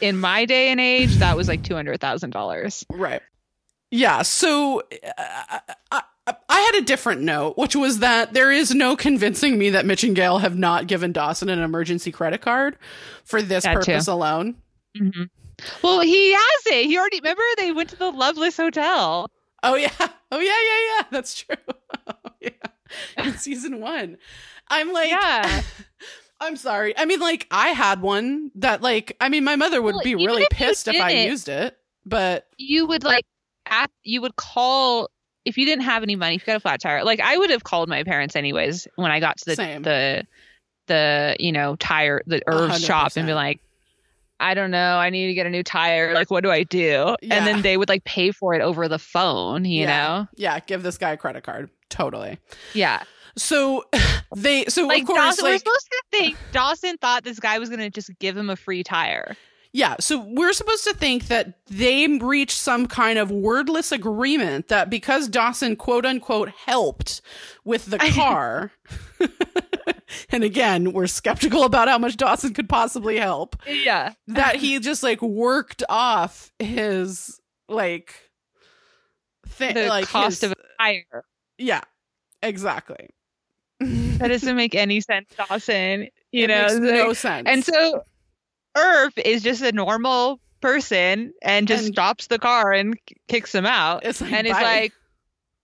in 0.00 0.18
my 0.18 0.44
day 0.44 0.68
and 0.70 0.80
age, 0.80 1.14
that 1.16 1.36
was 1.36 1.48
like 1.48 1.62
two 1.62 1.74
hundred 1.74 2.00
thousand 2.00 2.30
dollars. 2.30 2.84
Right. 2.90 3.22
Yeah. 3.90 4.22
So 4.22 4.80
uh, 5.16 5.58
I, 5.92 6.02
I, 6.26 6.60
had 6.60 6.74
a 6.76 6.84
different 6.84 7.20
note, 7.22 7.56
which 7.56 7.76
was 7.76 8.00
that 8.00 8.32
there 8.34 8.50
is 8.50 8.74
no 8.74 8.96
convincing 8.96 9.56
me 9.56 9.70
that 9.70 9.86
Mitch 9.86 10.02
and 10.02 10.16
Gail 10.16 10.38
have 10.38 10.58
not 10.58 10.88
given 10.88 11.12
Dawson 11.12 11.48
an 11.48 11.60
emergency 11.60 12.10
credit 12.10 12.40
card 12.40 12.76
for 13.24 13.40
this 13.40 13.62
That 13.64 13.74
too. 13.74 13.78
purpose 13.92 14.08
alone. 14.08 14.56
Mm-hmm. 15.00 15.24
Well, 15.82 16.00
he 16.00 16.32
has 16.32 16.66
it. 16.66 16.86
He 16.86 16.98
already 16.98 17.20
remember 17.20 17.42
they 17.58 17.72
went 17.72 17.90
to 17.90 17.96
the 17.96 18.10
Loveless 18.10 18.56
Hotel. 18.56 19.30
Oh 19.62 19.74
yeah. 19.74 19.90
Oh 20.30 20.38
yeah. 20.38 20.40
Yeah. 20.40 20.96
Yeah. 20.96 21.06
That's 21.10 21.34
true. 21.34 21.56
oh, 22.06 22.30
yeah. 22.40 22.50
In 23.18 23.34
season 23.34 23.80
one, 23.80 24.18
I'm 24.68 24.92
like, 24.92 25.10
Yeah. 25.10 25.62
I'm 26.40 26.56
sorry. 26.56 26.96
I 26.98 27.04
mean, 27.06 27.20
like, 27.20 27.46
I 27.50 27.68
had 27.68 28.02
one 28.02 28.50
that, 28.56 28.82
like, 28.82 29.16
I 29.20 29.28
mean, 29.28 29.44
my 29.44 29.56
mother 29.56 29.80
would 29.80 29.94
Well, 29.94 30.04
be 30.04 30.14
really 30.14 30.42
if 30.42 30.50
pissed 30.50 30.88
if 30.88 31.00
I 31.00 31.10
used 31.10 31.48
it, 31.48 31.78
but 32.04 32.46
You 32.58 32.86
would 32.86 33.04
like, 33.04 33.24
at, 33.66 33.90
you 34.02 34.20
would 34.20 34.36
call 34.36 35.08
if 35.44 35.56
you 35.56 35.64
didn't 35.64 35.84
have 35.84 36.02
any 36.02 36.16
money. 36.16 36.34
If 36.36 36.42
you 36.42 36.46
got 36.46 36.56
a 36.56 36.60
flat 36.60 36.80
tire, 36.80 37.04
like 37.04 37.20
I 37.20 37.36
would 37.36 37.50
have 37.50 37.64
called 37.64 37.88
my 37.88 38.02
parents 38.02 38.36
anyways 38.36 38.88
when 38.96 39.10
I 39.10 39.20
got 39.20 39.38
to 39.38 39.44
the 39.46 39.56
Same. 39.56 39.82
the 39.82 40.26
the 40.86 41.36
you 41.38 41.52
know 41.52 41.76
tire 41.76 42.22
the 42.26 42.42
hundred 42.46 42.80
shop 42.80 43.12
and 43.16 43.26
be 43.26 43.34
like. 43.34 43.60
I 44.40 44.54
don't 44.54 44.70
know. 44.70 44.96
I 44.98 45.10
need 45.10 45.26
to 45.28 45.34
get 45.34 45.46
a 45.46 45.50
new 45.50 45.62
tire. 45.62 46.12
Like, 46.14 46.30
what 46.30 46.42
do 46.42 46.50
I 46.50 46.64
do? 46.64 47.16
Yeah. 47.22 47.34
And 47.34 47.46
then 47.46 47.62
they 47.62 47.76
would 47.76 47.88
like 47.88 48.04
pay 48.04 48.30
for 48.30 48.54
it 48.54 48.60
over 48.60 48.88
the 48.88 48.98
phone, 48.98 49.64
you 49.64 49.82
Yeah. 49.82 49.86
know? 49.86 50.28
yeah, 50.36 50.58
give 50.60 50.82
this 50.82 50.98
guy 50.98 51.12
a 51.12 51.16
credit 51.16 51.44
card. 51.44 51.70
Totally. 51.88 52.38
Yeah. 52.72 53.02
So 53.36 53.84
they, 54.36 54.64
so 54.66 54.86
Like, 54.86 55.02
of 55.02 55.06
course, 55.08 55.18
Dawson, 55.36 55.44
we're 55.44 55.58
supposed 55.58 55.88
to 55.90 56.02
think 56.10 56.36
Dawson 56.52 56.96
thought 56.98 57.24
this 57.24 57.38
guy 57.40 57.58
was 57.58 57.68
going 57.68 57.80
to 57.80 57.90
just 57.90 58.10
give 58.18 58.36
him 58.36 58.50
a 58.50 58.56
free 58.56 58.82
tire. 58.82 59.36
yeah, 59.72 59.96
so 59.98 60.24
we're 60.28 60.52
supposed 60.52 60.84
to 60.84 60.94
think 60.94 61.26
that 61.26 61.54
they 61.66 62.06
reached 62.06 62.56
some 62.58 62.86
kind 62.86 63.18
of 63.18 63.30
wordless 63.32 63.90
agreement 63.92 64.68
that 64.68 64.88
because 64.90 65.26
Dawson 65.28 65.74
quote 65.76 66.04
unquote 66.06 66.50
helped 66.50 67.20
with 67.64 67.86
the 67.86 67.98
car, 68.14 68.70
and 70.30 70.44
again, 70.44 70.92
we're 70.92 71.06
skeptical 71.06 71.64
about 71.64 71.88
how 71.88 71.98
much 71.98 72.16
Dawson 72.16 72.54
could 72.54 72.68
possibly 72.68 73.18
help. 73.18 73.56
Yeah. 73.66 74.14
that 74.28 74.56
he 74.56 74.78
just 74.80 75.02
like 75.02 75.20
worked 75.22 75.82
off 75.88 76.52
his 76.58 77.40
like 77.68 78.14
thing 79.46 79.74
The 79.74 79.86
like 79.88 80.06
cost 80.06 80.40
his- 80.42 80.50
of 80.50 80.52
a 80.52 80.82
tire. 80.82 81.24
yeah 81.58 81.80
exactly 82.42 83.10
That 83.80 84.28
doesn't 84.28 84.56
make 84.56 84.74
any 84.74 85.00
sense, 85.00 85.28
Dawson. 85.36 86.08
You 86.30 86.44
it 86.44 86.48
know, 86.48 86.62
makes 86.62 86.72
it's 86.74 86.80
no 86.82 87.12
sense 87.12 87.48
and 87.48 87.64
so 87.64 88.02
Irv 88.76 89.12
is 89.18 89.42
just 89.42 89.62
a 89.62 89.72
normal 89.72 90.40
person 90.60 91.32
and 91.42 91.68
just 91.68 91.86
And- 91.86 91.94
stops 91.94 92.26
the 92.28 92.38
car 92.38 92.72
and 92.72 92.98
kicks 93.28 93.54
him 93.54 93.66
out. 93.66 94.04
it's 94.04 94.20
like 94.20 94.32
and 94.32 94.46
he's 94.46 94.56
bye. 94.56 94.62
like, 94.62 94.92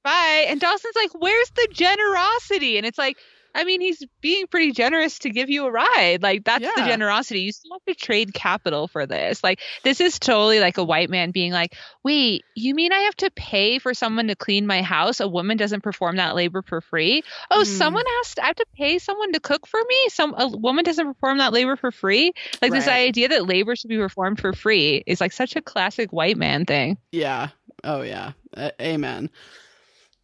bye. 0.05 0.45
And 0.49 0.61
Dawson's 0.61 0.95
like, 0.97 1.11
where's 1.15 1.51
the 1.51 1.69
generosity? 1.73 2.77
And 2.77 2.87
it's 2.87 2.99
like, 2.99 3.17
I 3.55 3.65
mean, 3.65 3.81
he's 3.81 4.03
being 4.21 4.47
pretty 4.47 4.73
generous 4.73 5.19
to 5.21 5.31
give 5.31 5.51
you 5.51 5.67
a 5.67 5.71
ride. 5.71 6.19
Like, 6.23 6.45
that's 6.45 6.65
the 6.77 6.83
generosity. 6.89 7.41
You 7.41 7.53
still 7.53 7.73
have 7.73 7.85
to 7.97 8.01
trade 8.01 8.33
capital 8.33 8.87
for 8.87 9.07
this. 9.07 9.43
Like, 9.43 9.61
this 9.83 10.01
is 10.01 10.19
totally 10.19 10.61
like 10.61 10.79
a 10.79 10.85
white 10.85 11.11
man 11.11 11.31
being 11.33 11.51
like, 11.53 11.77
wait, 12.05 12.45
you 12.55 12.75
mean 12.75 12.93
I 12.93 13.01
have 13.01 13.17
to 13.17 13.31
pay 13.33 13.79
for 13.79 13.93
someone 13.93 14.29
to 14.29 14.37
clean 14.37 14.67
my 14.67 14.83
house? 14.83 15.21
A 15.21 15.27
woman 15.29 15.57
doesn't 15.57 15.83
perform 15.83 16.17
that 16.17 16.35
labor 16.37 16.63
for 16.63 16.81
free. 16.81 17.23
Oh, 17.51 17.63
Mhm. 17.63 17.67
someone 17.67 18.05
has 18.19 18.35
to, 18.37 18.45
I 18.45 18.47
have 18.47 18.57
to 18.57 18.67
pay 18.77 18.99
someone 18.99 19.33
to 19.33 19.41
cook 19.41 19.67
for 19.67 19.81
me? 19.89 19.97
Some, 20.11 20.35
a 20.39 20.47
woman 20.49 20.85
doesn't 20.85 21.07
perform 21.07 21.39
that 21.39 21.53
labor 21.53 21.77
for 21.77 21.91
free? 21.91 22.33
Like, 22.63 22.73
this 22.73 22.87
idea 22.93 23.29
that 23.29 23.47
labor 23.47 23.75
should 23.75 23.89
be 23.89 23.97
performed 23.99 24.39
for 24.41 24.53
free 24.53 25.03
is 25.07 25.21
like 25.21 25.33
such 25.33 25.57
a 25.57 25.61
classic 25.63 26.13
white 26.13 26.37
man 26.37 26.67
thing. 26.67 26.99
yeah 27.13 27.49
oh 27.83 28.03
yeah 28.03 28.33
A- 28.57 28.73
amen 28.83 29.31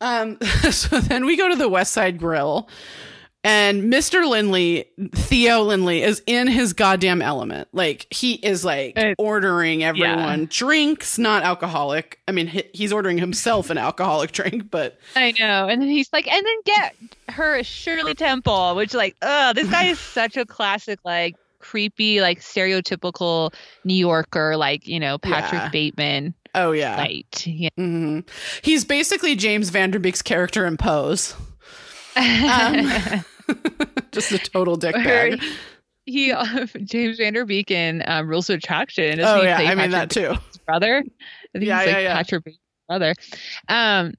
um 0.03 0.39
so 0.71 1.01
then 1.01 1.25
we 1.25 1.37
go 1.39 1.49
to 1.49 1.57
the 1.57 1.69
west 1.71 1.93
side 1.95 2.19
grill 2.19 2.69
and 3.47 3.85
mr 3.93 4.29
lindley 4.29 4.85
theo 5.15 5.63
lindley 5.63 6.03
is 6.03 6.23
in 6.27 6.47
his 6.49 6.73
goddamn 6.73 7.23
element 7.23 7.69
like 7.73 8.07
he 8.11 8.35
is 8.35 8.65
like 8.65 8.99
ordering 9.19 9.85
everyone 9.85 10.47
drinks 10.51 11.19
not 11.19 11.43
alcoholic 11.43 12.19
i 12.27 12.33
mean 12.33 12.47
he, 12.47 12.63
he's 12.73 12.93
ordering 12.93 13.19
himself 13.19 13.71
an 13.71 13.79
alcoholic 13.79 14.33
drink 14.33 14.71
but 14.71 14.99
I 15.15 15.33
know. 15.39 15.69
And 15.69 15.81
then 15.81 15.89
he's 15.89 16.13
like, 16.13 16.27
and 16.31 16.45
then 16.45 16.57
get 16.65 16.97
her 17.31 17.57
a 17.57 17.63
Shirley 17.63 18.15
Temple, 18.15 18.75
which 18.75 18.95
like, 18.95 19.17
oh, 19.23 19.53
this 19.55 19.71
guy 19.71 19.85
is 19.85 19.99
such 19.99 20.37
a 20.37 20.45
classic, 20.45 20.99
like 21.05 21.37
creepy, 21.59 22.21
like 22.21 22.41
stereotypical 22.41 23.53
New 23.85 23.95
Yorker, 23.95 24.57
like, 24.57 24.87
you 24.87 25.01
know, 25.01 25.19
Patrick 25.19 25.63
Yeah. 25.63 25.69
Bateman 25.71 26.35
oh 26.55 26.73
yeah 26.73 26.97
light. 26.97 27.47
Yeah. 27.47 27.69
hmm 27.77 28.21
He's 28.63 28.85
basically 28.85 29.37
James 29.37 29.71
Van 29.71 29.91
Der 29.91 29.99
Beek's 29.99 30.23
character 30.23 30.67
in 30.67 30.77
Pose. 30.77 31.35
Um, 32.17 32.91
Just 34.13 34.33
a 34.33 34.39
total 34.39 34.75
Or 34.75 34.79
dickbag. 34.79 35.43
he 36.05 36.33
James 36.85 37.19
Van 37.19 37.33
Der 37.35 37.45
Beek 37.45 37.71
in 37.71 38.03
um, 38.07 38.29
Rules 38.29 38.49
of 38.51 38.59
Attraction. 38.59 39.21
Oh 39.21 39.43
yeah, 39.43 39.59
I 39.59 39.75
mean 39.75 39.91
that 39.91 40.11
too. 40.11 40.35
Brother. 40.67 40.99
I 40.99 41.59
think 41.59 41.65
Yeah, 41.65 41.79
he's 41.81 41.87
like 41.87 41.95
yeah, 41.95 41.99
yeah. 42.01 42.15
Patrick 42.17 42.45
brother. 42.89 43.15
Um, 43.69 44.15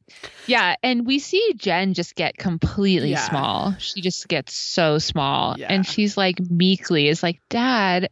yeah, 0.46 0.76
and 0.84 1.06
we 1.08 1.20
see 1.20 1.54
Jen 1.56 1.94
just 1.94 2.16
get 2.16 2.38
completely 2.38 3.12
Yeah. 3.12 3.28
small. 3.30 3.76
She 3.80 4.02
just 4.02 4.28
gets 4.28 4.54
so 4.56 4.98
small, 5.00 5.56
Yeah. 5.58 5.68
and 5.70 5.86
she's 5.86 6.18
like 6.18 6.40
meekly 6.40 7.08
is 7.08 7.24
like, 7.24 7.40
"Dad," 7.50 8.10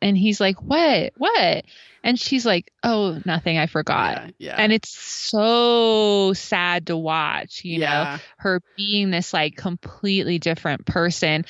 and 0.00 0.16
he's 0.16 0.40
like, 0.40 0.62
"What? 0.62 1.12
What?" 1.16 1.64
And 2.06 2.18
she's 2.20 2.46
like, 2.46 2.70
"Oh, 2.84 3.20
nothing. 3.26 3.58
I 3.58 3.66
forgot." 3.66 4.16
Yeah, 4.16 4.30
yeah. 4.38 4.54
And 4.58 4.72
it's 4.72 4.90
so 4.90 6.32
sad 6.34 6.86
to 6.86 6.96
watch, 6.96 7.62
you 7.64 7.80
know, 7.80 8.16
her 8.38 8.60
being 8.76 9.10
this 9.10 9.34
like 9.34 9.56
completely 9.56 10.38
different 10.38 10.86
person 10.86 11.44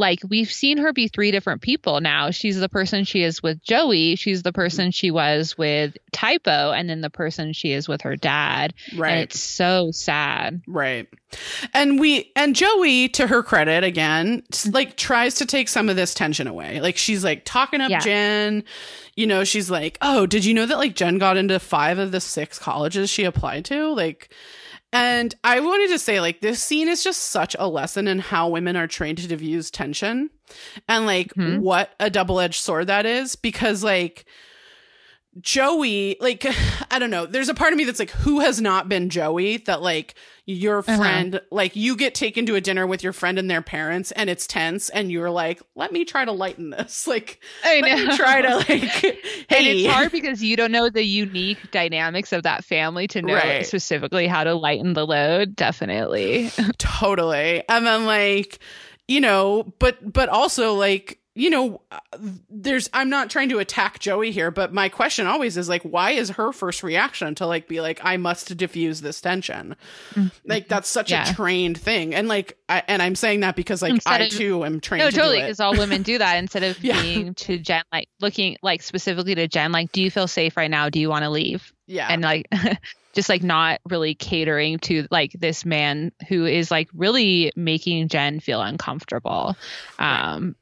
like 0.00 0.20
we've 0.28 0.50
seen 0.50 0.78
her 0.78 0.92
be 0.92 1.06
three 1.06 1.30
different 1.30 1.60
people 1.60 2.00
now. 2.00 2.30
She's 2.30 2.58
the 2.58 2.68
person 2.68 3.04
she 3.04 3.22
is 3.22 3.42
with 3.42 3.62
Joey, 3.62 4.16
she's 4.16 4.42
the 4.42 4.52
person 4.52 4.90
she 4.90 5.10
was 5.10 5.56
with 5.56 5.96
Typo, 6.10 6.72
and 6.72 6.88
then 6.88 7.02
the 7.02 7.10
person 7.10 7.52
she 7.52 7.72
is 7.72 7.86
with 7.86 8.00
her 8.00 8.16
dad. 8.16 8.74
Right. 8.96 9.12
And 9.12 9.20
it's 9.20 9.38
so 9.38 9.90
sad. 9.92 10.62
Right. 10.66 11.06
And 11.74 12.00
we 12.00 12.32
and 12.34 12.56
Joey, 12.56 13.08
to 13.10 13.26
her 13.26 13.42
credit, 13.42 13.84
again, 13.84 14.42
like 14.70 14.96
tries 14.96 15.34
to 15.36 15.46
take 15.46 15.68
some 15.68 15.88
of 15.88 15.96
this 15.96 16.14
tension 16.14 16.48
away. 16.48 16.80
Like 16.80 16.96
she's 16.96 17.22
like 17.22 17.42
talking 17.44 17.80
up 17.80 17.90
Yeah. 17.90 18.00
Jen. 18.00 18.64
You 19.16 19.26
know, 19.26 19.44
she's 19.44 19.70
like, 19.70 19.98
"Oh, 20.00 20.24
did 20.24 20.46
you 20.46 20.54
know 20.54 20.64
that 20.64 20.78
like 20.78 20.94
Jen 20.94 21.18
got 21.18 21.36
into 21.36 21.60
five 21.60 21.98
of 21.98 22.10
the 22.10 22.20
six 22.20 22.58
colleges 22.58 23.10
she 23.10 23.24
applied 23.24 23.66
to?" 23.66 23.92
Like, 23.92 24.32
and 24.92 25.34
I 25.44 25.60
wanted 25.60 25.88
to 25.90 25.98
say, 25.98 26.20
like, 26.20 26.40
this 26.40 26.62
scene 26.62 26.88
is 26.88 27.04
just 27.04 27.24
such 27.28 27.54
a 27.58 27.68
lesson 27.68 28.08
in 28.08 28.18
how 28.18 28.48
women 28.48 28.76
are 28.76 28.86
trained 28.86 29.18
to 29.18 29.28
diffuse 29.28 29.70
tension, 29.70 30.30
and 30.88 31.06
like 31.06 31.32
Mhm. 31.34 31.60
what 31.60 31.94
a 32.00 32.10
double 32.10 32.40
edged 32.40 32.60
sword 32.60 32.86
that 32.88 33.06
is. 33.06 33.36
Because 33.36 33.84
like 33.84 34.24
Joey, 35.40 36.16
like, 36.20 36.44
I 36.90 36.98
don't 36.98 37.10
know. 37.10 37.24
There's 37.26 37.48
a 37.48 37.54
part 37.54 37.72
of 37.72 37.76
me 37.76 37.84
that's 37.84 37.98
like, 38.00 38.10
who 38.10 38.40
has 38.40 38.60
not 38.60 38.88
been 38.88 39.10
Joey? 39.10 39.58
That 39.58 39.80
like 39.80 40.14
your 40.44 40.82
Uh-huh. 40.88 40.96
friend, 40.96 41.40
like 41.52 41.76
you 41.76 41.96
get 41.96 42.14
taken 42.16 42.46
to 42.46 42.56
a 42.56 42.60
dinner 42.60 42.84
with 42.86 43.04
your 43.04 43.12
friend 43.12 43.38
and 43.38 43.48
their 43.48 43.62
parents, 43.62 44.10
and 44.12 44.28
it's 44.28 44.46
tense, 44.46 44.88
and 44.88 45.12
you're 45.12 45.30
like, 45.30 45.62
let 45.76 45.92
me 45.92 46.04
try 46.04 46.24
to 46.24 46.32
lighten 46.32 46.70
this. 46.70 47.06
Like, 47.06 47.40
I 47.62 47.80
let 47.80 47.92
me 47.92 48.08
try 48.08 48.42
to 48.42 48.56
like, 48.68 49.04
And 49.50 49.66
hey, 49.66 49.70
it's 49.70 49.84
hard 49.84 50.10
because 50.10 50.42
you 50.42 50.56
don't 50.56 50.72
know 50.72 50.90
the 50.90 51.04
unique 51.04 51.70
dynamics 51.70 52.32
of 52.32 52.42
that 52.42 52.64
family 52.64 53.06
to 53.08 53.22
know 53.22 53.34
Right. 53.34 53.62
specifically 53.62 54.26
how 54.26 54.42
to 54.44 54.54
lighten 54.54 54.94
the 54.94 55.06
load. 55.06 55.54
Definitely. 55.54 56.52
totally. 56.78 57.62
And 57.68 57.86
then 57.86 58.04
like, 58.06 58.58
you 59.08 59.20
know, 59.20 59.72
but 59.78 60.12
but 60.12 60.28
also 60.28 60.74
like 60.74 61.19
you 61.36 61.48
know, 61.48 61.80
uh, 61.92 61.98
there's, 62.50 62.90
I'm 62.92 63.08
not 63.08 63.30
trying 63.30 63.48
to 63.50 63.58
attack 63.60 64.00
Joey 64.00 64.32
here, 64.32 64.50
but 64.50 64.72
my 64.72 64.88
question 64.88 65.26
always 65.28 65.56
is 65.56 65.68
like, 65.68 65.82
why 65.82 66.10
is 66.10 66.30
her 66.30 66.52
first 66.52 66.82
reaction 66.82 67.34
to 67.36 67.46
like 67.46 67.68
be 67.68 67.80
like, 67.80 68.00
I 68.02 68.16
must 68.16 68.56
diffuse 68.56 69.00
this 69.00 69.20
tension? 69.20 69.76
Like, 70.44 70.66
that's 70.68 70.88
such 70.88 71.10
Yeah. 71.12 71.30
a 71.30 71.32
trained 71.34 71.78
thing. 71.78 72.14
And 72.16 72.26
like, 72.26 72.58
I, 72.68 72.82
and 72.88 73.00
I'm 73.00 73.14
saying 73.14 73.40
that 73.40 73.54
because 73.54 73.80
like, 73.80 73.92
Instead 73.92 74.20
I 74.20 74.24
of- 74.24 74.30
too 74.30 74.64
am 74.64 74.80
trained 74.80 75.04
No, 75.04 75.10
to 75.10 75.16
totally. 75.16 75.40
Because 75.40 75.60
all 75.60 75.76
women 75.76 76.02
do 76.02 76.18
that 76.18 76.36
instead 76.36 76.64
of 76.64 76.78
Yeah. 76.84 77.00
being 77.00 77.34
to 77.34 77.58
Jen, 77.58 77.84
like 77.92 78.08
looking 78.20 78.56
like 78.62 78.82
specifically 78.82 79.36
to 79.36 79.46
Jen, 79.46 79.70
like, 79.70 79.92
do 79.92 80.02
you 80.02 80.10
feel 80.10 80.26
safe 80.26 80.56
right 80.56 80.70
now? 80.70 80.88
Do 80.90 80.98
you 80.98 81.08
want 81.08 81.22
to 81.22 81.30
leave? 81.30 81.72
Yeah. 81.86 82.08
And 82.10 82.22
like, 82.22 82.48
just 83.12 83.28
like 83.28 83.42
not 83.42 83.80
really 83.88 84.14
catering 84.14 84.78
to 84.80 85.06
like 85.10 85.32
this 85.32 85.64
man 85.64 86.12
who 86.28 86.44
is 86.44 86.70
like 86.70 86.88
really 86.94 87.52
making 87.56 88.08
Jen 88.08 88.38
feel 88.40 88.60
uncomfortable. 88.60 89.56
Um, 89.98 90.54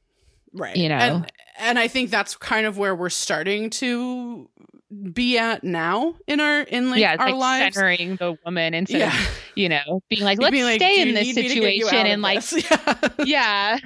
right. 0.52 0.76
you 0.76 0.88
know. 0.88 0.96
And, 0.96 1.32
and 1.58 1.78
I 1.78 1.88
think 1.88 2.10
that's 2.10 2.36
kind 2.36 2.66
of 2.66 2.78
where 2.78 2.94
we're 2.94 3.08
starting 3.10 3.70
to 3.70 4.48
be 5.12 5.36
at 5.36 5.62
now 5.64 6.14
in 6.26 6.40
our, 6.40 6.60
in 6.62 6.90
like 6.90 7.00
yeah, 7.00 7.12
it's 7.14 7.20
our 7.22 7.30
like 7.32 7.38
lives. 7.38 7.74
centering 7.76 8.16
the 8.16 8.36
woman 8.44 8.72
instead 8.72 9.00
Yeah. 9.00 9.08
of, 9.20 9.28
you 9.54 9.68
know, 9.68 10.00
being 10.08 10.22
like, 10.22 10.38
let's 10.38 10.50
be 10.50 10.64
like, 10.64 10.80
stay 10.80 11.02
"Do 11.02 11.08
in 11.10 11.14
this 11.14 11.26
need 11.26 11.36
me 11.36 11.48
to 11.48 11.60
get 11.60 11.74
you 11.76 11.84
situation 11.84 12.06
and 12.06 12.22
like 12.22 12.40
this?" 12.42 12.64
yeah. 13.26 13.78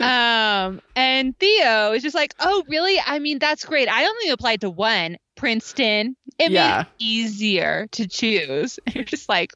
yeah. 0.00 0.66
um, 0.66 0.80
and 0.96 1.38
Theo 1.38 1.92
is 1.92 2.02
just 2.02 2.14
like, 2.14 2.34
oh, 2.40 2.64
really? 2.68 3.00
I 3.04 3.18
mean, 3.18 3.38
that's 3.38 3.64
great. 3.64 3.88
I 3.88 4.04
only 4.04 4.28
applied 4.30 4.60
to 4.62 4.70
one, 4.70 5.16
Princeton. 5.36 6.16
It 6.38 6.48
made 6.48 6.54
Yeah. 6.54 6.80
it 6.82 6.86
easier 6.98 7.86
to 7.92 8.06
choose. 8.06 8.78
You're 8.94 9.04
just 9.04 9.28
like, 9.28 9.52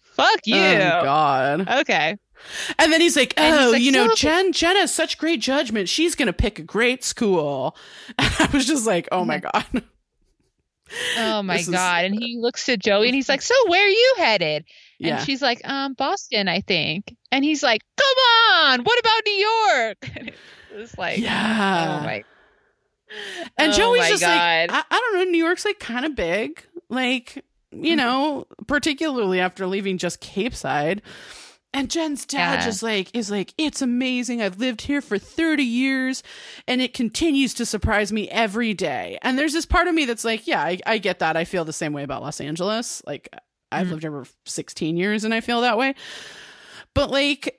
fuck 0.00 0.40
you. 0.46 0.56
Oh 0.56 1.00
God. 1.02 1.68
okay. 1.80 2.16
And 2.78 2.92
then 2.92 3.00
he's 3.00 3.16
like, 3.16 3.34
And 3.36 3.54
he's 3.54 3.66
"Oh, 3.66 3.70
like, 3.72 3.82
you 3.82 3.92
know, 3.92 4.14
Jen, 4.14 4.52
Jen 4.52 4.76
has 4.76 4.92
such 4.92 5.18
great 5.18 5.40
judgment. 5.40 5.88
She's 5.88 6.14
gonna 6.14 6.32
pick 6.32 6.58
a 6.58 6.62
great 6.62 7.02
school." 7.04 7.76
And 8.18 8.32
I 8.38 8.48
was 8.52 8.66
just 8.66 8.86
like, 8.86 9.08
"Oh 9.12 9.24
my 9.24 9.38
god!" 9.38 9.64
Oh 11.18 11.42
my 11.42 11.56
This 11.56 11.68
is- 11.68 11.74
God. 11.74 12.04
And 12.04 12.14
he 12.14 12.36
looks 12.38 12.66
to 12.66 12.76
Joey 12.76 13.08
and 13.08 13.14
he's 13.14 13.28
like, 13.28 13.42
so 13.42 13.54
where 13.68 13.84
are 13.84 13.88
you 13.88 14.14
headed? 14.18 14.64
Yeah, 14.98 15.16
And 15.16 15.26
she's 15.26 15.42
like, 15.42 15.66
um, 15.68 15.94
Boston, 15.94 16.46
I 16.46 16.60
think. 16.60 17.16
And 17.32 17.44
he's 17.44 17.62
like, 17.62 17.80
come 17.96 18.16
on. 18.54 18.84
What 18.84 18.98
about 19.00 19.22
New 19.26 19.32
York? 19.32 20.10
And 20.16 20.28
it 20.28 20.34
was 20.76 20.96
like, 20.98 21.18
yeah. 21.18 22.00
oh 22.00 22.04
my 22.04 22.24
and 23.58 23.72
oh 23.72 23.76
Joey's 23.76 24.00
my 24.00 24.08
just 24.08 24.22
like, 24.22 24.32
I, 24.70 24.82
I 24.90 25.00
don't 25.00 25.14
know. 25.16 25.24
New 25.30 25.38
York's 25.44 25.64
like 25.64 25.78
kind 25.78 26.04
of 26.04 26.14
big, 26.14 26.64
like 26.88 27.42
Mm-hmm. 27.72 27.84
you 27.86 27.96
know, 27.96 28.46
particularly 28.68 29.40
after 29.40 29.66
leaving 29.66 29.98
just 29.98 30.20
Capeside. 30.20 31.02
And 31.74 31.90
Jen's 31.90 32.24
dad 32.24 32.60
Yeah. 32.60 32.64
just 32.64 32.82
like 32.82 33.10
is 33.14 33.30
like, 33.30 33.52
it's 33.58 33.82
amazing. 33.82 34.40
I've 34.40 34.58
lived 34.58 34.82
here 34.82 35.02
for 35.02 35.18
30 35.18 35.62
years 35.64 36.22
and 36.68 36.80
it 36.80 36.94
continues 36.94 37.52
to 37.54 37.66
surprise 37.66 38.12
me 38.12 38.28
every 38.30 38.72
day. 38.74 39.18
And 39.22 39.36
there's 39.36 39.52
this 39.52 39.66
part 39.66 39.88
of 39.88 39.94
me 39.94 40.04
that's 40.04 40.24
like, 40.24 40.46
yeah, 40.46 40.62
I, 40.62 40.78
I 40.86 40.98
get 40.98 41.18
that. 41.18 41.36
I 41.36 41.44
feel 41.44 41.64
the 41.64 41.72
same 41.72 41.92
way 41.92 42.04
about 42.04 42.22
Los 42.22 42.40
Angeles. 42.40 43.02
Like 43.06 43.28
I've 43.72 43.88
Mhm. 43.88 43.90
lived 43.90 44.02
here 44.04 44.24
for 44.24 44.26
16 44.46 44.96
years 44.96 45.24
and 45.24 45.34
I 45.34 45.40
feel 45.40 45.60
that 45.62 45.76
way. 45.76 45.96
But 46.94 47.10
like 47.10 47.58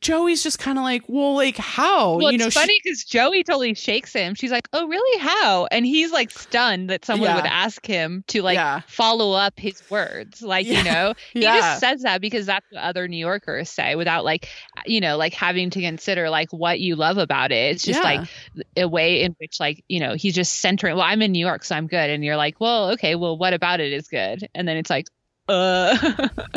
Joey's 0.00 0.42
just 0.42 0.58
kind 0.58 0.78
of 0.78 0.84
like, 0.84 1.02
well, 1.08 1.34
like 1.34 1.56
how? 1.56 2.16
Well, 2.18 2.32
you 2.32 2.38
know, 2.38 2.46
it's 2.46 2.54
funny 2.54 2.78
because 2.82 3.04
Joey 3.04 3.44
totally 3.44 3.74
shakes 3.74 4.12
him. 4.12 4.34
She's 4.34 4.50
like, 4.50 4.68
"Oh, 4.72 4.86
really? 4.86 5.20
How?" 5.20 5.66
And 5.70 5.84
he's 5.86 6.12
like 6.12 6.30
stunned 6.30 6.90
that 6.90 7.04
someone 7.04 7.30
Yeah. 7.30 7.36
would 7.36 7.46
ask 7.46 7.84
him 7.86 8.24
to 8.28 8.42
like 8.42 8.56
Yeah. 8.56 8.80
follow 8.86 9.32
up 9.32 9.54
his 9.58 9.82
words. 9.90 10.42
Like, 10.42 10.66
Yeah. 10.66 10.78
you 10.78 10.84
know, 10.84 11.14
he 11.32 11.40
just 11.42 11.80
says 11.80 12.02
that 12.02 12.20
because 12.20 12.46
that's 12.46 12.66
what 12.70 12.82
other 12.82 13.08
New 13.08 13.16
Yorkers 13.16 13.68
say 13.70 13.94
without 13.94 14.24
like, 14.24 14.48
you 14.86 15.00
know, 15.00 15.16
like 15.16 15.34
having 15.34 15.70
to 15.70 15.80
consider 15.80 16.30
like 16.30 16.52
what 16.52 16.80
you 16.80 16.96
love 16.96 17.18
about 17.18 17.52
it. 17.52 17.74
It's 17.74 17.84
just 17.84 18.02
like 18.02 18.28
a 18.76 18.88
way 18.88 19.22
in 19.22 19.34
which 19.40 19.58
like, 19.60 19.84
you 19.88 20.00
know, 20.00 20.14
he's 20.14 20.34
just 20.34 20.60
centering. 20.60 20.96
Well, 20.96 21.04
I'm 21.06 21.22
in 21.22 21.32
New 21.32 21.44
York, 21.44 21.64
so 21.64 21.74
I'm 21.76 21.86
good. 21.86 22.10
And 22.10 22.24
you're 22.24 22.36
like, 22.36 22.60
well, 22.60 22.90
okay, 22.92 23.14
well, 23.14 23.36
what 23.36 23.52
about 23.54 23.80
it 23.80 23.92
is 23.92 24.08
good? 24.08 24.46
And 24.54 24.66
then 24.68 24.76
it's 24.76 24.90
like, 24.90 25.06
uh, 25.48 25.96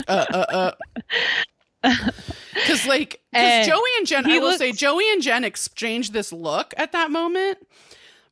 uh, 0.08 0.26
uh, 0.34 0.46
uh. 0.50 0.72
Because 2.54 2.86
like, 2.88 3.22
because 3.34 3.68
Joey 3.68 3.82
and 3.98 4.08
Jen, 4.08 4.26
I 4.32 4.40
will 4.40 4.58
say, 4.58 4.72
Joey 4.72 5.04
and 5.12 5.22
Jen 5.22 5.44
exchanged 5.44 6.14
this 6.14 6.32
look 6.32 6.74
at 6.78 6.94
that 6.94 7.12
moment, 7.12 7.58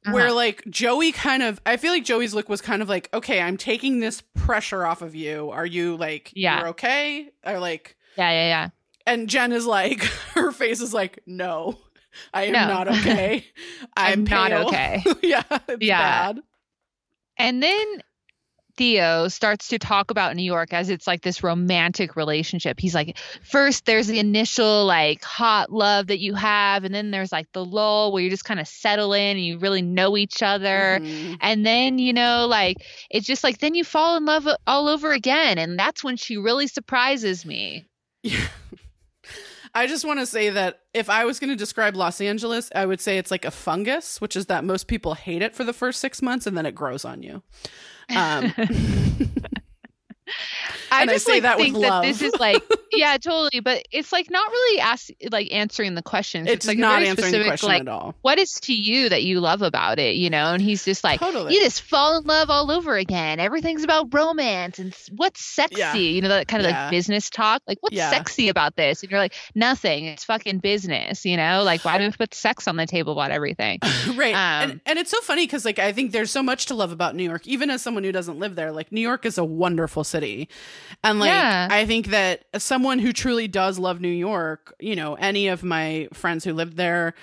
where 0.10 0.28
Uh-huh. 0.28 0.36
like 0.36 0.64
Joey 0.70 1.12
kind 1.12 1.44
of, 1.44 1.60
I 1.66 1.76
feel 1.78 1.92
like 1.92 2.06
Joey's 2.06 2.34
look 2.34 2.48
was 2.50 2.62
kind 2.62 2.82
of 2.82 2.88
like, 2.90 3.10
okay, 3.14 3.42
I'm 3.42 3.58
taking 3.58 4.00
this 4.00 4.22
pressure 4.34 4.86
off 4.86 5.02
of 5.02 5.14
you. 5.14 5.52
Are 5.52 5.66
you 5.66 5.98
like, 5.98 6.32
Yeah. 6.34 6.60
you're 6.60 6.68
okay? 6.70 7.30
Or 7.46 7.60
like, 7.60 7.98
yeah, 8.18 8.32
yeah, 8.32 8.48
yeah. 8.48 8.70
and 9.06 9.28
Jen 9.30 9.52
is 9.52 9.66
like, 9.66 10.02
her 10.36 10.52
face 10.54 10.80
is 10.82 10.94
like, 10.94 11.20
no, 11.28 11.78
I 12.34 12.44
am 12.46 12.54
No. 12.54 12.68
not 12.68 12.88
okay. 13.00 13.46
I'm, 13.98 14.20
I'm 14.20 14.24
not 14.24 14.54
okay. 14.68 15.04
yeah, 15.22 15.44
it's 15.68 15.84
Yeah. 15.84 16.00
bad. 16.34 16.40
And 17.38 17.62
then 17.62 18.04
Theo 18.78 19.28
starts 19.28 19.68
to 19.70 19.78
talk 19.80 20.12
about 20.12 20.36
New 20.36 20.44
York 20.44 20.74
as 20.74 20.90
it's 20.90 21.06
like 21.06 21.22
this 21.22 21.44
romantic 21.44 22.16
relationship. 22.16 22.80
He's 22.80 22.96
like, 22.96 23.18
first 23.44 23.86
there's 23.86 24.08
the 24.08 24.20
initial 24.20 24.86
like 24.86 25.24
hot 25.24 25.72
love 25.72 26.08
that 26.08 26.20
you 26.20 26.34
have, 26.36 26.84
and 26.84 26.94
then 26.94 27.12
there's 27.12 27.32
like 27.32 27.48
the 27.54 27.64
lull 27.64 28.12
where 28.12 28.24
you 28.24 28.30
just 28.30 28.46
kind 28.46 28.60
of 28.60 28.68
settle 28.68 29.14
in 29.14 29.38
and 29.38 29.46
you 29.46 29.60
really 29.60 29.82
know 29.82 30.18
each 30.18 30.42
other. 30.42 31.00
Mhm. 31.02 31.38
And 31.42 31.66
then, 31.66 32.00
you 32.00 32.14
know, 32.14 32.48
like 32.48 32.78
it's 33.10 33.28
just 33.28 33.44
like 33.44 33.60
then 33.60 33.76
you 33.76 33.84
fall 33.84 34.18
in 34.18 34.26
love 34.26 34.48
all 34.66 34.88
over 34.88 35.12
again. 35.12 35.58
And 35.58 35.78
that's 35.78 36.04
when 36.04 36.18
she 36.18 36.38
really 36.38 36.68
surprises 36.68 37.46
me. 37.46 37.86
Yeah. 38.24 38.48
I 39.76 39.88
just 39.88 40.06
want 40.06 40.20
to 40.20 40.28
say 40.28 40.52
that 40.52 40.82
if 40.94 41.10
I 41.10 41.26
was 41.26 41.40
going 41.40 41.50
to 41.50 41.56
describe 41.56 41.96
Los 41.96 42.22
Angeles, 42.22 42.70
I 42.76 42.86
would 42.86 43.02
say 43.02 43.18
it's 43.18 43.32
like 43.32 43.44
a 43.44 43.50
fungus, 43.50 44.22
which 44.22 44.36
is 44.36 44.46
that 44.46 44.64
most 44.64 44.88
people 44.88 45.16
hate 45.16 45.42
it 45.42 45.56
for 45.56 45.64
the 45.64 45.74
first 45.74 46.00
six 46.00 46.22
months 46.22 46.46
and 46.46 46.56
then 46.56 46.68
it 46.68 46.76
grows 46.76 47.04
on 47.04 47.24
you. 47.24 47.42
Um, 48.16 48.54
I 50.94 51.02
I 51.02 51.06
just 51.08 51.26
say 51.26 51.34
like 51.34 51.44
that 51.44 51.58
think 51.58 51.80
that 51.82 52.02
this 52.04 52.22
is 52.22 52.34
like 52.40 52.62
yeah, 52.92 53.18
totally. 53.18 53.60
But 53.60 53.84
it's 53.92 54.12
like 54.12 54.30
not 54.30 54.50
really 54.50 54.80
ask 54.80 55.10
like 55.32 55.52
answering 55.52 55.96
the 55.96 56.02
questions. 56.02 56.48
it's 56.50 56.68
like 56.68 56.78
a 56.78 56.82
not 56.82 57.04
answering 57.04 57.32
the 57.32 57.44
question 57.44 57.70
like, 57.70 57.82
at 57.82 57.88
all. 57.88 58.16
what 58.22 58.38
is 58.40 58.54
to 58.62 58.74
you 58.74 59.10
that 59.10 59.24
you 59.24 59.40
love 59.40 59.62
about 59.62 60.00
it, 60.00 60.16
you 60.16 60.30
know? 60.30 60.54
And 60.54 60.62
he's 60.62 60.86
just 60.86 61.04
like, 61.04 61.20
Totally. 61.20 61.54
you 61.54 61.60
just 61.62 61.82
fall 61.82 62.18
in 62.18 62.24
love 62.26 62.50
all 62.50 62.72
over 62.72 62.96
again. 62.96 63.40
Everything's 63.40 63.84
about 63.84 64.14
romance 64.14 64.80
and 64.80 64.96
what's 65.16 65.44
sexy, 65.44 65.80
Yeah. 65.80 65.94
you 65.96 66.22
know, 66.22 66.30
that 66.30 66.48
kind 66.48 66.64
of 66.64 66.70
Yeah. 66.70 66.84
like 66.84 66.92
business 66.92 67.30
talk. 67.30 67.62
Like, 67.68 67.78
what's 67.82 67.96
Yeah. 67.96 68.10
sexy 68.12 68.50
about 68.50 68.76
this? 68.76 69.02
And 69.02 69.12
you're 69.12 69.20
like, 69.20 69.34
nothing. 69.56 70.06
It's 70.06 70.24
fucking 70.24 70.60
business, 70.60 71.26
you 71.26 71.38
know? 71.38 71.64
Like, 71.64 71.84
why 71.84 71.98
do 71.98 72.06
we 72.06 72.12
put 72.12 72.34
sex 72.34 72.68
on 72.68 72.76
the 72.76 72.86
table 72.86 73.14
about 73.14 73.32
everything? 73.32 73.80
right. 74.16 74.34
Um, 74.36 74.72
and, 74.72 74.82
and 74.86 75.00
it's 75.00 75.10
so 75.12 75.20
funny 75.22 75.46
because, 75.46 75.66
like, 75.66 75.80
I 75.80 75.92
think 75.94 76.12
there's 76.12 76.32
so 76.32 76.44
much 76.44 76.68
to 76.68 76.76
love 76.76 76.92
about 76.92 77.16
New 77.16 77.24
York, 77.24 77.48
even 77.48 77.70
as 77.70 77.82
someone 77.82 78.04
who 78.04 78.12
doesn't 78.12 78.38
live 78.40 78.56
there. 78.56 78.72
Like, 78.72 78.92
New 78.92 79.02
York 79.02 79.26
is 79.26 79.38
a 79.38 79.44
wonderful 79.44 80.04
city. 80.04 80.48
And, 81.04 81.20
like, 81.20 81.30
Yeah. 81.30 81.68
I 81.70 81.86
think 81.86 82.08
that 82.08 82.46
someone 82.58 83.00
who 83.00 83.12
truly 83.14 83.48
does 83.48 83.78
love 83.80 84.02
New 84.02 84.08
York, 84.10 84.74
you 84.80 84.96
know, 84.96 85.16
any 85.16 85.48
of 85.48 85.64
my 85.64 86.08
friends 86.14 86.44
who 86.44 86.54
lived 86.54 86.78
there, 86.78 87.14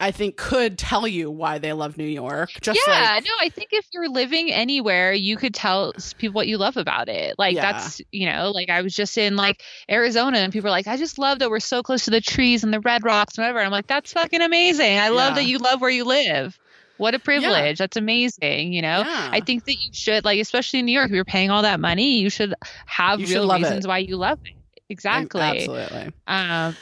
I 0.00 0.10
think 0.10 0.36
could 0.36 0.76
tell 0.76 1.06
you 1.06 1.30
why 1.30 1.58
they 1.58 1.72
love 1.72 1.96
New 1.96 2.04
York. 2.06 2.50
Just 2.60 2.80
yeah, 2.86 3.12
like, 3.14 3.24
no, 3.24 3.30
I 3.40 3.48
think 3.48 3.68
if 3.72 3.86
you're 3.92 4.08
living 4.08 4.52
anywhere, 4.52 5.12
you 5.12 5.36
could 5.36 5.54
tell 5.54 5.92
people 6.18 6.34
what 6.34 6.48
you 6.48 6.58
love 6.58 6.76
about 6.76 7.08
it. 7.08 7.36
Like 7.38 7.54
Yeah. 7.54 7.72
that's, 7.72 8.02
you 8.10 8.26
know, 8.26 8.50
like 8.50 8.70
I 8.70 8.82
was 8.82 8.94
just 8.94 9.16
in 9.16 9.36
like 9.36 9.62
Arizona 9.88 10.38
and 10.38 10.52
people 10.52 10.66
are 10.68 10.72
like, 10.72 10.88
I 10.88 10.96
just 10.96 11.16
love 11.16 11.38
that 11.38 11.48
we're 11.48 11.60
so 11.60 11.82
close 11.82 12.04
to 12.06 12.10
the 12.10 12.20
trees 12.20 12.64
and 12.64 12.74
the 12.74 12.80
red 12.80 13.04
rocks 13.04 13.38
and 13.38 13.44
whatever. 13.44 13.60
I'm 13.60 13.70
like, 13.70 13.86
that's 13.86 14.12
fucking 14.12 14.42
amazing. 14.42 14.98
I 14.98 15.10
love 15.10 15.30
Yeah. 15.36 15.42
that 15.42 15.48
you 15.48 15.58
love 15.58 15.80
where 15.80 15.90
you 15.90 16.04
live. 16.04 16.58
What 16.96 17.14
a 17.14 17.18
privilege. 17.18 17.78
That's 17.78 17.96
amazing, 17.96 18.72
you 18.72 18.82
know? 18.82 19.00
Yeah. 19.00 19.28
I 19.32 19.40
think 19.40 19.64
that 19.64 19.74
you 19.74 19.90
should 19.92 20.24
like 20.24 20.40
especially 20.40 20.78
in 20.80 20.86
New 20.86 20.92
York, 20.92 21.06
if 21.10 21.14
you're 21.14 21.24
paying 21.24 21.50
all 21.50 21.62
that 21.62 21.80
money, 21.80 22.18
you 22.20 22.30
should 22.30 22.54
have 22.86 23.20
You 23.20 23.26
should 23.26 23.34
real 23.34 23.50
it. 23.52 23.56
reasons 23.58 23.86
why 23.86 23.98
you 23.98 24.16
love 24.16 24.38
it. 24.44 24.52
Exactly. 24.88 25.40
Absolutely. 25.40 26.12
Um 26.26 26.76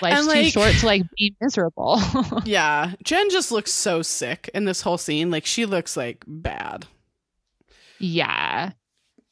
life's 0.00 0.20
And, 0.20 0.28
too 0.28 0.34
like- 0.34 0.52
short 0.52 0.72
to 0.74 0.86
like 0.86 1.02
be 1.16 1.34
miserable. 1.40 2.00
Yeah. 2.44 2.92
Jen 3.04 3.30
just 3.30 3.52
looks 3.52 3.72
so 3.72 4.02
sick 4.02 4.50
in 4.54 4.64
this 4.64 4.80
whole 4.82 4.98
scene. 4.98 5.30
Like 5.30 5.46
she 5.46 5.66
looks 5.66 5.96
like 5.96 6.24
bad. 6.26 6.86
yeah. 7.98 8.72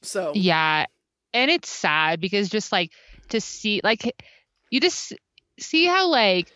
So 0.02 0.32
Yeah. 0.34 0.86
And 1.34 1.50
it's 1.50 1.68
sad 1.70 2.20
because 2.20 2.48
just 2.48 2.72
like 2.72 2.90
to 3.30 3.40
see, 3.40 3.80
like, 3.82 4.14
you 4.70 4.80
just 4.80 5.14
see 5.58 5.86
how, 5.86 6.08
like, 6.08 6.52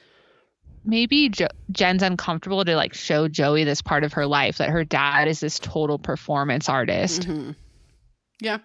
maybe 0.87 1.29
jo- 1.29 1.49
Jen's 1.71 2.03
uncomfortable 2.03 2.65
to, 2.65 2.77
like, 2.77 2.95
show 2.95 3.29
Joey 3.29 3.65
this 3.65 3.83
part 3.83 4.05
of 4.05 4.15
her 4.15 4.27
life 4.27 4.59
that 4.59 4.71
her 4.71 4.85
dad 4.85 5.29
is 5.29 5.41
this 5.41 5.59
total 5.59 5.99
performance 5.99 6.69
artist. 6.69 7.23
Mhm. 7.23 7.55
Yeah. 8.41 8.59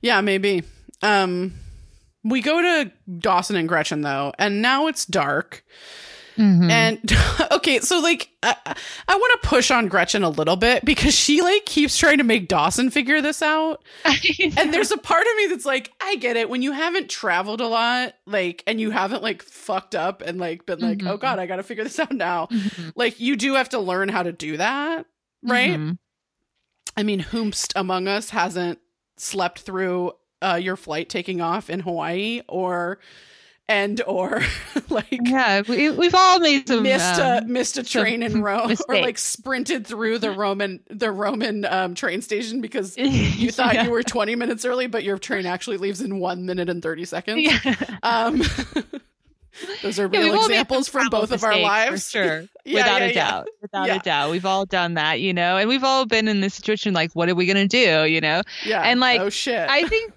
Yeah, 0.00 0.20
maybe. 0.20 0.62
Um 1.02 1.54
we 2.24 2.42
go 2.42 2.60
to 2.60 2.92
Dawson 3.18 3.56
and 3.56 3.68
Gretchen 3.68 4.02
though, 4.02 4.32
and 4.38 4.60
now 4.60 4.88
it's 4.88 5.06
dark. 5.06 5.64
Mhm. 6.40 6.70
And 6.70 7.12
okay, 7.52 7.80
so 7.80 8.00
like 8.00 8.30
I, 8.42 8.56
I 9.06 9.14
want 9.16 9.42
to 9.42 9.48
push 9.48 9.70
on 9.70 9.88
Gretchen 9.88 10.22
a 10.22 10.30
little 10.30 10.56
bit 10.56 10.84
because 10.84 11.12
she 11.14 11.42
like 11.42 11.66
keeps 11.66 11.98
trying 11.98 12.16
to 12.18 12.24
make 12.24 12.48
Dawson 12.48 12.90
figure 12.90 13.20
this 13.20 13.42
out. 13.42 13.82
And 14.56 14.72
there's 14.72 14.90
a 14.90 14.96
part 14.96 15.22
of 15.26 15.36
me 15.36 15.46
that's 15.48 15.66
like, 15.66 15.92
I 16.00 16.16
get 16.16 16.36
it. 16.36 16.48
When 16.48 16.62
you 16.62 16.72
haven't 16.72 17.10
traveled 17.10 17.60
a 17.60 17.66
lot, 17.66 18.14
like, 18.26 18.62
and 18.66 18.80
you 18.80 18.90
haven't 18.90 19.22
like 19.22 19.42
fucked 19.42 19.94
up 19.94 20.22
and 20.22 20.38
like 20.38 20.64
been 20.64 20.78
like, 20.80 21.02
oh 21.04 21.18
Mhm. 21.18 21.20
God, 21.20 21.38
I 21.38 21.46
got 21.46 21.56
to 21.56 21.62
figure 21.62 21.84
this 21.84 21.98
out 21.98 22.12
now. 22.12 22.46
Mhm. 22.50 22.92
Like, 22.96 23.20
you 23.20 23.36
do 23.36 23.54
have 23.54 23.68
to 23.70 23.78
learn 23.78 24.08
how 24.08 24.22
to 24.22 24.32
do 24.32 24.56
that, 24.56 25.04
right? 25.42 25.78
Mhm. 25.78 25.98
I 26.96 27.02
mean, 27.02 27.20
whomst 27.20 27.72
among 27.76 28.08
us 28.08 28.30
hasn't 28.30 28.78
slept 29.18 29.60
through 29.60 30.12
uh, 30.42 30.58
your 30.60 30.76
flight 30.76 31.10
taking 31.10 31.42
off 31.42 31.68
in 31.68 31.80
Hawaii 31.80 32.40
or, 32.48 32.98
and, 33.70 34.02
or 34.06 34.42
like, 34.90 35.06
Yeah, 35.10 35.62
we, 35.68 35.90
we've 35.90 36.14
all 36.14 36.40
made 36.40 36.66
some. 36.68 36.82
missed 36.82 37.18
a 37.18 37.38
um, 37.38 37.52
missed 37.52 37.78
a 37.78 37.82
train 37.82 38.22
in 38.22 38.42
Rome 38.42 38.74
or 38.88 39.00
like 39.00 39.16
sprinted 39.18 39.86
through 39.86 40.18
the 40.18 40.30
Roman 40.32 40.80
the 40.90 41.10
Roman 41.12 41.64
um, 41.64 41.94
train 41.94 42.20
station 42.20 42.60
because 42.60 42.96
you 42.98 43.50
thought 43.50 43.74
yeah. 43.74 43.84
you 43.84 43.90
were 43.90 44.02
20 44.02 44.34
minutes 44.34 44.64
early 44.64 44.86
but 44.88 45.04
your 45.04 45.16
train 45.18 45.46
actually 45.46 45.76
leaves 45.78 46.00
in 46.00 46.18
1 46.18 46.44
minute 46.44 46.68
and 46.68 46.82
30 46.82 47.04
seconds. 47.04 47.40
Yeah. 47.42 47.74
Um 48.02 48.42
those 49.82 49.98
are 49.98 50.08
Yeah, 50.12 50.20
real 50.20 50.34
made 50.34 50.44
examples 50.44 50.88
from 50.88 51.08
both 51.08 51.32
of 51.32 51.42
our 51.44 51.56
lives. 51.58 52.10
sure, 52.10 52.44
Yeah, 52.64 52.74
without 52.74 53.00
yeah, 53.00 53.06
a 53.06 53.08
yeah. 53.08 53.14
doubt, 53.30 53.48
without 53.60 53.86
Yeah. 53.86 53.94
a 53.96 53.98
doubt. 54.00 54.30
We've 54.30 54.46
all 54.46 54.64
done 54.66 54.94
that, 54.94 55.20
you 55.20 55.32
know, 55.34 55.56
and 55.56 55.68
we've 55.68 55.84
all 55.84 56.06
been 56.06 56.28
in 56.28 56.40
this 56.40 56.54
situation. 56.54 56.94
Like, 56.94 57.12
what 57.14 57.28
are 57.28 57.34
we 57.34 57.46
gonna 57.46 57.66
do, 57.68 58.04
you 58.04 58.20
know? 58.20 58.42
Yeah. 58.64 58.82
And, 58.82 59.00
like, 59.00 59.20
oh 59.20 59.28
shit. 59.30 59.68
I 59.68 59.86
think, 59.88 60.12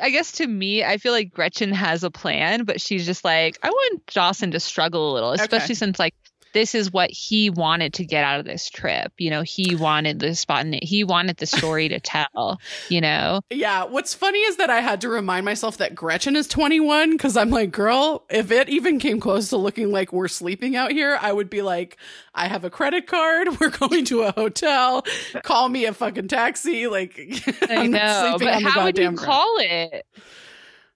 I 0.00 0.10
guess 0.10 0.32
to 0.32 0.46
me, 0.46 0.82
I 0.82 0.96
feel 0.96 1.12
like 1.12 1.32
Gretchen 1.32 1.72
has 1.72 2.04
a 2.04 2.10
plan, 2.10 2.64
but 2.64 2.80
she's 2.80 3.04
just 3.04 3.24
like, 3.24 3.58
I 3.62 3.68
want 3.68 4.06
Dawson 4.06 4.50
to 4.52 4.60
struggle 4.60 5.12
a 5.12 5.14
little, 5.14 5.32
especially 5.32 5.74
since 5.74 5.98
like 5.98 6.14
this 6.54 6.74
is 6.74 6.90
what 6.90 7.10
he 7.10 7.50
wanted 7.50 7.92
to 7.94 8.04
get 8.04 8.24
out 8.24 8.40
of 8.40 8.46
this 8.46 8.70
trip. 8.70 9.12
You 9.18 9.28
know, 9.28 9.42
he 9.42 9.74
wanted 9.74 10.20
the 10.20 10.34
spot, 10.34 10.64
and 10.64 10.78
he 10.82 11.04
wanted 11.04 11.36
the 11.36 11.46
story 11.46 11.88
to 11.88 12.00
tell. 12.00 12.60
You 12.88 13.02
know, 13.02 13.40
yeah, 13.50 13.84
what's 13.84 14.14
funny 14.14 14.38
is 14.38 14.56
that 14.56 14.70
I 14.70 14.80
had 14.80 15.02
to 15.02 15.08
remind 15.08 15.44
myself 15.44 15.76
that 15.78 15.94
Gretchen 15.94 16.36
is 16.36 16.48
21 16.48 17.18
cuz 17.18 17.36
I'm 17.36 17.50
like, 17.50 17.70
girl, 17.70 18.24
if 18.30 18.50
it 18.50 18.68
even 18.68 18.98
came 18.98 19.20
close 19.20 19.50
to 19.50 19.56
looking 19.56 19.92
like 19.92 20.12
we're 20.12 20.28
sleeping 20.28 20.76
out 20.76 20.92
here, 20.92 21.18
I 21.20 21.32
would 21.32 21.50
be 21.50 21.60
like, 21.60 21.98
I 22.34 22.48
have 22.48 22.64
a 22.64 22.70
credit 22.70 23.06
card, 23.06 23.48
we're 23.60 23.70
going 23.70 24.04
to 24.06 24.22
a 24.22 24.32
hotel, 24.32 25.04
call 25.42 25.68
me 25.68 25.84
a 25.84 25.92
fucking 25.92 26.28
taxi, 26.28 26.86
like 26.86 27.18
I 27.68 27.86
know, 27.86 28.36
but 28.38 28.62
how 28.62 28.84
would 28.84 28.96
you 28.96 29.10
ground. 29.10 29.18
call 29.18 29.56
it? 29.58 30.06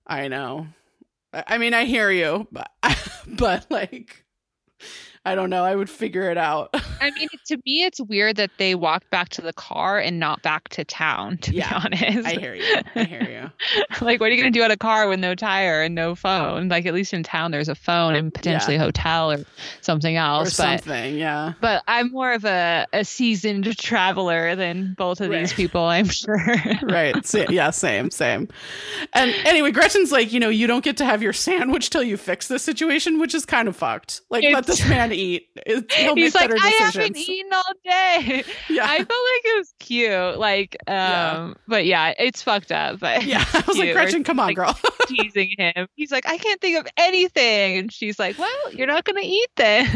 I 0.07 0.29
know. 0.29 0.69
I 1.33 1.45
I 1.47 1.59
mean, 1.59 1.75
I 1.75 1.85
hear 1.85 2.11
you, 2.11 2.47
but 2.51 2.71
but 3.27 3.67
like 3.71 4.25
I 5.29 5.35
don't 5.35 5.51
know, 5.51 5.65
I 5.65 5.75
would 5.75 5.91
figure 5.91 6.31
it 6.31 6.39
out. 6.39 6.71
I 7.01 7.11
mean, 7.13 7.29
to 7.47 7.57
me, 7.65 7.85
it's 7.85 8.01
weird 8.01 8.37
that 8.37 8.51
they 8.59 8.75
walked 8.75 9.11
back 9.11 9.29
to 9.31 9.43
the 9.43 9.53
car 9.53 9.99
and 9.99 10.19
not 10.19 10.43
back 10.43 10.69
to 10.71 10.85
town. 10.85 11.39
To 11.39 11.53
Yeah, 11.55 11.69
be 11.69 11.75
honest, 11.97 12.27
I 12.29 12.33
hear 12.33 12.55
you. 12.55 12.77
I 12.95 13.05
hear 13.05 13.23
you. 13.23 13.85
like, 14.05 14.21
what 14.21 14.31
are 14.31 14.35
you 14.35 14.41
gonna 14.41 14.51
do 14.51 14.63
at 14.63 14.71
a 14.71 14.77
car 14.77 15.09
with 15.09 15.21
no 15.21 15.35
tire 15.35 15.83
and 15.83 15.95
no 15.95 16.15
phone? 16.15 16.69
Like, 16.69 16.87
at 16.87 16.95
least 16.95 17.13
in 17.15 17.23
town, 17.23 17.51
there's 17.51 17.69
a 17.69 17.75
phone 17.75 18.15
and 18.15 18.33
potentially 18.35 18.77
a 18.77 18.81
hotel 18.81 19.31
or 19.33 19.45
something 19.81 20.17
Or 20.17 20.21
else. 20.21 20.57
but 20.57 20.81
something, 20.83 21.17
yeah. 21.17 21.53
but 21.61 21.83
I'm 21.87 22.11
more 22.11 22.33
of 22.33 22.45
a, 22.45 22.87
a 22.93 23.05
seasoned 23.05 23.77
traveler 23.79 24.55
than 24.57 24.95
both 24.99 25.21
of 25.21 25.31
these 25.31 25.53
people, 25.53 25.83
I'm 25.85 26.09
sure. 26.09 26.45
right. 26.83 27.25
Sa- 27.27 27.47
yeah, 27.49 27.71
same, 27.71 28.11
same. 28.11 28.49
And 29.13 29.33
anyway, 29.45 29.71
Gretchen's 29.71 30.13
like, 30.13 30.33
you 30.33 30.41
know, 30.41 30.49
you 30.49 30.67
don't 30.67 30.85
get 30.85 30.97
to 30.99 31.05
have 31.05 31.23
your 31.23 31.33
sandwich 31.33 31.91
till 31.91 32.03
you 32.03 32.17
fix 32.17 32.49
this 32.49 32.63
situation, 32.63 33.19
which 33.19 33.35
is 33.35 33.45
kind 33.47 33.69
of 33.69 33.77
fucked. 33.77 34.23
Like, 34.31 34.45
let 34.45 34.67
this 34.67 34.87
man 34.89 35.13
eat. 35.19 35.49
It, 35.67 35.91
he'll 35.93 36.15
He's 36.15 36.33
make 36.33 36.41
like, 36.43 36.51
better 36.51 36.61
I 36.63 36.71
decisions. 36.71 36.95
haven't 36.95 37.17
eaten 37.19 37.53
all 37.53 37.73
day. 37.85 38.45
Yeah. 38.71 38.85
I 38.85 38.97
felt 38.99 39.09
like 39.09 39.45
it 39.45 39.59
was 39.59 39.75
cute. 39.81 40.39
Like, 40.39 40.77
um, 40.87 40.95
Yeah. 40.95 41.55
but 41.67 41.87
yeah, 41.87 42.15
it's 42.19 42.43
fucked 42.43 42.71
up. 42.73 43.01
But 43.01 43.25
yeah, 43.25 43.45
I 43.53 43.65
was 43.67 43.79
like. 43.79 43.93
Gretchen, 43.93 44.25
come 44.25 44.39
on, 44.41 44.49
Like, 44.49 44.57
girl. 44.57 44.79
teasing 45.09 45.53
him. 45.59 45.89
He's 45.97 46.13
like, 46.13 46.27
I 46.29 46.39
can't 46.39 46.61
think 46.61 46.79
of 46.79 46.87
anything. 46.97 47.79
And 47.79 47.93
she's 47.93 48.19
like, 48.19 48.39
Well, 48.39 48.73
you're 48.73 48.87
not 48.87 49.05
going 49.05 49.21
to 49.23 49.29
eat 49.29 49.49
then. 49.57 49.87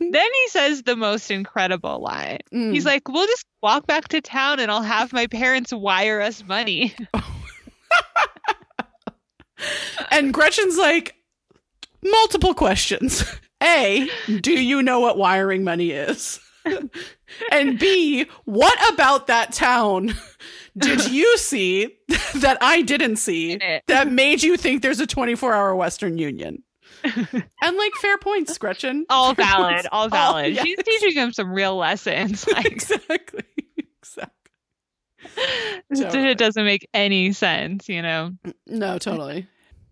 then 0.00 0.28
he 0.34 0.48
says 0.48 0.82
the 0.82 0.96
most 0.96 1.30
incredible 1.30 2.00
line. 2.00 2.38
Mm. 2.52 2.72
He's 2.72 2.84
like, 2.86 3.08
We'll 3.08 3.26
just 3.26 3.44
walk 3.62 3.86
back 3.86 4.08
to 4.08 4.20
town 4.20 4.58
and 4.60 4.70
I'll 4.70 4.82
have 4.82 5.12
my 5.12 5.26
parents 5.26 5.72
wire 5.72 6.20
us 6.20 6.42
money. 6.44 6.94
And 10.10 10.32
Gretchen's 10.34 10.76
like, 10.76 11.14
multiple 12.04 12.54
questions. 12.54 13.24
A, 13.62 14.08
do 14.40 14.52
you 14.52 14.82
know 14.82 15.00
what 15.00 15.16
wiring 15.18 15.64
money 15.64 15.90
is? 15.90 16.40
and 17.52 17.78
B, 17.78 18.26
what 18.44 18.92
about 18.92 19.28
that 19.28 19.52
town 19.52 20.14
did 20.76 21.06
you 21.10 21.38
see 21.38 21.96
that 22.36 22.58
I 22.60 22.82
didn't 22.82 23.16
see 23.16 23.58
that 23.86 24.10
made 24.10 24.42
you 24.42 24.56
think 24.56 24.82
there's 24.82 25.00
a 25.00 25.06
24 25.06 25.54
hour 25.54 25.74
Western 25.74 26.18
Union? 26.18 26.62
and 27.04 27.76
like, 27.76 27.94
fair 28.00 28.18
points, 28.18 28.56
Gretchen. 28.58 29.06
all 29.08 29.34
Fair 29.34 29.44
valid. 29.46 29.72
points. 29.74 29.88
All 29.92 30.08
valid. 30.08 30.54
yes. 30.54 30.64
She's 30.64 30.78
teaching 30.84 31.12
him 31.12 31.32
some 31.32 31.52
real 31.52 31.76
lessons. 31.76 32.46
Like, 32.48 32.66
exactly. 32.66 33.42
Exactly. 33.78 34.30
it 35.90 36.38
doesn't 36.38 36.64
make 36.64 36.88
any 36.94 37.32
sense, 37.32 37.88
you 37.88 38.02
know? 38.02 38.32
No, 38.66 38.98
totally. 38.98 39.46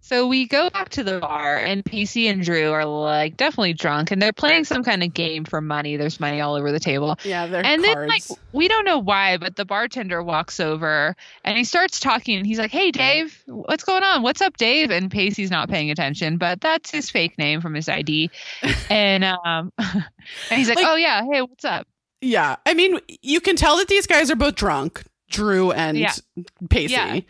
So 0.06 0.26
we 0.26 0.46
go 0.46 0.68
back 0.68 0.90
to 0.90 1.02
the 1.02 1.18
bar, 1.18 1.56
and 1.56 1.82
Pacey 1.82 2.28
and 2.28 2.44
Drew 2.44 2.70
are 2.72 2.84
like 2.84 3.38
definitely 3.38 3.72
drunk, 3.72 4.10
and 4.10 4.20
they're 4.20 4.34
playing 4.34 4.64
some 4.64 4.84
kind 4.84 5.02
of 5.02 5.14
game 5.14 5.46
for 5.46 5.62
money. 5.62 5.96
There's 5.96 6.20
money 6.20 6.42
all 6.42 6.56
over 6.56 6.70
the 6.72 6.78
table. 6.78 7.18
Yeah, 7.24 7.46
they're 7.46 7.64
And 7.64 7.82
then, 7.82 8.06
like, 8.06 8.22
we 8.52 8.68
don't 8.68 8.84
know 8.84 8.98
why, 8.98 9.38
but 9.38 9.56
the 9.56 9.64
bartender 9.64 10.22
walks 10.22 10.60
over 10.60 11.16
and 11.42 11.56
he 11.56 11.64
starts 11.64 12.00
talking. 12.00 12.36
And 12.36 12.46
he's 12.46 12.58
like, 12.58 12.70
Hey, 12.70 12.90
Dave, 12.90 13.42
what's 13.46 13.84
going 13.84 14.02
on? 14.02 14.20
What's 14.22 14.42
up, 14.42 14.58
Dave? 14.58 14.90
And 14.90 15.10
Pacey's 15.10 15.50
not 15.50 15.70
paying 15.70 15.90
attention, 15.90 16.36
but 16.36 16.60
that's 16.60 16.90
his 16.90 17.08
fake 17.08 17.38
name 17.38 17.62
from 17.62 17.72
his 17.72 17.88
ID. 17.88 18.30
and 18.90 19.24
um, 19.24 19.72
and 19.78 20.04
he's 20.50 20.68
like, 20.68 20.76
Like- 20.76 20.86
Oh, 20.86 20.96
yeah. 20.96 21.22
Hey, 21.32 21.40
what's 21.40 21.64
up? 21.64 21.86
Yeah. 22.20 22.56
I 22.66 22.74
mean, 22.74 22.98
you 23.22 23.40
can 23.40 23.56
tell 23.56 23.78
that 23.78 23.88
these 23.88 24.06
guys 24.06 24.30
are 24.30 24.36
both 24.36 24.56
drunk, 24.56 25.02
Drew 25.30 25.72
and 25.72 25.96
Yeah. 25.96 26.12
Pacey. 26.68 26.92
Yeah. 26.92 27.20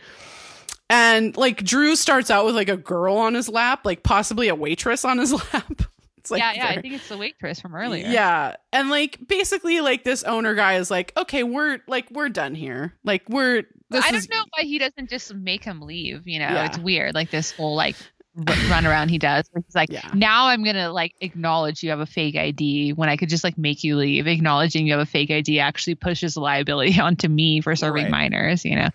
And 0.91 1.37
like 1.37 1.65
Drew 1.65 1.97
starts 1.97 2.31
out 2.31 2.45
with 2.45 2.55
like 2.55 2.69
a 2.69 2.77
girl 2.77 3.17
on 3.17 3.35
his 3.35 3.49
lap, 3.49 3.81
like 3.85 4.03
possibly 4.03 4.49
a 4.49 4.55
waitress 4.55 5.05
on 5.05 5.19
his 5.19 5.33
lap. 5.53 5.83
It's 6.19 6.31
like 6.31 6.41
yeah, 6.41 6.53
yeah. 6.55 6.67
I 6.69 6.81
think 6.81 6.95
it's 6.95 7.09
the 7.09 7.19
waitress 7.19 7.61
from 7.61 7.75
earlier. 7.75 8.07
Yeah. 8.07 8.57
And 8.73 8.89
like 8.91 9.19
basically 9.27 9.81
like 9.81 10.05
this 10.05 10.23
owner 10.25 10.55
guy 10.55 10.75
is 10.77 10.91
like, 10.91 11.13
"Okay, 11.17 11.43
we're 11.43 11.81
like 11.87 12.11
we're 12.11 12.31
done 12.31 12.55
here. 12.55 12.95
Like 13.05 13.29
we're 13.29 13.65
this 13.91 14.05
I 14.05 14.11
don't 14.11 14.31
know 14.31 14.45
why 14.57 14.63
he 14.65 14.79
doesn't 14.79 15.11
just 15.11 15.35
make 15.35 15.63
him 15.65 15.83
leave. 15.83 16.27
You 16.27 16.39
know, 16.39 16.49
Yeah. 16.49 16.67
it's 16.67 16.79
weird. 16.79 17.15
Like 17.15 17.31
this 17.31 17.51
whole 17.53 17.75
like 17.75 17.97
run 18.37 18.85
around 18.87 19.11
he 19.11 19.19
does. 19.19 19.45
He's 19.55 19.75
like, 19.75 19.91
Yeah. 19.91 20.11
now 20.15 20.47
I'm 20.49 20.65
gonna 20.65 20.91
like 20.93 21.15
acknowledge 21.21 21.83
you 21.85 21.91
have 21.91 22.01
a 22.01 22.07
fake 22.07 22.35
ID 22.37 22.93
when 22.93 23.09
I 23.09 23.17
could 23.17 23.29
just 23.29 23.45
like 23.45 23.57
make 23.57 23.85
you 23.85 23.97
leave. 23.97 24.27
Acknowledging 24.27 24.87
you 24.87 24.93
have 24.93 25.01
a 25.01 25.07
fake 25.07 25.31
ID 25.31 25.61
actually 25.61 25.95
pushes 25.95 26.37
liability 26.37 26.99
onto 27.01 27.29
me 27.29 27.61
for 27.61 27.77
serving 27.77 28.05
Right. 28.05 28.11
minors. 28.11 28.65
You 28.65 28.77
know. 28.77 28.89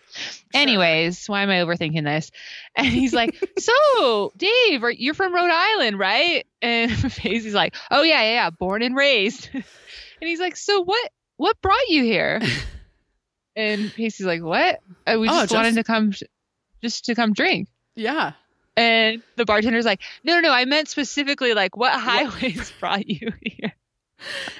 Anyways, 0.53 1.27
why 1.27 1.43
am 1.43 1.49
I 1.49 1.55
overthinking 1.57 2.03
this? 2.03 2.31
And 2.75 2.87
he's 2.87 3.13
like, 3.13 3.35
so 3.57 4.31
Dave, 4.37 4.83
are, 4.83 4.91
you're 4.91 5.13
from 5.13 5.33
Rhode 5.33 5.49
Island, 5.51 5.99
right? 5.99 6.45
And 6.61 6.91
Pacey's 7.15 7.53
like, 7.53 7.75
oh 7.91 8.03
yeah, 8.03 8.21
yeah, 8.21 8.31
yeah, 8.31 8.49
born 8.51 8.81
and 8.81 8.95
raised. 8.95 9.49
and 9.53 9.63
he's 10.21 10.39
like, 10.39 10.55
so 10.55 10.81
what? 10.83 11.11
What 11.37 11.61
brought 11.61 11.87
you 11.89 12.03
here? 12.03 12.41
and 13.55 13.91
Pacey's 13.93 14.25
like, 14.25 14.41
what? 14.41 14.79
Uh, 15.07 15.17
we 15.19 15.27
Oh, 15.29 15.41
just, 15.41 15.53
wanted 15.53 15.75
to 15.75 15.83
come, 15.83 16.13
just 16.81 17.05
to 17.05 17.15
come 17.15 17.33
drink. 17.33 17.67
Yeah. 17.95 18.33
And 18.79 19.21
the 19.35 19.43
bartender's 19.43 19.83
like, 19.83 20.01
no, 20.23 20.35
no, 20.35 20.39
no, 20.39 20.53
I 20.53 20.63
meant 20.63 20.87
specifically 20.87 21.53
like 21.53 21.75
what 21.75 21.91
highways 21.91 22.71
brought 22.79 23.09
you 23.09 23.33
here. 23.41 23.73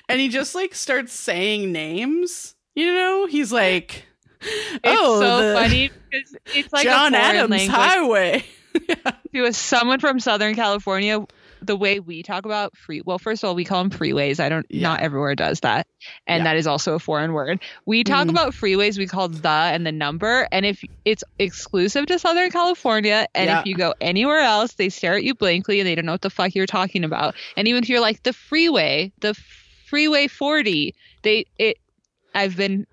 And 0.09 0.19
he 0.19 0.27
just 0.27 0.55
like 0.55 0.75
starts 0.75 1.13
saying 1.13 1.71
names. 1.71 2.55
You 2.75 2.93
know, 2.93 3.27
he's 3.27 3.53
like, 3.53 4.05
It's 4.41 4.81
"Oh, 4.83 5.21
so 5.21 5.49
the 5.49 5.53
funny 5.53 5.91
because 6.09 6.35
it's 6.53 6.73
like 6.73 6.83
John 6.83 7.15
Adams 7.15 7.49
language. 7.49 7.69
Highway." 7.69 8.45
to 9.33 9.45
a 9.45 9.53
someone 9.53 9.99
from 9.99 10.19
Southern 10.19 10.53
California, 10.53 11.25
the 11.61 11.75
way 11.75 11.99
we 11.99 12.23
talk 12.23 12.45
about 12.45 12.75
free, 12.77 13.01
well, 13.05 13.19
first 13.19 13.43
of 13.43 13.47
all, 13.49 13.55
we 13.55 13.65
call 13.65 13.83
them 13.83 13.89
freeways. 13.91 14.39
I 14.39 14.49
don't, 14.49 14.65
Yeah. 14.69 14.83
not 14.89 15.01
everywhere 15.01 15.35
does 15.35 15.59
that. 15.61 15.87
And 16.25 16.39
Yeah. 16.41 16.43
that 16.45 16.57
is 16.57 16.67
also 16.67 16.95
a 16.95 16.99
foreign 16.99 17.33
word. 17.33 17.59
We 17.85 18.03
talk 18.03 18.27
Mhm. 18.27 18.31
about 18.31 18.53
freeways, 18.53 18.97
we 18.97 19.07
call 19.07 19.27
the 19.29 19.49
and 19.49 19.85
the 19.85 19.91
number. 19.91 20.47
And 20.51 20.65
if 20.65 20.81
it's 21.05 21.23
exclusive 21.37 22.05
to 22.07 22.17
Southern 22.19 22.49
California, 22.51 23.27
and 23.35 23.47
Yeah. 23.49 23.59
if 23.59 23.65
you 23.65 23.75
go 23.75 23.93
anywhere 23.99 24.39
else, 24.39 24.73
they 24.73 24.89
stare 24.89 25.15
at 25.15 25.23
you 25.23 25.35
blankly 25.35 25.79
and 25.79 25.87
they 25.87 25.95
don't 25.95 26.05
know 26.05 26.13
what 26.13 26.21
the 26.21 26.29
fuck 26.29 26.55
you're 26.55 26.65
talking 26.65 27.03
about. 27.03 27.35
And 27.57 27.67
even 27.67 27.83
if 27.83 27.89
you're 27.89 27.99
like 28.01 28.23
the 28.23 28.33
freeway, 28.33 29.11
the 29.19 29.33
freeway 29.85 30.27
40, 30.27 30.95
they, 31.23 31.45
it, 31.57 31.77
I've 32.33 32.55
been, 32.55 32.85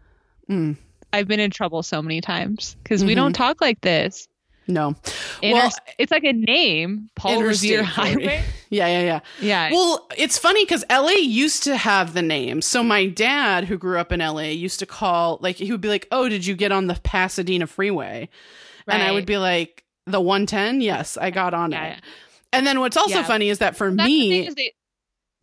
Mm, 0.50 0.76
I've 1.12 1.26
been 1.28 1.40
in 1.40 1.50
trouble 1.50 1.82
so 1.82 2.00
many 2.02 2.20
times 2.20 2.76
because 2.82 3.04
we 3.04 3.12
Mhm. 3.12 3.16
don't 3.16 3.32
talk 3.32 3.60
like 3.60 3.80
this. 3.80 4.28
No. 4.68 4.94
Inter- 5.42 5.58
Well, 5.58 5.70
it's 5.98 6.10
like 6.12 6.24
a 6.24 6.32
name, 6.32 7.08
Paul 7.14 7.42
Revere 7.42 7.84
40. 7.84 7.84
Highway. 7.84 8.44
Yeah, 8.68 8.88
yeah, 8.88 9.00
yeah. 9.02 9.20
Yeah. 9.40 9.70
Well, 9.70 10.08
it's 10.18 10.38
funny 10.38 10.64
because 10.64 10.84
LA 10.90 11.10
used 11.20 11.62
to 11.62 11.76
have 11.76 12.14
the 12.14 12.20
name. 12.22 12.60
So 12.60 12.82
my 12.82 13.06
dad, 13.06 13.62
who 13.62 13.78
grew 13.78 13.96
up 14.00 14.10
in 14.10 14.18
LA, 14.18 14.40
used 14.50 14.80
to 14.80 14.86
call 14.86 15.38
like 15.40 15.54
he 15.54 15.70
would 15.70 15.80
be 15.80 15.88
like, 15.88 16.08
"Oh, 16.10 16.28
did 16.28 16.44
you 16.44 16.56
get 16.56 16.72
on 16.72 16.88
the 16.88 16.94
Pasadena 17.04 17.68
freeway?" 17.68 18.28
And 18.88 19.04
I 19.04 19.12
would 19.12 19.24
be 19.24 19.38
like, 19.38 19.84
"The 20.06 20.20
110? 20.20 20.80
Yes, 20.80 21.16
I 21.16 21.30
got 21.30 21.54
on 21.54 21.70
Yeah, 21.70 21.84
it." 21.84 21.88
yeah. 21.90 22.00
And 22.58 22.66
then 22.66 22.80
what's 22.80 22.96
also 22.96 23.18
Yeah. 23.20 23.22
funny 23.24 23.50
is 23.50 23.58
that 23.58 23.76
for 23.76 23.88
That's 23.94 24.08
me, 24.08 24.48
is 24.48 24.54
they- 24.56 24.72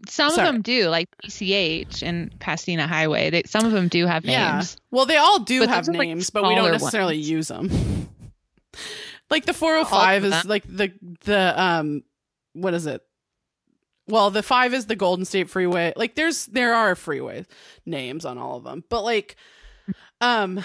some 0.10 0.32
Sorry. 0.32 0.46
of 0.50 0.54
them 0.56 0.62
do, 0.62 0.90
like 0.90 1.08
PCH 1.24 2.04
and 2.04 2.38
Pasadena 2.40 2.88
Highway. 2.88 3.30
They, 3.30 3.44
some 3.46 3.66
of 3.66 3.72
them 3.72 3.88
do 3.88 4.06
have 4.06 4.26
yeah. 4.26 4.52
names. 4.56 4.76
Well, 4.92 5.06
they 5.06 5.16
all 5.16 5.40
do 5.40 5.62
But 5.62 5.70
have 5.70 5.88
are, 5.88 5.94
like, 5.94 6.10
names, 6.10 6.30
but 6.30 6.44
we 6.46 6.56
don't 6.56 6.74
necessarily 6.74 7.16
ones. 7.16 7.30
use 7.30 7.48
them. 7.48 7.70
Like 9.34 9.46
the 9.46 9.54
405 9.54 10.24
is 10.26 10.46
like 10.46 10.64
the 10.68 10.94
the 11.26 11.62
um 11.62 12.04
what 12.54 12.74
is 12.74 12.86
it? 12.86 13.02
Well, 14.08 14.32
the 14.32 14.44
5 14.44 14.74
is 14.74 14.86
the 14.86 14.96
Golden 14.96 15.26
State 15.26 15.50
Freeway. 15.50 15.94
Like 15.96 16.16
there's 16.16 16.46
there 16.48 16.74
are 16.74 16.96
freeway 16.96 17.46
names 17.86 18.26
on 18.26 18.38
all 18.38 18.58
of 18.58 18.64
them. 18.64 18.84
But 18.90 19.04
like 19.04 19.36
um 20.22 20.62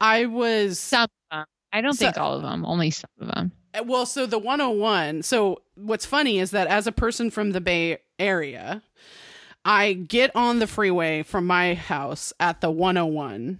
I 0.00 0.26
was 0.26 0.78
Some 0.78 1.04
of 1.04 1.10
them. 1.38 1.46
I 1.72 1.80
don't 1.80 1.94
So- 1.94 2.04
think 2.06 2.18
all 2.18 2.34
of 2.34 2.42
them. 2.42 2.64
Only 2.64 2.90
some 2.90 3.10
of 3.20 3.28
them. 3.28 3.52
well, 3.86 4.06
so 4.06 4.26
the 4.26 4.38
101. 4.38 5.22
So 5.22 5.62
what's 5.74 6.06
funny 6.06 6.38
is 6.38 6.50
that 6.52 6.66
as 6.68 6.86
a 6.86 6.92
person 6.92 7.30
from 7.30 7.52
the 7.52 7.60
Bay 7.60 7.98
Area, 8.18 8.82
I 9.64 9.94
get 9.94 10.34
on 10.36 10.58
the 10.58 10.66
freeway 10.66 11.22
from 11.22 11.46
my 11.46 11.74
house 11.74 12.32
at 12.38 12.60
the 12.60 12.70
101. 12.70 13.58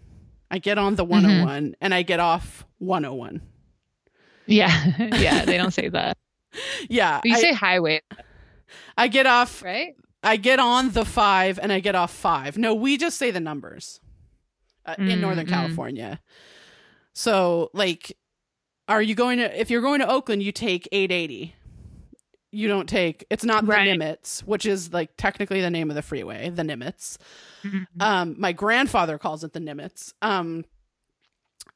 I 0.51 0.59
get 0.59 0.77
on 0.77 0.97
the 0.97 1.05
101 1.05 1.75
and 1.81 1.95
I 1.95 2.03
get 2.03 2.21
off 2.21 2.67
101. 2.79 3.41
Yeah, 4.53 4.85
yeah. 5.19 5.45
They 5.45 5.57
don't 5.57 5.73
say 5.73 5.89
that. 5.89 6.17
Yeah, 6.91 7.21
But 7.23 7.29
you 7.31 7.37
I, 7.37 7.41
say 7.41 7.53
highway, 7.55 8.03
I 8.99 9.09
get 9.09 9.27
off. 9.27 9.63
right? 9.63 9.95
I 10.23 10.37
get 10.37 10.59
on 10.59 10.91
the 10.91 11.05
five 11.07 11.59
and 11.59 11.73
I 11.73 11.81
get 11.81 11.95
off 11.95 12.13
five. 12.13 12.59
No, 12.59 12.75
we 12.75 12.99
just 12.99 13.17
say 13.17 13.31
the 13.31 13.41
numbers 13.41 14.01
uh, 14.85 14.95
in 14.99 15.07
Mm, 15.07 15.21
Northern 15.21 15.47
mm. 15.47 15.51
California. 15.51 16.21
So, 17.15 17.71
like, 17.73 18.17
are 18.87 19.01
you 19.01 19.15
going 19.15 19.39
to? 19.39 19.59
If 19.61 19.71
you're 19.71 19.81
going 19.81 20.01
to 20.01 20.09
Oakland, 20.09 20.43
you 20.43 20.53
take 20.53 20.87
880. 20.93 21.55
You 22.51 22.69
don't 22.69 22.87
take. 22.89 23.25
It's 23.31 23.45
not 23.45 23.65
the 23.65 23.73
Nimitz, 23.73 24.41
which 24.45 24.67
is 24.67 24.93
like 24.93 25.11
technically 25.17 25.63
the 25.63 25.71
name 25.71 25.89
of 25.89 25.97
the 25.97 26.03
freeway, 26.03 26.51
the 26.51 26.63
Nimitz. 26.65 27.17
Mhm. 27.65 27.87
Um, 27.99 28.35
my 28.39 28.53
grandfather 28.53 29.17
calls 29.17 29.43
it 29.43 29.55
the 29.55 29.61
Nimitz. 29.61 30.13
Um, 30.21 30.67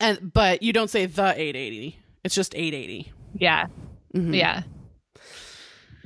and 0.01 0.33
but 0.35 0.63
you 0.63 0.75
don't 0.75 0.91
say 0.91 1.07
the 1.07 1.29
880. 1.35 1.99
It's 2.27 2.35
just 2.35 2.55
880. 2.57 3.13
Yeah, 3.39 3.67
Mhm. 4.15 4.37
yeah. 4.37 4.63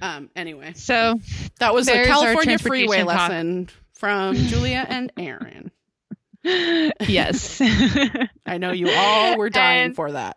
Um. 0.03 0.31
Anyway, 0.37 0.73
So 0.77 1.19
that 1.59 1.75
was 1.75 1.89
a 1.89 2.05
California 2.07 2.59
freeway 2.59 2.99
transportation 2.99 3.07
talk. 3.07 3.31
lesson 3.31 3.69
from 3.95 4.35
Julia 4.49 4.87
and 4.89 5.13
Erin. 5.19 5.71
yes. 7.09 7.61
I 8.47 8.59
know 8.59 8.73
you 8.73 8.91
all 8.91 9.37
were 9.39 9.51
dying 9.51 9.87
And- 9.87 9.97
for 9.97 10.13
that. 10.13 10.37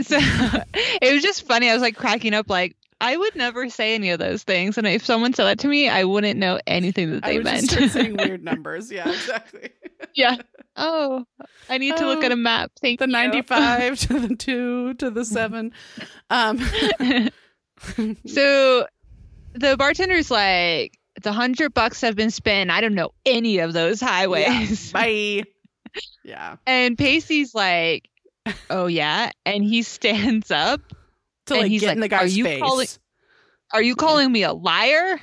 So 0.00 0.16
it 0.20 1.12
was 1.12 1.22
just 1.22 1.44
funny. 1.46 1.68
I 1.68 1.72
was 1.72 1.82
like 1.82 1.96
cracking 1.96 2.32
up, 2.34 2.48
like 2.48 2.76
I 3.00 3.16
would 3.16 3.34
never 3.34 3.68
say 3.68 3.94
any 3.96 4.10
of 4.10 4.18
those 4.20 4.42
things, 4.44 4.78
and 4.78 4.86
if 4.86 5.04
someone 5.04 5.32
said 5.34 5.44
that 5.44 5.58
to 5.60 5.68
me, 5.68 5.88
I 5.88 6.04
wouldn't 6.04 6.38
know 6.38 6.60
anything 6.66 7.10
that 7.12 7.24
I 7.24 7.32
they 7.34 7.38
meant. 7.40 7.60
just 7.62 7.72
start 7.72 7.90
saying 7.90 8.16
weird 8.16 8.44
numbers. 8.44 8.90
Yeah, 8.92 9.08
exactly. 9.08 9.70
Yeah. 10.14 10.36
Oh, 10.76 11.24
I 11.68 11.78
need 11.78 11.96
to 11.96 12.06
look 12.06 12.22
at 12.24 12.30
a 12.32 12.36
map. 12.36 12.70
Thank 12.80 13.00
The 13.00 13.06
you. 13.06 13.12
95 13.12 13.98
to 14.00 14.20
the 14.20 14.36
2 14.38 14.94
to 14.94 15.10
the 15.10 15.24
7. 15.24 15.72
Um 16.30 16.58
so 18.26 18.86
the 19.54 19.76
bartender's 19.76 20.30
like, 20.30 20.98
the 21.22 21.32
hundred 21.32 21.74
bucks 21.74 22.00
have 22.02 22.14
been 22.16 22.30
spent. 22.30 22.70
I 22.70 22.80
don't 22.80 22.94
know 22.94 23.10
any 23.26 23.58
of 23.58 23.72
those 23.72 24.00
highways. 24.00 24.92
bye. 24.92 25.42
Yeah. 26.22 26.56
And 26.66 26.96
Pacey's 26.98 27.54
like, 27.54 28.08
oh 28.68 28.86
yeah, 28.86 29.30
and 29.46 29.64
he 29.64 29.82
stands 29.82 30.50
up. 30.50 30.82
To 31.46 31.54
And 31.54 31.62
like 31.62 31.70
he's 31.70 31.80
get 31.80 31.92
in 31.94 31.98
the 32.00 32.04
like, 32.04 32.10
guy's 32.10 32.34
"Are 32.34 32.36
you 32.36 32.44
face. 32.44 32.60
calling- 32.60 32.88
Are 33.72 33.82
you 33.82 33.96
calling 33.96 34.30
me 34.30 34.42
a 34.42 34.52
liar? 34.52 35.18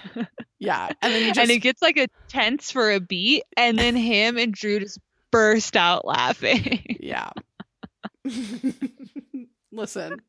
Yeah. 0.65 0.89
And 1.01 1.13
then 1.13 1.21
you 1.21 1.27
just 1.29 1.39
and 1.39 1.49
it 1.51 1.59
gets 1.59 1.81
like 1.81 1.97
a 1.97 2.07
tense 2.27 2.71
for 2.71 2.91
a 2.91 2.99
beat, 2.99 3.43
and 3.55 3.77
then 3.79 3.95
him 3.95 4.37
and 4.37 4.53
Drew 4.53 4.79
just 4.79 4.99
burst 5.31 5.75
out 5.77 6.05
laughing. 6.05 6.97
Yeah. 6.99 7.29
Listen. 9.71 10.21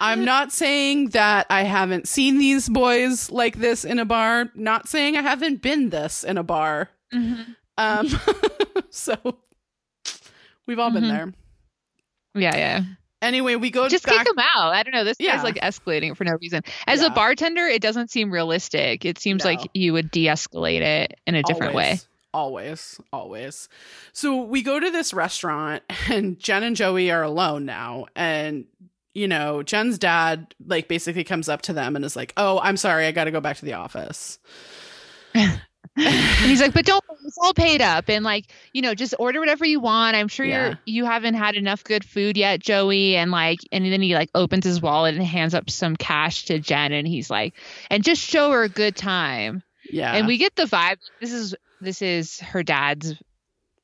I'm 0.00 0.24
not 0.24 0.52
saying 0.52 1.10
that 1.10 1.46
I 1.50 1.62
haven't 1.62 2.08
seen 2.08 2.38
these 2.38 2.68
boys 2.68 3.30
like 3.30 3.56
this 3.58 3.84
in 3.84 3.98
a 3.98 4.04
bar. 4.04 4.50
Not 4.54 4.88
saying 4.88 5.16
I 5.16 5.22
haven't 5.22 5.62
been 5.62 5.90
this 5.90 6.24
in 6.24 6.38
a 6.38 6.42
bar. 6.42 6.90
Um 7.78 8.08
so 8.90 9.16
we've 10.66 10.78
all 10.78 10.90
been 10.90 11.04
Mhm. 11.04 11.08
there. 11.08 11.32
Yeah, 12.42 12.56
yeah. 12.56 12.80
Anyway, 13.26 13.56
we 13.56 13.70
go 13.70 13.88
Just 13.88 14.06
back 14.06 14.18
kick 14.18 14.28
him 14.28 14.38
out. 14.54 14.72
I 14.72 14.82
don't 14.82 14.92
know. 14.94 15.04
This 15.04 15.16
Yeah. 15.20 15.36
guy's 15.36 15.44
like 15.44 15.56
escalating 15.56 16.16
for 16.16 16.24
no 16.24 16.36
reason. 16.40 16.62
As 16.86 17.00
Yeah. 17.00 17.08
a 17.08 17.10
bartender, 17.10 17.66
it 17.66 17.82
doesn't 17.82 18.10
seem 18.10 18.30
realistic. 18.30 19.04
It 19.04 19.18
seems 19.18 19.44
No. 19.44 19.50
like 19.50 19.60
you 19.74 19.92
would 19.92 20.10
de-escalate 20.10 20.80
it 20.80 21.18
in 21.26 21.34
a 21.34 21.42
different 21.42 21.74
way. 21.74 21.98
Always, 22.32 22.98
always, 23.00 23.00
always. 23.12 23.68
So 24.12 24.42
we 24.42 24.62
go 24.62 24.78
to 24.80 24.90
this 24.90 25.12
restaurant, 25.14 25.82
and 26.10 26.38
Jen 26.38 26.62
and 26.62 26.76
Joey 26.76 27.10
are 27.10 27.22
alone 27.22 27.64
now. 27.64 28.06
And, 28.14 28.66
you 29.14 29.26
know, 29.28 29.62
Jen's 29.62 29.98
dad, 29.98 30.54
like, 30.66 30.88
basically 30.88 31.24
comes 31.24 31.48
up 31.48 31.62
to 31.62 31.72
them 31.72 31.96
and 31.96 32.04
is 32.04 32.16
like, 32.16 32.32
Oh, 32.36 32.60
I'm 32.60 32.76
sorry, 32.76 33.06
I 33.06 33.12
got 33.12 33.24
to 33.24 33.30
go 33.30 33.40
back 33.40 33.56
to 33.58 33.64
the 33.64 33.72
office. 33.74 34.38
And 35.96 36.50
he's 36.50 36.60
like, 36.60 36.74
but 36.74 36.84
don't, 36.84 37.02
it's 37.24 37.38
all 37.38 37.54
paid 37.54 37.80
up. 37.80 38.08
And 38.10 38.24
like, 38.24 38.46
you 38.72 38.82
know, 38.82 38.94
just 38.94 39.14
order 39.18 39.40
whatever 39.40 39.64
you 39.64 39.80
want. 39.80 40.14
I'm 40.14 40.28
sure 40.28 40.44
Yeah. 40.44 40.66
you're, 40.68 40.78
you 40.84 41.04
haven't 41.06 41.34
had 41.34 41.54
enough 41.54 41.82
good 41.84 42.04
food 42.04 42.36
yet, 42.36 42.60
Joey. 42.60 43.16
And 43.16 43.30
like, 43.30 43.60
and 43.72 43.84
then 43.84 44.02
he 44.02 44.14
like 44.14 44.30
opens 44.34 44.64
his 44.64 44.82
wallet 44.82 45.14
and 45.14 45.24
hands 45.24 45.54
up 45.54 45.70
some 45.70 45.96
cash 45.96 46.44
to 46.46 46.58
Jen. 46.58 46.92
And 46.92 47.08
he's 47.08 47.30
like, 47.30 47.54
and 47.90 48.04
just 48.04 48.20
show 48.22 48.50
her 48.50 48.62
a 48.62 48.68
good 48.68 48.94
time. 48.96 49.62
Yeah. 49.90 50.12
And 50.14 50.26
we 50.26 50.36
get 50.36 50.54
the 50.54 50.64
vibe. 50.64 50.98
This 51.20 51.32
is, 51.32 51.54
this 51.80 52.02
is 52.02 52.40
her 52.40 52.62
dad's, 52.62 53.14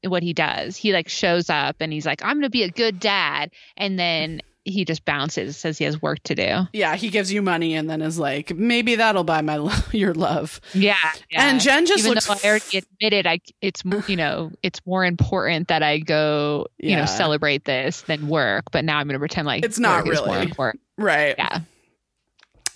what 0.05 0.23
he 0.23 0.33
does. 0.33 0.77
He 0.77 0.93
like 0.93 1.09
shows 1.09 1.49
up 1.49 1.77
and 1.81 1.93
he's 1.93 2.05
like, 2.05 2.23
I'm 2.25 2.35
going 2.35 2.43
to 2.43 2.51
be 2.51 2.65
a 2.65 2.71
good 2.71 2.99
dad. 2.99 3.53
And 3.77 3.99
then 3.99 4.43
he 4.65 4.85
just 4.85 5.05
bounces, 5.05 5.57
says 5.57 5.77
he 5.79 5.85
has 5.85 6.01
work 6.01 6.23
to 6.25 6.35
do. 6.35 6.69
yeah, 6.73 6.95
he 6.97 7.09
gives 7.11 7.33
you 7.33 7.43
money 7.43 7.75
and 7.75 7.91
then 7.91 8.01
is 8.03 8.19
like, 8.19 8.55
Maybe 8.55 8.95
that'll 8.95 9.25
buy 9.25 9.41
my 9.43 9.57
lo- 9.59 9.73
your 9.93 10.15
love. 10.15 10.61
Yeah. 10.73 10.97
yeah. 11.31 11.49
And 11.51 11.61
Jen 11.61 11.85
just 11.87 12.01
even 12.01 12.13
looks 12.15 12.27
though 12.27 12.35
I 12.35 12.49
already 12.49 12.79
admitted 12.79 13.27
I 13.27 13.41
it's 13.61 13.83
you 14.09 14.17
know 14.17 14.53
it's 14.63 14.81
more 14.87 15.05
important 15.05 15.69
that 15.69 15.83
I 15.83 15.99
go 15.99 16.67
you 16.79 16.91
Yeah. 16.91 17.01
know 17.01 17.07
celebrate 17.07 17.65
this 17.65 18.03
than 18.03 18.29
work, 18.29 18.65
but 18.71 18.85
now 18.85 18.99
I'm 18.99 19.07
going 19.07 19.15
to 19.15 19.19
pretend 19.19 19.47
like 19.47 19.65
It's 19.65 19.79
not 19.79 20.07
really. 20.07 20.43
important. 20.43 20.81
right. 20.97 21.35
Yeah, 21.37 21.61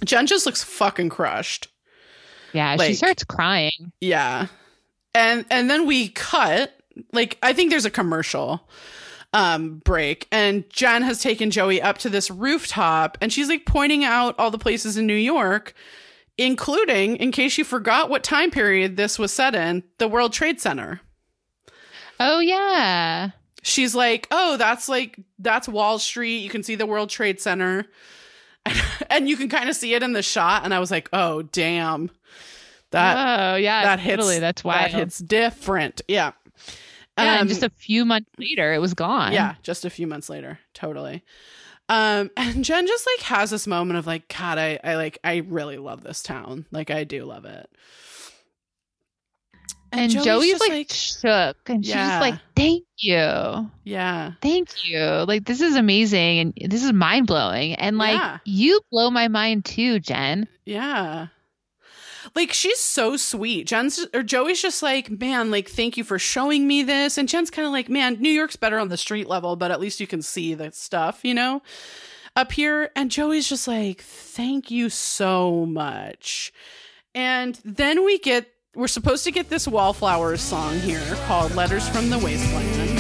Jen 0.04 0.26
just 0.26 0.44
looks 0.46 0.62
fucking 0.62 1.08
crushed. 1.08 1.68
Yeah, 2.52 2.76
she 2.78 2.94
starts 2.94 3.22
crying. 3.24 3.92
Yeah. 4.00 4.46
And 5.14 5.44
and 5.50 5.70
then 5.70 5.86
we 5.86 6.08
cut 6.08 6.72
like 7.12 7.38
I 7.42 7.52
think 7.52 7.70
there's 7.70 7.84
a 7.84 7.90
commercial 7.90 8.66
um 9.36 9.78
break 9.84 10.26
and 10.32 10.68
Jen 10.70 11.02
has 11.02 11.20
taken 11.20 11.50
Joey 11.50 11.80
up 11.82 11.98
to 11.98 12.08
this 12.08 12.30
rooftop 12.30 13.18
and 13.20 13.30
she's 13.30 13.48
like 13.50 13.66
pointing 13.66 14.02
out 14.02 14.34
all 14.38 14.50
the 14.50 14.58
places 14.58 14.96
in 14.96 15.06
New 15.06 15.14
York 15.14 15.74
including 16.38 17.16
in 17.16 17.32
case 17.32 17.58
you 17.58 17.64
forgot 17.64 18.08
what 18.08 18.24
time 18.24 18.50
period 18.50 18.96
this 18.96 19.18
was 19.18 19.32
set 19.32 19.54
in 19.54 19.82
the 19.98 20.08
World 20.08 20.32
Trade 20.32 20.58
Center. 20.58 21.02
Oh 22.18 22.38
yeah. 22.40 23.30
She's 23.62 23.94
like, 23.94 24.26
"Oh, 24.30 24.56
that's 24.56 24.88
like 24.88 25.18
that's 25.38 25.68
Wall 25.68 25.98
Street. 25.98 26.38
You 26.38 26.48
can 26.48 26.62
see 26.62 26.74
the 26.74 26.86
World 26.86 27.10
Trade 27.10 27.40
Center." 27.40 27.86
and 29.10 29.28
you 29.28 29.36
can 29.36 29.48
kind 29.48 29.68
of 29.68 29.76
see 29.76 29.92
it 29.92 30.02
in 30.02 30.12
the 30.12 30.22
shot 30.22 30.64
and 30.64 30.72
I 30.72 30.78
was 30.78 30.90
like, 30.90 31.10
"Oh, 31.12 31.42
damn." 31.42 32.10
That 32.92 33.52
oh 33.52 33.56
yeah, 33.56 33.82
that 33.82 34.00
hits 34.00 34.16
totally. 34.16 34.38
That's 34.38 34.64
wild. 34.64 34.92
That 34.92 34.92
hits 34.92 35.18
different. 35.18 36.00
Yeah. 36.08 36.32
Yeah, 37.18 37.34
Um, 37.34 37.40
and 37.40 37.48
just 37.48 37.62
a 37.62 37.70
few 37.70 38.04
months 38.04 38.30
later, 38.38 38.72
it 38.74 38.78
was 38.80 38.94
gone. 38.94 39.32
yeah, 39.32 39.54
just 39.62 39.84
a 39.84 39.90
few 39.90 40.06
months 40.06 40.28
later. 40.28 40.58
Totally. 40.74 41.22
Um, 41.88 42.30
and 42.36 42.64
Jen 42.64 42.86
just 42.86 43.06
like 43.16 43.24
has 43.26 43.50
this 43.50 43.66
moment 43.66 43.98
of 43.98 44.06
like, 44.06 44.28
God, 44.28 44.58
I, 44.58 44.78
I 44.82 44.96
like, 44.96 45.18
I 45.24 45.36
really 45.46 45.78
love 45.78 46.02
this 46.02 46.22
town. 46.22 46.66
Like, 46.70 46.90
I 46.90 47.04
do 47.04 47.24
love 47.24 47.44
it. 47.44 47.68
and 49.92 50.10
Joey's 50.10 50.24
Joey's, 50.24 50.50
just 50.58 50.68
like, 50.68 50.90
shook, 50.90 51.56
and 51.70 51.84
she's 51.84 51.94
Yeah. 51.94 52.08
just 52.08 52.20
like, 52.20 52.40
"Thank 52.54 52.84
you, 52.98 53.70
yeah, 53.84 54.32
thank 54.42 54.84
you. 54.84 54.98
Like 55.26 55.44
this 55.46 55.60
is 55.60 55.76
amazing, 55.76 56.40
and 56.60 56.70
this 56.70 56.82
is 56.82 56.92
mind 56.92 57.26
blowing. 57.28 57.74
And 57.74 57.96
like 57.96 58.14
Yeah. 58.14 58.38
you 58.44 58.80
blow 58.90 59.10
my 59.10 59.28
mind 59.28 59.64
too, 59.64 60.00
Jen. 60.00 60.48
yeah. 60.64 61.28
Like 62.34 62.52
she's 62.52 62.80
so 62.80 63.16
sweet. 63.16 63.66
Jen's 63.66 64.06
or 64.12 64.22
Joey's 64.22 64.60
just 64.60 64.82
like, 64.82 65.10
man, 65.10 65.50
like 65.50 65.68
thank 65.68 65.96
you 65.96 66.04
for 66.04 66.18
showing 66.18 66.66
me 66.66 66.82
this. 66.82 67.18
And 67.18 67.28
Jen's 67.28 67.50
kind 67.50 67.66
of 67.66 67.72
like, 67.72 67.88
man, 67.88 68.20
New 68.20 68.30
York's 68.30 68.56
better 68.56 68.78
on 68.78 68.88
the 68.88 68.96
street 68.96 69.28
level, 69.28 69.56
but 69.56 69.70
at 69.70 69.80
least 69.80 70.00
you 70.00 70.06
can 70.06 70.22
see 70.22 70.54
the 70.54 70.72
stuff, 70.72 71.20
you 71.22 71.34
know, 71.34 71.62
up 72.34 72.52
here. 72.52 72.90
And 72.96 73.10
Joey's 73.10 73.48
just 73.48 73.68
like, 73.68 74.00
thank 74.00 74.70
you 74.70 74.90
so 74.90 75.66
much. 75.66 76.52
And 77.14 77.58
then 77.64 78.04
we 78.04 78.18
get, 78.18 78.46
we're 78.74 78.88
supposed 78.88 79.24
to 79.24 79.30
get 79.30 79.48
this 79.48 79.66
Wallflowers 79.66 80.42
song 80.42 80.78
here 80.80 81.02
called 81.26 81.54
Letters 81.54 81.88
from 81.88 82.10
the 82.10 82.18
Wasteland. 82.18 82.95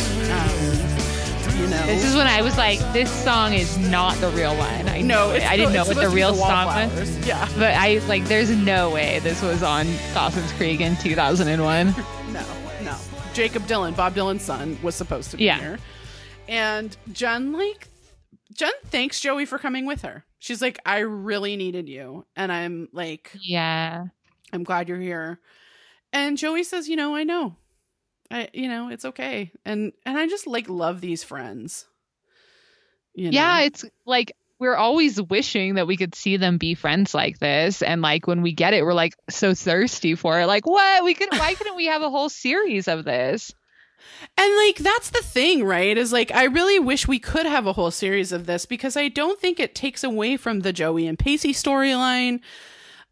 Know, 1.86 1.92
This 1.94 2.04
is 2.04 2.16
when 2.16 2.26
I 2.26 2.42
was 2.42 2.56
like, 2.58 2.78
this 2.92 3.10
song 3.24 3.52
is 3.52 3.78
not 3.78 4.14
the 4.16 4.28
real 4.30 4.56
one. 4.56 4.88
I 4.88 5.00
no, 5.02 5.28
knew 5.28 5.34
it. 5.36 5.42
I 5.44 5.56
didn't 5.56 5.72
know 5.72 5.80
what 5.84 5.88
the 5.88 5.94
supposed 5.94 6.08
to 6.10 6.14
be 6.14 6.16
real 6.16 6.34
song 6.34 6.66
was. 6.66 7.26
Yeah. 7.26 7.48
But 7.56 7.74
I 7.74 7.98
like, 8.08 8.24
there's 8.24 8.50
no 8.50 8.90
way 8.90 9.20
this 9.20 9.40
was 9.42 9.62
on 9.62 9.86
Dawson's 10.12 10.52
Creek 10.52 10.80
in 10.80 10.96
2001. 10.96 11.94
No, 12.32 12.44
no. 12.82 12.96
Jakob 13.34 13.62
Dylan, 13.62 13.96
Bob 13.96 14.14
Dylan's 14.14 14.42
son, 14.42 14.76
was 14.82 14.94
supposed 14.94 15.30
to 15.30 15.36
be 15.36 15.44
Yeah. 15.44 15.58
here. 15.58 15.78
And 16.48 16.94
Jen, 17.12 17.52
like, 17.52 17.88
Jen 18.52 18.72
thanks 18.86 19.20
Joey 19.20 19.46
for 19.46 19.58
coming 19.58 19.86
with 19.86 20.02
her. 20.02 20.24
She's 20.38 20.60
like, 20.60 20.78
I 20.84 20.98
really 20.98 21.56
needed 21.56 21.88
you. 21.88 22.26
And 22.34 22.50
I'm 22.52 22.88
like, 22.92 23.30
Yeah. 23.40 24.06
I'm 24.52 24.64
glad 24.64 24.88
you're 24.88 25.00
here. 25.00 25.38
And 26.12 26.36
Joey 26.36 26.62
says, 26.64 26.88
you 26.88 26.96
know, 26.96 27.14
I 27.14 27.22
know. 27.24 27.56
I, 28.30 28.48
you 28.52 28.68
know, 28.68 28.88
it's 28.88 29.04
okay. 29.04 29.52
And, 29.64 29.92
and 30.04 30.18
I 30.18 30.26
just 30.28 30.46
like 30.46 30.68
love 30.68 31.00
these 31.00 31.24
friends. 31.24 31.86
You 33.14 33.30
know? 33.30 33.34
Yeah, 33.34 33.60
it's 33.60 33.84
like 34.04 34.32
we're 34.58 34.76
always 34.76 35.20
wishing 35.20 35.74
that 35.74 35.86
we 35.86 35.96
could 35.96 36.14
see 36.14 36.36
them 36.36 36.58
be 36.58 36.74
friends 36.74 37.14
like 37.14 37.38
this. 37.38 37.82
And 37.82 38.02
like 38.02 38.26
when 38.26 38.42
we 38.42 38.52
get 38.52 38.74
it, 38.74 38.84
we're 38.84 38.94
like 38.94 39.14
so 39.28 39.54
thirsty 39.54 40.14
for 40.14 40.40
it. 40.40 40.46
Like, 40.46 40.66
what? 40.66 41.04
We 41.04 41.14
could 41.14 41.30
why 41.32 41.54
couldn't 41.54 41.76
we 41.76 41.86
have 41.86 42.02
a 42.02 42.10
whole 42.10 42.28
series 42.28 42.88
of 42.88 43.04
this? 43.04 43.52
And 44.38 44.56
like 44.66 44.76
that's 44.76 45.10
the 45.10 45.22
thing, 45.22 45.64
right? 45.64 45.96
Is 45.96 46.12
like 46.12 46.32
I 46.32 46.44
really 46.44 46.78
wish 46.78 47.08
we 47.08 47.18
could 47.18 47.46
have 47.46 47.66
a 47.66 47.72
whole 47.72 47.90
series 47.90 48.32
of 48.32 48.46
this 48.46 48.66
because 48.66 48.96
I 48.96 49.08
don't 49.08 49.40
think 49.40 49.58
it 49.58 49.74
takes 49.74 50.04
away 50.04 50.36
from 50.36 50.60
the 50.60 50.72
Joey 50.72 51.06
and 51.06 51.18
Pacey 51.18 51.52
storyline. 51.52 52.40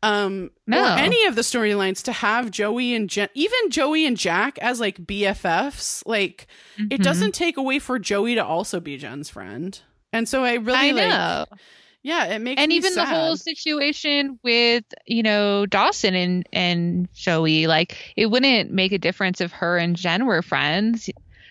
Um 0.05 0.51
No. 0.67 0.83
or 0.83 0.99
any 0.99 1.25
of 1.27 1.35
the 1.35 1.43
storylines 1.43 2.03
to 2.05 2.13
have 2.13 2.51
Joey 2.51 2.95
and 2.95 3.09
Jen 3.09 3.29
even 3.35 3.71
Joey 3.71 4.07
and 4.07 4.17
Jack 4.17 4.59
as 4.59 4.81
like 4.81 4.99
BFFs, 5.05 6.03
like 6.07 6.47
it 6.79 7.01
Mhm. 7.01 7.03
doesn't 7.05 7.35
take 7.35 7.57
away 7.57 7.79
for 7.79 7.99
Joey 7.99 8.35
to 8.35 8.45
also 8.45 8.81
be 8.81 8.97
Jen's 8.97 9.31
friend. 9.31 9.79
And 10.13 10.29
so 10.29 10.45
I 10.45 10.55
really 10.55 10.79
I 10.79 10.91
like 10.93 11.09
know. 11.09 11.45
yeah, 12.03 12.27
it 12.27 12.39
makes 12.41 12.61
and 12.61 12.73
even 12.73 12.95
the 12.95 13.05
whole 13.07 13.37
situation 13.37 14.39
with 14.43 14.85
you 15.07 15.23
know 15.23 15.67
Dawson 15.67 16.15
and 16.15 16.47
and 16.53 17.09
Joey, 17.15 17.67
like 17.67 17.97
it 18.17 18.27
wouldn't 18.27 18.71
make 18.71 18.93
a 18.93 18.99
difference 18.99 19.41
if 19.41 19.53
her 19.53 19.79
and 19.79 19.97
Jen 19.97 20.27
were 20.27 20.43
friends. 20.43 21.09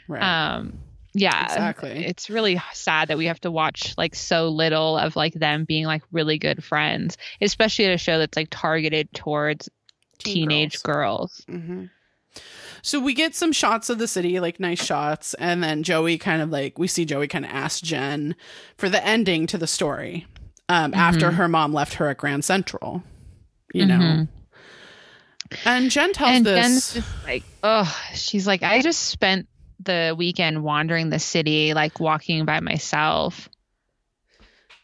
right. 0.07 0.21
Um, 0.21 0.77
yeah, 1.13 1.43
Exactly. 1.45 2.05
It's 2.05 2.29
really 2.29 2.59
sad 2.73 3.09
that 3.09 3.17
we 3.17 3.25
have 3.27 3.39
to 3.41 3.51
watch 3.51 3.93
like 3.97 4.15
so 4.15 4.49
little 4.49 4.97
of 4.97 5.15
like 5.15 5.33
them 5.33 5.65
being 5.65 5.85
like 5.85 6.03
really 6.11 6.37
good 6.39 6.63
friends, 6.63 7.17
especially 7.41 7.85
at 7.85 7.93
a 7.93 7.97
show 7.97 8.17
that's 8.19 8.35
like 8.35 8.47
targeted 8.51 9.11
towards 9.13 9.69
Teen 10.19 10.49
teenage 10.49 10.81
girls. 10.83 11.43
hmm 11.47 11.85
So 12.81 12.99
we 12.99 13.13
get 13.13 13.35
some 13.35 13.51
shots 13.51 13.89
of 13.89 13.97
the 13.99 14.07
city, 14.07 14.39
like 14.39 14.59
nice 14.59 14.83
shots, 14.83 15.33
and 15.35 15.63
then 15.63 15.83
Joey 15.83 16.17
kind 16.17 16.41
of 16.41 16.49
like 16.49 16.77
we 16.79 16.87
see 16.87 17.05
Joey 17.05 17.27
kind 17.27 17.45
of 17.45 17.51
ask 17.51 17.83
Jen 17.83 18.35
for 18.77 18.89
the 18.89 19.05
ending 19.05 19.47
to 19.47 19.57
the 19.57 19.67
story 19.67 20.25
um, 20.69 20.93
after 20.93 21.29
Mhm. 21.31 21.35
her 21.35 21.47
mom 21.47 21.73
left 21.73 21.95
her 21.95 22.07
at 22.09 22.17
Grand 22.17 22.43
Central. 22.45 23.03
You 23.73 23.85
know, 23.85 23.97
Mhm. 23.99 24.27
and 25.65 25.91
Jen 25.91 26.13
tells 26.13 26.37
and 26.37 26.45
this. 26.45 26.55
Jen's 26.55 26.93
just 26.93 27.23
like, 27.25 27.43
oh, 27.63 28.03
she's 28.13 28.47
like, 28.47 28.63
I 28.63 28.81
just 28.81 29.01
spent 29.01 29.47
the 29.79 30.15
weekend 30.17 30.63
wandering 30.63 31.09
the 31.09 31.19
city, 31.19 31.73
like 31.73 31.99
walking 31.99 32.45
by 32.45 32.59
myself. 32.59 33.49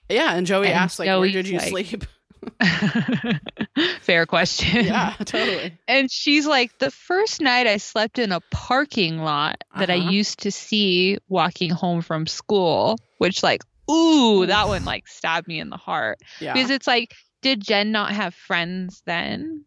yeah, 0.10 0.34
and 0.36 0.46
Joey 0.48 0.68
and 0.68 0.76
asks 0.76 1.00
like, 1.00 1.08
"Where 1.08 1.30
did 1.30 1.48
you 1.48 1.58
like- 1.60 1.70
sleep?" 1.70 2.04
Fair 4.02 4.26
question. 4.26 4.86
yeah, 4.86 5.14
totally. 5.26 5.78
And 5.88 6.12
she's 6.12 6.46
like, 6.48 6.78
the 6.80 6.92
first 6.92 7.42
night 7.42 7.68
I 7.68 7.78
slept 7.78 8.18
in 8.20 8.32
a 8.32 8.40
parking 8.52 9.20
lot 9.20 9.64
that 9.78 9.90
Uh-huh. 9.90 10.08
I 10.08 10.10
used 10.12 10.40
to 10.44 10.52
see 10.52 11.18
walking 11.28 11.70
home 11.70 12.02
from 12.02 12.28
school, 12.28 12.98
which, 13.18 13.44
like, 13.44 13.62
ooh, 13.92 14.46
that 14.46 14.68
one 14.68 14.86
like 14.86 15.08
stabbed 15.08 15.48
me 15.48 15.60
in 15.60 15.70
the 15.70 15.78
heart. 15.78 16.20
Yeah, 16.40 16.54
Because 16.54 16.70
it's 16.70 16.88
like, 16.88 17.14
did 17.42 17.62
Jen 17.62 17.92
not 17.92 18.12
have 18.12 18.34
friends 18.34 19.02
then? 19.06 19.66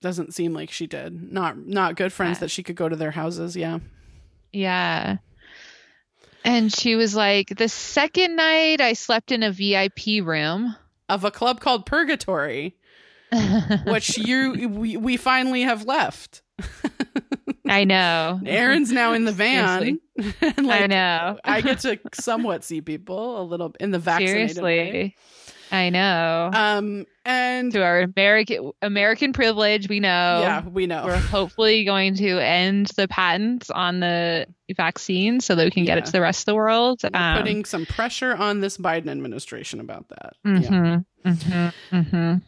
Doesn't 0.00 0.34
seem 0.34 0.54
like 0.54 0.70
she 0.70 0.86
did. 0.86 1.32
Not 1.32 1.58
not 1.58 1.96
good 1.96 2.12
friends 2.12 2.36
Yeah. 2.38 2.40
that 2.40 2.50
she 2.50 2.62
could 2.62 2.76
go 2.76 2.88
to 2.88 2.96
their 2.96 3.10
houses. 3.10 3.56
Yeah, 3.56 3.80
Yeah. 4.52 5.18
And 6.42 6.72
she 6.72 6.94
was 6.96 7.14
like, 7.14 7.48
the 7.54 7.68
second 7.68 8.34
night 8.36 8.80
I 8.80 8.94
slept 8.94 9.30
in 9.30 9.42
a 9.42 9.52
VIP 9.52 10.22
room. 10.24 10.74
of 11.08 11.22
a 11.24 11.30
club 11.30 11.60
called 11.60 11.84
Purgatory, 11.84 12.76
which 13.86 14.16
you 14.16 14.68
we, 14.70 14.96
we 14.96 15.16
finally 15.18 15.62
have 15.62 15.84
left. 15.84 16.40
I 17.68 17.84
know. 17.84 18.40
Erin's 18.44 18.90
now 18.90 19.12
in 19.12 19.24
the 19.26 19.32
van. 19.32 20.00
like, 20.40 20.82
I 20.82 20.86
know. 20.86 21.38
I 21.44 21.60
get 21.60 21.80
to 21.80 22.00
somewhat 22.14 22.64
see 22.64 22.80
people 22.80 23.40
a 23.40 23.44
little 23.44 23.74
in 23.78 23.90
the 23.90 23.98
vaccinated 23.98 24.62
way. 24.62 25.14
I 25.72 25.90
know. 25.90 26.50
Um, 26.52 27.06
and 27.24 27.70
to 27.72 27.82
our 27.82 28.00
American 28.02 28.72
American 28.82 29.32
privilege, 29.32 29.88
we 29.88 30.00
know. 30.00 30.08
yeah, 30.42 30.66
we 30.66 30.86
know. 30.86 31.04
We're 31.04 31.16
hopefully 31.16 31.84
going 31.84 32.14
to 32.16 32.38
end 32.38 32.88
the 32.96 33.06
patents 33.06 33.70
on 33.70 34.00
the 34.00 34.46
vaccine 34.76 35.40
so 35.40 35.54
that 35.54 35.64
we 35.64 35.70
can 35.70 35.84
get 35.84 35.98
it 35.98 36.06
to 36.06 36.12
the 36.12 36.20
rest 36.20 36.42
of 36.42 36.46
the 36.46 36.54
world. 36.56 37.02
Um, 37.14 37.36
putting 37.38 37.64
some 37.64 37.86
pressure 37.86 38.34
on 38.34 38.60
this 38.60 38.78
Biden 38.78 39.08
administration 39.08 39.80
about 39.80 40.08
that. 40.08 40.32
Yeah. 40.44 40.50
mhm, 40.70 41.04
mhm, 41.24 41.72
mhm. 41.92 42.42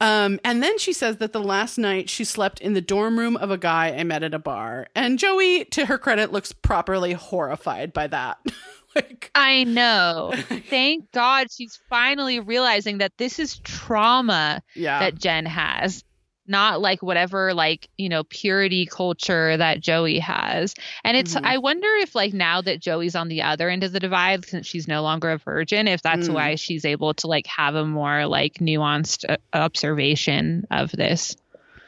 Um, 0.00 0.40
and 0.44 0.62
then 0.62 0.76
she 0.78 0.92
says 0.92 1.18
that 1.18 1.32
the 1.32 1.40
last 1.40 1.78
night 1.78 2.10
she 2.10 2.24
slept 2.24 2.60
in 2.60 2.74
the 2.74 2.80
dorm 2.80 3.18
room 3.18 3.36
of 3.36 3.50
a 3.50 3.56
guy 3.56 3.94
I 3.96 4.02
met 4.02 4.22
at 4.22 4.34
a 4.34 4.38
bar. 4.38 4.88
And 4.94 5.18
Joey, 5.18 5.64
to 5.66 5.86
her 5.86 5.96
credit, 5.98 6.32
looks 6.32 6.52
properly 6.52 7.12
horrified 7.12 7.92
by 7.92 8.08
that. 8.08 8.38
like, 8.96 9.30
I 9.34 9.64
know. 9.64 10.32
Thank 10.70 11.10
God 11.12 11.48
she's 11.50 11.78
finally 11.88 12.40
realizing 12.40 12.98
that 12.98 13.12
this 13.18 13.38
is 13.38 13.58
trauma 13.60 14.62
yeah. 14.74 15.00
that 15.00 15.16
Jen 15.18 15.46
has, 15.46 16.04
not 16.46 16.80
like 16.80 17.02
whatever 17.02 17.54
like, 17.54 17.88
you 17.96 18.08
know, 18.08 18.22
purity 18.24 18.84
culture 18.86 19.56
that 19.56 19.80
Joey 19.80 20.18
has. 20.18 20.74
And 21.02 21.16
it's 21.16 21.34
Mhm. 21.34 21.40
I 21.44 21.58
wonder 21.58 21.88
if 22.00 22.14
like 22.14 22.34
now 22.34 22.60
that 22.60 22.80
Joey's 22.80 23.14
on 23.16 23.28
the 23.28 23.42
other 23.42 23.70
end 23.70 23.82
of 23.82 23.92
the 23.92 24.00
divide 24.00 24.44
since 24.44 24.66
she's 24.66 24.86
no 24.86 25.02
longer 25.02 25.30
a 25.30 25.38
virgin, 25.38 25.88
if 25.88 26.02
that's 26.02 26.28
Mm. 26.28 26.34
why 26.34 26.54
she's 26.56 26.84
able 26.84 27.14
to 27.14 27.26
like 27.28 27.46
have 27.46 27.74
a 27.74 27.86
more 27.86 28.26
like 28.26 28.54
nuanced 28.54 29.24
uh, 29.28 29.36
observation 29.54 30.66
of 30.70 30.90
this. 30.92 31.34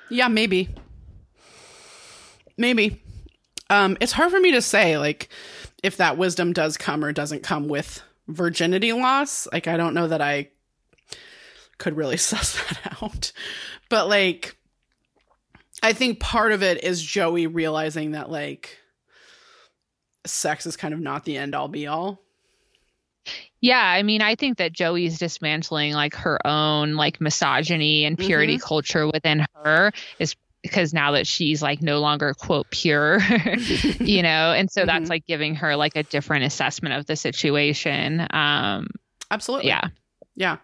Yeah, 0.08 0.28
maybe. 0.28 0.70
Maybe. 2.56 3.02
Um, 3.68 3.96
it's 4.00 4.12
hard 4.12 4.30
for 4.30 4.40
me 4.40 4.52
to 4.52 4.62
say, 4.62 4.96
like, 4.96 5.28
if 5.82 5.96
that 5.98 6.18
wisdom 6.18 6.52
does 6.52 6.76
come 6.76 7.04
or 7.04 7.12
doesn't 7.12 7.42
come 7.42 7.68
with 7.68 8.02
virginity 8.28 8.92
loss. 8.92 9.46
Like, 9.52 9.68
I 9.68 9.76
don't 9.76 9.94
know 9.94 10.08
that 10.08 10.20
I 10.20 10.48
could 11.78 11.96
really 11.96 12.16
suss 12.16 12.54
that 12.68 13.02
out. 13.02 13.32
But 13.88 14.08
like 14.08 14.56
I 15.82 15.92
think 15.92 16.20
part 16.20 16.52
of 16.52 16.62
it 16.62 16.82
is 16.82 17.02
Joey 17.02 17.46
realizing 17.46 18.12
that 18.12 18.30
like 18.30 18.78
sex 20.26 20.66
is 20.66 20.76
kind 20.76 20.94
of 20.94 21.00
not 21.00 21.24
the 21.24 21.36
end 21.36 21.54
all 21.54 21.68
be 21.68 21.86
all. 21.86 22.20
Yeah, 23.60 23.80
I 23.82 24.02
mean, 24.02 24.22
I 24.22 24.34
think 24.36 24.58
that 24.58 24.72
Joey's 24.72 25.18
dismantling 25.18 25.92
like 25.92 26.14
her 26.16 26.44
own 26.46 26.94
like 26.94 27.20
misogyny 27.20 28.04
and 28.04 28.18
purity 28.18 28.58
Mhm. 28.58 28.62
culture 28.62 29.06
within 29.06 29.44
her 29.54 29.92
is 30.18 30.34
because 30.66 30.92
now 30.94 31.12
that 31.12 31.26
she's 31.26 31.62
like 31.62 31.82
no 31.82 32.00
longer 32.00 32.34
quote 32.34 32.70
pure, 32.70 33.18
you 34.00 34.22
know, 34.22 34.52
and 34.52 34.70
so 34.70 34.82
Mhm. 34.82 34.86
that's 34.86 35.08
like 35.10 35.26
giving 35.26 35.54
her 35.56 35.76
like 35.76 35.96
a 35.96 36.02
different 36.02 36.44
assessment 36.44 36.94
of 36.94 37.06
the 37.06 37.16
situation. 37.16 38.26
Um, 38.30 38.88
Absolutely. 39.30 39.68
yeah, 39.68 39.88
Yeah. 40.34 40.56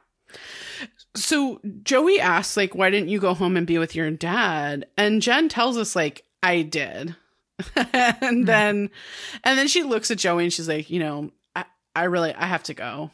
So 1.14 1.60
Joey 1.82 2.18
asks, 2.20 2.56
like, 2.56 2.74
why 2.74 2.88
didn't 2.88 3.10
you 3.10 3.20
go 3.20 3.34
home 3.34 3.56
and 3.56 3.66
be 3.66 3.76
with 3.78 3.94
your 3.94 4.10
dad? 4.10 4.86
And 4.96 5.20
Jen 5.20 5.48
tells 5.50 5.76
us, 5.76 5.94
like, 5.94 6.24
I 6.42 6.62
did. 6.62 7.14
and 7.76 8.46
then 8.48 8.90
and 9.44 9.58
then 9.58 9.68
she 9.68 9.82
looks 9.82 10.10
at 10.10 10.18
Joey 10.18 10.44
and 10.44 10.52
she's 10.52 10.68
like, 10.68 10.88
you 10.90 10.98
know, 11.00 11.30
I, 11.54 11.64
I 11.94 12.04
really 12.04 12.32
I 12.34 12.46
have 12.46 12.62
to 12.64 12.74
go. 12.74 13.10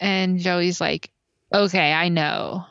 and 0.00 0.38
Joey's 0.38 0.80
like, 0.80 1.10
okay, 1.52 1.92
I 1.92 2.08
know, 2.08 2.66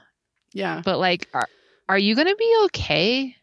Yeah. 0.54 0.82
but 0.84 1.00
like, 1.00 1.28
are, 1.34 1.48
are 1.90 1.98
you 1.98 2.16
gonna 2.16 2.36
be 2.36 2.56
okay? 2.66 3.36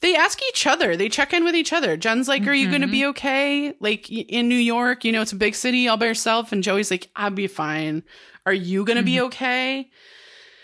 They 0.00 0.14
ask 0.14 0.40
each 0.48 0.66
other. 0.66 0.96
They 0.96 1.08
check 1.08 1.32
in 1.32 1.44
with 1.44 1.54
each 1.54 1.72
other. 1.72 1.96
Jen's 1.96 2.28
like, 2.28 2.46
"Are 2.46 2.54
you 2.54 2.68
going 2.68 2.82
to 2.82 2.88
be 2.88 3.04
okay? 3.06 3.74
Like 3.80 4.08
in 4.10 4.48
New 4.48 4.54
York, 4.54 5.04
you 5.04 5.12
know, 5.12 5.20
it's 5.20 5.32
a 5.32 5.36
big 5.36 5.54
city 5.54 5.88
all 5.88 5.96
by 5.96 6.06
yourself." 6.06 6.52
And 6.52 6.62
Joey's 6.62 6.90
like, 6.90 7.10
"I'll 7.16 7.30
be 7.30 7.48
fine. 7.48 8.02
Are 8.46 8.52
you 8.52 8.84
going 8.84 8.96
to 8.96 9.02
be 9.02 9.20
okay?" 9.22 9.90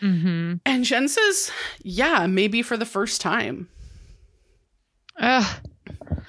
Mm-hmm. 0.00 0.54
And 0.64 0.84
Jen 0.84 1.08
says, 1.08 1.50
"Yeah, 1.82 2.26
maybe 2.26 2.62
for 2.62 2.76
the 2.76 2.86
first 2.86 3.20
time." 3.20 3.68
Ugh, 5.18 5.56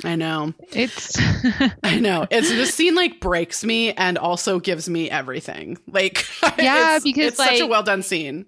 I 0.03 0.15
know. 0.15 0.53
it's 0.71 1.17
I 1.83 1.99
know. 1.99 2.27
It's 2.29 2.49
this 2.49 2.73
scene 2.73 2.95
like 2.95 3.19
breaks 3.19 3.63
me 3.63 3.93
and 3.93 4.17
also 4.17 4.59
gives 4.59 4.89
me 4.89 5.09
everything. 5.09 5.77
Like 5.87 6.25
Yeah, 6.57 6.95
it's, 6.95 7.03
because, 7.03 7.27
it's 7.27 7.37
such 7.37 7.59
a 7.59 7.67
well 7.67 7.83
done 7.83 8.03
scene. 8.03 8.45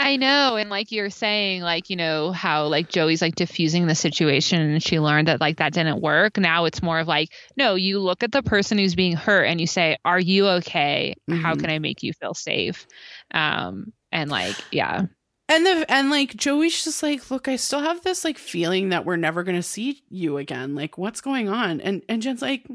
I 0.00 0.16
know, 0.16 0.56
and 0.56 0.70
like 0.70 0.92
you're 0.92 1.10
saying, 1.10 1.62
like 1.62 1.90
you 1.90 1.96
know 1.96 2.30
how 2.30 2.66
like 2.68 2.88
Joey's 2.88 3.20
like 3.20 3.34
diffusing 3.34 3.86
the 3.86 3.96
situation, 3.96 4.60
and 4.60 4.82
she 4.82 5.00
learned 5.00 5.26
that 5.28 5.40
like 5.40 5.56
that 5.58 5.72
didn't 5.72 6.00
work. 6.00 6.38
Now 6.38 6.66
it's 6.66 6.82
more 6.82 7.00
of 7.00 7.08
like, 7.08 7.30
no, 7.56 7.74
you 7.74 7.98
look 7.98 8.22
at 8.22 8.30
the 8.30 8.42
person 8.42 8.78
who's 8.78 8.94
being 8.94 9.16
hurt, 9.16 9.44
and 9.46 9.60
you 9.60 9.66
say, 9.66 9.96
"Are 10.04 10.20
you 10.20 10.46
okay? 10.48 11.14
How 11.28 11.54
Mhm. 11.54 11.56
can 11.56 11.70
I 11.70 11.80
make 11.80 12.02
you 12.04 12.12
feel 12.12 12.34
safe?" 12.34 12.86
Um, 13.32 13.92
and 14.12 14.30
like, 14.30 14.64
yeah, 14.70 15.06
And 15.48 15.64
the 15.64 15.86
and 15.90 16.10
like 16.10 16.36
Joey's 16.36 16.84
just 16.84 17.02
like, 17.02 17.30
look, 17.30 17.48
I 17.48 17.56
still 17.56 17.80
have 17.80 18.02
this 18.02 18.24
like 18.24 18.36
feeling 18.38 18.90
that 18.90 19.04
we're 19.06 19.16
never 19.16 19.42
gonna 19.42 19.62
see 19.62 20.02
you 20.10 20.36
again. 20.36 20.74
Like, 20.74 20.98
what's 20.98 21.20
going 21.22 21.48
on? 21.48 21.80
And 21.80 22.02
and 22.08 22.20
Jen's 22.22 22.42
like, 22.42 22.66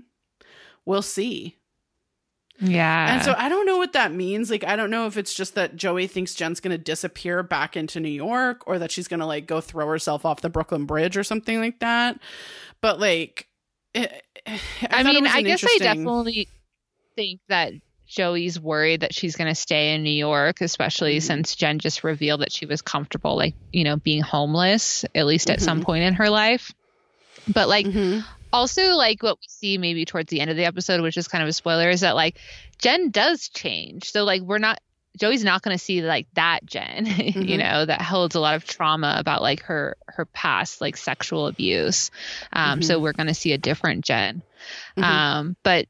we'll 0.85 1.01
see. 1.03 1.57
Yeah, 2.59 3.15
And 3.15 3.23
so 3.23 3.33
I 3.37 3.49
don't 3.49 3.65
know 3.65 3.77
what 3.77 3.93
that 3.93 4.13
means. 4.13 4.49
Like, 4.51 4.63
I 4.63 4.75
don't 4.75 4.89
know 4.89 5.07
if 5.07 5.17
it's 5.17 5.33
just 5.33 5.55
that 5.55 5.75
Joey 5.75 6.07
thinks 6.07 6.33
Jen's 6.35 6.59
gonna 6.59 6.77
disappear 6.77 7.43
back 7.43 7.75
into 7.75 7.99
New 7.99 8.09
York, 8.09 8.63
or 8.67 8.79
that 8.79 8.91
she's 8.91 9.07
gonna 9.07 9.27
like 9.27 9.47
go 9.47 9.59
throw 9.61 9.87
herself 9.87 10.25
off 10.25 10.41
the 10.41 10.49
Brooklyn 10.49 10.85
Bridge 10.85 11.17
or 11.17 11.23
something 11.23 11.59
like 11.59 11.79
that. 11.79 12.19
But 12.81 12.99
like, 12.99 13.47
it, 13.93 14.23
I, 14.45 14.59
I 14.89 15.03
mean, 15.03 15.25
I 15.27 15.41
guess 15.41 15.63
I 15.63 15.77
definitely 15.79 16.47
think 17.15 17.39
that 17.49 17.73
Joey's 18.07 18.59
worried 18.59 19.01
that 19.01 19.13
she's 19.13 19.35
going 19.35 19.47
to 19.49 19.55
stay 19.55 19.95
in 19.95 20.03
New 20.03 20.09
York, 20.11 20.61
especially 20.61 21.17
Mhm. 21.17 21.21
since 21.21 21.55
Jen 21.55 21.79
just 21.79 22.03
revealed 22.03 22.41
that 22.41 22.51
she 22.51 22.65
was 22.67 22.81
comfortable, 22.81 23.35
like, 23.35 23.55
you 23.71 23.83
know, 23.83 23.95
being 23.97 24.21
homeless, 24.21 25.03
at 25.15 25.25
least 25.25 25.49
at 25.49 25.61
some 25.61 25.81
Mhm. 25.81 25.85
point 25.85 26.03
in 26.03 26.13
her 26.15 26.29
life. 26.29 26.71
But, 27.51 27.69
like, 27.69 27.85
Mhm. 27.87 28.23
Also, 28.53 28.95
like, 28.95 29.21
what 29.23 29.37
we 29.39 29.45
see 29.49 29.77
maybe 29.77 30.05
towards 30.05 30.29
the 30.29 30.39
end 30.39 30.51
of 30.51 30.55
the 30.57 30.65
episode, 30.65 31.01
which 31.01 31.17
is 31.17 31.27
kind 31.27 31.41
of 31.43 31.49
a 31.49 31.53
spoiler, 31.53 31.89
is 31.89 32.01
that, 32.01 32.15
like, 32.15 32.37
Jen 32.77 33.09
does 33.09 33.49
change. 33.49 34.11
So, 34.11 34.23
like, 34.23 34.41
we're 34.43 34.59
not. 34.59 34.79
Joey's 35.19 35.43
not 35.43 35.61
going 35.61 35.77
to 35.77 35.83
see 35.83 36.01
like 36.01 36.25
that 36.33 36.65
Jen, 36.65 37.05
you 37.07 37.13
Mhm. 37.33 37.57
know, 37.59 37.85
that 37.85 38.01
holds 38.01 38.33
a 38.33 38.39
lot 38.39 38.55
of 38.55 38.65
trauma 38.65 39.13
about 39.19 39.43
like 39.43 39.61
her 39.65 39.95
her 40.07 40.25
past 40.25 40.81
like 40.81 40.97
sexual 40.97 41.45
abuse. 41.45 42.09
Um, 42.51 42.81
So 42.81 42.99
we're 42.99 43.13
going 43.13 43.27
to 43.27 43.35
see 43.35 43.53
a 43.53 43.59
different 43.59 44.03
Jen. 44.05 44.41
Mhm. 44.97 45.03
Um, 45.03 45.55
but 45.61 45.85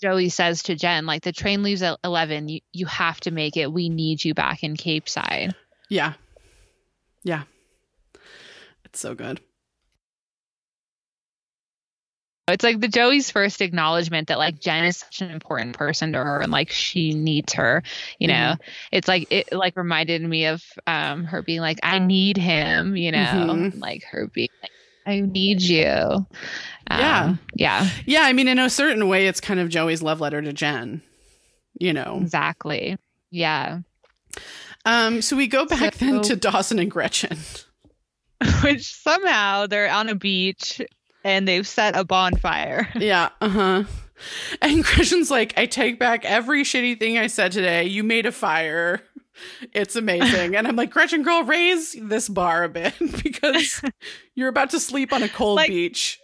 Joey 0.00 0.30
says 0.30 0.62
to 0.64 0.74
Jen, 0.74 1.04
like, 1.04 1.22
the 1.22 1.32
train 1.32 1.62
leaves 1.62 1.82
at 1.82 1.98
11. 2.02 2.48
You, 2.48 2.60
you 2.72 2.86
have 2.86 3.20
to 3.20 3.30
make 3.30 3.58
it. 3.58 3.70
We 3.70 3.90
need 3.90 4.24
you 4.24 4.32
back 4.32 4.62
in 4.64 4.74
Capeside. 4.74 5.54
Yeah. 5.90 6.14
Yeah. 7.24 7.42
It's 8.86 9.00
so 9.00 9.14
good. 9.14 9.40
It's 12.48 12.64
like 12.64 12.80
the 12.80 12.88
Joey's 12.88 13.30
first 13.30 13.60
acknowledgement 13.60 14.26
that, 14.28 14.38
like, 14.38 14.58
Jen 14.58 14.84
is 14.84 14.96
such 14.96 15.20
an 15.22 15.30
important 15.30 15.76
person 15.76 16.12
to 16.12 16.18
her 16.18 16.40
and, 16.40 16.50
like, 16.50 16.70
she 16.70 17.14
needs 17.14 17.52
her. 17.52 17.82
You 18.18 18.28
know, 18.28 18.56
it's 18.90 19.06
like, 19.06 19.28
it 19.30 19.52
like 19.52 19.76
reminded 19.76 20.22
me 20.22 20.46
of 20.46 20.62
um, 20.88 21.24
her 21.24 21.42
being 21.42 21.60
like, 21.60 21.78
I 21.84 22.00
need 22.00 22.36
him, 22.36 22.96
you 22.96 23.12
know, 23.12 23.18
Mhm. 23.18 23.80
like 23.80 24.02
her 24.10 24.26
being 24.26 24.48
like, 24.60 24.70
I 25.06 25.20
need 25.20 25.62
you. 25.62 25.86
Um, 25.86 26.26
Yeah. 26.90 27.34
Yeah. 27.54 27.88
Yeah, 28.06 28.22
I 28.22 28.32
mean, 28.32 28.48
in 28.48 28.58
a 28.58 28.68
certain 28.70 29.06
way, 29.08 29.28
it's 29.28 29.40
kind 29.40 29.60
of 29.60 29.68
Joey's 29.68 30.02
love 30.02 30.20
letter 30.20 30.42
to 30.42 30.52
Jen. 30.52 31.00
You 31.78 31.92
know. 31.92 32.18
Exactly. 32.20 32.96
Yeah. 33.30 33.78
Um. 34.84 35.22
So 35.22 35.36
we 35.36 35.46
go 35.46 35.64
back 35.64 35.94
then 35.94 36.20
to 36.22 36.36
Dawson 36.36 36.78
and 36.78 36.90
Gretchen. 36.90 37.38
Which 38.62 38.92
somehow 38.94 39.66
they're 39.68 39.90
on 39.90 40.08
a 40.08 40.14
beach 40.14 40.80
and 41.24 41.46
they've 41.46 41.66
set 41.66 41.96
a 41.96 42.04
bonfire. 42.04 42.88
yeah. 42.96 43.30
Uh 43.40 43.48
huh. 43.48 43.84
And 44.60 44.84
Gretchen's 44.84 45.30
like, 45.30 45.54
I 45.56 45.66
take 45.66 45.98
back 45.98 46.24
every 46.24 46.62
shitty 46.62 46.98
thing 47.00 47.18
I 47.18 47.26
said 47.26 47.52
today. 47.52 47.84
You 47.84 48.04
made 48.04 48.26
a 48.26 48.32
fire. 48.32 49.02
It's 49.72 49.96
amazing. 49.96 50.54
And 50.54 50.68
I'm 50.68 50.76
like, 50.76 50.90
Gretchen, 50.90 51.22
girl, 51.24 51.42
raise 51.42 51.96
this 52.00 52.28
bar 52.28 52.62
a 52.64 52.68
bit 52.68 52.94
because 53.24 53.80
you're 54.36 54.48
about 54.48 54.70
to 54.70 54.78
sleep 54.80 55.12
on 55.12 55.22
a 55.24 55.28
cold 55.28 55.56
Like- 55.56 55.68
beach. 55.70 56.20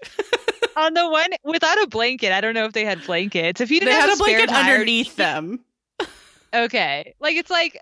on 0.76 0.94
the 0.94 1.08
one 1.08 1.30
without 1.42 1.82
a 1.82 1.88
blanket. 1.88 2.30
I 2.30 2.40
don't 2.40 2.54
know 2.54 2.66
if 2.66 2.72
they 2.72 2.84
had 2.84 3.04
blankets. 3.04 3.60
If 3.60 3.70
you 3.72 3.80
didn't 3.80 3.94
had 3.94 4.10
have 4.10 4.20
a 4.20 4.22
blanket 4.22 4.48
tire- 4.50 4.74
underneath 4.74 5.16
them. 5.16 5.64
Okay, 6.54 7.14
like 7.20 7.36
it's 7.36 7.50
like 7.50 7.78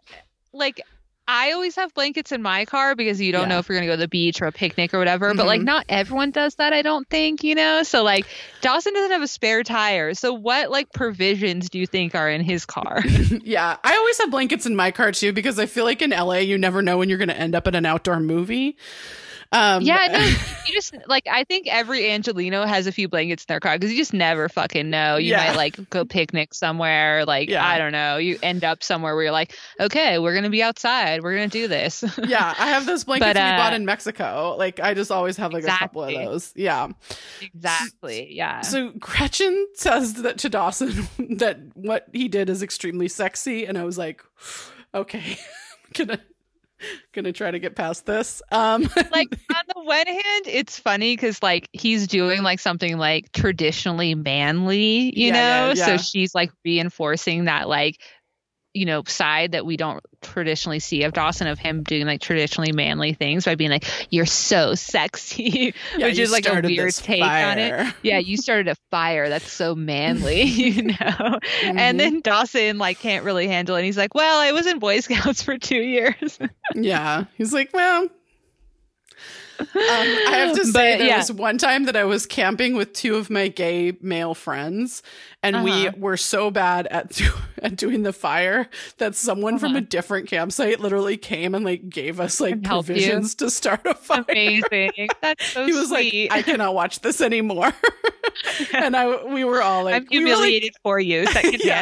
like 0.53 0.81
I 1.29 1.53
always 1.53 1.75
have 1.77 1.93
blankets 1.95 2.31
in 2.33 2.41
my 2.41 2.65
car 2.65 2.95
because 2.95 3.21
you 3.21 3.33
don't 3.33 3.43
Yeah. 3.43 3.49
know 3.49 3.59
if 3.59 3.69
you're 3.69 3.77
gonna 3.77 3.87
go 3.89 3.95
to 3.95 4.01
the 4.01 4.07
beach 4.09 4.41
or 4.41 4.47
a 4.47 4.53
picnic 4.53 4.95
or 4.95 4.99
whatever. 4.99 5.35
But 5.35 5.47
like 5.47 5.61
Mhm. 5.61 5.65
not 5.65 5.85
everyone 5.89 6.31
does 6.31 6.55
that. 6.57 6.73
I 6.73 6.83
don't 6.83 7.09
think 7.11 7.43
you 7.43 7.55
know. 7.55 7.83
So 7.83 8.03
like 8.05 8.27
Dawson 8.61 8.95
doesn't 8.95 9.11
have 9.11 9.23
a 9.23 9.29
spare 9.29 9.63
tire. 9.65 10.15
So 10.15 10.33
what 10.33 10.71
like 10.71 10.93
provisions 10.93 11.69
do 11.69 11.79
you 11.79 11.87
think 11.87 12.15
are 12.15 12.31
in 12.31 12.43
his 12.43 12.65
car? 12.65 13.03
yeah, 13.43 13.77
I 13.83 13.97
always 13.97 14.19
have 14.21 14.31
blankets 14.31 14.67
in 14.67 14.77
my 14.77 14.91
car 14.93 15.11
too 15.13 15.33
because 15.33 15.59
I 15.59 15.67
feel 15.67 15.85
like 15.85 16.01
in 16.03 16.11
LA 16.11 16.39
you 16.39 16.59
never 16.59 16.81
know 16.83 16.99
when 16.99 17.09
you're 17.09 17.19
going 17.19 17.29
to 17.29 17.39
end 17.39 17.55
up 17.55 17.67
at 17.67 17.75
an 17.75 17.87
outdoor 17.87 18.21
movie. 18.21 18.77
Um, 19.53 19.83
yeah, 19.83 20.09
no, 20.11 20.19
you 20.67 20.73
just 20.75 20.95
like 21.07 21.27
I 21.31 21.45
think 21.45 21.67
every 21.69 22.11
Angelino 22.11 22.67
has 22.67 22.87
a 22.87 22.93
few 22.93 23.09
blankets 23.09 23.45
in 23.45 23.47
their 23.49 23.61
car 23.61 23.77
because 23.79 23.91
you 23.93 23.97
just 23.97 24.13
never 24.15 24.49
fucking 24.49 24.91
know. 24.91 25.17
You 25.17 25.31
Yeah. 25.31 25.49
might 25.49 25.57
like 25.57 25.91
go 25.91 26.05
picnic 26.05 26.53
somewhere, 26.55 27.25
like 27.25 27.49
Yeah. 27.49 27.67
I 27.67 27.79
don't 27.79 27.93
know. 27.93 28.17
You 28.17 28.39
end 28.43 28.65
up 28.65 28.83
somewhere 28.83 29.15
where 29.15 29.25
you're 29.25 29.33
like, 29.33 29.55
okay, 29.81 30.19
we're 30.19 30.35
gonna 30.35 30.51
be 30.51 30.63
outside. 30.63 31.23
We're 31.23 31.35
gonna 31.35 31.49
do 31.49 31.69
this. 31.69 32.03
yeah, 32.27 32.55
I 32.59 32.69
have 32.69 32.87
those 32.87 33.05
blankets 33.05 33.35
But, 33.35 33.37
we 33.37 33.57
bought 33.57 33.73
uh, 33.73 33.77
in 33.77 33.85
Mexico. 33.85 34.57
Like 34.59 34.81
I 34.81 34.95
just 34.95 35.11
always 35.11 35.37
have 35.37 35.53
like 35.53 35.65
a 35.65 35.69
couple 35.69 36.05
of 36.05 36.13
those. 36.13 36.53
Yeah. 36.57 36.89
exactly. 37.41 38.35
Yeah. 38.35 38.61
So 38.63 38.93
Gretchen 38.99 39.67
says 39.75 40.15
that 40.15 40.39
to 40.39 40.49
Dawson 40.49 41.09
that 41.37 41.59
what 41.75 42.07
he 42.13 42.29
did 42.29 42.51
is 42.51 42.63
extremely 42.63 43.09
sexy, 43.09 43.65
and 43.67 43.79
I 43.79 43.85
was 43.85 43.97
like, 43.99 44.23
okay, 44.95 45.39
gonna 45.95 46.19
gonna 47.13 47.33
try 47.33 47.51
to 47.51 47.59
get 47.59 47.75
past 47.77 48.07
this. 48.07 48.43
Um, 48.51 48.89
like 49.11 49.29
on 49.55 49.65
the 49.75 49.83
one 49.83 50.07
hand, 50.07 50.47
it's 50.47 50.79
funny 50.79 51.15
because 51.17 51.43
like 51.43 51.69
he's 51.73 52.07
doing 52.07 52.43
like 52.43 52.61
something 52.61 52.99
like 52.99 53.33
traditionally 53.33 54.15
manly, 54.15 55.19
you 55.19 55.31
Yeah, 55.31 55.33
know. 55.33 55.73
yeah, 55.73 55.75
yeah. 55.75 55.87
So 55.87 55.97
she's 55.97 56.35
like 56.35 56.51
reinforcing 56.65 57.45
that 57.47 57.69
like 57.69 58.01
you 58.77 58.85
know 58.85 59.03
side 59.07 59.53
that 59.53 59.65
we 59.65 59.77
don't 59.77 60.05
traditionally 60.23 60.79
see 60.81 61.05
of 61.05 61.13
Dawson 61.13 61.47
of 61.47 61.59
him 61.59 61.83
doing 61.83 62.07
like 62.07 62.21
traditionally 62.21 62.73
manly 62.73 63.15
things 63.15 63.45
by 63.45 63.55
being 63.55 63.71
like 63.71 63.85
you're 64.11 64.27
so 64.27 64.75
sexy, 64.75 65.75
yeah, 65.97 66.07
which 66.07 66.19
is 66.19 66.31
like 66.31 66.47
a 66.49 66.61
weird 66.61 66.95
take 66.95 67.23
on 67.23 67.59
it. 67.59 67.95
Yeah, 68.03 68.19
you 68.19 68.37
started 68.37 68.69
a 68.69 68.77
fire. 68.91 69.29
That's 69.29 69.51
so 69.51 69.75
manly, 69.75 70.43
you 70.43 70.83
know. 70.83 70.95
Mhm. 70.95 71.41
And 71.79 71.99
then 72.01 72.21
Dawson 72.21 72.79
like 72.79 72.99
can't 72.99 73.25
really 73.25 73.47
handle 73.49 73.77
it. 73.77 73.81
And 73.81 73.87
he's 73.87 73.97
like, 73.97 74.15
"Well, 74.15 74.41
I 74.41 74.53
was 74.53 74.67
in 74.67 74.79
Boy 74.79 75.01
Scouts 75.01 75.43
for 75.45 75.59
two 75.59 75.81
years." 75.81 76.39
yeah, 76.75 77.25
he's 77.37 77.53
like, 77.53 77.71
well, 77.73 78.09
I 79.75 80.31
have 80.33 80.57
to 80.57 80.65
say, 80.65 80.73
But, 80.73 80.99
there 80.99 81.07
yeah. 81.07 81.19
was 81.19 81.33
one 81.33 81.59
time 81.59 81.85
that 81.85 81.97
I 81.97 82.05
was 82.05 82.27
camping 82.27 82.75
with 82.75 82.93
two 82.93 83.17
of 83.17 83.31
my 83.31 83.49
gay 83.49 83.97
male 84.01 84.35
friends, 84.35 85.03
and 85.43 85.63
we 85.65 85.89
Uh-huh. 85.89 85.97
were 85.99 86.17
so 86.17 86.51
bad 86.51 86.87
at 86.89 87.11
do- 87.13 87.31
at 87.63 87.77
doing 87.77 88.03
the 88.03 88.13
fire 88.13 88.69
that 88.99 89.15
someone 89.15 89.59
from 89.59 89.71
Uh-huh. 89.73 89.79
a 89.79 89.81
different 89.83 90.29
campsite 90.29 90.81
literally 90.81 91.17
came 91.17 91.55
and 91.55 91.65
like 91.65 91.89
gave 91.89 92.21
us 92.21 92.41
like 92.41 92.53
And 92.55 92.67
helped 92.67 92.89
you. 92.89 92.95
provisions 92.95 93.35
to 93.37 93.51
start 93.51 93.81
a 93.87 93.95
fire. 93.95 94.25
Amazing. 94.29 95.09
That's 95.23 95.47
so 95.53 95.65
he 95.67 95.73
was 95.73 95.89
sweet. 95.89 96.31
like, 96.31 96.39
"I 96.39 96.43
cannot 96.43 96.75
watch 96.75 97.01
this 97.01 97.21
anymore," 97.21 97.73
and 98.73 98.97
I 98.97 99.25
we 99.25 99.45
were 99.45 99.63
all 99.63 99.85
like, 99.85 99.95
I'm 99.95 100.07
we 100.11 100.19
like- 100.19 100.27
humiliated 100.27 100.73
for 100.83 100.99
you 101.01 101.23
Yeah. 101.23 101.31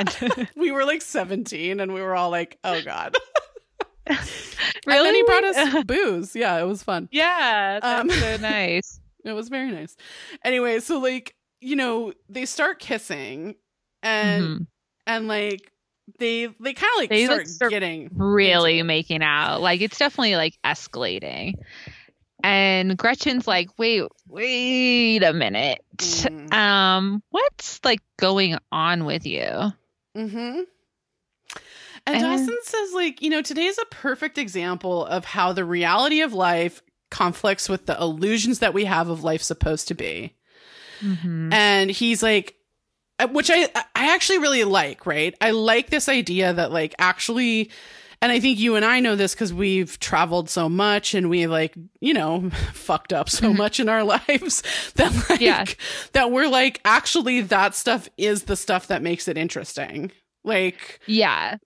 secondhand. 0.09 0.49
we 0.57 0.71
were 0.71 0.85
like 0.85 1.03
17 1.03 1.81
and 1.81 1.93
we 1.93 2.01
were 2.03 2.15
all 2.15 2.31
like, 2.31 2.59
oh 2.65 2.81
God. 2.83 3.15
really? 4.87 4.99
And 4.99 5.07
then 5.07 5.15
he 5.15 5.23
brought 5.23 5.45
us 5.45 5.85
booze. 5.87 6.37
Yeah, 6.37 6.59
it 6.59 6.65
was 6.67 6.83
fun. 6.83 7.09
yeah, 7.13 7.79
that's 7.81 8.01
Um, 8.03 8.11
so 8.11 8.37
nice. 8.41 9.01
It 9.25 9.33
was 9.33 9.49
very 9.49 9.71
nice. 9.71 9.97
Anyway, 10.45 10.81
so 10.81 10.99
like, 10.99 11.35
you 11.61 11.77
know, 11.77 12.13
they 12.29 12.45
start 12.45 12.79
kissing 12.79 13.55
and 14.03 14.45
Mhm. 14.45 14.67
and 15.07 15.29
like 15.29 15.71
they 16.19 16.47
they 16.61 16.75
kind 16.75 16.91
of 16.95 16.99
like 16.99 17.09
They, 17.11 17.25
start 17.25 17.39
like, 17.41 17.47
start 17.49 17.71
getting 17.71 18.11
Really 18.13 18.83
making 18.83 19.23
out. 19.23 19.63
Like 19.63 19.81
it's 19.81 19.99
definitely 19.99 20.37
like 20.37 20.59
escalating. 20.65 21.55
And 22.43 22.99
Gretchen's 22.99 23.47
like, 23.49 23.71
wait, 23.79 24.03
wait 24.29 25.23
a 25.23 25.33
minute. 25.33 25.83
Mhm. 25.97 26.53
Um, 26.53 27.23
what's 27.31 27.81
like 27.85 28.01
going 28.19 28.59
on 28.71 29.07
with 29.07 29.25
you? 29.25 29.49
Mm-hmm. 30.15 30.61
And 32.07 32.17
And- 32.17 32.25
Dawson 32.25 32.59
says, 32.65 32.93
like, 32.93 33.23
you 33.23 33.31
know, 33.31 33.41
today's 33.43 33.79
a 33.79 33.85
perfect 33.87 34.37
example 34.39 35.07
of 35.07 35.25
how 35.25 35.53
the 35.53 35.65
reality 35.65 36.21
of 36.21 36.33
life 36.35 36.83
conflicts 37.11 37.69
with 37.69 37.87
the 37.87 37.97
illusions 38.01 38.59
that 38.59 38.75
we 38.75 38.85
have 38.87 39.09
of 39.09 39.23
life 39.25 39.43
supposed 39.43 39.89
to 39.89 39.95
be. 39.95 40.35
Mhm. 41.03 41.53
and 41.53 41.91
he's 41.91 42.23
like 42.23 42.55
uh, 43.19 43.27
which 43.29 43.51
i 43.53 43.65
i 43.97 44.15
actually 44.15 44.39
really 44.39 44.63
like 44.65 45.07
right 45.07 45.35
i 45.41 45.51
like 45.51 45.91
this 45.91 46.09
idea 46.09 46.53
that 46.53 46.71
like 46.73 46.95
actually 47.01 47.71
and 48.23 48.31
i 48.31 48.39
think 48.39 48.59
you 48.61 48.77
and 48.77 48.85
i 48.85 49.01
know 49.01 49.17
this 49.17 49.35
because 49.35 49.53
we've 49.53 49.99
traveled 49.99 50.49
so 50.49 50.69
much 50.69 51.13
and 51.15 51.29
we 51.29 51.47
like 51.49 51.75
you 52.01 52.15
know 52.15 52.49
fucked 52.73 53.13
up 53.13 53.29
so 53.29 53.51
Mhm. 53.53 53.57
much 53.59 53.81
in 53.81 53.89
our 53.89 54.05
lives 54.29 54.63
that 54.95 55.13
like 55.29 55.41
Yeah. 55.41 55.65
that 56.13 56.31
we're 56.31 56.49
like 56.49 56.81
actually 56.85 57.41
that 57.43 57.75
stuff 57.75 58.09
is 58.17 58.45
the 58.45 58.57
stuff 58.57 58.87
that 58.87 59.03
makes 59.03 59.27
it 59.29 59.37
interesting 59.37 60.13
like 60.45 61.01
Yeah. 61.07 61.57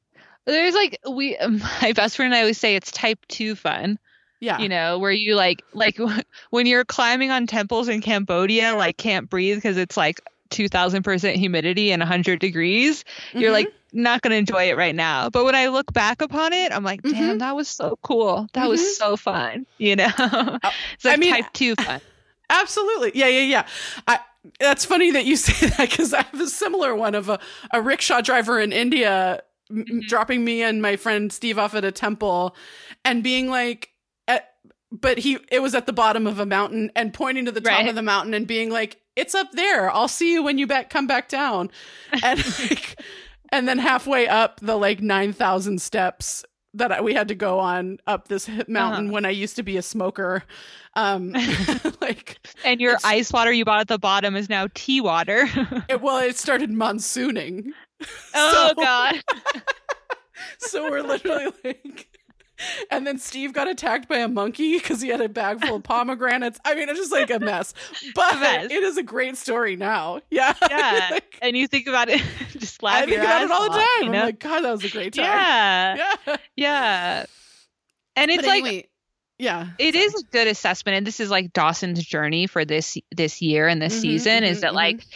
There's 0.49 0.75
like 0.75 0.99
we 1.09 1.37
my 1.83 1.93
best 1.93 2.17
friend 2.17 2.33
and 2.33 2.39
I 2.39 2.41
always 2.41 2.59
say 2.59 2.75
it's 2.75 2.91
type 2.91 3.19
2 3.29 3.55
fun. 3.55 3.99
yeah 4.41 4.59
you 4.59 4.69
know, 4.69 4.99
where 4.99 5.13
you 5.13 5.35
like 5.37 5.63
like 5.73 5.99
when 6.51 6.67
you're 6.67 6.85
climbing 6.85 7.31
on 7.31 7.47
temples 7.47 7.89
in 7.89 8.01
Cambodia, 8.01 8.75
like 8.75 8.97
can't 8.97 9.29
breathe 9.31 9.59
because 9.59 9.77
it's 9.77 9.97
like 9.97 10.21
2000% 10.51 11.35
humidity 11.35 11.93
and 11.93 12.01
100 12.01 12.39
degrees. 12.41 13.05
You're 13.35 13.51
Mhm. 13.51 13.55
like 13.55 13.73
not 13.93 14.23
going 14.23 14.31
to 14.33 14.37
enjoy 14.37 14.71
it 14.71 14.77
right 14.79 14.95
now. 14.95 15.29
But 15.31 15.45
when 15.45 15.55
I 15.55 15.69
look 15.69 15.93
back 15.93 16.21
upon 16.23 16.53
it, 16.55 16.73
I'm 16.73 16.85
like, 16.85 17.03
damn, 17.03 17.37
Mhm. 17.37 17.39
that 17.41 17.55
was 17.57 17.69
so 17.69 17.99
cool. 18.03 18.47
That 18.55 18.65
Mhm. 18.67 18.69
was 18.71 18.97
so 18.99 19.17
fun, 19.17 19.67
you 19.79 19.97
know? 19.97 20.07
it's 20.09 21.05
I 21.05 21.11
like 21.11 21.19
mean- 21.19 21.33
type 21.35 21.53
2 21.53 21.75
fun. 21.77 22.01
Absolutely. 22.51 23.13
Yeah, 23.15 23.27
yeah, 23.29 23.43
yeah. 23.43 23.67
I 24.07 24.21
that's 24.61 24.85
funny 24.87 25.11
that 25.11 25.27
you 25.27 25.37
say 25.37 25.67
that 25.69 25.91
because 25.91 26.15
I 26.15 26.23
have 26.23 26.41
a 26.41 26.47
similar 26.49 26.95
one 26.95 27.15
of 27.15 27.29
a, 27.29 27.39
a 27.73 27.83
rickshaw 27.83 28.23
driver 28.23 28.59
in 28.59 28.73
India 28.73 29.43
m- 29.71 29.85
Mhm. 29.85 30.07
dropping 30.09 30.45
me 30.45 30.63
and 30.63 30.81
my 30.83 30.97
friend 30.97 31.33
Steve 31.33 31.59
off 31.59 31.75
at 31.75 31.85
a 31.85 31.93
temple 31.93 32.55
and 33.05 33.23
being 33.23 33.49
like 33.49 33.91
at, 34.27 34.55
but 34.91 35.19
he 35.19 35.39
it 35.51 35.61
was 35.61 35.75
at 35.75 35.87
the 35.87 35.93
bottom 35.93 36.27
of 36.27 36.39
a 36.39 36.47
mountain 36.47 36.91
and 36.97 37.13
pointing 37.15 37.45
to 37.47 37.53
the 37.53 37.61
top 37.61 37.73
Right. 37.81 37.89
of 37.89 37.95
the 37.95 38.03
mountain 38.03 38.35
and 38.35 38.47
being 38.47 38.71
like 38.71 39.01
it's 39.17 39.35
up 39.35 39.51
there 39.53 39.91
i'll 39.91 40.07
see 40.09 40.33
you 40.33 40.43
when 40.43 40.59
you 40.59 40.67
back 40.67 40.91
come 40.91 41.07
back 41.07 41.29
down 41.29 41.71
and 42.23 42.39
like, 42.71 43.01
and 43.51 43.67
then 43.69 43.79
halfway 43.79 44.29
up 44.29 44.61
the 44.61 44.77
like 44.77 45.01
9000 45.01 45.81
steps 45.83 46.45
that 46.75 46.93
I- 46.93 47.01
we 47.01 47.15
had 47.15 47.29
to 47.29 47.35
go 47.35 47.59
on 47.59 47.99
up 48.07 48.29
this 48.29 48.49
mountain 48.69 49.07
Uh-huh. 49.07 49.13
when 49.13 49.25
i 49.27 49.31
used 49.31 49.57
to 49.57 49.63
be 49.63 49.77
a 49.77 49.83
smoker 49.83 50.45
um 50.95 51.33
like 52.01 52.39
And 52.65 52.81
your 52.81 52.97
ice 53.05 53.33
water 53.33 53.53
you 53.53 53.65
bought 53.65 53.81
at 53.81 53.89
the 53.89 53.99
bottom 53.99 54.37
is 54.37 54.49
now 54.49 54.69
tea 54.75 55.01
water. 55.01 55.49
it, 55.89 56.01
well 56.01 56.19
it 56.19 56.37
started 56.39 56.71
monsooning 56.71 57.73
oh, 58.35 58.69
So- 58.77 58.83
God. 58.83 59.23
so 60.59 60.91
we're 60.91 61.03
literally 61.03 61.53
like 61.65 62.09
and 62.91 63.07
then 63.07 63.19
Steve 63.19 63.53
got 63.53 63.69
attacked 63.69 64.09
by 64.09 64.17
a 64.19 64.27
monkey 64.27 64.79
because 64.79 65.01
he 65.01 65.09
had 65.11 65.21
a 65.21 65.29
bag 65.29 65.65
full 65.65 65.77
of 65.77 65.85
pomegranates. 65.85 66.59
I 66.65 66.75
mean, 66.75 66.89
it's 66.89 66.99
just 66.99 67.13
like 67.13 67.31
a 67.31 67.39
mess. 67.39 67.73
But 68.17 68.35
A 68.35 68.41
mess. 68.41 68.65
it 68.73 68.83
is 68.83 68.97
a 68.97 69.03
great 69.05 69.37
story 69.37 69.77
now. 69.77 70.21
Yeah. 70.29 70.55
Yeah. 70.69 71.09
Like, 71.13 71.39
and 71.41 71.57
you 71.57 71.69
think 71.69 71.87
about 71.87 72.09
it, 72.09 72.21
just 72.59 72.83
laugh 72.83 72.97
I 72.97 73.01
think 73.03 73.13
your 73.13 73.23
about 73.23 73.43
it 73.43 73.51
all 73.53 73.63
the 73.65 73.79
time. 73.79 73.87
you 74.03 74.09
know? 74.11 74.19
I'm 74.21 74.27
like, 74.27 74.41
God, 74.41 74.63
that 74.63 74.73
was 74.73 74.85
a 74.85 74.89
great 74.91 75.15
time. 75.15 75.25
yeah. 75.25 75.97
Yeah. 76.27 76.37
Yeah. 76.57 77.27
And 78.17 78.31
it's 78.33 78.43
But 78.43 78.49
like 78.49 78.65
anyway, 78.65 78.89
yeah. 79.39 79.69
it 79.79 79.95
is 79.95 80.15
a 80.17 80.25
good 80.33 80.49
assessment 80.49 80.97
and 80.99 81.07
this 81.07 81.21
is 81.21 81.31
like 81.31 81.53
Dawson's 81.53 82.05
journey 82.05 82.49
for 82.49 82.65
this 82.65 82.99
this 83.13 83.41
year 83.41 83.69
and 83.69 83.81
this 83.81 83.97
Mhm, 83.99 84.01
season 84.01 84.43
is 84.43 84.59
mhm, 84.59 84.61
that 84.63 84.73
mhm. 84.73 84.77
like 84.77 85.07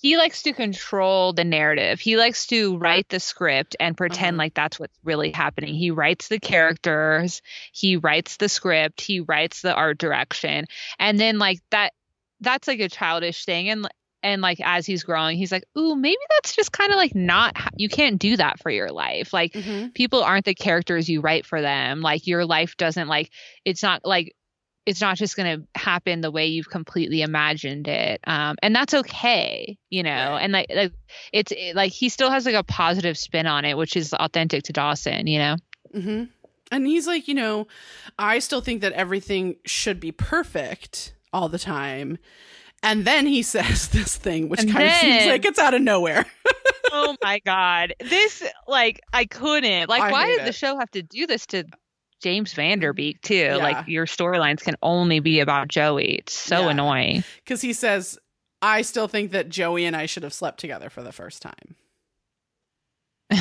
he 0.00 0.16
likes 0.16 0.42
to 0.42 0.52
control 0.52 1.32
the 1.32 1.44
narrative. 1.44 2.00
He 2.00 2.16
likes 2.16 2.46
to 2.46 2.78
write 2.78 3.08
the 3.08 3.20
script 3.20 3.76
and 3.78 3.96
pretend 3.96 4.36
Uh-huh. 4.36 4.44
like 4.44 4.54
that's 4.54 4.80
what's 4.80 4.98
really 5.04 5.30
happening. 5.30 5.74
He 5.74 5.90
writes 5.90 6.28
the 6.28 6.40
characters, 6.40 7.42
he 7.72 7.96
writes 7.96 8.36
the 8.38 8.48
script, 8.48 9.00
he 9.00 9.20
writes 9.20 9.62
the 9.62 9.74
art 9.74 9.98
direction. 9.98 10.66
And 10.98 11.18
then 11.18 11.38
like 11.38 11.58
that 11.70 11.92
that's 12.40 12.66
like 12.68 12.80
a 12.80 12.88
childish 12.88 13.44
thing 13.44 13.68
and 13.68 13.86
and 14.22 14.42
like 14.42 14.60
as 14.62 14.84
he's 14.84 15.02
growing, 15.02 15.38
he's 15.38 15.50
like, 15.50 15.64
"Ooh, 15.78 15.96
maybe 15.96 16.18
that's 16.28 16.54
just 16.54 16.72
kind 16.72 16.90
of 16.92 16.96
like 16.96 17.14
not 17.14 17.54
you 17.76 17.88
can't 17.88 18.18
do 18.18 18.36
that 18.36 18.58
for 18.60 18.70
your 18.70 18.90
life." 18.92 19.32
Like 19.32 19.52
Mhm. 19.54 19.94
people 19.94 20.22
aren't 20.22 20.44
the 20.44 20.54
characters 20.54 21.08
you 21.08 21.22
write 21.22 21.46
for 21.46 21.62
them. 21.62 22.02
Like 22.02 22.26
your 22.26 22.44
life 22.44 22.76
doesn't 22.76 23.08
like 23.08 23.30
it's 23.64 23.82
not 23.82 24.04
like 24.04 24.34
it's 24.86 25.00
not 25.00 25.16
just 25.16 25.36
going 25.36 25.60
to 25.60 25.80
happen 25.80 26.20
the 26.20 26.30
way 26.30 26.46
you've 26.46 26.70
completely 26.70 27.22
imagined 27.22 27.86
it. 27.86 28.20
Um 28.26 28.56
and 28.62 28.74
that's 28.74 28.94
okay, 28.94 29.76
you 29.90 30.02
know. 30.02 30.10
Right. 30.32 30.42
And 30.42 30.52
like, 30.52 30.66
like 30.74 30.92
it's 31.32 31.52
it, 31.52 31.76
like 31.76 31.92
he 31.92 32.08
still 32.08 32.30
has 32.30 32.46
like 32.46 32.54
a 32.54 32.64
positive 32.64 33.16
spin 33.18 33.46
on 33.46 33.64
it, 33.64 33.76
which 33.76 33.96
is 33.96 34.12
authentic 34.14 34.64
to 34.64 34.72
Dawson, 34.72 35.26
you 35.26 35.38
know. 35.38 35.56
hmm 35.92 36.24
And 36.72 36.86
he's 36.86 37.06
like, 37.06 37.28
you 37.28 37.34
know, 37.34 37.66
I 38.18 38.38
still 38.38 38.60
think 38.60 38.80
that 38.80 38.92
everything 38.92 39.56
should 39.66 40.00
be 40.00 40.12
perfect 40.12 41.14
all 41.32 41.48
the 41.48 41.58
time. 41.58 42.18
And 42.82 43.04
then 43.04 43.26
he 43.26 43.42
says 43.54 43.88
this 43.88 44.16
thing, 44.16 44.48
which 44.48 44.60
And 44.60 44.72
kind 44.72 44.86
of 44.88 44.94
seems 44.94 45.26
like 45.26 45.44
it's 45.44 45.58
out 45.58 45.74
of 45.74 45.82
nowhere. 45.82 46.24
oh 46.92 47.16
my 47.22 47.38
god. 47.44 47.94
This 48.00 48.42
like 48.66 49.00
I 49.12 49.26
couldn't. 49.26 49.88
Like 49.88 50.02
I 50.02 50.10
why 50.10 50.26
did 50.26 50.46
the 50.46 50.52
show 50.52 50.78
have 50.78 50.90
to 50.92 51.02
do 51.02 51.26
this 51.26 51.46
to 51.48 51.64
James 52.20 52.52
Van 52.52 52.78
Der 52.78 52.92
Beek 52.92 53.20
too? 53.22 53.34
Yeah. 53.34 53.56
Like 53.56 53.88
your 53.88 54.06
storylines 54.06 54.60
can 54.60 54.76
only 54.82 55.20
be 55.20 55.40
about 55.40 55.68
Joey. 55.68 56.16
It's 56.16 56.32
so 56.34 56.62
Yeah. 56.62 56.70
annoying. 56.70 57.24
Because 57.44 57.60
he 57.62 57.72
says, 57.72 58.18
I 58.62 58.82
still 58.82 59.08
think 59.08 59.32
that 59.32 59.48
Joey 59.48 59.84
and 59.86 59.96
I 59.96 60.06
should 60.06 60.22
have 60.22 60.34
slept 60.34 60.60
together 60.60 60.90
for 60.90 61.02
the 61.02 61.12
first 61.12 61.42
time. 61.42 61.76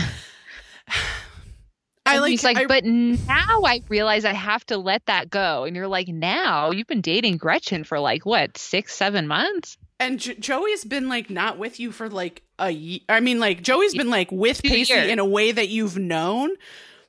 I 2.06 2.18
like, 2.18 2.31
he's 2.31 2.43
like, 2.43 2.57
I- 2.57 2.65
but 2.65 2.84
now 2.85 3.61
I 3.65 3.84
realize 3.88 4.26
I 4.26 4.34
have 4.34 4.65
to 4.68 4.77
let 4.77 5.06
that 5.06 5.30
go. 5.30 5.65
And 5.65 5.76
you're 5.76 5.88
like, 5.88 6.07
now 6.07 6.72
you've 6.72 6.88
been 6.88 7.01
dating 7.01 7.38
Gretchen 7.38 7.84
for 7.84 7.99
like 7.99 8.26
what 8.26 8.57
six, 8.57 8.95
seven 8.95 9.27
months? 9.27 9.77
and 10.01 10.18
jo- 10.18 10.34
Joey's 10.39 10.85
been 10.85 11.10
like 11.10 11.30
not 11.30 11.57
with 11.60 11.80
you 11.80 11.91
for 11.91 12.10
like 12.10 12.41
a 12.57 12.72
year. 12.72 13.01
I 13.10 13.19
mean, 13.19 13.39
like 13.39 13.61
Joey's 13.61 13.93
been 13.93 14.10
like 14.10 14.31
with 14.31 14.64
Pacey 14.64 14.93
in 14.93 15.19
a 15.19 15.26
way 15.26 15.51
that 15.51 15.68
you've 15.68 15.97
known 15.97 16.51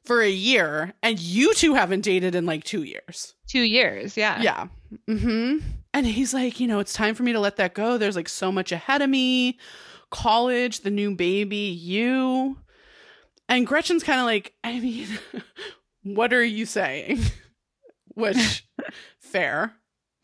for 0.05 0.21
a 0.23 0.31
year, 0.31 0.93
and 1.03 1.19
you 1.21 1.55
two 1.55 1.75
haven't 1.75 2.01
dated 2.03 2.35
in 2.35 2.47
like 2.47 2.65
two 2.65 2.83
years. 2.83 3.35
Two 3.47 3.63
years, 3.63 4.17
yeah. 4.17 4.41
Yeah. 4.41 4.67
hmm 5.07 5.59
And 5.95 6.07
he's 6.07 6.33
like, 6.35 6.59
you 6.61 6.67
know, 6.67 6.79
it's 6.81 6.93
time 6.93 7.15
for 7.15 7.23
me 7.23 7.33
to 7.33 7.41
let 7.41 7.57
that 7.57 7.75
go. 7.75 7.99
There's 7.99 8.17
like 8.17 8.29
so 8.29 8.51
much 8.51 8.73
ahead 8.73 9.03
of 9.03 9.11
me. 9.11 9.59
College, 10.11 10.81
the 10.81 10.91
new 10.91 11.15
baby, 11.15 11.57
you. 11.57 12.57
And 13.49 13.67
Gretchen's 13.67 14.03
kind 14.03 14.21
of 14.21 14.27
like, 14.27 14.55
I 14.65 14.81
mean, 14.81 15.07
what 16.03 16.33
are 16.33 16.45
you 16.45 16.67
saying? 16.67 17.21
Which, 18.15 18.67
fair, 19.21 19.73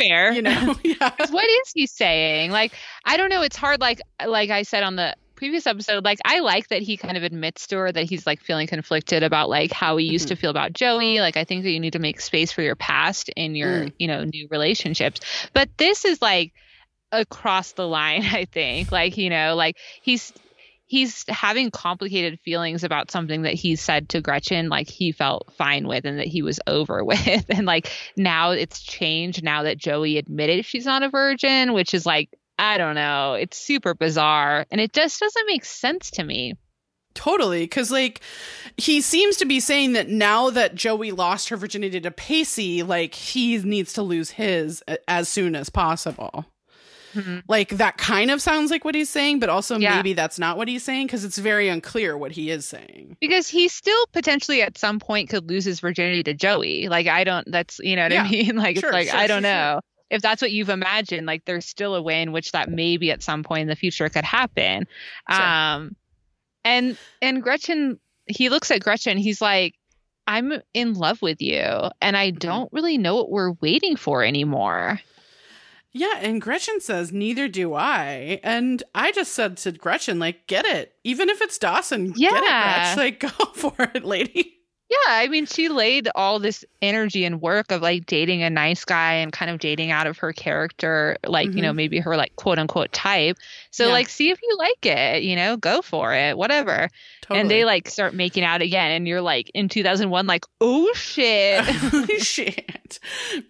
Fair. 0.00 0.32
you 0.32 0.42
know? 0.42 0.74
yeah. 0.84 1.10
what 1.30 1.44
is 1.48 1.72
he 1.74 1.86
saying? 1.86 2.50
Like, 2.50 2.72
I 3.04 3.16
don't 3.16 3.30
know. 3.30 3.42
It's 3.42 3.56
hard. 3.56 3.80
Like, 3.80 4.00
like 4.26 4.50
I 4.50 4.62
said 4.62 4.82
on 4.82 4.96
the 4.96 5.14
previous 5.36 5.66
episode, 5.66 6.04
like 6.04 6.18
I 6.24 6.40
like 6.40 6.68
that 6.68 6.82
he 6.82 6.96
kind 6.96 7.16
of 7.16 7.22
admits 7.22 7.66
to 7.68 7.76
her 7.76 7.92
that 7.92 8.04
he's 8.04 8.26
like 8.26 8.40
feeling 8.42 8.66
conflicted 8.66 9.22
about 9.22 9.48
like 9.48 9.70
how 9.72 9.96
he 9.96 10.06
used 10.06 10.28
to 10.28 10.36
feel 10.36 10.50
about 10.50 10.72
Joey. 10.72 11.20
Like, 11.20 11.36
I 11.36 11.44
think 11.44 11.62
that 11.64 11.70
you 11.70 11.80
need 11.80 11.92
to 11.92 11.98
make 11.98 12.20
space 12.20 12.52
for 12.52 12.62
your 12.62 12.76
past 12.76 13.28
in 13.36 13.54
your, 13.54 13.84
Mm. 13.84 13.92
you 13.98 14.08
know, 14.08 14.24
new 14.24 14.48
relationships. 14.50 15.20
But 15.52 15.68
this 15.76 16.04
is 16.04 16.20
like 16.20 16.52
across 17.12 17.72
the 17.72 17.86
line. 17.86 18.22
I 18.32 18.46
think, 18.46 18.90
like, 18.90 19.16
you 19.16 19.30
know, 19.30 19.54
like 19.54 19.76
he's 20.02 20.32
he's 20.88 21.24
having 21.28 21.70
complicated 21.72 22.38
feelings 22.44 22.84
about 22.84 23.10
something 23.10 23.42
that 23.42 23.54
he 23.54 23.74
said 23.74 24.08
to 24.08 24.20
Gretchen 24.20 24.68
like 24.68 24.88
he 24.88 25.10
felt 25.10 25.52
fine 25.58 25.88
with 25.88 26.04
and 26.04 26.20
that 26.20 26.28
he 26.28 26.42
was 26.42 26.60
over 26.66 27.04
with 27.04 27.44
and 27.50 27.66
like 27.66 27.90
now 28.16 28.52
it's 28.52 28.80
changed 28.80 29.42
now 29.42 29.64
that 29.64 29.78
Joey 29.78 30.16
admitted 30.16 30.64
she's 30.64 30.86
not 30.86 31.02
a 31.02 31.08
virgin 31.08 31.72
which 31.72 31.92
is 31.92 32.06
like 32.06 32.30
I 32.58 32.78
don't 32.78 32.94
know 32.94 33.34
it's 33.34 33.58
super 33.58 33.94
bizarre 33.94 34.66
and 34.70 34.80
it 34.80 34.92
just 34.92 35.20
doesn't 35.20 35.46
make 35.46 35.64
sense 35.64 36.10
to 36.12 36.24
me 36.24 36.54
Totally, 37.16 37.64
because 37.64 37.90
like 37.90 38.20
he 38.76 39.00
seems 39.00 39.38
to 39.38 39.46
be 39.46 39.58
saying 39.58 39.94
that 39.94 40.08
now 40.08 40.50
that 40.50 40.74
Joey 40.74 41.12
lost 41.12 41.48
her 41.48 41.56
virginity 41.56 41.98
to 41.98 42.10
Pacey, 42.10 42.82
like 42.82 43.14
he 43.14 43.56
needs 43.58 43.94
to 43.94 44.02
lose 44.02 44.30
his 44.30 44.84
as 45.08 45.28
soon 45.28 45.56
as 45.56 45.70
possible. 45.70 46.44
Mm-hmm. 47.14 47.38
Like 47.48 47.70
that 47.70 47.96
kind 47.96 48.30
of 48.30 48.42
sounds 48.42 48.70
like 48.70 48.84
what 48.84 48.94
he's 48.94 49.08
saying, 49.08 49.40
but 49.40 49.48
also 49.48 49.78
yeah. 49.78 49.96
maybe 49.96 50.12
that's 50.12 50.38
not 50.38 50.58
what 50.58 50.68
he's 50.68 50.82
saying 50.82 51.06
because 51.06 51.24
it's 51.24 51.38
very 51.38 51.68
unclear 51.68 52.18
what 52.18 52.32
he 52.32 52.50
is 52.50 52.66
saying. 52.66 53.16
Because 53.18 53.48
he 53.48 53.68
still 53.68 54.06
potentially 54.12 54.60
at 54.60 54.76
some 54.76 54.98
point 54.98 55.30
could 55.30 55.48
lose 55.48 55.64
his 55.64 55.80
virginity 55.80 56.22
to 56.24 56.34
Joey. 56.34 56.88
Like 56.88 57.06
I 57.06 57.24
don't. 57.24 57.50
That's 57.50 57.78
you 57.78 57.96
know 57.96 58.02
what 58.02 58.12
yeah. 58.12 58.24
I 58.24 58.30
mean. 58.30 58.56
Like 58.66 58.78
sure, 58.78 58.90
it's 58.90 58.94
like 58.94 59.08
sure, 59.08 59.18
I 59.18 59.26
don't 59.26 59.42
sure, 59.42 59.50
know. 59.50 59.80
If 60.10 60.22
that's 60.22 60.40
what 60.40 60.52
you've 60.52 60.68
imagined, 60.68 61.26
like 61.26 61.44
there's 61.44 61.66
still 61.66 61.94
a 61.94 62.02
way 62.02 62.22
in 62.22 62.32
which 62.32 62.52
that 62.52 62.70
maybe 62.70 63.10
at 63.10 63.22
some 63.22 63.42
point 63.42 63.62
in 63.62 63.68
the 63.68 63.76
future 63.76 64.08
could 64.08 64.24
happen. 64.24 64.86
Um, 65.28 65.96
and 66.64 66.96
and 67.20 67.42
Gretchen, 67.42 67.98
he 68.26 68.48
looks 68.48 68.70
at 68.70 68.82
Gretchen, 68.82 69.18
he's 69.18 69.40
like, 69.40 69.74
I'm 70.26 70.52
in 70.74 70.94
love 70.94 71.22
with 71.22 71.40
you, 71.40 71.62
and 72.00 72.16
I 72.16 72.30
mm-hmm. 72.30 72.38
don't 72.38 72.72
really 72.72 72.98
know 72.98 73.16
what 73.16 73.30
we're 73.30 73.52
waiting 73.60 73.96
for 73.96 74.24
anymore. 74.24 75.00
Yeah, 75.92 76.18
and 76.20 76.42
Gretchen 76.42 76.80
says, 76.80 77.10
Neither 77.10 77.48
do 77.48 77.72
I. 77.72 78.38
And 78.42 78.82
I 78.94 79.12
just 79.12 79.32
said 79.32 79.56
to 79.58 79.72
Gretchen, 79.72 80.18
like, 80.18 80.46
get 80.46 80.66
it. 80.66 80.94
Even 81.04 81.30
if 81.30 81.40
it's 81.40 81.56
Dawson, 81.56 82.12
yeah. 82.16 82.30
get 82.32 82.42
it, 82.42 82.48
Gretch. 82.48 82.96
Like, 82.98 83.20
go 83.38 83.44
for 83.54 83.90
it, 83.94 84.04
lady. 84.04 84.55
Yeah, 84.88 84.96
I 85.08 85.26
mean, 85.26 85.46
she 85.46 85.68
laid 85.68 86.08
all 86.14 86.38
this 86.38 86.64
energy 86.80 87.24
and 87.24 87.40
work 87.40 87.72
of 87.72 87.82
like 87.82 88.06
dating 88.06 88.44
a 88.44 88.50
nice 88.50 88.84
guy 88.84 89.14
and 89.14 89.32
kind 89.32 89.50
of 89.50 89.58
dating 89.58 89.90
out 89.90 90.06
of 90.06 90.18
her 90.18 90.32
character, 90.32 91.16
like, 91.26 91.48
mm-hmm. 91.48 91.56
you 91.56 91.62
know, 91.62 91.70
mm-hmm. 91.70 91.76
maybe 91.76 91.98
her 91.98 92.16
like 92.16 92.36
quote 92.36 92.60
unquote 92.60 92.92
type. 92.92 93.36
So, 93.72 93.86
yeah. 93.86 93.92
like, 93.92 94.08
see 94.08 94.30
if 94.30 94.40
you 94.40 94.56
like 94.58 94.86
it, 94.86 95.24
you 95.24 95.34
know, 95.34 95.56
go 95.56 95.82
for 95.82 96.14
it, 96.14 96.38
whatever. 96.38 96.88
Totally. 97.22 97.40
And 97.40 97.50
they 97.50 97.64
like 97.64 97.88
start 97.88 98.14
making 98.14 98.44
out 98.44 98.62
again. 98.62 98.92
And 98.92 99.08
you're 99.08 99.22
like 99.22 99.50
in 99.54 99.68
2001, 99.68 100.26
like, 100.28 100.44
oh 100.60 100.92
shit. 100.94 101.64
shit. 102.22 103.00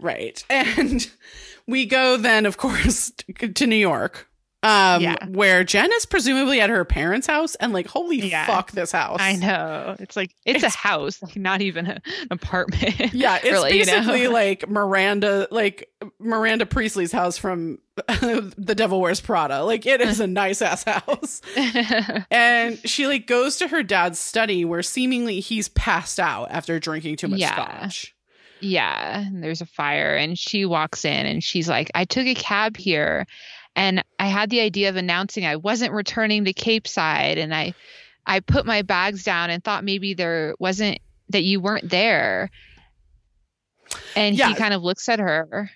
Right. 0.00 0.42
And 0.48 1.06
we 1.66 1.84
go 1.84 2.16
then, 2.16 2.46
of 2.46 2.56
course, 2.56 3.12
to 3.54 3.66
New 3.66 3.76
York 3.76 4.25
um, 4.66 5.00
yeah. 5.00 5.14
where 5.28 5.62
Jen 5.62 5.92
is 5.92 6.06
presumably 6.06 6.60
at 6.60 6.70
her 6.70 6.84
parents' 6.84 7.28
house, 7.28 7.54
and 7.56 7.72
like, 7.72 7.86
holy 7.86 8.28
yeah. 8.28 8.46
fuck, 8.46 8.72
this 8.72 8.90
house! 8.90 9.18
I 9.20 9.36
know 9.36 9.94
it's 10.00 10.16
like 10.16 10.34
it's, 10.44 10.64
it's 10.64 10.74
a 10.74 10.76
house, 10.76 11.22
like 11.22 11.36
not 11.36 11.60
even 11.60 11.86
an 11.86 12.00
apartment. 12.32 13.14
Yeah, 13.14 13.36
it's 13.42 13.44
really, 13.44 13.70
basically 13.70 14.22
you 14.22 14.24
know? 14.28 14.34
like 14.34 14.68
Miranda, 14.68 15.46
like 15.52 15.88
Miranda 16.18 16.66
Priestly's 16.66 17.12
house 17.12 17.38
from 17.38 17.78
The 18.08 18.74
Devil 18.76 19.00
Wears 19.00 19.20
Prada. 19.20 19.62
Like, 19.62 19.86
it 19.86 20.00
is 20.00 20.18
a 20.18 20.26
nice 20.26 20.60
ass 20.60 20.82
house, 20.82 21.42
and 22.28 22.80
she 22.88 23.06
like 23.06 23.28
goes 23.28 23.58
to 23.58 23.68
her 23.68 23.84
dad's 23.84 24.18
study 24.18 24.64
where 24.64 24.82
seemingly 24.82 25.38
he's 25.38 25.68
passed 25.68 26.18
out 26.18 26.48
after 26.50 26.80
drinking 26.80 27.16
too 27.16 27.28
much 27.28 27.38
yeah. 27.38 27.52
scotch. 27.52 28.16
Yeah, 28.58 29.20
and 29.20 29.44
there's 29.44 29.60
a 29.60 29.66
fire, 29.66 30.16
and 30.16 30.36
she 30.36 30.64
walks 30.64 31.04
in, 31.04 31.26
and 31.26 31.44
she's 31.44 31.68
like, 31.68 31.88
"I 31.94 32.04
took 32.04 32.26
a 32.26 32.34
cab 32.34 32.76
here." 32.76 33.26
And 33.76 34.02
I 34.18 34.26
had 34.26 34.48
the 34.48 34.60
idea 34.60 34.88
of 34.88 34.96
announcing 34.96 35.44
I 35.44 35.56
wasn't 35.56 35.92
returning 35.92 36.46
to 36.46 36.54
Capeside 36.54 37.36
and 37.36 37.54
I 37.54 37.74
I 38.26 38.40
put 38.40 38.66
my 38.66 38.82
bags 38.82 39.22
down 39.22 39.50
and 39.50 39.62
thought 39.62 39.84
maybe 39.84 40.14
there 40.14 40.56
wasn't 40.58 40.98
that 41.28 41.42
you 41.42 41.60
weren't 41.60 41.88
there. 41.88 42.50
And 44.16 44.36
yeah. 44.36 44.48
he 44.48 44.54
kind 44.54 44.74
of 44.74 44.82
looks 44.82 45.08
at 45.08 45.20
her 45.20 45.70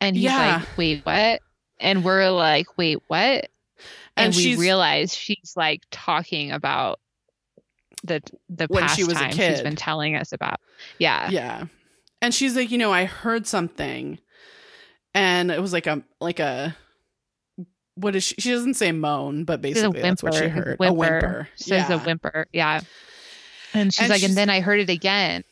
and 0.00 0.16
he's 0.16 0.24
yeah. 0.24 0.56
like, 0.58 0.76
"Wait, 0.76 1.06
what?" 1.06 1.40
And 1.78 2.04
we're 2.04 2.28
like, 2.30 2.76
"Wait, 2.76 2.98
what?" 3.06 3.48
And, 4.16 4.34
and 4.34 4.36
we 4.36 4.56
realize 4.56 5.14
she's 5.14 5.54
like 5.56 5.82
talking 5.90 6.50
about 6.50 7.00
the 8.02 8.20
the 8.50 8.66
when 8.66 8.82
past 8.82 8.96
she 8.96 9.04
was 9.04 9.14
time 9.14 9.30
she's 9.30 9.62
been 9.62 9.76
telling 9.76 10.16
us 10.16 10.32
about. 10.32 10.60
Yeah. 10.98 11.30
Yeah. 11.30 11.66
And 12.20 12.34
she's 12.34 12.56
like, 12.56 12.70
"You 12.70 12.78
know, 12.78 12.92
I 12.92 13.04
heard 13.04 13.46
something." 13.46 14.18
And 15.14 15.50
it 15.50 15.62
was 15.62 15.72
like 15.72 15.86
a 15.86 16.02
like 16.20 16.40
a 16.40 16.76
what 17.96 18.16
is 18.16 18.24
she? 18.24 18.34
She 18.38 18.50
doesn't 18.50 18.74
say 18.74 18.92
moan, 18.92 19.44
but 19.44 19.60
basically 19.60 20.02
that's 20.02 20.22
what 20.22 20.34
she 20.34 20.48
heard. 20.48 20.78
Whimper. 20.78 20.86
A 20.86 20.92
whimper. 20.92 21.48
She 21.56 21.70
yeah. 21.70 21.86
says 21.86 22.00
a 22.00 22.04
whimper. 22.04 22.46
Yeah. 22.52 22.80
And 23.72 23.92
she's 23.92 24.02
and 24.02 24.10
like, 24.10 24.20
she's, 24.20 24.30
and 24.30 24.38
then 24.38 24.50
I 24.50 24.60
heard 24.60 24.80
it 24.80 24.90
again, 24.90 25.44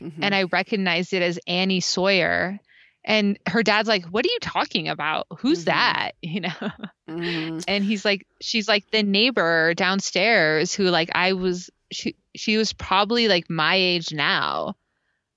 mm-hmm. 0.00 0.22
and 0.22 0.34
I 0.34 0.44
recognized 0.44 1.12
it 1.12 1.22
as 1.22 1.38
Annie 1.46 1.80
Sawyer. 1.80 2.60
And 3.06 3.38
her 3.46 3.62
dad's 3.62 3.88
like, 3.88 4.06
"What 4.06 4.24
are 4.24 4.28
you 4.28 4.38
talking 4.40 4.88
about? 4.88 5.26
Who's 5.38 5.64
mm-hmm. 5.64 5.70
that?" 5.70 6.12
You 6.22 6.40
know. 6.40 6.70
Mm-hmm. 7.08 7.58
And 7.68 7.84
he's 7.84 8.04
like, 8.04 8.26
"She's 8.40 8.68
like 8.68 8.90
the 8.90 9.02
neighbor 9.02 9.74
downstairs 9.74 10.74
who 10.74 10.84
like 10.84 11.10
I 11.14 11.34
was. 11.34 11.70
She 11.92 12.16
she 12.34 12.56
was 12.56 12.72
probably 12.72 13.28
like 13.28 13.50
my 13.50 13.74
age 13.74 14.12
now." 14.12 14.76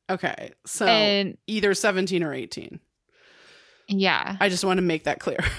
Okay, 0.09 0.51
so 0.65 0.85
and, 0.85 1.37
either 1.47 1.73
seventeen 1.73 2.23
or 2.23 2.33
eighteen. 2.33 2.79
Yeah. 3.87 4.37
I 4.39 4.49
just 4.49 4.63
want 4.65 4.77
to 4.77 4.81
make 4.81 5.05
that 5.05 5.19
clear. 5.19 5.39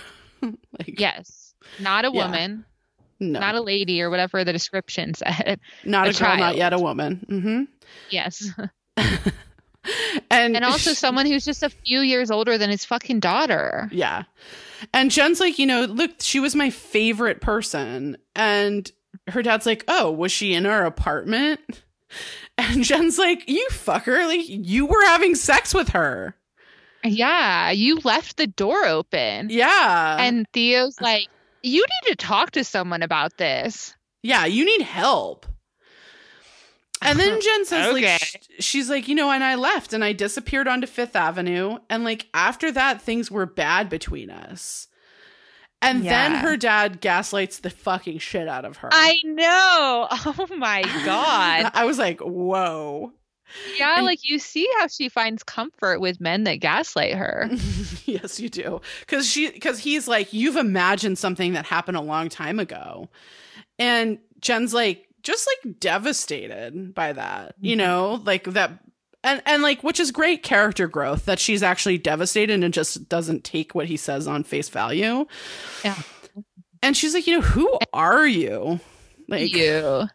like, 0.42 0.98
yes, 1.00 1.54
not 1.78 2.04
a 2.04 2.10
woman, 2.10 2.64
yeah. 3.18 3.28
no. 3.28 3.40
not 3.40 3.54
a 3.54 3.60
lady 3.60 4.00
or 4.02 4.10
whatever 4.10 4.44
the 4.44 4.52
description 4.52 5.14
said. 5.14 5.60
Not 5.84 6.06
a, 6.06 6.10
a 6.10 6.12
girl, 6.12 6.18
child. 6.18 6.40
not 6.40 6.56
yet 6.56 6.72
a 6.72 6.78
woman. 6.78 7.26
Mm-hmm. 7.28 7.62
Yes. 8.10 8.50
and 10.30 10.56
and 10.56 10.64
also 10.64 10.92
someone 10.92 11.26
who's 11.26 11.44
just 11.44 11.62
a 11.62 11.70
few 11.70 12.00
years 12.00 12.30
older 12.30 12.58
than 12.58 12.70
his 12.70 12.84
fucking 12.84 13.20
daughter. 13.20 13.88
Yeah. 13.92 14.24
And 14.92 15.10
Jen's 15.10 15.40
like, 15.40 15.58
you 15.58 15.66
know, 15.66 15.84
look, 15.84 16.12
she 16.20 16.40
was 16.40 16.54
my 16.54 16.70
favorite 16.70 17.40
person. 17.40 18.16
And 18.34 18.90
her 19.28 19.42
dad's 19.42 19.66
like, 19.66 19.84
oh, 19.88 20.10
was 20.10 20.32
she 20.32 20.54
in 20.54 20.66
our 20.66 20.84
apartment? 20.84 21.82
And 22.56 22.82
Jen's 22.82 23.18
like, 23.18 23.48
you 23.48 23.68
fucker, 23.70 24.26
like 24.26 24.40
you 24.48 24.86
were 24.86 25.04
having 25.06 25.36
sex 25.36 25.72
with 25.72 25.90
her. 25.90 26.34
Yeah, 27.08 27.70
you 27.70 27.96
left 28.04 28.36
the 28.36 28.46
door 28.46 28.84
open. 28.84 29.48
Yeah. 29.50 30.16
And 30.18 30.46
Theo's 30.52 31.00
like, 31.00 31.28
you 31.62 31.82
need 31.82 32.10
to 32.10 32.16
talk 32.16 32.52
to 32.52 32.64
someone 32.64 33.02
about 33.02 33.36
this. 33.36 33.94
Yeah, 34.22 34.46
you 34.46 34.64
need 34.64 34.82
help. 34.82 35.46
And 37.02 37.18
then 37.18 37.40
Jen 37.40 37.64
says, 37.64 37.94
okay. 37.94 38.12
like, 38.12 38.20
sh- 38.20 38.36
she's 38.60 38.90
like, 38.90 39.08
you 39.08 39.14
know, 39.14 39.30
and 39.30 39.44
I 39.44 39.54
left 39.54 39.92
and 39.92 40.04
I 40.04 40.12
disappeared 40.12 40.68
onto 40.68 40.86
Fifth 40.86 41.16
Avenue. 41.16 41.78
And 41.88 42.04
like, 42.04 42.26
after 42.34 42.72
that, 42.72 43.02
things 43.02 43.30
were 43.30 43.46
bad 43.46 43.88
between 43.88 44.30
us. 44.30 44.88
And 45.80 46.02
yeah. 46.02 46.10
then 46.10 46.40
her 46.40 46.56
dad 46.56 47.00
gaslights 47.00 47.60
the 47.60 47.70
fucking 47.70 48.18
shit 48.18 48.48
out 48.48 48.64
of 48.64 48.78
her. 48.78 48.88
I 48.92 49.20
know. 49.24 50.08
Oh 50.40 50.46
my 50.56 50.82
God. 51.04 51.70
I 51.74 51.84
was 51.84 51.98
like, 51.98 52.20
whoa. 52.20 53.12
Yeah, 53.78 53.96
and, 53.96 54.06
like 54.06 54.20
you 54.22 54.38
see 54.38 54.68
how 54.78 54.86
she 54.86 55.08
finds 55.08 55.42
comfort 55.42 56.00
with 56.00 56.20
men 56.20 56.44
that 56.44 56.56
gaslight 56.56 57.14
her. 57.14 57.48
yes, 58.04 58.40
you 58.40 58.48
do. 58.48 58.80
Cuz 59.06 59.28
she 59.28 59.50
cuz 59.50 59.78
he's 59.78 60.08
like 60.08 60.32
you've 60.32 60.56
imagined 60.56 61.18
something 61.18 61.52
that 61.54 61.66
happened 61.66 61.96
a 61.96 62.02
long 62.02 62.28
time 62.28 62.58
ago. 62.58 63.08
And 63.78 64.18
Jen's 64.40 64.74
like 64.74 65.08
just 65.22 65.48
like 65.64 65.80
devastated 65.80 66.94
by 66.94 67.12
that. 67.12 67.54
You 67.60 67.76
mm-hmm. 67.76 67.78
know, 67.78 68.22
like 68.24 68.44
that 68.44 68.72
and 69.24 69.42
and 69.46 69.62
like 69.62 69.82
which 69.82 70.00
is 70.00 70.10
great 70.10 70.42
character 70.42 70.86
growth 70.86 71.24
that 71.26 71.38
she's 71.38 71.62
actually 71.62 71.98
devastated 71.98 72.62
and 72.62 72.74
just 72.74 73.08
doesn't 73.08 73.44
take 73.44 73.74
what 73.74 73.86
he 73.86 73.96
says 73.96 74.26
on 74.26 74.44
face 74.44 74.68
value. 74.68 75.26
Yeah. 75.84 76.00
And 76.82 76.96
she's 76.96 77.12
like, 77.12 77.26
"You 77.26 77.36
know, 77.36 77.42
who 77.42 77.78
are 77.92 78.26
you?" 78.26 78.78
Like 79.28 79.54
you. 79.54 80.08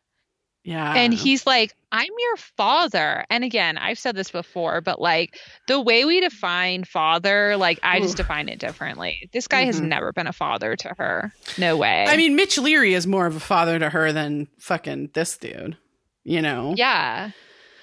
Yeah. 0.64 0.94
And 0.94 1.14
he's 1.14 1.46
like, 1.46 1.74
I'm 1.92 2.10
your 2.18 2.38
father. 2.38 3.26
And 3.30 3.44
again, 3.44 3.78
I've 3.78 4.00
said 4.00 4.16
this 4.16 4.32
before, 4.32 4.80
but 4.82 5.02
like 5.02 5.38
the 5.68 5.82
way 5.82 6.06
we 6.06 6.22
define 6.22 6.86
father, 6.86 7.58
like 7.58 7.80
I 7.84 8.00
just 8.00 8.18
define 8.18 8.48
it 8.48 8.60
differently. 8.60 9.30
This 9.34 9.48
guy 9.48 9.62
mm-hmm. 9.62 9.68
has 9.68 9.82
never 9.82 10.14
been 10.14 10.28
a 10.28 10.34
father 10.34 10.76
to 10.78 10.94
her. 10.98 11.34
No 11.58 11.76
way. 11.76 12.06
I 12.08 12.16
mean, 12.16 12.36
Mitch 12.36 12.58
Leery 12.58 12.94
is 12.94 13.06
more 13.06 13.26
of 13.26 13.36
a 13.36 13.42
father 13.42 13.78
to 13.78 13.90
her 13.90 14.14
than 14.14 14.48
fucking 14.58 15.12
this 15.14 15.38
dude, 15.38 15.78
you 16.24 16.42
know? 16.42 16.74
Yeah. 16.78 17.32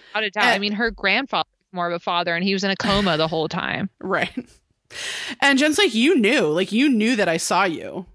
Without 0.08 0.24
a 0.24 0.30
doubt. 0.30 0.44
And, 0.44 0.54
I 0.54 0.58
mean, 0.58 0.72
her 0.72 0.90
grandfather 0.90 1.48
more 1.72 1.86
of 1.86 1.92
a 1.92 2.00
father 2.00 2.34
and 2.34 2.42
he 2.42 2.52
was 2.52 2.64
in 2.64 2.70
a 2.70 2.76
coma 2.76 3.16
the 3.16 3.28
whole 3.28 3.48
time. 3.48 3.90
Right. 4.00 4.32
And 5.40 5.56
Jen's 5.56 5.78
like, 5.78 5.94
you 5.94 6.18
knew, 6.18 6.48
like 6.48 6.72
you 6.72 6.88
knew 6.88 7.14
that 7.14 7.28
I 7.28 7.36
saw 7.36 7.62
you. 7.62 8.06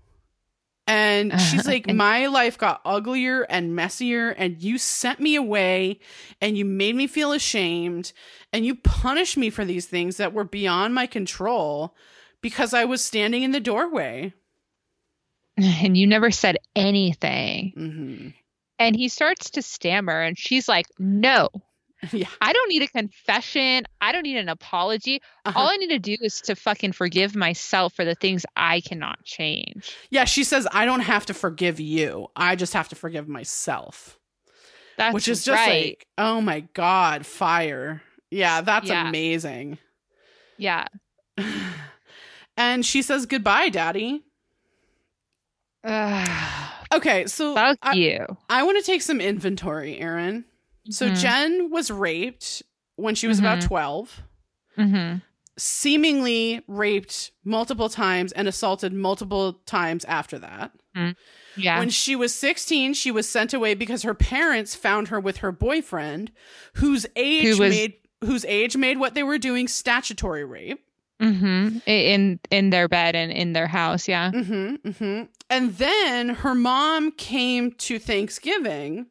And 0.88 1.40
she's 1.42 1.66
like, 1.66 1.88
My 1.88 2.28
life 2.28 2.58
got 2.58 2.82
uglier 2.86 3.44
and 3.44 3.76
messier, 3.76 4.30
and 4.30 4.62
you 4.62 4.78
sent 4.78 5.20
me 5.20 5.36
away 5.36 6.00
and 6.42 6.58
you 6.58 6.66
made 6.66 6.96
me 6.96 7.08
feel 7.08 7.32
ashamed 7.32 8.12
and 8.54 8.66
you 8.66 8.76
punished 8.76 9.38
me 9.38 9.50
for 9.50 9.66
these 9.66 9.86
things 9.88 10.18
that 10.18 10.34
were 10.34 10.44
beyond 10.44 10.94
my 10.94 11.08
control 11.08 11.96
because 12.42 12.74
I 12.74 12.86
was 12.86 13.04
standing 13.04 13.44
in 13.44 13.52
the 13.52 13.60
doorway. 13.60 14.34
and 15.58 15.98
you 15.98 16.08
never 16.08 16.32
said 16.32 16.58
anything. 16.76 17.72
hmm 17.76 18.28
And 18.78 18.96
he 18.96 19.08
starts 19.10 19.52
to 19.52 19.62
stammer, 19.62 20.22
and 20.22 20.38
she's 20.38 20.68
like, 20.68 20.86
No, 21.00 21.50
Yeah. 22.12 22.28
I 22.42 22.54
don't 22.54 22.70
need 22.70 22.84
a 22.84 22.88
confession. 22.88 23.84
I 24.02 24.12
don't 24.12 24.24
need 24.24 24.38
an 24.38 24.50
apology. 24.50 25.22
Uh-huh. 25.46 25.58
All 25.60 25.70
I 25.70 25.78
need 25.78 25.88
to 25.90 25.98
do 26.00 26.16
is 26.22 26.40
to 26.42 26.56
fucking 26.56 26.92
forgive 26.92 27.36
myself 27.36 27.94
for 27.94 28.06
the 28.06 28.14
things 28.16 28.46
I 28.56 28.82
cannot 28.82 29.24
change. 29.24 29.96
Yeah, 30.12 30.26
she 30.26 30.44
says, 30.44 30.68
I 30.72 30.86
don't 30.86 31.00
have 31.00 31.26
to 31.28 31.34
forgive 31.34 31.80
you. 31.80 32.28
I 32.36 32.56
just 32.56 32.74
have 32.74 32.90
to 32.90 32.96
forgive 32.96 33.28
myself. 33.28 34.20
That's 34.98 35.14
Which 35.14 35.28
is 35.28 35.44
just 35.44 35.58
right. 35.58 35.86
like, 35.86 36.08
oh 36.18 36.42
my 36.42 36.62
God, 36.74 37.26
fire. 37.26 38.02
Yeah, 38.30 38.62
that's 38.62 38.88
Yeah. 38.88 39.08
amazing. 39.08 39.78
yeah. 40.58 40.88
and 42.58 42.86
she 42.86 43.02
says, 43.02 43.26
goodbye, 43.26 43.70
daddy. 43.70 44.24
Okay, 46.94 47.26
so 47.26 47.56
fuck 47.56 47.78
I, 47.82 47.94
you. 47.96 48.26
I 48.48 48.64
want 48.64 48.78
to 48.78 48.84
take 48.86 49.02
some 49.02 49.20
inventory, 49.20 50.00
Erin. 50.00 50.46
So 50.90 51.10
Mhm. 51.10 51.20
Jen 51.22 51.70
was 51.72 51.90
raped 51.92 52.62
when 52.96 53.16
she 53.16 53.28
was 53.28 53.40
about 53.40 53.60
Mhm. 53.60 53.68
12, 53.68 54.22
Mhm. 54.78 55.22
seemingly 55.58 56.62
raped 56.68 57.32
multiple 57.44 57.90
times 57.90 58.32
and 58.34 58.48
assaulted 58.48 58.94
multiple 58.94 59.54
times 59.66 60.06
after 60.06 60.38
that. 60.40 60.72
Yeah. 61.58 61.80
When 61.80 61.90
she 61.90 62.16
was 62.16 62.34
16, 62.34 62.94
she 62.94 63.12
was 63.12 63.28
sent 63.30 63.54
away 63.54 63.74
because 63.74 64.04
her 64.04 64.14
parents 64.14 64.76
found 64.76 65.08
her 65.10 65.20
with 65.20 65.38
her 65.38 65.52
boyfriend, 65.52 66.32
whose 66.76 67.06
age 67.16 67.44
Who 67.44 67.60
was- 67.64 67.70
made 67.70 67.94
whose 68.24 68.46
age 68.46 68.76
made 68.78 68.98
what 68.98 69.14
they 69.14 69.24
were 69.24 69.38
doing 69.38 69.68
statutory 69.68 70.44
rape. 70.46 70.80
hmm 71.20 71.78
In 71.86 72.40
in 72.52 72.70
their 72.72 72.88
bed 72.90 73.16
and 73.16 73.32
in 73.32 73.54
their 73.54 73.68
house. 73.68 74.08
Yeah. 74.08 74.32
hmm 74.32 74.76
hmm 74.76 75.24
And 75.50 75.78
then 75.78 76.30
her 76.30 76.56
mom 76.56 77.12
came 77.12 77.72
to 77.74 78.00
Thanksgiving 78.00 79.08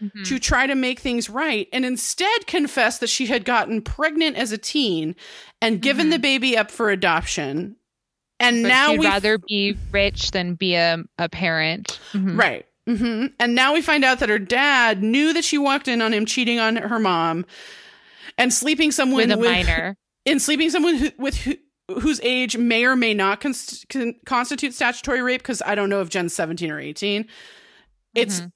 Mhm. 0.00 0.24
to 0.26 0.38
try 0.38 0.66
to 0.66 0.74
make 0.74 0.98
things 1.00 1.30
right 1.30 1.68
and 1.72 1.84
instead 1.84 2.46
confessed 2.46 3.00
that 3.00 3.08
she 3.08 3.26
had 3.26 3.44
gotten 3.44 3.80
pregnant 3.82 4.36
as 4.36 4.50
a 4.52 4.58
teen 4.58 5.14
and 5.62 5.80
given 5.80 6.08
Mhm. 6.08 6.10
the 6.10 6.18
baby 6.18 6.56
up 6.56 6.70
for 6.70 6.90
adoption. 6.90 7.76
And 8.40 8.62
But 8.64 8.68
now 8.68 8.90
she'd 8.92 9.04
rather 9.04 9.38
be 9.38 9.76
rich 9.92 10.32
than 10.32 10.54
be 10.56 10.74
a, 10.74 10.98
a 11.18 11.28
parent. 11.28 11.98
Mhm. 12.12 12.38
Right. 12.38 12.66
hmm 12.86 13.26
And 13.40 13.54
now 13.54 13.72
we 13.72 13.80
find 13.80 14.04
out 14.04 14.18
that 14.18 14.28
her 14.28 14.38
dad 14.38 15.02
knew 15.02 15.32
that 15.32 15.44
she 15.44 15.56
walked 15.56 15.88
in 15.88 16.02
on 16.02 16.12
him 16.12 16.26
cheating 16.26 16.58
on 16.58 16.76
her 16.76 16.98
mom 16.98 17.46
and 18.36 18.52
sleeping 18.52 18.90
someone 18.92 19.28
With 19.28 19.30
a 19.30 19.36
minor. 19.38 19.96
in 20.26 20.38
sleeping 20.40 20.68
someone 20.70 20.96
who, 20.96 21.10
with 21.16 21.36
who, 21.36 21.54
whose 22.00 22.20
age 22.22 22.56
may 22.58 22.84
or 22.84 22.96
may 22.96 23.14
not 23.14 23.40
const- 23.40 23.86
con- 23.88 24.16
constitute 24.26 24.74
statutory 24.74 25.22
rape 25.22 25.40
because 25.42 25.62
I 25.64 25.74
don't 25.74 25.88
know 25.88 26.00
if 26.00 26.08
Jen's 26.10 26.34
17 26.34 26.70
or 26.70 26.80
18. 26.80 27.26
It's 28.14 28.40
Mhm. 28.40 28.52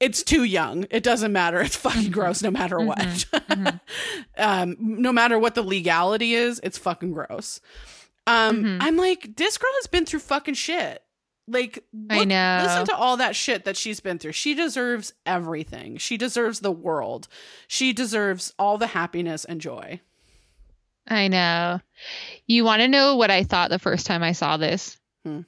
It, 0.00 0.06
it's 0.06 0.22
too 0.22 0.44
young. 0.44 0.86
It 0.90 1.02
doesn't 1.02 1.32
matter. 1.32 1.60
It's 1.60 1.76
fucking 1.76 2.10
gross 2.10 2.42
no 2.42 2.50
matter 2.50 2.78
what. 2.80 2.98
Mhm. 2.98 3.80
um 4.38 4.76
no 4.78 5.12
matter 5.12 5.38
what 5.38 5.54
the 5.54 5.62
legality 5.62 6.34
is, 6.34 6.60
it's 6.62 6.78
fucking 6.78 7.12
gross. 7.12 7.60
Um 8.26 8.62
Mhm. 8.64 8.78
I'm 8.80 8.96
like 8.96 9.36
this 9.36 9.58
girl 9.58 9.72
has 9.80 9.86
been 9.86 10.04
through 10.06 10.20
fucking 10.20 10.54
shit. 10.54 11.02
Like 11.48 11.84
I 12.10 12.24
know. 12.24 12.60
listen 12.64 12.86
to 12.86 12.96
all 12.96 13.18
that 13.18 13.36
shit 13.36 13.64
that 13.66 13.76
she's 13.76 14.00
been 14.00 14.18
through. 14.18 14.32
She 14.32 14.54
deserves 14.54 15.12
everything. 15.24 15.96
She 15.96 16.16
deserves 16.16 16.58
the 16.58 16.72
world. 16.72 17.28
She 17.68 17.92
deserves 17.92 18.52
all 18.58 18.78
the 18.78 18.88
happiness 18.88 19.44
and 19.44 19.60
joy. 19.60 20.00
I 21.08 21.28
know. 21.28 21.80
You 22.48 22.64
want 22.64 22.80
to 22.82 22.88
know 22.88 23.14
what 23.14 23.30
I 23.30 23.44
thought 23.44 23.70
the 23.70 23.78
first 23.78 24.06
time 24.06 24.24
I 24.24 24.32
saw 24.32 24.56
this? 24.56 24.98
Hmm. 25.24 25.42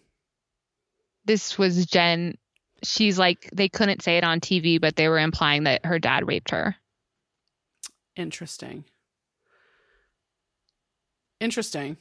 This 1.24 1.58
was 1.58 1.84
Jen. 1.84 2.38
She's 2.82 3.18
like, 3.18 3.48
they 3.52 3.68
couldn't 3.68 4.02
say 4.02 4.16
it 4.18 4.24
on 4.24 4.40
TV, 4.40 4.80
but 4.80 4.96
they 4.96 5.08
were 5.08 5.18
implying 5.18 5.64
that 5.64 5.84
her 5.84 5.98
dad 5.98 6.26
raped 6.28 6.50
her. 6.52 6.76
Interesting. 8.16 8.84
Interesting. 11.40 11.96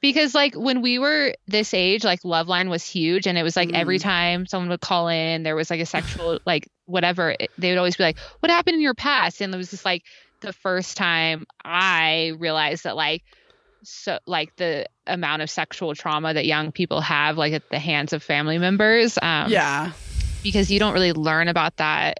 Because, 0.00 0.34
like, 0.34 0.54
when 0.54 0.82
we 0.82 0.98
were 0.98 1.34
this 1.46 1.72
age, 1.74 2.04
like, 2.04 2.22
Loveline 2.22 2.68
was 2.70 2.84
huge. 2.86 3.26
And 3.26 3.38
it 3.38 3.42
was 3.42 3.56
like 3.56 3.70
every 3.72 3.98
Mm. 3.98 4.02
time 4.02 4.46
someone 4.46 4.68
would 4.70 4.80
call 4.80 5.08
in, 5.08 5.42
there 5.42 5.56
was 5.56 5.70
like 5.70 5.80
a 5.80 5.86
sexual, 5.86 6.40
like, 6.46 6.68
whatever, 6.86 7.36
it- 7.38 7.50
they 7.58 7.70
would 7.70 7.78
always 7.78 7.96
be 7.96 8.02
like, 8.04 8.18
What 8.40 8.50
happened 8.50 8.74
in 8.74 8.80
your 8.80 8.94
past? 8.94 9.40
And 9.40 9.54
it 9.54 9.56
was 9.56 9.70
just 9.70 9.84
like 9.84 10.02
the 10.40 10.52
first 10.52 10.96
time 10.96 11.46
I 11.64 12.32
realized 12.38 12.84
that, 12.84 12.96
like, 12.96 13.22
so 13.88 14.18
like 14.26 14.54
the 14.56 14.86
amount 15.06 15.42
of 15.42 15.48
sexual 15.50 15.94
trauma 15.94 16.34
that 16.34 16.44
young 16.46 16.72
people 16.72 17.00
have 17.00 17.36
like 17.38 17.52
at 17.52 17.68
the 17.70 17.78
hands 17.78 18.12
of 18.12 18.22
family 18.22 18.58
members 18.58 19.16
um 19.22 19.50
yeah. 19.50 19.92
because 20.42 20.70
you 20.70 20.78
don't 20.78 20.92
really 20.94 21.12
learn 21.12 21.48
about 21.48 21.76
that 21.76 22.18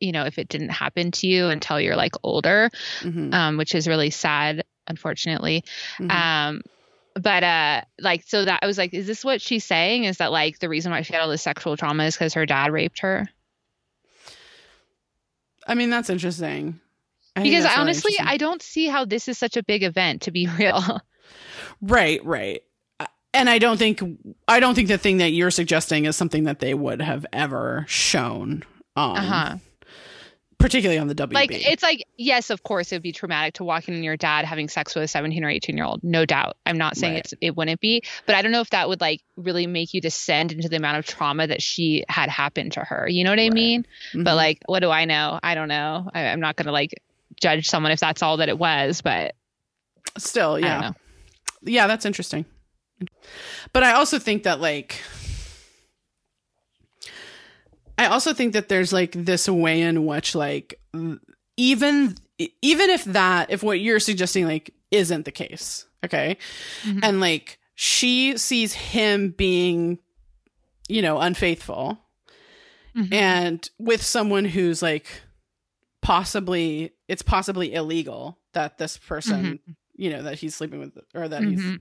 you 0.00 0.12
know 0.12 0.24
if 0.24 0.38
it 0.38 0.48
didn't 0.48 0.70
happen 0.70 1.10
to 1.10 1.26
you 1.26 1.48
until 1.48 1.80
you're 1.80 1.96
like 1.96 2.12
older 2.22 2.70
Mhm. 3.02 3.32
um 3.34 3.56
which 3.56 3.74
is 3.74 3.86
really 3.86 4.10
sad 4.10 4.64
unfortunately 4.86 5.64
Mhm. 5.98 6.10
um 6.10 6.62
but 7.14 7.42
uh 7.42 7.80
like 7.98 8.24
so 8.26 8.44
that 8.44 8.60
i 8.62 8.66
was 8.66 8.76
like 8.78 8.92
is 8.94 9.06
this 9.06 9.24
what 9.24 9.40
she's 9.40 9.64
saying 9.64 10.04
is 10.04 10.18
that 10.18 10.32
like 10.32 10.58
the 10.58 10.68
reason 10.68 10.92
why 10.92 11.02
she 11.02 11.12
had 11.12 11.22
all 11.22 11.28
this 11.30 11.42
sexual 11.42 11.76
trauma 11.76 12.04
is 12.04 12.14
because 12.14 12.34
her 12.34 12.46
dad 12.46 12.72
raped 12.72 13.00
her 13.00 13.28
I 15.68 15.74
mean, 15.74 15.90
that's 15.90 16.10
interesting. 16.10 16.78
I 17.36 17.42
because 17.42 17.64
honestly 17.66 18.14
i 18.22 18.36
don't 18.36 18.62
see 18.62 18.86
how 18.86 19.04
this 19.04 19.28
is 19.28 19.36
such 19.38 19.56
a 19.56 19.62
big 19.62 19.82
event 19.82 20.22
to 20.22 20.30
be 20.30 20.46
real 20.58 21.00
Right, 21.80 22.24
right. 22.24 22.62
Uh, 23.00 23.06
And 23.34 23.50
I 23.50 23.58
don't 23.58 23.76
think 23.76 24.00
I 24.48 24.60
don't 24.60 24.74
think 24.74 24.88
the 24.88 24.98
thing 24.98 25.18
that 25.18 25.30
you're 25.32 25.50
suggesting 25.50 26.06
is 26.06 26.16
something 26.16 26.44
that 26.44 26.60
they 26.60 26.72
would 26.74 27.02
have 27.02 27.26
ever 27.32 27.84
shown 27.88 28.62
on, 28.96 29.16
uh-huh 29.18 29.56
particularly 30.58 30.98
on 30.98 31.06
the 31.06 31.14
WB. 31.14 31.34
like 31.34 31.50
it's 31.52 31.82
like 31.82 32.02
yes 32.16 32.48
of 32.48 32.62
course 32.62 32.90
it 32.90 32.94
would 32.94 33.02
be 33.02 33.12
traumatic 33.12 33.52
to 33.54 33.62
walk 33.62 33.86
in 33.88 33.94
on 33.94 34.02
your 34.02 34.16
dad 34.16 34.46
having 34.46 34.68
sex 34.70 34.94
with 34.94 35.04
a 35.04 35.06
17 35.08 35.44
or 35.44 35.50
18 35.50 35.76
year 35.76 35.84
old 35.84 36.02
no 36.02 36.24
doubt 36.24 36.56
i'm 36.64 36.78
not 36.78 36.96
saying 36.96 37.12
Right. 37.12 37.24
it's 37.26 37.34
it 37.42 37.54
wouldn't 37.54 37.78
be 37.78 38.02
but 38.24 38.34
i 38.34 38.40
don't 38.40 38.52
know 38.52 38.62
if 38.62 38.70
that 38.70 38.88
would 38.88 39.02
like 39.02 39.20
really 39.36 39.66
make 39.66 39.92
you 39.92 40.00
descend 40.00 40.52
into 40.52 40.70
the 40.70 40.76
amount 40.76 40.96
of 40.96 41.04
trauma 41.06 41.46
that 41.46 41.60
she 41.60 42.04
had 42.08 42.30
happened 42.30 42.72
to 42.72 42.80
her 42.80 43.06
you 43.06 43.22
know 43.22 43.30
what 43.30 43.38
i 43.38 43.42
Right. 43.44 43.52
mean 43.52 43.86
Mhm. 44.14 44.24
but 44.24 44.34
like 44.34 44.62
what 44.64 44.80
do 44.80 44.90
i 44.90 45.04
know 45.04 45.38
i 45.42 45.54
don't 45.54 45.68
know 45.68 46.08
I, 46.14 46.28
i'm 46.28 46.40
not 46.40 46.56
gonna 46.56 46.72
like 46.72 46.94
judge 47.40 47.66
someone 47.68 47.92
if 47.92 48.00
that's 48.00 48.22
all 48.22 48.36
that 48.38 48.48
it 48.48 48.58
was 48.58 49.00
but 49.02 49.34
still, 50.18 50.58
yeah, 50.58 50.92
yeah, 51.62 51.86
that's 51.86 52.06
interesting. 52.06 52.44
But 53.72 53.82
I 53.82 53.92
also 53.92 54.18
think 54.18 54.44
that 54.44 54.60
like. 54.60 55.00
I 57.98 58.06
also 58.06 58.34
think 58.34 58.52
that 58.52 58.68
there's 58.68 58.92
like 58.92 59.12
this 59.12 59.48
way 59.48 59.80
in 59.82 60.04
which 60.06 60.34
like 60.34 60.78
even 61.56 62.16
even 62.38 62.90
if 62.90 63.04
that 63.04 63.50
if 63.50 63.62
what 63.62 63.80
you're 63.80 64.00
suggesting 64.00 64.46
like 64.46 64.74
isn't 64.90 65.24
the 65.24 65.32
case, 65.32 65.86
okay? 66.04 66.36
Mhm. 66.84 67.00
And 67.02 67.20
like 67.20 67.58
she 67.74 68.36
sees 68.36 68.72
him 68.74 69.30
being 69.30 69.98
you 70.88 71.02
know 71.02 71.18
unfaithful 71.18 71.98
Mhm. 72.94 73.12
and 73.12 73.70
with 73.78 74.02
someone 74.02 74.44
who's 74.46 74.82
like 74.82 75.06
possibly 76.06 76.92
it's 77.08 77.22
possibly 77.22 77.74
illegal 77.74 78.38
that 78.52 78.78
this 78.78 78.96
person 78.96 79.58
you 79.96 80.08
know 80.10 80.22
that 80.22 80.38
he's 80.38 80.54
sleeping 80.54 80.78
with 80.78 80.96
or 81.14 81.26
that 81.26 81.42
he's 81.42 81.60
Mhm. 81.60 81.80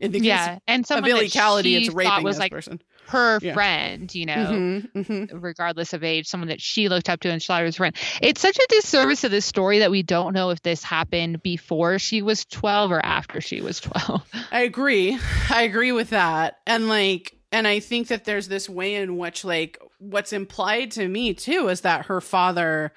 in 0.00 0.12
the 0.12 0.18
case 0.20 0.24
yeah 0.26 0.58
and 0.66 0.82
that 0.86 1.06
illegality 1.06 1.76
it's 1.76 1.94
raping 1.94 2.24
was 2.24 2.36
this 2.36 2.40
like 2.40 2.52
person 2.52 2.80
her 3.08 3.38
Yeah. 3.42 3.52
friend 3.52 4.14
you 4.14 4.24
know 4.24 4.34
Mhm, 4.34 4.92
mhm. 4.94 5.28
regardless 5.42 5.92
of 5.92 6.02
age, 6.04 6.26
someone 6.26 6.48
that 6.48 6.60
she 6.62 6.88
looked 6.88 7.10
up 7.10 7.20
to 7.20 7.30
and 7.30 7.42
she 7.42 7.46
thought 7.48 7.62
was 7.64 7.76
friend. 7.76 7.94
It's 8.22 8.40
such 8.40 8.56
a 8.58 8.66
disservice 8.70 9.20
to 9.22 9.28
this 9.28 9.44
story 9.44 9.80
that 9.80 9.90
we 9.90 10.02
don't 10.02 10.32
know 10.32 10.48
if 10.50 10.62
this 10.62 10.82
happened 10.82 11.42
before 11.42 11.98
she 11.98 12.22
was 12.22 12.44
12 12.46 12.90
or 12.92 13.04
after 13.04 13.40
she 13.42 13.60
was 13.60 13.80
12. 13.80 14.26
I 14.52 14.60
agree. 14.62 15.18
I 15.50 15.62
agree 15.62 15.92
with 15.92 16.10
that. 16.10 16.58
And 16.66 16.88
like 16.88 17.34
and 17.52 17.66
I 17.66 17.80
think 17.80 18.08
that 18.08 18.24
there's 18.26 18.48
this 18.48 18.68
way 18.68 18.94
in 18.96 19.16
which 19.18 19.42
like 19.44 19.78
what's 19.98 20.32
implied 20.32 20.90
to 20.92 21.08
me 21.08 21.34
too 21.34 21.68
is 21.68 21.80
that 21.82 22.06
her 22.06 22.20
father 22.20 22.92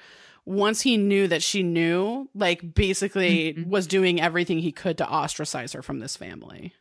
once 0.45 0.81
he 0.81 0.97
knew 0.97 1.27
that 1.27 1.43
she 1.43 1.63
knew, 1.63 2.30
like 2.34 2.73
basically 2.73 3.53
Mhm. 3.53 3.68
was 3.68 3.88
doing 3.88 4.19
everything 4.19 4.59
he 4.59 4.72
could 4.72 4.97
to 4.97 5.07
ostracize 5.07 5.73
her 5.73 5.81
from 5.81 5.99
this 5.99 6.18
family. 6.18 6.73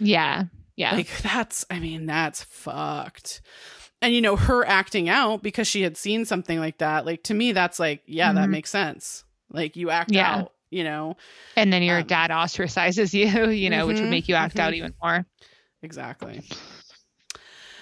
Yeah. 0.00 0.44
Yeah. 0.76 0.92
Like 0.94 1.08
that's 1.22 1.64
I 1.70 1.78
mean, 1.80 2.06
that's 2.06 2.42
fucked. 2.44 3.40
And 4.00 4.14
you 4.14 4.20
know, 4.20 4.36
her 4.36 4.64
acting 4.66 5.08
out 5.08 5.42
because 5.42 5.66
she 5.66 5.82
had 5.82 5.96
seen 5.96 6.24
something 6.24 6.58
like 6.58 6.78
that, 6.78 7.04
like 7.06 7.24
to 7.24 7.34
me 7.34 7.52
that's 7.52 7.78
like, 7.80 8.02
yeah, 8.06 8.32
that 8.32 8.46
Mhm. 8.46 8.50
makes 8.50 8.70
sense. 8.70 9.24
Like 9.50 9.76
you 9.76 9.90
act 9.90 10.12
Yeah. 10.12 10.36
out, 10.36 10.52
you 10.70 10.84
know. 10.84 11.16
and 11.56 11.72
then 11.72 11.82
your 11.82 11.98
um, 11.98 12.06
dad 12.06 12.30
ostracizes 12.30 13.12
you, 13.14 13.50
you 13.50 13.70
know, 13.70 13.86
which 13.86 14.00
would 14.00 14.06
Mhm, 14.06 14.10
make 14.10 14.28
you 14.28 14.34
act 14.36 14.58
out 14.60 14.72
mhm. 14.72 14.76
even 14.76 14.94
more. 15.02 15.26
Exactly. 15.82 16.42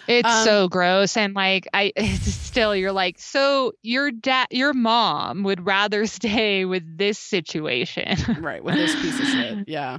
It's 0.08 0.28
Um, 0.28 0.44
so 0.44 0.68
gross. 0.68 1.16
And 1.16 1.34
like, 1.34 1.66
I 1.74 1.92
still, 2.22 2.74
you're 2.76 2.92
like, 2.92 3.18
so 3.18 3.72
your 3.82 4.10
dad, 4.10 4.48
your 4.50 4.72
mom 4.74 5.42
would 5.44 5.64
rather 5.66 6.06
stay 6.06 6.64
with 6.64 6.98
this 6.98 7.18
situation. 7.18 8.16
right, 8.40 8.62
with 8.62 8.74
this 8.74 8.94
piece 8.96 9.18
of 9.20 9.26
shit. 9.26 9.68
Yeah. 9.68 9.98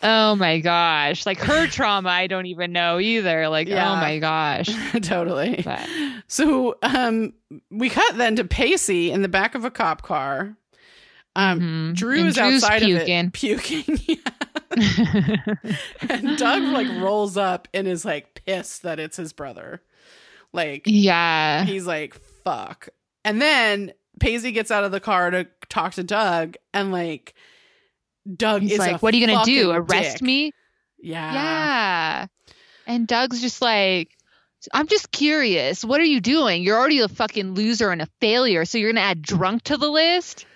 Oh 0.00 0.36
my 0.36 0.60
gosh. 0.60 1.26
Like 1.26 1.38
her 1.40 1.66
trauma, 1.66 2.08
I 2.10 2.28
don't 2.28 2.46
even 2.46 2.70
know 2.72 3.00
either. 3.00 3.48
Like, 3.48 3.66
Yeah. 3.66 3.92
oh 3.92 3.96
my 3.96 4.18
gosh. 4.20 4.68
totally. 5.02 5.60
But 5.64 5.88
So 6.28 6.76
um 6.82 7.32
we 7.70 7.88
cut 7.90 8.16
then 8.16 8.36
to 8.36 8.44
Pacey 8.44 9.10
in 9.10 9.22
the 9.22 9.28
back 9.28 9.54
of 9.56 9.64
a 9.64 9.70
cop 9.72 10.02
car. 10.02 10.54
Um 11.38 11.60
Mhm. 11.60 11.96
Drew 11.96 12.18
And 12.18 12.28
is 12.28 12.34
Drew's 12.34 12.62
outside 12.64 12.82
puking. 12.82 13.18
of 13.20 13.26
it 13.26 13.32
puking. 13.32 13.98
Yeah. 14.76 15.54
and 16.08 16.36
Doug 16.36 16.62
like 16.62 16.88
rolls 17.02 17.36
up 17.36 17.68
and 17.72 17.88
is 17.88 18.04
like 18.04 18.42
pissed 18.44 18.82
that 18.82 18.98
it's 19.00 19.16
his 19.16 19.32
brother. 19.32 19.82
Like 20.52 20.82
yeah. 20.86 21.64
he's 21.64 21.86
like 21.86 22.14
fuck. 22.44 22.88
And 23.24 23.40
then 23.40 23.92
Pacey 24.20 24.52
gets 24.52 24.70
out 24.70 24.84
of 24.84 24.92
the 24.92 25.00
car 25.00 25.30
to 25.30 25.46
talk 25.68 25.94
to 25.94 26.02
Doug 26.02 26.56
and 26.74 26.92
like 26.92 27.34
Doug 28.36 28.62
He's 28.62 28.72
is 28.72 28.78
like, 28.78 29.02
what 29.02 29.14
are 29.14 29.16
you 29.16 29.26
going 29.26 29.38
to 29.38 29.44
do? 29.44 29.70
Arrest 29.70 30.18
dick." 30.18 30.22
me? 30.22 30.52
Yeah. 30.98 31.32
Yeah. 31.32 32.26
And 32.86 33.06
Doug's 33.06 33.40
just 33.40 33.62
like, 33.62 34.10
I'm 34.72 34.86
just 34.86 35.10
curious. 35.10 35.84
What 35.84 36.00
are 36.00 36.04
you 36.04 36.20
doing? 36.20 36.62
You're 36.62 36.76
already 36.78 37.00
a 37.00 37.08
fucking 37.08 37.54
loser 37.54 37.90
and 37.90 38.02
a 38.02 38.08
failure. 38.20 38.64
So 38.64 38.76
you're 38.78 38.92
going 38.92 39.02
to 39.02 39.08
add 39.08 39.22
drunk 39.22 39.62
to 39.64 39.76
the 39.76 39.88
list? 39.88 40.46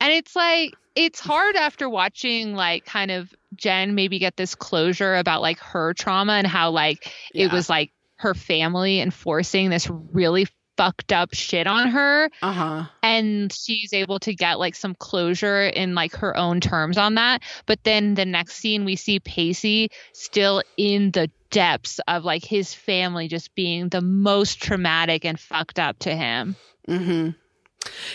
And 0.00 0.12
it's 0.12 0.36
like, 0.36 0.74
it's 0.94 1.20
hard 1.20 1.56
after 1.56 1.88
watching, 1.88 2.54
like, 2.54 2.84
kind 2.84 3.10
of 3.10 3.34
Jen 3.56 3.94
maybe 3.94 4.18
get 4.18 4.36
this 4.36 4.54
closure 4.54 5.16
about, 5.16 5.42
like, 5.42 5.58
her 5.58 5.94
trauma 5.94 6.34
and 6.34 6.46
how, 6.46 6.70
like, 6.70 7.12
it 7.34 7.50
was, 7.52 7.68
like, 7.68 7.90
her 8.16 8.34
family 8.34 9.00
enforcing 9.00 9.70
this 9.70 9.88
really 9.90 10.46
fucked 10.76 11.12
up 11.12 11.34
shit 11.34 11.66
on 11.66 11.88
her. 11.88 12.30
Uh-huh. 12.42 12.84
and 13.02 13.52
she's 13.52 13.92
able 13.92 14.18
to 14.18 14.34
get 14.34 14.58
like 14.58 14.74
some 14.74 14.94
closure 14.94 15.62
in 15.62 15.94
like 15.94 16.16
her 16.16 16.36
own 16.36 16.60
terms 16.60 16.98
on 16.98 17.14
that. 17.14 17.42
But 17.66 17.84
then 17.84 18.14
the 18.14 18.24
next 18.24 18.54
scene 18.54 18.84
we 18.84 18.96
see 18.96 19.20
pacey 19.20 19.90
still 20.12 20.62
in 20.76 21.12
the 21.12 21.30
depths 21.50 22.00
of 22.08 22.24
like 22.24 22.44
his 22.44 22.74
family 22.74 23.28
just 23.28 23.54
being 23.54 23.88
the 23.88 24.00
most 24.00 24.60
traumatic 24.60 25.24
and 25.24 25.38
fucked 25.38 25.78
up 25.78 25.98
to 26.00 26.14
him. 26.14 26.56
Hmm 26.86 27.30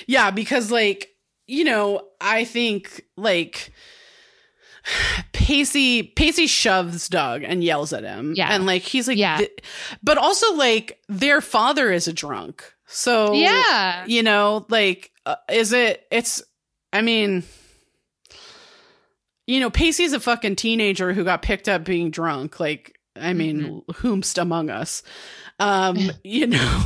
Yeah, 0.07 0.31
because 0.31 0.72
like, 0.72 1.15
you 1.49 1.63
know, 1.63 2.01
I 2.21 2.45
think 2.45 3.03
like 3.17 3.71
Pacey 5.34 6.03
Pacey 6.03 6.47
shoves 6.47 7.07
Doug 7.09 7.43
and 7.43 7.63
yells 7.63 7.93
at 7.93 8.03
him. 8.03 8.34
Yeah. 8.35 8.49
And 8.51 8.65
like 8.65 8.81
he's 8.84 9.07
like 9.07 9.17
Yeah. 9.17 9.38
th- 9.38 9.63
but 10.03 10.17
also 10.17 10.53
like 10.55 10.99
their 11.09 11.41
father 11.41 11.91
is 11.91 12.07
a 12.07 12.13
drunk. 12.13 12.63
So 12.85 13.34
yeah 13.34 14.05
you 14.07 14.23
know, 14.23 14.65
like 14.69 15.11
uh, 15.26 15.35
is 15.51 15.73
it 15.73 16.05
it's 16.11 16.41
I 16.93 17.01
mean 17.01 17.43
you 19.47 19.59
know, 19.59 19.71
Pacey's 19.71 20.13
a 20.13 20.19
fucking 20.19 20.57
teenager 20.57 21.11
who 21.11 21.23
got 21.23 21.41
picked 21.41 21.67
up 21.67 21.84
being 21.84 22.11
drunk. 22.11 22.59
Like, 22.59 22.99
I 23.15 23.34
mean, 23.34 23.81
whomst 23.93 24.39
among 24.39 24.69
us, 24.69 25.01
um, 25.59 25.97
you 26.23 26.45
know, 26.45 26.84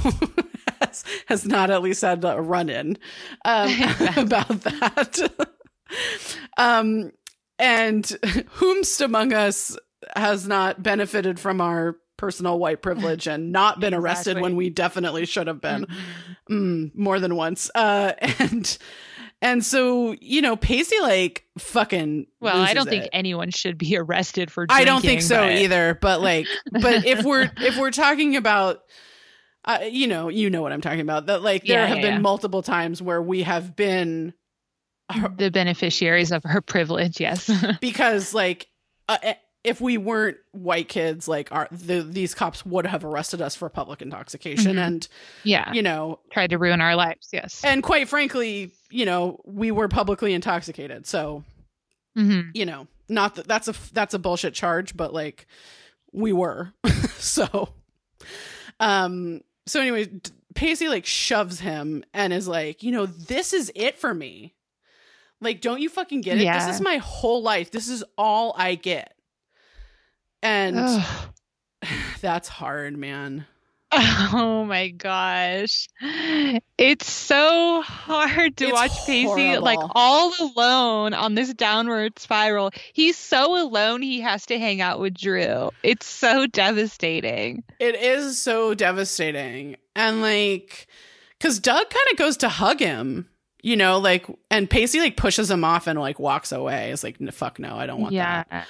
has, 0.83 1.03
has 1.27 1.45
not 1.45 1.69
at 1.69 1.81
least 1.81 2.01
had 2.01 2.23
a 2.25 2.41
run 2.41 2.69
in 2.69 2.97
um, 3.45 3.69
about 4.17 4.49
that. 4.61 5.47
um, 6.57 7.11
and 7.59 8.03
whomst 8.57 9.01
among 9.03 9.33
us 9.33 9.77
has 10.15 10.47
not 10.47 10.81
benefited 10.83 11.39
from 11.39 11.61
our 11.61 11.97
personal 12.17 12.57
white 12.59 12.81
privilege 12.81 13.27
and 13.27 13.51
not 13.51 13.79
been 13.79 13.93
arrested 13.93 14.39
when 14.39 14.55
we 14.55 14.69
definitely 14.69 15.25
should 15.25 15.47
have 15.47 15.59
been 15.61 15.85
Mhm. 16.49 16.91
mm, 16.91 16.95
more 16.95 17.19
than 17.19 17.35
once. 17.35 17.69
Uh, 17.75 18.13
and 18.39 18.77
and 19.41 19.63
so 19.65 20.15
you 20.21 20.41
know, 20.41 20.55
Pacey 20.55 20.99
like 21.01 21.45
fucking. 21.57 22.27
well 22.39 22.55
i 22.61 22.73
don't 22.73 22.87
think 22.87 23.09
anyone 23.11 23.51
should 23.51 23.77
be 23.77 23.97
arrested 23.97 24.49
for 24.51 24.65
I 24.69 24.83
don't 24.85 25.01
think 25.01 25.21
so 25.21 25.37
but- 25.37 25.57
either. 25.57 25.97
But 25.99 26.21
like, 26.21 26.47
but 26.71 27.05
if 27.05 27.23
we're 27.23 27.51
if 27.57 27.77
we're 27.77 27.91
talking 27.91 28.35
about. 28.35 28.81
Uh, 29.65 29.79
you 29.89 30.07
know, 30.07 30.27
you 30.29 30.49
know 30.49 30.61
what 30.61 30.71
I'm 30.73 30.81
talking 30.81 30.99
about. 30.99 31.27
That 31.27 31.41
like 31.41 31.63
there 31.65 31.79
Yeah, 31.79 31.85
have 31.87 31.97
yeah, 31.97 32.01
been 32.01 32.13
yeah. 32.15 32.19
multiple 32.19 32.61
times 32.61 33.01
where 33.01 33.21
we 33.21 33.43
have 33.43 33.75
been 33.75 34.33
the 35.37 35.51
beneficiaries 35.51 36.31
of 36.31 36.43
her 36.43 36.59
privilege 36.61 37.19
yes 37.19 37.49
because 37.81 38.33
like 38.33 38.67
uh, 39.07 39.17
eh, 39.21 39.33
if 39.63 39.79
we 39.79 39.97
weren't 39.97 40.37
white 40.51 40.87
kids, 40.89 41.27
like 41.27 41.51
our 41.51 41.67
the, 41.71 42.01
these 42.01 42.33
cops 42.33 42.65
would 42.65 42.85
have 42.85 43.05
arrested 43.05 43.41
us 43.41 43.55
for 43.55 43.69
public 43.69 44.01
intoxication, 44.01 44.75
Mhm. 44.75 44.87
and 44.87 45.07
yeah 45.43 45.71
you 45.71 45.81
know, 45.81 46.19
tried 46.31 46.49
to 46.49 46.57
ruin 46.57 46.81
our 46.81 46.95
lives 46.95 47.29
yes 47.31 47.61
and 47.63 47.83
quite 47.83 48.09
frankly, 48.09 48.71
you 48.89 49.05
know, 49.05 49.39
we 49.45 49.71
were 49.71 49.87
publicly 49.87 50.33
intoxicated, 50.33 51.05
so 51.07 51.43
hmm 52.15 52.41
you 52.53 52.65
know, 52.65 52.87
not 53.09 53.35
that 53.35 53.47
that's 53.47 53.67
a 53.67 53.73
that's 53.93 54.13
a 54.13 54.19
bullshit 54.19 54.53
charge, 54.53 54.95
but 54.97 55.13
like 55.13 55.45
we 56.11 56.33
were. 56.33 56.73
so 57.17 57.69
um 58.79 59.41
so 59.65 59.79
anyway, 59.81 60.09
Pacey 60.55 60.87
like 60.87 61.05
shoves 61.05 61.59
him 61.59 62.03
and 62.13 62.33
is 62.33 62.47
like, 62.47 62.83
"You 62.83 62.91
know, 62.91 63.05
this 63.05 63.53
is 63.53 63.71
it 63.75 63.97
for 63.97 64.13
me. 64.13 64.53
Like 65.41 65.61
don't 65.61 65.81
you 65.81 65.89
fucking 65.89 66.21
get 66.21 66.37
it? 66.37 66.43
Yeah. 66.43 66.65
This 66.65 66.75
is 66.75 66.81
my 66.81 66.97
whole 66.97 67.41
life. 67.41 67.71
This 67.71 67.89
is 67.89 68.03
all 68.17 68.53
I 68.57 68.75
get." 68.75 69.13
And 70.41 70.77
Ugh. 70.77 71.29
that's 72.21 72.47
hard, 72.47 72.97
man. 72.97 73.45
Oh 73.95 74.65
my 74.67 74.89
gosh. 74.89 75.87
It's 76.77 77.11
so 77.11 77.81
hard 77.81 78.57
to 78.57 78.65
It's 78.65 78.73
watch 78.73 78.91
Pacey 79.05 79.57
like 79.57 79.79
all 79.95 80.33
alone 80.39 81.13
on 81.13 81.35
this 81.35 81.53
downward 81.53 82.17
spiral. 82.19 82.71
He's 82.93 83.17
so 83.17 83.61
alone 83.61 84.01
he 84.01 84.21
has 84.21 84.45
to 84.47 84.57
hang 84.57 84.81
out 84.81 84.99
with 84.99 85.13
Drew. 85.13 85.69
It's 85.83 86.05
so 86.05 86.47
devastating. 86.47 87.63
It 87.79 87.95
is 87.95 88.41
so 88.41 88.73
devastating. 88.73 89.77
And 89.95 90.21
like 90.21 90.87
cuz 91.39 91.59
Doug 91.59 91.89
kind 91.89 92.07
of 92.11 92.17
goes 92.17 92.37
to 92.37 92.49
hug 92.49 92.79
him, 92.79 93.29
you 93.61 93.75
know, 93.75 93.99
like 93.99 94.25
and 94.49 94.69
Pacey 94.69 94.99
like 94.99 95.17
pushes 95.17 95.51
him 95.51 95.63
off 95.63 95.87
and 95.87 95.99
like 95.99 96.19
walks 96.19 96.51
away. 96.51 96.91
It's 96.91 97.03
like 97.03 97.17
fuck 97.31 97.59
no, 97.59 97.75
I 97.75 97.85
don't 97.85 98.01
want 98.01 98.13
that. 98.49 98.67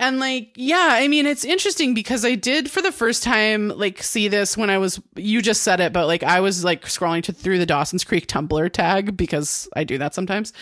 And 0.00 0.20
like, 0.20 0.52
yeah, 0.54 0.90
I 0.92 1.08
mean, 1.08 1.26
it's 1.26 1.44
interesting 1.44 1.92
because 1.92 2.24
I 2.24 2.36
did 2.36 2.70
for 2.70 2.80
the 2.80 2.92
first 2.92 3.24
time 3.24 3.68
like 3.68 4.00
see 4.02 4.28
this 4.28 4.56
when 4.56 4.70
I 4.70 4.78
was 4.78 5.00
you 5.16 5.42
just 5.42 5.62
said 5.62 5.80
it, 5.80 5.92
but 5.92 6.06
like 6.06 6.22
I 6.22 6.40
was 6.40 6.62
like 6.64 6.84
scrolling 6.84 7.22
to 7.24 7.32
through 7.32 7.58
the 7.58 7.66
Dawson's 7.66 8.04
Creek 8.04 8.28
Tumblr 8.28 8.72
tag 8.72 9.16
because 9.16 9.68
I 9.74 9.82
do 9.82 9.98
that 9.98 10.14
sometimes. 10.14 10.52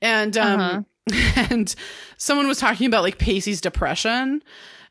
And 0.00 0.36
um 0.38 0.86
and 1.36 1.74
someone 2.16 2.48
was 2.48 2.58
talking 2.58 2.86
about 2.86 3.02
like 3.02 3.18
Pacey's 3.18 3.60
depression. 3.60 4.42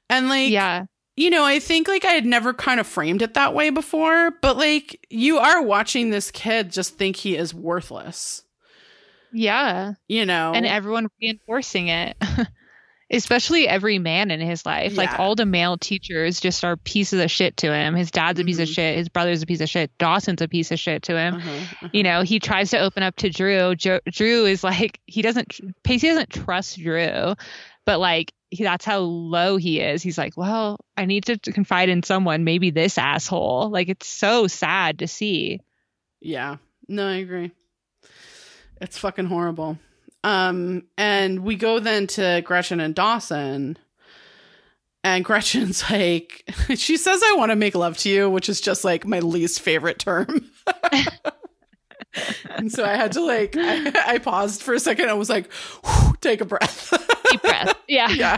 And 0.09 0.29
like 0.29 0.51
Yeah. 0.51 0.85
you 1.15 1.31
know, 1.31 1.43
I 1.43 1.57
think 1.57 1.87
like 1.87 2.05
I 2.05 2.11
had 2.11 2.25
never 2.25 2.53
kind 2.53 2.79
of 2.79 2.85
framed 2.85 3.23
it 3.23 3.33
that 3.33 3.55
way 3.55 3.71
before, 3.71 4.29
but 4.43 4.57
like 4.57 5.07
you 5.09 5.39
are 5.39 5.63
watching 5.63 6.11
this 6.11 6.29
kid 6.29 6.71
just 6.71 6.97
think 6.99 7.15
he 7.15 7.35
is 7.35 7.51
worthless. 7.51 8.43
Yeah. 9.33 9.93
You 10.07 10.27
know. 10.27 10.53
And 10.53 10.67
everyone 10.67 11.07
reinforcing 11.19 11.87
it. 11.87 12.15
Especially 13.09 13.69
every 13.69 13.99
man 13.99 14.31
in 14.31 14.41
his 14.41 14.65
life. 14.65 14.97
Like 14.97 15.17
all 15.17 15.33
the 15.35 15.45
male 15.45 15.77
teachers 15.77 16.41
just 16.41 16.65
are 16.65 16.75
pieces 16.75 17.21
of 17.21 17.31
shit 17.31 17.55
to 17.57 17.73
him. 17.73 17.95
His 17.95 18.11
dad's 18.11 18.39
a 18.39 18.43
piece 18.43 18.59
of 18.59 18.67
Mhm. 18.67 18.73
shit. 18.75 18.97
His 18.97 19.07
brother's 19.07 19.41
a 19.41 19.45
piece 19.45 19.61
of 19.61 19.69
shit. 19.69 19.97
Dawson's 19.97 20.41
a 20.41 20.47
piece 20.49 20.71
of 20.73 20.79
shit 20.79 21.03
to 21.03 21.17
him. 21.17 21.35
Uh-huh, 21.35 21.49
uh-huh. 21.49 21.89
you 21.93 22.03
know, 22.03 22.23
he 22.23 22.39
tries 22.39 22.71
to 22.71 22.79
open 22.79 23.03
up 23.03 23.15
to 23.17 23.29
Drew. 23.29 23.75
Jo- 23.75 24.01
Drew 24.11 24.45
is 24.45 24.61
like, 24.61 24.99
he 25.05 25.21
doesn't, 25.21 25.57
Pacey 25.83 26.07
doesn't 26.09 26.31
trust 26.31 26.77
Drew, 26.79 27.35
but 27.85 27.99
like, 27.99 28.33
he, 28.49 28.63
that's 28.63 28.83
how 28.85 28.99
low 28.99 29.55
he 29.55 29.79
is. 29.79 30.01
He's 30.03 30.17
like, 30.17 30.35
well, 30.35 30.77
I 30.97 31.05
need 31.05 31.25
to 31.25 31.37
confide 31.37 31.87
in 31.87 32.03
someone, 32.03 32.43
maybe 32.43 32.71
this 32.71 32.97
asshole. 32.97 33.69
Like, 33.69 33.87
it's 33.87 34.07
so 34.07 34.47
sad 34.47 34.99
to 34.99 35.07
see. 35.07 35.61
Yeah. 36.19 36.57
No, 36.89 37.07
I 37.07 37.15
agree. 37.15 37.51
It's 38.81 38.97
fucking 38.97 39.25
horrible. 39.25 39.77
Um, 40.23 40.83
and 40.97 41.39
we 41.43 41.55
go 41.55 41.79
then 41.79 42.07
to 42.07 42.41
Gretchen 42.45 42.79
and 42.79 42.93
Dawson. 42.95 43.77
And 45.03 45.23
Gretchen's 45.23 45.83
like, 45.91 46.43
she 46.75 46.97
says, 46.97 47.21
I 47.23 47.35
want 47.37 47.51
to 47.51 47.55
make 47.55 47.75
love 47.75 47.97
to 47.99 48.09
you, 48.09 48.29
which 48.29 48.49
is 48.49 48.59
just 48.59 48.83
like 48.83 49.05
my 49.05 49.19
least 49.19 49.61
favorite 49.61 49.99
term. 49.99 50.49
and 52.55 52.71
so 52.71 52.83
I 52.83 52.95
had 52.95 53.11
to 53.13 53.21
like, 53.23 53.55
I, 53.57 53.93
I 54.15 54.17
paused 54.17 54.63
for 54.63 54.73
a 54.73 54.79
second. 54.79 55.09
I 55.09 55.13
was 55.13 55.29
like, 55.29 55.49
take 56.21 56.41
a 56.41 56.45
breath. 56.45 56.93
Deep 57.31 57.41
breath. 57.41 57.75
Yeah. 57.87 58.09
yeah. 58.09 58.37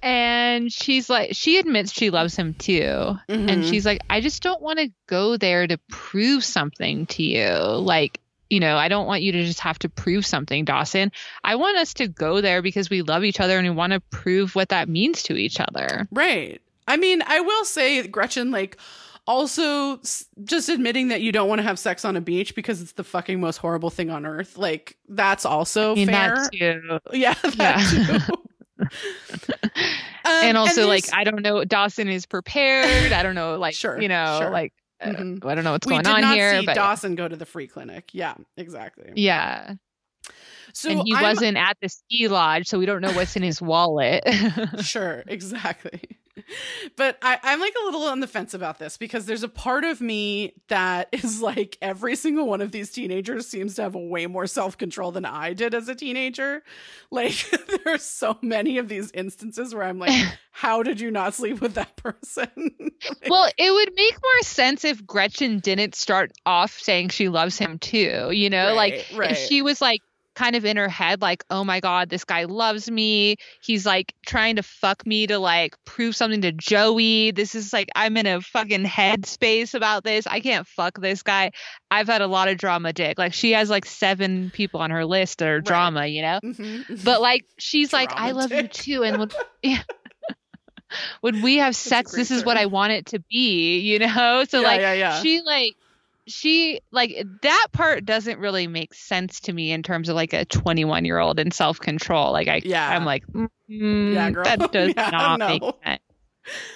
And 0.00 0.72
she's 0.72 1.10
like, 1.10 1.30
she 1.34 1.58
admits 1.58 1.92
she 1.92 2.10
loves 2.10 2.36
him 2.36 2.54
too. 2.54 3.16
And 3.28 3.48
Mhm. 3.64 3.68
she's 3.68 3.84
like, 3.84 4.00
I 4.08 4.20
just 4.20 4.42
don't 4.42 4.62
want 4.62 4.78
to 4.78 4.90
go 5.08 5.36
there 5.36 5.66
to 5.66 5.76
prove 5.90 6.44
something 6.44 7.06
to 7.06 7.22
you. 7.24 7.50
Like, 7.52 8.20
you 8.50 8.60
know, 8.60 8.76
I 8.76 8.88
don't 8.88 9.06
want 9.06 9.22
you 9.22 9.32
to 9.32 9.44
just 9.44 9.60
have 9.60 9.78
to 9.80 9.88
prove 9.88 10.24
something, 10.26 10.64
Dawson. 10.64 11.12
I 11.44 11.54
want 11.56 11.76
us 11.76 11.92
to 11.94 12.08
go 12.08 12.40
there 12.40 12.62
because 12.62 12.88
we 12.90 13.02
love 13.02 13.24
each 13.24 13.40
other 13.40 13.58
and 13.58 13.66
we 13.68 13.74
want 13.74 13.92
to 13.92 14.00
prove 14.10 14.54
what 14.54 14.70
that 14.70 14.88
means 14.88 15.22
to 15.24 15.36
each 15.36 15.60
other. 15.60 16.08
Right. 16.10 16.60
I 16.86 16.96
mean, 16.96 17.22
I 17.26 17.40
will 17.40 17.64
say, 17.64 18.06
Gretchen, 18.06 18.50
like, 18.50 18.78
Also, 19.26 19.98
just 20.44 20.70
admitting 20.70 21.08
that 21.08 21.20
you 21.20 21.32
don't 21.32 21.50
want 21.50 21.58
to 21.58 21.62
have 21.62 21.78
sex 21.78 22.06
on 22.06 22.16
a 22.16 22.20
beach 22.22 22.54
because 22.54 22.80
it's 22.80 22.92
the 22.92 23.04
fucking 23.04 23.38
most 23.38 23.58
horrible 23.58 23.90
thing 23.90 24.08
on 24.08 24.24
earth. 24.24 24.56
Like 24.56 24.96
that's 25.06 25.44
also 25.44 25.92
I 25.92 25.94
mean, 25.96 26.06
fair. 26.06 26.34
that 26.34 26.50
too. 26.50 26.98
Yeah, 27.12 27.34
that 27.34 28.26
too. 28.30 28.88
Um, 30.24 30.44
and 30.44 30.56
also, 30.58 30.86
like, 30.86 31.04
I 31.14 31.24
don't 31.24 31.42
know, 31.42 31.64
Dawson 31.64 32.08
is 32.08 32.26
prepared. 32.26 33.12
I 33.12 33.22
don't 33.22 33.34
know, 33.34 33.56
like, 33.58 33.74
Sure, 33.74 34.00
you 34.00 34.08
know, 34.08 34.38
sure. 34.42 34.50
like, 34.50 34.72
uh, 35.00 35.06
Mhm. 35.10 35.44
I 35.44 35.54
don't 35.54 35.64
know 35.64 35.72
what's 35.72 35.86
we 35.86 35.92
going 35.92 36.04
did 36.04 36.12
on 36.14 36.20
not 36.22 36.34
here, 36.34 36.60
see 36.60 36.66
but 36.66 36.74
Dawson 36.74 37.14
go 37.14 37.28
to 37.28 37.36
the 37.36 37.46
free 37.46 37.66
clinic. 37.66 38.10
Yeah, 38.12 38.34
exactly. 38.56 39.12
yeah. 39.16 39.74
So 40.74 40.90
and 40.90 41.00
he 41.06 41.14
I'm- 41.14 41.22
wasn't 41.22 41.56
at 41.56 41.76
the 41.80 41.88
ski 41.88 42.28
lodge, 42.28 42.66
so 42.68 42.78
we 42.78 42.86
don't 42.86 43.00
know 43.00 43.12
what's 43.12 43.36
in 43.36 43.42
his 43.42 43.60
wallet. 43.62 44.22
sure 44.82 45.24
exactly 45.26 46.00
but 46.96 47.18
I, 47.22 47.38
i'm 47.42 47.60
like 47.60 47.74
a 47.80 47.84
little 47.84 48.04
on 48.04 48.20
the 48.20 48.26
fence 48.26 48.54
about 48.54 48.78
this 48.78 48.96
because 48.96 49.26
there's 49.26 49.42
a 49.42 49.48
part 49.48 49.84
of 49.84 50.00
me 50.00 50.54
that 50.68 51.08
is 51.12 51.42
like 51.42 51.78
every 51.82 52.16
single 52.16 52.46
one 52.46 52.60
of 52.60 52.72
these 52.72 52.90
teenagers 52.90 53.46
seems 53.46 53.74
to 53.76 53.82
have 53.82 53.94
way 53.94 54.26
more 54.26 54.46
self-control 54.46 55.12
than 55.12 55.24
i 55.24 55.52
did 55.52 55.74
as 55.74 55.88
a 55.88 55.94
teenager 55.94 56.62
like 57.10 57.34
there 57.50 57.94
are 57.94 57.98
so 57.98 58.38
many 58.42 58.78
of 58.78 58.88
these 58.88 59.10
instances 59.12 59.74
where 59.74 59.84
i'm 59.84 59.98
like 59.98 60.38
how 60.50 60.82
did 60.82 61.00
you 61.00 61.10
not 61.10 61.34
sleep 61.34 61.60
with 61.60 61.74
that 61.74 61.96
person 61.96 62.88
Like, 63.08 63.30
well, 63.30 63.48
it 63.56 63.70
would 63.70 63.92
make 63.94 64.14
more 64.14 64.42
sense 64.42 64.84
if 64.84 65.06
Gretchen 65.06 65.60
didn't 65.60 65.94
start 65.94 66.32
off 66.44 66.72
saying 66.72 67.10
she 67.10 67.28
loves 67.28 67.58
him 67.58 67.78
too. 67.78 68.30
You 68.32 68.50
know, 68.50 68.74
like 68.74 69.06
right, 69.12 69.18
right. 69.18 69.30
if 69.32 69.38
she 69.38 69.62
was 69.62 69.80
like 69.80 70.02
kind 70.38 70.54
of 70.54 70.64
in 70.64 70.76
her 70.76 70.88
head 70.88 71.20
like 71.20 71.42
oh 71.50 71.64
my 71.64 71.80
god 71.80 72.08
this 72.08 72.24
guy 72.24 72.44
loves 72.44 72.88
me. 72.88 73.34
He's 73.60 73.84
like 73.84 74.14
trying 74.24 74.54
to 74.56 74.62
fuck 74.62 75.04
me 75.04 75.26
to 75.26 75.38
like 75.40 75.74
prove 75.84 76.14
something 76.14 76.42
to 76.42 76.52
joey. 76.52 77.32
This 77.32 77.56
is 77.56 77.72
like 77.72 77.88
i'm 77.96 78.16
in 78.16 78.26
a 78.26 78.40
fucking 78.40 78.84
headspace 78.84 79.74
about 79.74 80.04
this. 80.04 80.28
I 80.28 80.38
can't 80.38 80.64
fuck 80.66 81.00
this 81.00 81.24
guy. 81.24 81.50
I've 81.90 82.06
had 82.06 82.22
a 82.22 82.28
lot 82.28 82.46
of 82.48 82.56
drama 82.56 82.92
dick. 82.92 83.18
Like 83.18 83.34
she 83.34 83.50
has 83.52 83.68
like 83.68 83.84
seven 83.84 84.50
people 84.54 84.80
on 84.80 84.90
her 84.92 85.04
list 85.04 85.38
that 85.38 85.48
are 85.48 85.56
Right. 85.56 85.64
drama 85.64 86.06
you 86.06 86.22
know? 86.22 86.38
Mhm. 86.44 87.04
but 87.04 87.20
like 87.20 87.44
she's 87.58 87.92
like 87.92 88.12
i 88.12 88.30
Drama 88.30 88.38
love 88.40 88.52
you 88.52 88.68
too 88.68 89.02
and 89.02 89.18
when 89.18 89.30
yeah. 89.62 89.82
When 91.20 91.42
we 91.42 91.56
have 91.58 91.74
sex 91.76 92.12
this 92.12 92.30
is 92.30 92.44
what 92.44 92.56
i 92.56 92.66
want 92.66 92.92
it 92.92 93.06
to 93.06 93.18
be 93.28 93.80
you 93.80 93.98
know? 93.98 94.44
So 94.48 94.60
yeah, 94.60 94.66
like 94.68 94.80
yeah, 94.80 94.92
yeah. 94.92 95.20
she 95.20 95.40
like 95.42 95.74
she 96.28 96.80
like 96.92 97.20
that 97.42 97.66
part 97.72 98.04
doesn't 98.04 98.38
really 98.38 98.66
make 98.66 98.94
sense 98.94 99.40
to 99.40 99.52
me 99.52 99.72
in 99.72 99.82
terms 99.82 100.08
of 100.08 100.14
like 100.14 100.32
a 100.32 100.44
21 100.44 101.04
year 101.04 101.18
old 101.18 101.38
and 101.40 101.52
self 101.52 101.80
control 101.80 102.30
like 102.32 102.46
i 102.48 102.60
Yeah. 102.64 102.88
i'm 102.96 103.04
like 103.04 103.26
mm, 103.28 103.48
Yeah, 103.68 104.30
girl. 104.30 104.44
that 104.44 104.72
does 104.72 104.92
Yeah, 104.96 105.10
not 105.10 105.38
make 105.40 105.62
sense 105.84 106.02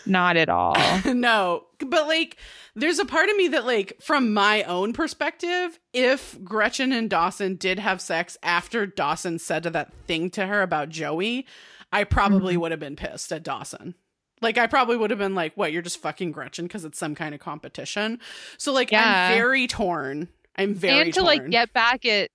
not 0.05 0.37
at 0.37 0.49
all 0.51 0.77
no, 1.07 1.65
but 1.79 2.07
like, 2.07 2.37
there's 2.75 2.99
a 2.99 3.07
part 3.07 3.31
of 3.31 3.37
me 3.37 3.49
that, 3.49 3.65
like, 3.65 3.95
from 4.03 4.35
my 4.35 4.65
own 4.65 4.93
perspective, 4.93 5.79
if 5.95 6.39
Gretchen 6.45 6.93
and 6.93 7.09
Dawson 7.09 7.57
did 7.57 7.79
have 7.79 8.01
sex 8.03 8.37
after 8.43 8.85
Dawson 8.85 9.39
said 9.39 9.63
that 9.63 9.91
thing 10.07 10.29
to 10.33 10.47
her 10.47 10.61
about 10.61 10.91
Joey, 10.91 11.47
I 11.91 12.05
probably 12.05 12.55
Mhm. 12.57 12.61
would 12.61 12.71
have 12.73 12.81
been 12.81 12.97
pissed 12.97 13.33
at 13.33 13.43
Dawson. 13.43 13.95
Like, 14.43 14.59
I 14.59 14.67
probably 14.67 14.97
would 14.97 15.11
have 15.11 15.19
been 15.19 15.35
like, 15.35 15.55
what, 15.57 15.73
you're 15.73 15.83
just 15.83 16.03
fucking 16.03 16.33
Gretchen 16.33 16.67
because 16.67 16.85
it's 16.85 16.99
some 16.99 17.15
kind 17.15 17.35
of 17.35 17.41
competition. 17.41 18.19
So, 18.59 18.73
like, 18.73 18.91
Yeah. 18.91 19.29
I'm 19.31 19.37
very 19.37 19.67
torn. 19.67 20.29
I'm 20.57 20.75
very 20.75 20.93
torn. 20.95 21.03
and 21.05 21.15
to 21.15 21.21
torn. 21.21 21.27
like 21.27 21.51
get 21.51 21.73
back 21.73 22.05
at 22.05 22.31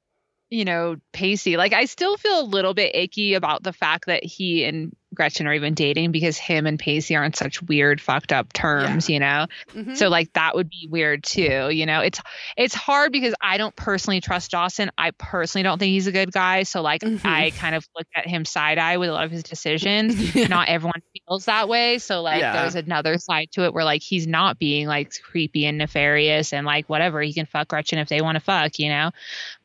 you 0.49 0.63
know 0.65 0.95
pacey 1.11 1.57
like 1.57 1.73
i 1.73 1.85
still 1.85 2.15
feel 2.17 2.39
a 2.39 2.43
little 2.43 2.73
bit 2.73 2.95
icky 2.95 3.33
about 3.33 3.63
the 3.63 3.73
fact 3.73 4.05
that 4.05 4.23
he 4.23 4.63
and 4.63 4.95
gretchen 5.13 5.45
are 5.47 5.53
even 5.53 5.73
dating 5.73 6.11
because 6.11 6.37
him 6.37 6.65
and 6.65 6.79
pacey 6.79 7.15
are 7.15 7.23
on 7.23 7.33
such 7.33 7.61
weird 7.63 7.99
fucked 7.99 8.31
up 8.31 8.53
terms 8.53 9.09
you 9.09 9.19
know 9.19 9.47
Mhm. 9.73 9.97
So 9.97 10.09
like 10.09 10.31
that 10.33 10.55
would 10.55 10.69
be 10.69 10.87
weird 10.89 11.23
too. 11.23 11.69
You 11.71 11.85
know, 11.85 12.01
it's 12.01 12.19
it's 12.55 12.73
hard 12.73 13.11
because 13.11 13.33
I 13.41 13.57
don't 13.57 13.75
personally 13.75 14.21
trust 14.21 14.51
Dawson. 14.51 14.89
I 14.97 15.11
personally 15.11 15.63
don't 15.63 15.77
think 15.79 15.89
he's 15.91 16.07
a 16.07 16.11
good 16.11 16.31
guy. 16.31 16.63
So 16.63 16.81
like 16.81 17.01
Mhm. 17.01 17.25
I 17.25 17.51
kind 17.51 17.75
of 17.75 17.85
look 17.95 18.07
at 18.15 18.27
him 18.27 18.45
side 18.45 18.77
eye 18.77 18.97
with 18.97 19.09
a 19.09 19.13
lot 19.13 19.23
of 19.25 19.31
his 19.31 19.43
decisions. 19.43 20.15
Yeah. 20.35 20.47
Not 20.47 20.69
everyone 20.69 21.01
feels 21.27 21.45
that 21.45 21.67
way. 21.67 21.97
So 21.99 22.21
like 22.21 22.41
Yeah. 22.41 22.61
there's 22.61 22.75
another 22.75 23.17
side 23.17 23.49
to 23.53 23.65
it 23.65 23.73
where 23.73 23.83
like 23.85 24.01
he's 24.01 24.27
not 24.27 24.57
being 24.59 24.87
like 24.87 25.11
creepy 25.23 25.65
and 25.65 25.77
nefarious 25.77 26.53
and 26.53 26.65
like 26.65 26.87
whatever. 26.89 27.21
He 27.21 27.33
can 27.33 27.45
fuck 27.45 27.67
Gretchen 27.69 27.99
if 27.99 28.07
they 28.09 28.21
want 28.21 28.35
to 28.35 28.39
fuck, 28.41 28.77
you 28.79 28.89
know? 28.89 29.11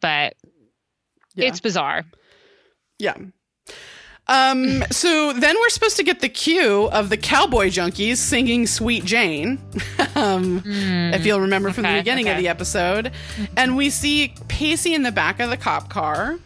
But 0.00 0.34
Yeah. 1.34 1.48
it's 1.48 1.60
bizarre. 1.60 2.04
Yeah. 2.98 3.16
Um, 4.28 4.84
so 4.90 5.32
then 5.32 5.56
we're 5.60 5.68
supposed 5.70 5.96
to 5.96 6.04
get 6.04 6.20
the 6.20 6.28
cue 6.28 6.88
of 6.92 7.08
the 7.08 7.16
cowboy 7.16 7.66
junkies 7.68 8.18
singing 8.18 8.66
Sweet 8.66 9.04
Jane. 9.04 9.58
um, 10.14 10.60
Mm, 10.62 11.14
if 11.14 11.26
you'll 11.26 11.40
remember 11.40 11.70
from 11.72 11.82
the 11.84 11.88
okay, 11.88 12.00
beginning 12.00 12.28
of 12.28 12.36
the 12.38 12.48
episode. 12.48 13.10
And 13.56 13.76
we 13.76 13.90
see 13.90 14.34
Pacey 14.48 14.94
in 14.94 15.02
the 15.02 15.12
back 15.12 15.40
of 15.40 15.50
the 15.50 15.56
cop 15.56 15.88
car. 15.88 16.38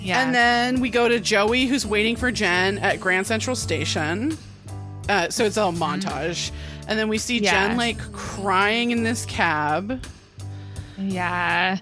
yeah. 0.00 0.22
And 0.24 0.34
then 0.34 0.80
we 0.80 0.90
go 0.90 1.08
to 1.08 1.18
Joey, 1.20 1.66
who's 1.66 1.86
waiting 1.86 2.16
for 2.16 2.30
Jen 2.30 2.78
at 2.78 3.00
Grand 3.00 3.26
Central 3.26 3.56
Station. 3.56 4.36
Uh, 5.08 5.30
so 5.30 5.44
it's 5.44 5.56
all 5.56 5.72
montage. 5.72 6.50
And 6.86 6.98
then 6.98 7.08
we 7.08 7.16
see 7.18 7.36
Mm-hmm. 7.40 7.44
Jen 7.68 7.76
like 7.78 7.98
crying 8.12 8.90
in 8.90 9.04
this 9.04 9.24
cab. 9.24 10.04
Yeah. 10.98 11.78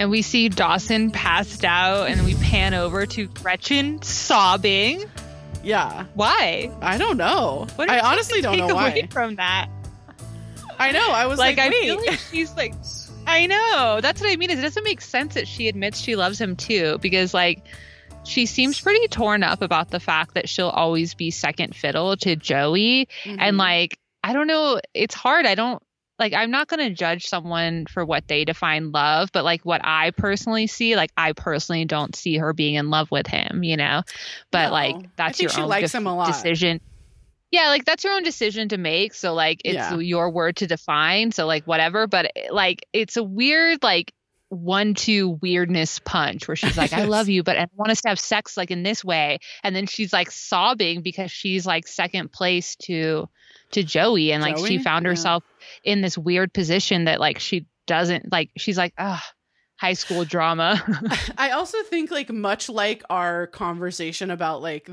And 0.00 0.10
we 0.10 0.22
see 0.22 0.48
Dawson 0.48 1.10
passed 1.10 1.64
out 1.64 2.08
and 2.08 2.24
we 2.24 2.34
pan 2.34 2.72
over 2.74 3.04
to 3.06 3.26
Gretchen 3.28 4.00
sobbing. 4.02 5.04
Yeah. 5.62 6.06
Why? 6.14 6.70
I 6.80 6.96
don't 6.98 7.18
know. 7.18 7.66
What 7.76 7.90
I 7.90 8.00
honestly 8.00 8.40
don't 8.40 8.56
know 8.56 8.70
away 8.70 9.02
why. 9.02 9.08
from 9.10 9.36
that? 9.36 9.68
I 10.78 10.92
know. 10.92 11.10
I 11.10 11.26
was 11.26 11.38
Like, 11.38 11.58
like, 11.58 11.66
I 11.68 11.70
feel 11.82 11.96
like 12.06 12.18
she's 12.32 12.56
like, 12.56 12.72
I 13.26 13.46
know. 13.46 14.00
That's 14.00 14.22
what 14.22 14.30
I 14.32 14.36
mean. 14.36 14.48
Is 14.50 14.58
it 14.58 14.62
doesn't 14.62 14.84
make 14.84 15.02
sense 15.02 15.34
that 15.34 15.46
she 15.46 15.68
admits 15.68 16.00
she 16.00 16.16
loves 16.16 16.40
him 16.40 16.56
too, 16.56 16.96
because 17.02 17.34
like 17.34 17.62
she 18.24 18.46
seems 18.46 18.80
pretty 18.80 19.06
torn 19.08 19.42
up 19.42 19.60
about 19.60 19.90
the 19.90 20.00
fact 20.00 20.32
that 20.34 20.48
she'll 20.48 20.68
always 20.70 21.12
be 21.12 21.30
second 21.30 21.76
fiddle 21.76 22.16
to 22.16 22.36
Joey, 22.36 23.06
and 23.26 23.38
Mhm. 23.56 23.58
like 23.58 23.98
I 24.24 24.32
don't 24.32 24.46
know. 24.46 24.80
It's 24.94 25.14
hard. 25.14 25.44
I 25.44 25.54
don't 25.54 25.82
like. 26.20 26.32
I'm 26.34 26.50
not 26.52 26.68
gonna 26.68 26.90
judge 26.90 27.26
someone 27.26 27.86
for 27.86 28.04
what 28.04 28.28
they 28.28 28.44
define 28.44 28.92
love, 28.92 29.30
but 29.32 29.42
like 29.44 29.62
what 29.64 29.80
I 29.82 30.12
personally 30.12 30.68
see, 30.68 30.94
like 30.94 31.10
I 31.16 31.32
personally 31.32 31.84
don't 31.86 32.14
see 32.14 32.36
her 32.38 32.52
being 32.52 32.74
in 32.76 32.90
love 32.90 33.10
with 33.10 33.26
him. 33.26 33.64
You 33.64 33.76
know, 33.76 34.02
but 34.52 34.66
No. 34.66 34.72
like 34.72 35.16
that's 35.16 35.40
your 35.40 35.50
own 35.58 35.68
likes 35.68 35.90
def- 35.92 36.00
him 36.00 36.06
a 36.06 36.14
lot. 36.14 36.28
decision. 36.28 36.80
Yeah, 37.50 37.68
like 37.70 37.84
that's 37.84 38.04
your 38.04 38.12
own 38.12 38.22
decision 38.22 38.68
to 38.68 38.78
make. 38.78 39.12
So 39.14 39.34
like 39.34 39.62
it's 39.64 39.74
Yeah. 39.74 39.98
your 39.98 40.30
word 40.30 40.56
to 40.58 40.68
define. 40.68 41.32
So 41.32 41.46
like 41.46 41.64
whatever. 41.64 42.06
But 42.06 42.26
eh, 42.36 42.48
like 42.52 42.86
it's 42.92 43.16
a 43.16 43.24
weird 43.24 43.82
like 43.82 44.12
one 44.50 44.94
two 44.94 45.30
weirdness 45.42 46.00
punch 46.00 46.46
where 46.48 46.56
she's 46.56 46.76
like, 46.76 46.92
I 46.92 47.04
love 47.04 47.28
you, 47.34 47.42
but 47.42 47.56
I 47.56 47.66
want 47.76 47.90
us 47.92 48.00
to 48.02 48.08
have 48.08 48.20
sex 48.20 48.56
like 48.56 48.70
in 48.70 48.82
this 48.82 49.04
way. 49.04 49.38
And 49.64 49.74
then 49.74 49.86
she's 49.86 50.12
like 50.12 50.30
sobbing 50.30 51.02
because 51.02 51.30
she's 51.32 51.64
like 51.66 51.88
second 51.88 52.30
place 52.32 52.76
to 52.82 53.28
to 53.72 53.82
Joey 53.84 54.32
and 54.32 54.42
like 54.42 54.58
she 54.58 54.78
found 54.78 55.06
herself 55.06 55.44
in 55.84 56.00
this 56.02 56.16
weird 56.18 56.52
position 56.52 57.04
that 57.04 57.20
like 57.20 57.38
she 57.38 57.66
doesn't 57.86 58.30
like 58.32 58.50
she's 58.56 58.78
like, 58.78 58.94
ah, 58.98 59.24
high 59.76 59.94
school 59.94 60.24
drama. 60.26 60.80
I 61.38 61.50
also 61.52 61.82
think 61.84 62.10
like 62.10 62.30
much 62.30 62.68
like 62.68 63.02
our 63.08 63.46
conversation 63.46 64.30
about 64.30 64.60
like 64.60 64.90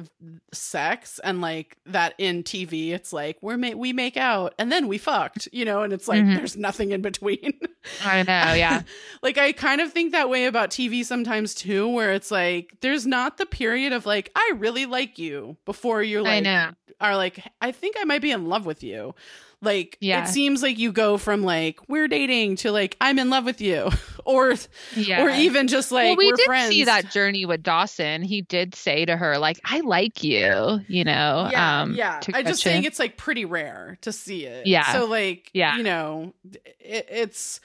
sex 0.53 1.19
and 1.23 1.41
like 1.41 1.77
that 1.88 2.14
in 2.18 2.43
TV, 2.43 2.91
it's 2.91 3.11
like 3.11 3.38
we're 3.41 3.57
ma- 3.57 3.72
we 3.76 3.91
make 3.93 4.15
out 4.18 4.53
and 4.57 4.72
then 4.72 4.88
we 4.88 4.97
fucked, 4.97 5.47
you 5.51 5.65
know, 5.65 5.81
and 5.84 5.91
it's 5.93 6.07
like 6.07 6.23
Mhm. 6.23 6.35
there's 6.38 6.55
nothing 6.57 6.91
in 6.91 7.01
between. 7.01 7.59
I 8.03 8.23
know, 8.23 8.53
yeah. 8.53 8.84
like 9.22 9.38
I 9.38 9.51
kind 9.51 9.81
of 9.81 9.91
think 9.91 10.14
that 10.14 10.30
way 10.30 10.45
about 10.45 10.69
TV 10.72 11.03
sometimes 11.05 11.53
too, 11.53 11.88
where 11.89 12.14
it's 12.14 12.31
like 12.31 12.73
there's 12.81 13.05
not 13.05 13.38
the 13.38 13.45
period 13.45 13.93
of 13.93 14.05
like 14.05 14.31
I 14.35 14.53
really 14.55 14.85
like 14.85 15.19
you 15.19 15.57
before 15.65 16.01
you're 16.01 16.22
I 16.26 16.35
like 16.35 16.43
know. 16.45 16.72
are 17.01 17.15
like 17.18 17.43
I 17.61 17.72
think 17.73 17.95
I 17.99 18.05
might 18.05 18.22
be 18.22 18.31
in 18.31 18.45
love 18.47 18.65
with 18.65 18.84
you. 18.84 19.14
Like 19.62 19.98
Yeah. 20.00 20.24
it 20.24 20.28
seems 20.28 20.62
like 20.62 20.78
you 20.78 20.92
go 20.92 21.18
from 21.18 21.42
like 21.42 21.80
we're 21.90 22.08
dating 22.08 22.58
to 22.58 22.72
like 22.72 22.96
I'm 23.02 23.18
in 23.18 23.32
love 23.32 23.44
with 23.44 23.60
you, 23.60 23.90
or 24.26 24.54
Yeah. 24.96 25.24
or 25.24 25.30
even 25.32 25.68
just 25.68 25.92
like 25.92 26.10
well, 26.10 26.16
we 26.18 26.28
we're 26.32 26.36
did 26.36 26.46
friends. 26.46 26.70
see 26.70 26.84
that 26.84 27.10
journey 27.12 27.46
with 27.46 27.64
Dawson. 27.64 28.22
He 28.22 28.42
did 28.44 28.76
say 28.76 29.06
to 29.06 29.18
her, 29.18 29.40
like, 29.40 29.60
I 29.66 29.80
like 29.80 30.24
you, 30.24 30.82
you 30.88 31.04
know. 31.04 31.50
Yeah, 31.52 31.82
um, 31.82 31.96
yeah. 31.96 32.20
I 32.34 32.44
just 32.44 32.64
think 32.64 32.86
it's 32.86 33.00
like 33.00 33.18
pretty 33.18 33.46
rare 33.46 33.98
to 34.02 34.12
see 34.12 34.46
it. 34.46 34.68
Yeah. 34.68 34.92
So 34.94 35.06
like, 35.06 35.50
Yeah. 35.54 35.76
you 35.78 35.84
know, 35.84 36.34
it, 36.80 37.08
it's. 37.10 37.60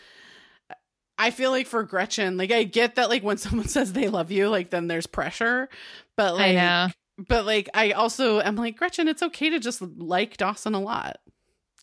I 1.18 1.30
feel 1.30 1.50
like 1.50 1.66
for 1.66 1.82
Gretchen, 1.84 2.36
like 2.36 2.50
I 2.50 2.64
get 2.64 2.94
that, 2.96 3.10
like 3.10 3.22
when 3.22 3.36
someone 3.38 3.68
says 3.68 3.92
they 3.92 4.08
love 4.08 4.30
you, 4.32 4.48
like 4.48 4.70
then 4.70 4.86
there's 4.88 5.06
pressure, 5.06 5.68
but 6.16 6.34
like, 6.34 6.52
I 6.52 6.54
know. 6.54 6.88
but 7.28 7.44
like 7.44 7.68
I 7.74 7.92
also 7.92 8.40
am 8.40 8.56
like 8.56 8.76
Gretchen. 8.78 9.08
It's 9.08 9.22
okay 9.22 9.50
to 9.50 9.58
just 9.60 9.82
like 9.82 10.38
Dawson 10.38 10.74
a 10.74 10.80
lot. 10.80 11.18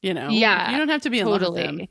You 0.01 0.13
know, 0.13 0.29
Yeah, 0.29 0.71
you 0.71 0.77
don't 0.77 0.89
have 0.89 1.01
to 1.01 1.09
be 1.09 1.19
in 1.19 1.27
love 1.27 1.41
with 1.41 1.57
him. 1.57 1.87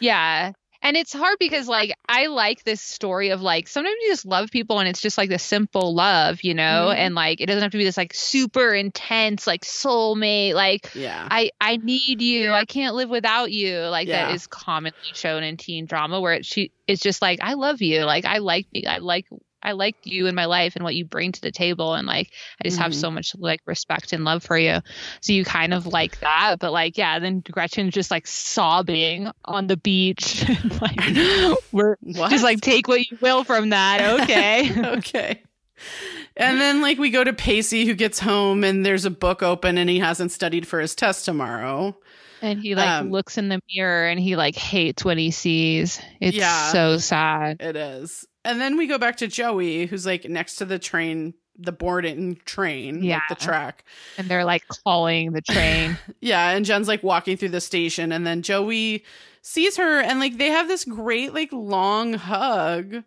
Yeah. 0.00 0.52
and 0.82 0.96
it's 0.96 1.12
hard 1.12 1.36
because 1.40 1.66
like 1.66 1.92
I 2.08 2.26
like 2.26 2.62
this 2.62 2.80
story 2.80 3.30
of 3.30 3.40
like 3.40 3.66
sometimes 3.66 3.96
you 4.02 4.08
just 4.10 4.26
love 4.26 4.50
people 4.52 4.78
and 4.78 4.86
it's 4.88 5.00
just 5.00 5.18
like 5.18 5.30
the 5.30 5.38
simple 5.38 5.94
love, 5.94 6.42
you 6.44 6.54
know, 6.54 6.90
Mhm. 6.92 6.96
and 6.96 7.14
like 7.16 7.40
it 7.40 7.46
doesn't 7.46 7.62
have 7.62 7.72
to 7.72 7.78
be 7.78 7.82
this 7.84 7.96
like 7.96 8.14
super 8.14 8.72
intense 8.72 9.46
like 9.46 9.62
soulmate 9.64 10.52
like 10.54 10.90
Yeah. 10.94 11.26
I 11.28 11.50
I 11.60 11.78
need 11.78 12.20
you. 12.22 12.52
I 12.52 12.66
can't 12.66 12.94
live 12.94 13.08
without 13.10 13.50
you. 13.50 13.78
Like 13.80 14.06
Yeah. 14.06 14.26
that 14.26 14.34
is 14.34 14.46
commonly 14.46 14.92
shown 15.14 15.42
in 15.42 15.56
teen 15.56 15.86
drama 15.86 16.20
where 16.20 16.34
it, 16.34 16.44
she 16.46 16.70
it's 16.86 17.02
just 17.02 17.20
like 17.22 17.40
I 17.42 17.54
love 17.54 17.80
you. 17.82 18.04
Like 18.04 18.24
I 18.26 18.38
like 18.38 18.66
I 18.86 18.98
like 18.98 19.26
I 19.66 19.72
like 19.72 19.96
you 20.04 20.26
in 20.28 20.34
my 20.34 20.46
life 20.46 20.76
and 20.76 20.84
what 20.84 20.94
you 20.94 21.04
bring 21.04 21.32
to 21.32 21.40
the 21.40 21.50
table 21.50 21.94
and 21.94 22.06
like 22.06 22.30
I 22.60 22.68
just 22.68 22.78
have 22.78 22.92
Mhm. 22.92 23.00
so 23.00 23.10
much 23.10 23.34
like 23.36 23.60
respect 23.66 24.12
and 24.12 24.24
love 24.24 24.42
for 24.42 24.56
you. 24.56 24.78
So 25.20 25.32
you 25.32 25.44
kind 25.44 25.74
of 25.74 25.86
like 25.86 26.20
that, 26.20 26.56
but 26.60 26.72
like 26.72 26.96
yeah, 26.96 27.18
then 27.18 27.40
Gretchen's 27.40 27.92
just 27.92 28.10
like 28.10 28.26
sobbing 28.26 29.30
on 29.44 29.66
the 29.66 29.76
beach. 29.76 30.44
like 30.80 31.00
we're 31.72 31.96
What? 32.00 32.30
just 32.30 32.44
like 32.44 32.60
take 32.60 32.88
what 32.88 33.10
you 33.10 33.18
will 33.20 33.44
from 33.44 33.70
that. 33.70 34.20
Okay. 34.22 34.70
okay. 34.98 35.42
And 36.38 36.60
then 36.60 36.80
like 36.80 36.98
we 36.98 37.10
go 37.10 37.24
to 37.24 37.32
Pacey 37.32 37.86
who 37.86 37.94
gets 37.94 38.18
home 38.20 38.64
and 38.64 38.84
there's 38.84 39.04
a 39.04 39.10
book 39.10 39.42
open 39.42 39.76
and 39.78 39.90
he 39.90 39.98
hasn't 39.98 40.32
studied 40.32 40.66
for 40.66 40.80
his 40.80 40.94
test 40.94 41.24
tomorrow. 41.24 41.96
And 42.42 42.58
he 42.60 42.74
like 42.74 42.88
Um, 42.88 43.10
looks 43.10 43.38
in 43.38 43.48
the 43.48 43.60
mirror 43.74 44.06
and 44.06 44.18
he 44.20 44.36
like 44.36 44.54
hates 44.56 45.04
what 45.04 45.16
he 45.18 45.30
sees. 45.30 46.00
It's 46.20 46.36
Yeah. 46.36 46.72
so 46.72 46.98
sad. 46.98 47.60
It 47.60 47.76
is. 47.76 48.26
And 48.44 48.60
then 48.60 48.76
we 48.76 48.86
go 48.86 48.98
back 48.98 49.16
to 49.18 49.26
Joey 49.26 49.86
who's 49.86 50.06
like 50.06 50.24
next 50.28 50.56
to 50.56 50.64
the 50.64 50.78
train, 50.78 51.34
the 51.58 51.72
boarding 51.72 52.36
train, 52.44 53.02
Yeah. 53.02 53.16
like 53.28 53.38
the 53.38 53.44
track. 53.44 53.84
and 54.18 54.28
they're 54.28 54.44
like 54.44 54.62
calling 54.84 55.32
the 55.32 55.42
train. 55.42 55.98
Yeah, 56.20 56.50
and 56.50 56.64
Jen's 56.64 56.88
like 56.88 57.02
walking 57.02 57.36
through 57.36 57.48
the 57.50 57.60
station 57.60 58.12
and 58.12 58.26
then 58.26 58.42
Joey 58.42 59.04
sees 59.42 59.76
her 59.76 60.00
and 60.00 60.18
like 60.20 60.38
they 60.38 60.48
have 60.50 60.68
this 60.68 60.84
great 60.84 61.32
like 61.34 61.50
long 61.52 62.14
hug. 62.14 63.02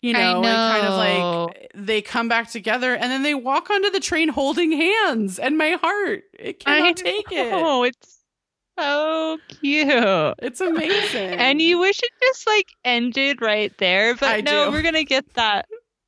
You 0.00 0.16
I 0.16 0.32
know, 0.32 0.42
and 0.42 0.44
kind 0.46 0.86
of 0.86 0.94
like 0.94 1.70
they 1.76 2.02
come 2.02 2.28
back 2.28 2.50
together 2.50 2.92
and 2.92 3.04
then 3.12 3.22
they 3.22 3.34
walk 3.34 3.70
onto 3.70 3.88
the 3.90 4.00
train 4.00 4.28
holding 4.30 4.72
hands 4.72 5.38
and 5.38 5.56
my 5.56 5.76
heart 5.80 6.24
it 6.36 6.58
cannot 6.58 6.96
take 6.96 7.30
it. 7.30 7.52
Oh, 7.52 7.84
it's 7.84 8.18
so 8.78 9.38
cute. 9.48 10.34
It's 10.42 10.60
amazing. 10.60 11.34
And 11.38 11.60
you 11.60 11.78
wish 11.78 11.98
it 12.02 12.10
just 12.22 12.46
like 12.46 12.68
ended 12.84 13.40
right 13.42 13.72
there, 13.78 14.14
but 14.14 14.28
I 14.28 14.40
no, 14.40 14.66
do. 14.66 14.72
we're 14.72 14.82
gonna 14.82 15.04
get 15.04 15.32
that 15.34 15.66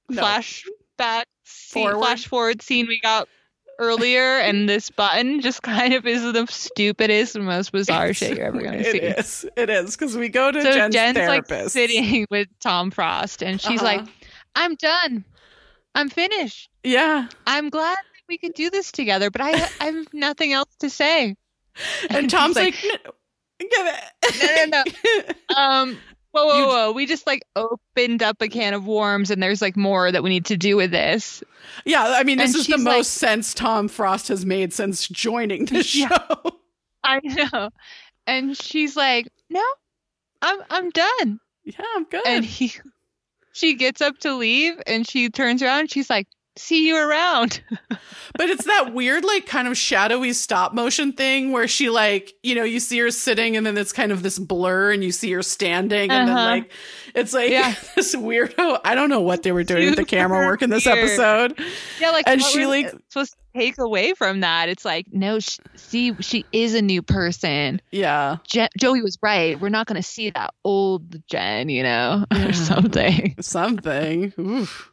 No. 0.08 0.22
flashback 0.22 1.24
scene, 1.44 1.82
Forward. 1.84 1.98
flash 1.98 2.26
forward 2.26 2.62
scene 2.62 2.86
we 2.86 3.00
got 3.00 3.28
earlier, 3.78 4.38
and 4.38 4.68
this 4.68 4.90
button 4.90 5.40
just 5.40 5.62
kind 5.62 5.94
of 5.94 6.06
is 6.06 6.22
the 6.22 6.46
stupidest 6.48 7.36
and 7.36 7.44
most 7.44 7.72
bizarre 7.72 8.12
shit 8.14 8.36
you're 8.36 8.46
ever 8.46 8.62
gonna 8.62 8.76
It 8.78 8.92
see. 8.92 8.98
is. 8.98 9.46
It 9.56 9.70
is 9.70 9.96
because 9.96 10.16
we 10.16 10.28
go 10.28 10.50
to 10.50 10.62
So 10.62 10.72
Jen's, 10.72 10.94
Jen's, 10.94 11.16
like 11.18 11.46
sitting 11.70 12.26
with 12.30 12.48
Tom 12.60 12.90
Frost, 12.90 13.42
and 13.42 13.60
she's 13.60 13.82
Uh-huh. 13.82 13.98
like, 13.98 14.06
"I'm 14.54 14.74
done. 14.76 15.24
I'm 15.94 16.08
finished. 16.08 16.70
yeah, 16.82 17.28
I'm 17.46 17.68
glad 17.70 17.98
we 18.28 18.38
could 18.38 18.54
do 18.54 18.70
this 18.70 18.90
together, 18.90 19.30
but 19.30 19.40
I 19.42 19.68
I 19.80 19.84
have 19.86 20.06
nothing 20.12 20.52
else 20.52 20.74
to 20.80 20.88
say." 20.90 21.36
and 22.10 22.28
Tom's 22.30 22.56
like, 22.56 22.74
like, 22.82 23.00
"No, 23.04 23.10
get 23.68 24.04
it. 24.22 24.68
No, 24.70 24.82
no, 24.84 25.56
Um, 25.56 25.98
whoa, 26.32 26.46
whoa, 26.46 26.66
whoa. 26.66 26.92
We 26.92 27.06
just 27.06 27.26
like 27.26 27.42
opened 27.56 28.22
up 28.22 28.40
a 28.42 28.48
can 28.48 28.74
of 28.74 28.86
worms 28.86 29.30
and 29.30 29.42
there's 29.42 29.62
like 29.62 29.76
more 29.76 30.10
that 30.10 30.22
we 30.22 30.30
need 30.30 30.46
to 30.46 30.56
do 30.56 30.76
with 30.76 30.90
this. 30.90 31.42
yeah, 31.84 32.04
I 32.16 32.22
mean, 32.24 32.38
this 32.38 32.52
And 32.54 32.60
is 32.60 32.66
the 32.66 32.78
most 32.78 32.88
like- 33.22 33.30
sense 33.30 33.54
Tom 33.54 33.88
Frost 33.88 34.28
has 34.28 34.44
made 34.46 34.72
since 34.72 35.06
joining 35.08 35.64
the 35.66 35.82
show. 35.82 36.06
Yeah. 36.10 36.50
I 37.04 37.20
know. 37.22 37.70
And 38.26 38.56
she's 38.56 38.96
like, 38.96 39.28
no, 39.50 39.62
I'm, 40.40 40.58
I'm 40.70 40.90
done. 40.90 41.38
Yeah, 41.64 41.84
I'm 41.96 42.04
good. 42.04 42.26
And 42.26 42.44
he, 42.44 42.72
she 43.52 43.74
gets 43.74 44.00
up 44.00 44.18
to 44.20 44.34
leave 44.34 44.74
and 44.86 45.06
she 45.06 45.28
turns 45.28 45.62
around 45.62 45.80
and 45.80 45.90
she's 45.90 46.08
like, 46.10 46.26
see 46.56 46.86
you 46.88 46.96
around. 46.96 47.62
But 48.36 48.50
it's 48.50 48.64
that 48.64 48.92
weird, 48.92 49.24
like, 49.24 49.46
kind 49.46 49.68
of 49.68 49.76
shadowy 49.76 50.32
stop 50.32 50.74
motion 50.74 51.12
thing 51.12 51.52
where 51.52 51.68
she, 51.68 51.88
like, 51.88 52.32
you 52.42 52.56
know, 52.56 52.64
you 52.64 52.80
see 52.80 52.98
her 52.98 53.12
sitting 53.12 53.56
and 53.56 53.64
then 53.64 53.78
it's 53.78 53.92
kind 53.92 54.10
of 54.10 54.24
this 54.24 54.40
blur 54.40 54.90
and 54.90 55.04
you 55.04 55.12
see 55.12 55.30
her 55.32 55.42
standing 55.42 56.10
and 56.10 56.28
then, 56.28 56.36
Uh-huh. 56.36 56.44
like, 56.50 56.72
it's 57.14 57.32
like 57.32 57.50
Yeah. 57.50 57.74
this 57.94 58.16
weirdo. 58.16 58.80
I 58.84 58.96
don't 58.96 59.08
know 59.08 59.20
what 59.20 59.44
they 59.44 59.52
were 59.52 59.62
doing 59.62 59.86
with 59.86 59.96
the 59.96 60.04
camera 60.16 60.44
work 60.48 60.62
in 60.62 60.70
this 60.70 60.84
weird. 60.84 60.98
episode. 60.98 61.60
Yeah. 62.00 62.10
Like, 62.10 62.26
And 62.26 62.42
she, 62.42 62.66
like- 62.66 62.90
supposed 63.08 63.34
to 63.34 63.38
take 63.60 63.78
away 63.78 64.14
from 64.14 64.40
that. 64.40 64.68
It's 64.68 64.84
like, 64.84 65.06
no, 65.12 65.38
sh- 65.38 65.58
see, 65.76 66.12
she 66.20 66.44
is 66.50 66.74
a 66.74 66.82
new 66.82 67.02
person. 67.02 67.80
Yeah. 67.92 68.38
Je- 68.48 68.68
Joey 68.76 69.00
was 69.00 69.16
right. 69.22 69.60
We're 69.60 69.68
not 69.68 69.86
going 69.86 70.00
to 70.02 70.08
see 70.08 70.30
that 70.30 70.54
old 70.64 71.24
Jen, 71.28 71.68
you 71.68 71.84
know, 71.84 72.24
Yeah. 72.32 72.48
or 72.48 72.52
something. 72.52 73.36
Something. 73.40 74.32
Oof. 74.40 74.90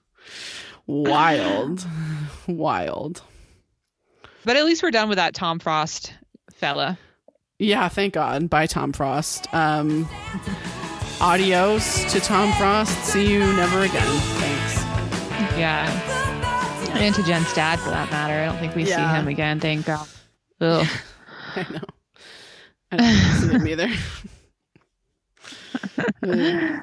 Wild. 0.92 1.88
Wild. 2.48 3.22
But 4.44 4.58
at 4.58 4.66
least 4.66 4.84
we're 4.84 4.92
done 4.92 5.08
with 5.08 5.18
that 5.18 5.34
Tom 5.34 5.58
Frost 5.60 6.14
fella. 6.52 6.98
Yeah, 7.60 7.88
thank 7.88 8.14
God. 8.14 8.50
Bye, 8.50 8.66
Tom 8.66 8.92
Frost. 8.92 9.48
Um, 9.54 10.10
adios 11.22 12.04
to 12.12 12.20
Tom 12.20 12.52
Frost. 12.54 12.92
See 13.06 13.32
you 13.32 13.40
never 13.40 13.82
again. 13.82 14.20
Thanks. 14.20 15.58
Yeah. 15.58 15.88
And 16.98 17.16
to 17.16 17.24
Jen's 17.24 17.54
dad, 17.54 17.80
for 17.80 17.90
that 17.92 18.12
matter. 18.12 18.34
I 18.34 18.46
don't 18.48 18.58
think 18.58 18.76
we 18.76 18.84
Yeah. 18.84 19.14
see 19.14 19.20
him 19.20 19.28
again. 19.28 19.60
Thank 19.60 19.86
God. 19.86 20.08
Ugh. 20.62 20.88
I 21.56 21.66
know. 21.72 21.80
I 22.92 22.98
don't 22.98 23.16
see 23.40 23.48
him 23.50 23.68
either. 23.68 23.90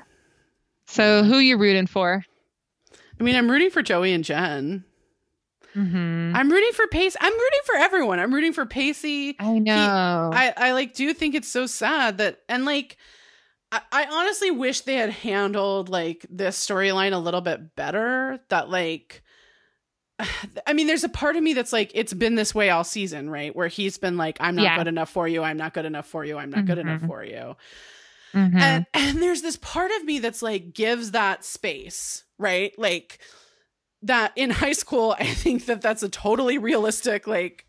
So, 0.91 1.23
who 1.23 1.37
you 1.39 1.59
rooting 1.59 1.87
for? 1.87 2.25
Mean, 3.25 3.37
I'm 3.37 3.51
rooting 3.51 3.71
for 3.71 3.83
Joey 3.83 4.13
and 4.13 4.25
Jen. 4.25 4.85
Mm-hmm. 5.77 6.33
I'm 6.35 6.51
rooting 6.51 6.73
for 6.73 6.87
Pace. 6.89 7.17
I'm 7.21 7.33
rooting 7.33 7.61
for 7.65 7.75
everyone. 7.77 8.19
I'm 8.21 8.33
rooting 8.35 8.53
for 8.53 8.67
Pacey. 8.67 9.37
I 9.39 9.59
know. 9.59 10.31
I, 10.33 10.53
I 10.57 10.73
like 10.73 10.95
do 10.95 11.13
think 11.13 11.35
it's 11.35 11.49
so 11.49 11.67
sad 11.67 12.19
that 12.19 12.41
and 12.49 12.65
like 12.65 12.97
I, 13.71 13.81
I 13.93 14.07
honestly 14.11 14.51
wish 14.51 14.81
they 14.83 14.95
had 14.95 15.11
handled 15.11 15.89
like 15.89 16.25
this 16.31 16.59
storyline 16.65 17.13
a 17.13 17.19
little 17.19 17.43
bit 17.43 17.77
better. 17.77 18.41
That 18.49 18.71
like 18.71 19.23
I 20.67 20.73
mean, 20.73 20.87
there's 20.87 21.05
a 21.05 21.09
part 21.09 21.37
of 21.37 21.43
me 21.43 21.53
that's 21.55 21.73
like, 21.73 21.93
it's 21.95 22.13
been 22.15 22.35
this 22.35 22.55
way 22.55 22.71
all 22.71 22.83
season, 22.83 23.31
right? 23.31 23.55
Where 23.55 23.69
he's 23.69 23.99
been 23.99 24.17
like, 24.17 24.39
I'm 24.41 24.57
not 24.57 24.63
Yeah. 24.65 24.79
good 24.79 24.89
enough 24.89 25.11
for 25.11 25.29
you. 25.29 25.43
I'm 25.43 25.59
not 25.59 25.75
good 25.75 25.85
enough 25.85 26.07
for 26.07 26.25
you. 26.25 26.39
I'm 26.39 26.51
not 26.51 26.65
good 26.67 26.79
enough 26.79 27.03
Mhm. 27.03 27.07
for 27.07 27.23
you. 27.25 27.57
Mhm. 28.35 28.61
And 28.61 28.87
and 28.95 29.23
there's 29.23 29.43
this 29.43 29.57
part 29.57 29.91
of 29.93 30.05
me 30.05 30.19
that's 30.19 30.43
like 30.43 30.73
gives 30.73 31.13
that 31.13 31.45
space, 31.45 32.25
right? 32.39 32.73
Like 32.79 33.19
that 34.03 34.33
in 34.37 34.51
high 34.63 34.73
school, 34.73 35.15
I 35.19 35.27
think 35.27 35.67
that 35.67 35.83
that's 35.83 36.03
a 36.03 36.09
totally 36.09 36.59
realistic 36.59 37.27
like 37.27 37.67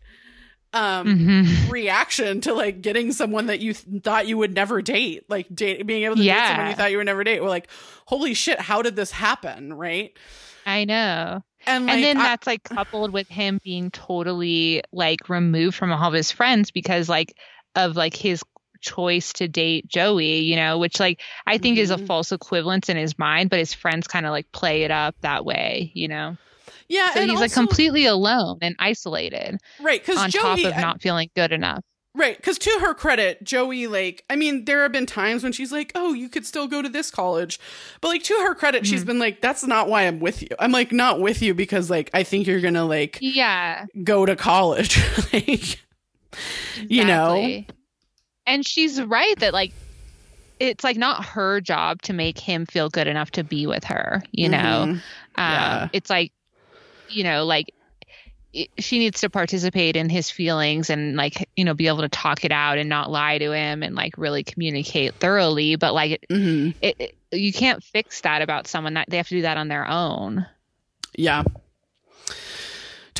um 0.72 1.06
Mhm. 1.06 1.70
reaction 1.72 2.40
to 2.42 2.54
like 2.54 2.80
getting 2.80 3.10
someone 3.12 3.46
that 3.46 3.58
you 3.58 3.72
th- 3.74 4.02
thought 4.04 4.28
you 4.28 4.38
would 4.38 4.54
never 4.54 4.80
date, 4.80 5.24
like 5.28 5.52
date 5.52 5.84
being 5.86 6.04
able 6.04 6.14
to 6.16 6.22
date 6.22 6.28
someone 6.48 6.66
you 6.68 6.74
thought 6.76 6.90
you 6.92 6.96
would 6.98 7.06
never 7.06 7.24
date. 7.24 7.42
We're 7.42 7.48
like, 7.48 7.68
holy 8.06 8.34
shit, 8.34 8.60
how 8.60 8.80
did 8.82 8.94
this 8.94 9.10
happen, 9.10 9.72
right? 9.74 10.16
I 10.64 10.84
know. 10.84 11.42
And 11.66 11.86
like, 11.86 11.94
and 11.96 12.04
then 12.04 12.16
I- 12.18 12.22
that's 12.22 12.46
like 12.46 12.62
coupled 12.62 13.12
with 13.12 13.28
him 13.28 13.58
being 13.64 13.90
totally 13.90 14.82
like 14.92 15.28
removed 15.28 15.74
from 15.76 15.92
all 15.92 16.06
of 16.08 16.14
his 16.14 16.30
friends 16.30 16.70
because 16.70 17.08
like 17.08 17.36
of 17.74 17.96
like 17.96 18.14
his 18.14 18.44
choice 18.80 19.32
to 19.34 19.48
date 19.48 19.86
Joey, 19.88 20.40
you 20.40 20.56
know, 20.56 20.78
which 20.78 20.98
like 21.00 21.20
I 21.46 21.58
think 21.58 21.78
is 21.78 21.90
a 21.90 21.96
Mhm. 21.96 22.06
false 22.06 22.32
equivalence 22.32 22.88
in 22.88 22.96
his 22.96 23.18
mind, 23.18 23.50
but 23.50 23.58
his 23.58 23.74
friends 23.74 24.06
kind 24.06 24.26
of 24.26 24.32
like 24.32 24.50
play 24.52 24.82
it 24.82 24.90
up 24.90 25.14
that 25.20 25.44
way, 25.44 25.90
you 25.94 26.08
know. 26.08 26.36
yeah, 26.88 27.12
So 27.14 27.20
and 27.20 27.30
he's 27.30 27.40
like 27.40 27.52
completely 27.52 28.06
alone 28.06 28.58
and 28.62 28.74
isolated 28.78 29.58
right 29.80 30.00
because 30.00 30.18
on 30.18 30.30
Joey, 30.30 30.62
top 30.62 30.72
of 30.72 30.80
not 30.80 31.00
feeling 31.02 31.30
good 31.36 31.52
enough. 31.52 31.82
Right, 32.12 32.36
because 32.36 32.58
to 32.58 32.78
her 32.80 32.92
credit, 32.92 33.44
Joey, 33.44 33.86
like, 33.86 34.24
I 34.28 34.34
mean, 34.34 34.64
there 34.64 34.82
have 34.82 34.90
been 34.90 35.06
times 35.06 35.44
when 35.44 35.52
she's 35.52 35.70
like, 35.70 35.92
oh, 35.94 36.12
you 36.12 36.28
could 36.28 36.44
still 36.44 36.66
go 36.66 36.82
to 36.82 36.88
this 36.88 37.08
college. 37.08 37.60
But, 38.00 38.08
like, 38.08 38.24
to 38.24 38.34
her 38.34 38.52
credit, 38.56 38.84
she's 38.84 39.04
Mhm. 39.04 39.06
been 39.06 39.18
like, 39.20 39.40
that's 39.40 39.62
not 39.64 39.88
why 39.88 40.08
I'm 40.08 40.18
with 40.18 40.42
you. 40.42 40.48
I'm 40.58 40.72
like, 40.72 40.90
not 40.90 41.20
with 41.20 41.40
you 41.40 41.54
because, 41.54 41.88
like, 41.88 42.10
I 42.12 42.24
think 42.24 42.48
you're 42.48 42.60
gonna, 42.60 42.84
like, 42.84 43.18
Yeah. 43.20 43.86
go 44.02 44.26
to 44.26 44.34
college. 44.34 44.98
like, 45.32 45.78
you 46.88 47.04
know? 47.04 47.62
And 48.50 48.66
she's 48.66 49.00
right 49.00 49.38
that 49.38 49.52
like 49.54 49.72
it's 50.58 50.84
like 50.84 50.96
not 50.98 51.24
her 51.24 51.60
job 51.60 52.02
to 52.02 52.12
make 52.12 52.38
him 52.38 52.66
feel 52.66 52.90
good 52.90 53.06
enough 53.06 53.30
to 53.32 53.44
be 53.44 53.66
with 53.66 53.84
her, 53.84 54.22
you 54.32 54.48
know. 54.48 54.86
Mhm. 54.88 54.92
Um 54.92 55.00
Yeah. 55.36 55.88
it's 55.92 56.10
like 56.10 56.32
you 57.08 57.24
know, 57.24 57.44
like 57.44 57.72
it, 58.52 58.68
she 58.78 58.98
needs 58.98 59.20
to 59.20 59.30
participate 59.30 59.96
in 59.96 60.08
his 60.08 60.30
feelings 60.30 60.90
and 60.90 61.16
like 61.16 61.48
you 61.56 61.64
know 61.64 61.74
be 61.74 61.86
able 61.86 62.00
to 62.02 62.08
talk 62.08 62.44
it 62.44 62.52
out 62.52 62.78
and 62.78 62.88
not 62.88 63.10
lie 63.10 63.38
to 63.38 63.52
him 63.52 63.82
and 63.82 63.94
like 63.94 64.14
really 64.18 64.42
communicate 64.42 65.14
thoroughly 65.20 65.76
but 65.76 65.94
like 65.94 66.12
it, 66.12 66.24
Mhm. 66.30 66.74
it, 66.82 66.96
it 66.98 67.14
you 67.32 67.52
can't 67.52 67.82
fix 67.84 68.20
that 68.22 68.42
about 68.42 68.66
someone 68.66 68.94
that 68.94 69.08
they 69.08 69.16
have 69.18 69.28
to 69.28 69.36
do 69.36 69.42
that 69.42 69.56
on 69.56 69.68
their 69.68 69.86
own 69.88 70.44
Yeah. 71.16 71.44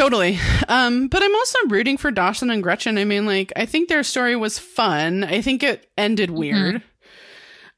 Totally. 0.00 0.38
Um, 0.66 1.08
but 1.08 1.22
I'm 1.22 1.34
also 1.34 1.58
rooting 1.68 1.98
for 1.98 2.10
Dawson 2.10 2.48
and 2.50 2.62
Gretchen. 2.62 2.96
I 2.96 3.04
mean, 3.04 3.26
like, 3.26 3.52
I 3.54 3.66
think 3.66 3.90
their 3.90 4.02
story 4.02 4.34
was 4.34 4.58
fun. 4.58 5.24
I 5.24 5.42
think 5.42 5.62
it 5.62 5.90
ended 5.98 6.30
weird. 6.30 6.82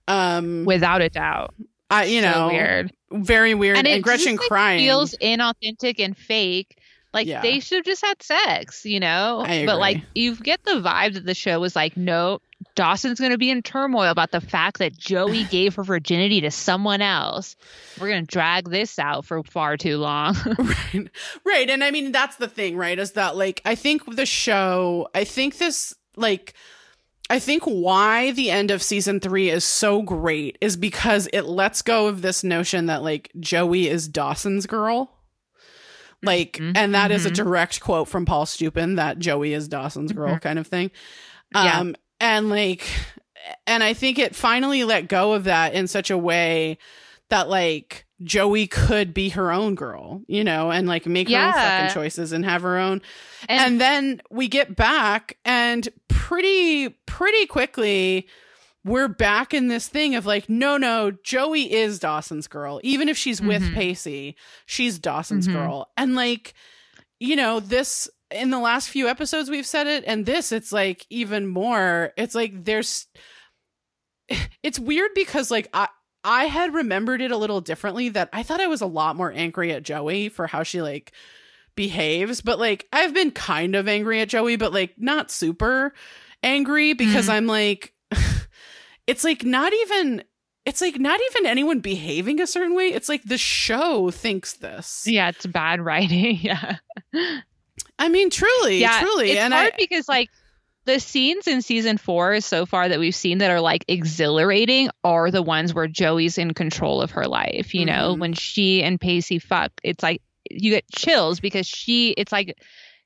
Um, 0.07 0.65
without 0.65 1.01
a 1.03 1.09
doubt. 1.09 1.53
I, 1.90 2.05
you 2.05 2.23
So 2.23 2.31
know, 2.31 2.47
weird. 2.49 2.93
very 3.12 3.55
weird. 3.55 3.77
And, 3.78 3.89
it 3.89 4.03
Gretchen 4.03 4.35
just, 4.35 4.43
like, 4.43 4.49
crying. 4.49 4.78
feels 4.78 5.15
inauthentic 5.20 5.99
and 5.99 6.16
fake. 6.16 6.78
Like 7.12 7.27
Yeah. 7.27 7.43
they 7.43 7.59
should 7.61 7.77
have 7.77 7.85
just 7.85 8.05
had 8.05 8.23
sex, 8.23 8.85
you 8.85 9.01
know. 9.01 9.43
I 9.44 9.66
But 9.66 9.78
like 9.78 10.01
you 10.15 10.36
get 10.36 10.62
the 10.65 10.81
vibe 10.81 11.15
that 11.15 11.27
the 11.27 11.35
show 11.35 11.59
was 11.61 11.74
like, 11.77 11.97
no, 11.97 12.40
Dawson's 12.74 13.19
going 13.20 13.32
to 13.32 13.39
be 13.39 13.51
in 13.51 13.62
turmoil 13.62 14.11
about 14.11 14.31
the 14.31 14.40
fact 14.40 14.78
that 14.78 14.97
Joey 14.97 15.44
gave 15.51 15.74
her 15.74 15.85
virginity 15.85 16.40
to 16.43 16.51
someone 16.51 17.03
else. 17.03 17.55
We're 18.01 18.09
going 18.09 18.24
to 18.27 18.31
drag 18.32 18.70
this 18.70 18.99
out 18.99 19.24
for 19.24 19.43
far 19.43 19.77
too 19.77 19.99
long. 19.99 20.35
right 20.59 21.09
right 21.44 21.70
and 21.70 21.82
i 21.85 21.90
mean 21.90 22.12
that's 22.12 22.36
the 22.36 22.49
thing 22.49 22.77
right 22.77 22.99
is 22.99 23.12
that 23.12 23.36
like 23.36 23.61
i 23.65 23.74
think 23.74 24.03
the 24.16 24.27
show 24.27 25.09
i 25.15 25.24
think 25.24 25.59
this 25.59 25.94
like 26.16 26.55
i 27.31 27.39
think 27.39 27.62
why 27.65 28.32
the 28.32 28.51
end 28.51 28.70
of 28.70 28.82
season 28.82 29.20
three 29.20 29.49
is 29.51 29.65
so 29.65 30.03
great 30.03 30.59
is 30.61 30.77
because 30.77 31.28
it 31.32 31.43
lets 31.43 31.82
go 31.82 32.07
of 32.09 32.23
this 32.23 32.43
notion 32.44 32.86
that 32.86 33.03
like 33.03 33.31
joey 33.40 33.89
is 33.89 34.09
dawson's 34.09 34.66
girl 34.66 35.11
like 36.23 36.55
Mhm, 36.59 36.73
and 36.77 36.94
that 36.94 37.11
is 37.11 37.27
a 37.27 37.31
mhm. 37.31 37.35
direct 37.35 37.81
quote 37.81 38.09
from 38.09 38.24
paul 38.27 38.47
stupin 38.47 38.97
that 38.97 39.19
joey 39.19 39.53
is 39.55 39.69
dawson's 39.69 40.12
girl 40.12 40.36
Mhm. 40.36 40.40
kind 40.43 40.59
of 40.59 40.66
thing 40.66 40.90
Yeah. 41.55 41.93
And 42.23 42.49
like 42.49 42.86
and 43.66 43.82
i 43.82 43.93
think 43.93 44.19
it 44.19 44.35
finally 44.35 44.85
let 44.85 45.09
go 45.09 45.32
of 45.35 45.44
that 45.44 45.74
in 45.74 45.86
such 45.89 46.11
a 46.11 46.16
way 46.16 46.78
that 47.28 47.49
like 47.49 48.07
Joey 48.23 48.69
could 48.69 49.12
be 49.12 49.31
her 49.31 49.51
own 49.51 49.74
girl, 49.74 50.23
you 50.28 50.44
know, 50.44 50.70
and 50.70 50.86
like 50.86 51.07
make 51.07 51.28
her 51.28 51.36
own 51.36 51.53
fucking 51.55 51.93
choices 51.94 52.31
and 52.31 52.44
have 52.44 52.62
her 52.62 52.78
own. 52.78 53.03
And- 53.49 53.61
And, 53.61 53.81
then 53.81 54.23
we 54.31 54.47
get 54.47 54.77
back 54.77 55.39
and 55.44 55.89
pretty 56.07 56.90
pretty 57.07 57.47
quickly 57.47 58.28
we're 58.85 59.09
back 59.09 59.53
in 59.55 59.66
this 59.69 59.89
thing 59.89 60.15
of 60.15 60.24
like 60.24 60.49
no 60.49 60.77
no 60.77 61.11
Joey 61.24 61.73
is 61.73 61.99
Dawson's 61.99 62.47
girl 62.47 62.78
even 62.85 63.09
if 63.09 63.16
she's 63.16 63.40
with 63.43 63.62
Mhm. 63.62 63.74
Pacey, 63.74 64.36
she's 64.66 65.01
Dawson's 65.01 65.49
Mhm. 65.49 65.55
girl. 65.55 65.90
And 65.97 66.15
like 66.15 66.55
you 67.19 67.35
know, 67.35 67.59
this 67.61 68.09
in 68.34 68.50
the 68.50 68.59
last 68.59 68.88
few 68.88 69.09
episodes 69.09 69.48
we've 69.50 69.66
said 69.66 69.86
it 69.86 70.04
and 70.06 70.26
this 70.26 70.52
it's 70.52 70.72
like 70.72 71.06
even 71.10 71.46
more 71.46 72.12
it's 72.16 72.34
like 72.34 72.64
there's 72.64 73.06
it's 74.62 74.78
weird 74.78 75.10
because 75.14 75.50
like 75.50 75.68
I 75.74 75.88
I 76.24 76.44
had 76.44 76.72
remembered 76.74 77.20
it 77.20 77.32
a 77.32 77.36
little 77.36 77.60
differently 77.60 78.09
that 78.10 78.28
I 78.32 78.42
thought 78.44 78.60
I 78.60 78.68
was 78.68 78.80
a 78.80 78.86
lot 78.86 79.16
more 79.16 79.32
angry 79.32 79.72
at 79.72 79.82
Joey 79.82 80.28
for 80.28 80.46
how 80.46 80.62
she 80.62 80.80
like 80.80 81.12
behaves, 81.74 82.40
but 82.40 82.59
like 82.60 82.86
I've 82.92 83.12
been 83.14 83.30
kind 83.32 83.74
of 83.74 83.88
angry 83.88 84.20
at 84.20 84.28
Joey, 84.28 84.56
but 84.56 84.72
like 84.72 84.94
not 84.98 85.30
super 85.30 85.92
angry 86.42 86.92
because 86.92 87.26
Mhm. 87.26 87.32
I'm 87.32 87.46
like 87.46 87.92
it's 89.06 89.24
like 89.24 89.44
not 89.44 89.72
even 89.72 90.22
it's 90.64 90.80
like 90.80 90.96
not 91.00 91.18
even 91.32 91.46
anyone 91.46 91.80
behaving 91.80 92.40
a 92.40 92.46
certain 92.46 92.76
way. 92.76 92.92
It's 92.92 93.09
like 93.09 93.24
the 93.24 93.36
show 93.38 94.12
thinks 94.12 94.52
this. 94.54 95.04
yeah, 95.09 95.28
it's 95.30 95.44
bad 95.46 95.80
writing. 95.80 96.36
yeah. 96.40 96.76
I 98.02 98.08
mean 98.08 98.30
truly, 98.30 98.78
yeah, 98.78 99.00
truly. 99.00 99.30
It's 99.30 99.40
and 99.40 99.54
hard 99.54 99.72
I 99.74 99.76
because 99.78 100.08
like 100.08 100.28
the 100.84 100.98
scenes 100.98 101.46
in 101.46 101.62
season 101.62 101.96
four 101.96 102.40
so 102.40 102.66
far 102.66 102.88
that 102.88 102.98
we've 102.98 103.14
seen 103.14 103.38
that 103.38 103.50
are 103.52 103.60
like 103.60 103.84
exhilarating 103.86 104.90
are 105.04 105.30
the 105.30 105.42
ones 105.42 105.72
where 105.72 105.86
Joey's 105.86 106.38
in 106.38 106.54
control 106.54 107.00
of 107.00 107.12
her 107.12 107.26
life. 107.28 107.74
You 107.74 107.86
know, 107.86 108.14
Mhm. 108.14 108.18
when 108.18 108.32
she 108.32 108.82
and 108.82 109.00
Pacey 109.00 109.38
fuck, 109.38 109.70
it's 109.84 110.02
like 110.02 110.20
you 110.50 110.72
get 110.72 110.84
chills 110.90 111.38
because 111.38 111.66
she, 111.66 112.10
it's 112.10 112.32
like 112.32 112.58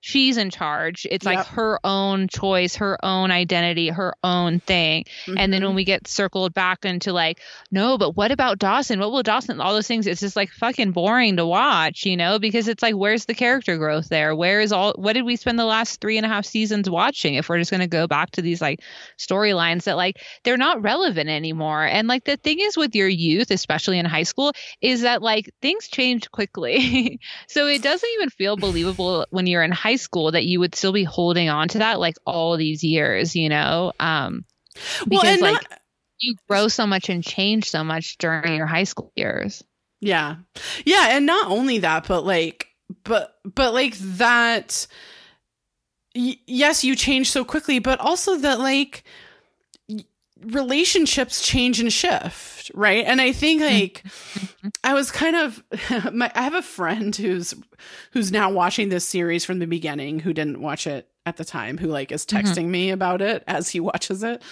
she's 0.07 0.37
in 0.37 0.51
charge. 0.51 1.05
It's 1.11 1.27
like 1.27 1.45
her 1.49 1.81
own 1.83 2.29
choice, 2.29 2.77
her 2.77 2.97
own 3.05 3.33
identity, 3.33 3.89
her 3.89 4.15
own 4.23 4.61
thing. 4.61 5.05
And 5.27 5.53
then 5.53 5.63
Mhm. 5.63 5.67
when 5.67 5.75
we 5.75 5.83
get 5.85 6.07
circled 6.07 6.55
back 6.55 6.85
into 6.85 7.13
like, 7.13 7.41
no, 7.73 7.99
but 7.99 8.17
what 8.17 8.31
about 8.31 8.61
Dawson? 8.61 9.01
What 9.01 9.11
will 9.11 9.25
Dawson? 9.25 9.61
All 9.61 9.73
those 9.75 9.89
things. 9.89 10.07
It's 10.07 10.21
just 10.21 10.37
like 10.37 10.51
fucking 10.51 10.93
boring 10.93 11.39
to 11.39 11.47
watch, 11.47 12.07
you 12.07 12.17
know, 12.17 12.39
because 12.39 12.69
it's 12.69 12.85
like, 12.85 12.95
where's 12.95 13.25
the 13.25 13.35
character 13.35 13.77
growth 13.79 14.09
there? 14.09 14.33
Where 14.37 14.61
is 14.61 14.71
all? 14.71 14.93
What 14.95 15.15
did 15.15 15.25
we 15.25 15.35
spend 15.35 15.59
the 15.59 15.65
last 15.65 16.01
three 16.01 16.19
and 16.19 16.25
a 16.25 16.29
half 16.29 16.45
seasons 16.47 16.89
watching? 16.89 17.35
If 17.35 17.49
we're 17.49 17.59
just 17.59 17.73
gonna 17.73 17.89
go 17.89 18.07
back 18.07 18.31
to 18.33 18.43
these 18.43 18.61
like 18.61 18.83
storylines 19.19 19.85
that 19.85 19.97
like 19.97 20.23
they're 20.45 20.57
not 20.57 20.83
relevant 20.83 21.29
anymore. 21.29 21.85
And 21.85 22.07
like 22.07 22.23
the 22.25 22.37
thing 22.37 22.61
is 22.61 22.77
with 22.77 22.95
your 22.95 23.09
youth, 23.09 23.51
especially 23.51 23.99
in 23.99 24.07
high 24.07 24.23
school, 24.23 24.53
is 24.81 25.01
that 25.03 25.21
like 25.21 25.51
things 25.61 25.89
change 25.89 26.31
quickly. 26.31 27.19
so 27.49 27.67
it 27.67 27.83
doesn't 27.83 28.09
even 28.19 28.31
feel 28.31 28.57
believable 28.57 29.27
when 29.31 29.47
you're 29.49 29.65
in 29.65 29.73
high 29.73 29.96
school 29.97 30.33
that 30.33 30.45
you 30.45 30.61
would 30.61 30.75
still 30.75 30.93
be 30.93 31.05
holding 31.05 31.49
on 31.49 31.69
to 31.69 31.79
that 31.79 31.99
like 32.01 32.17
all 32.25 32.57
these 32.57 32.83
years, 32.85 33.35
you 33.35 33.49
know? 33.49 33.93
Um, 33.99 34.45
well, 35.07 35.23
because 35.23 35.29
and 35.35 35.41
like 35.43 35.55
not- 35.55 35.81
you 36.19 36.35
grow 36.49 36.69
so 36.69 36.87
much 36.87 37.09
and 37.09 37.23
change 37.25 37.69
so 37.71 37.85
much 37.85 38.17
during 38.19 38.55
your 38.55 38.67
high 38.67 38.85
school 38.85 39.13
years. 39.17 39.63
Yeah. 40.01 40.37
Yeah, 40.85 41.09
and 41.11 41.27
not 41.27 41.51
only 41.51 41.81
that, 41.81 42.07
but 42.07 42.25
like 42.25 42.69
but 43.05 43.35
but 43.45 43.75
like 43.75 43.97
that 43.99 44.87
y- 46.15 46.39
yes, 46.47 46.85
you 46.85 46.95
change 46.97 47.31
so 47.31 47.45
quickly, 47.45 47.79
but 47.81 47.99
also 48.01 48.37
that 48.37 48.59
like 48.61 49.05
relationships 50.41 51.47
change 51.47 51.81
and 51.81 51.93
shift, 51.93 52.56
right? 52.75 53.05
And 53.05 53.21
I 53.21 53.33
think 53.33 53.61
like 53.63 54.03
I 54.85 54.95
was 54.95 55.11
kind 55.11 55.37
of 55.37 55.63
my 56.13 56.31
I 56.35 56.43
have 56.43 56.55
a 56.55 56.63
friend 56.63 57.15
who's 57.15 57.55
who's 58.13 58.33
now 58.33 58.51
watching 58.51 58.89
this 58.89 59.07
series 59.07 59.45
from 59.45 59.59
the 59.59 59.67
beginning 59.67 60.21
who 60.21 60.33
didn't 60.33 60.61
watch 60.61 60.87
it 60.87 61.09
at 61.25 61.37
the 61.37 61.45
time 61.45 61.79
who 61.79 61.89
like 61.89 62.13
is 62.13 62.25
Mhm. 62.27 62.41
texting 62.43 62.67
me 62.67 62.91
about 62.91 63.21
it 63.23 63.45
as 63.47 63.69
he 63.69 63.81
watches 63.81 64.23
it. 64.23 64.43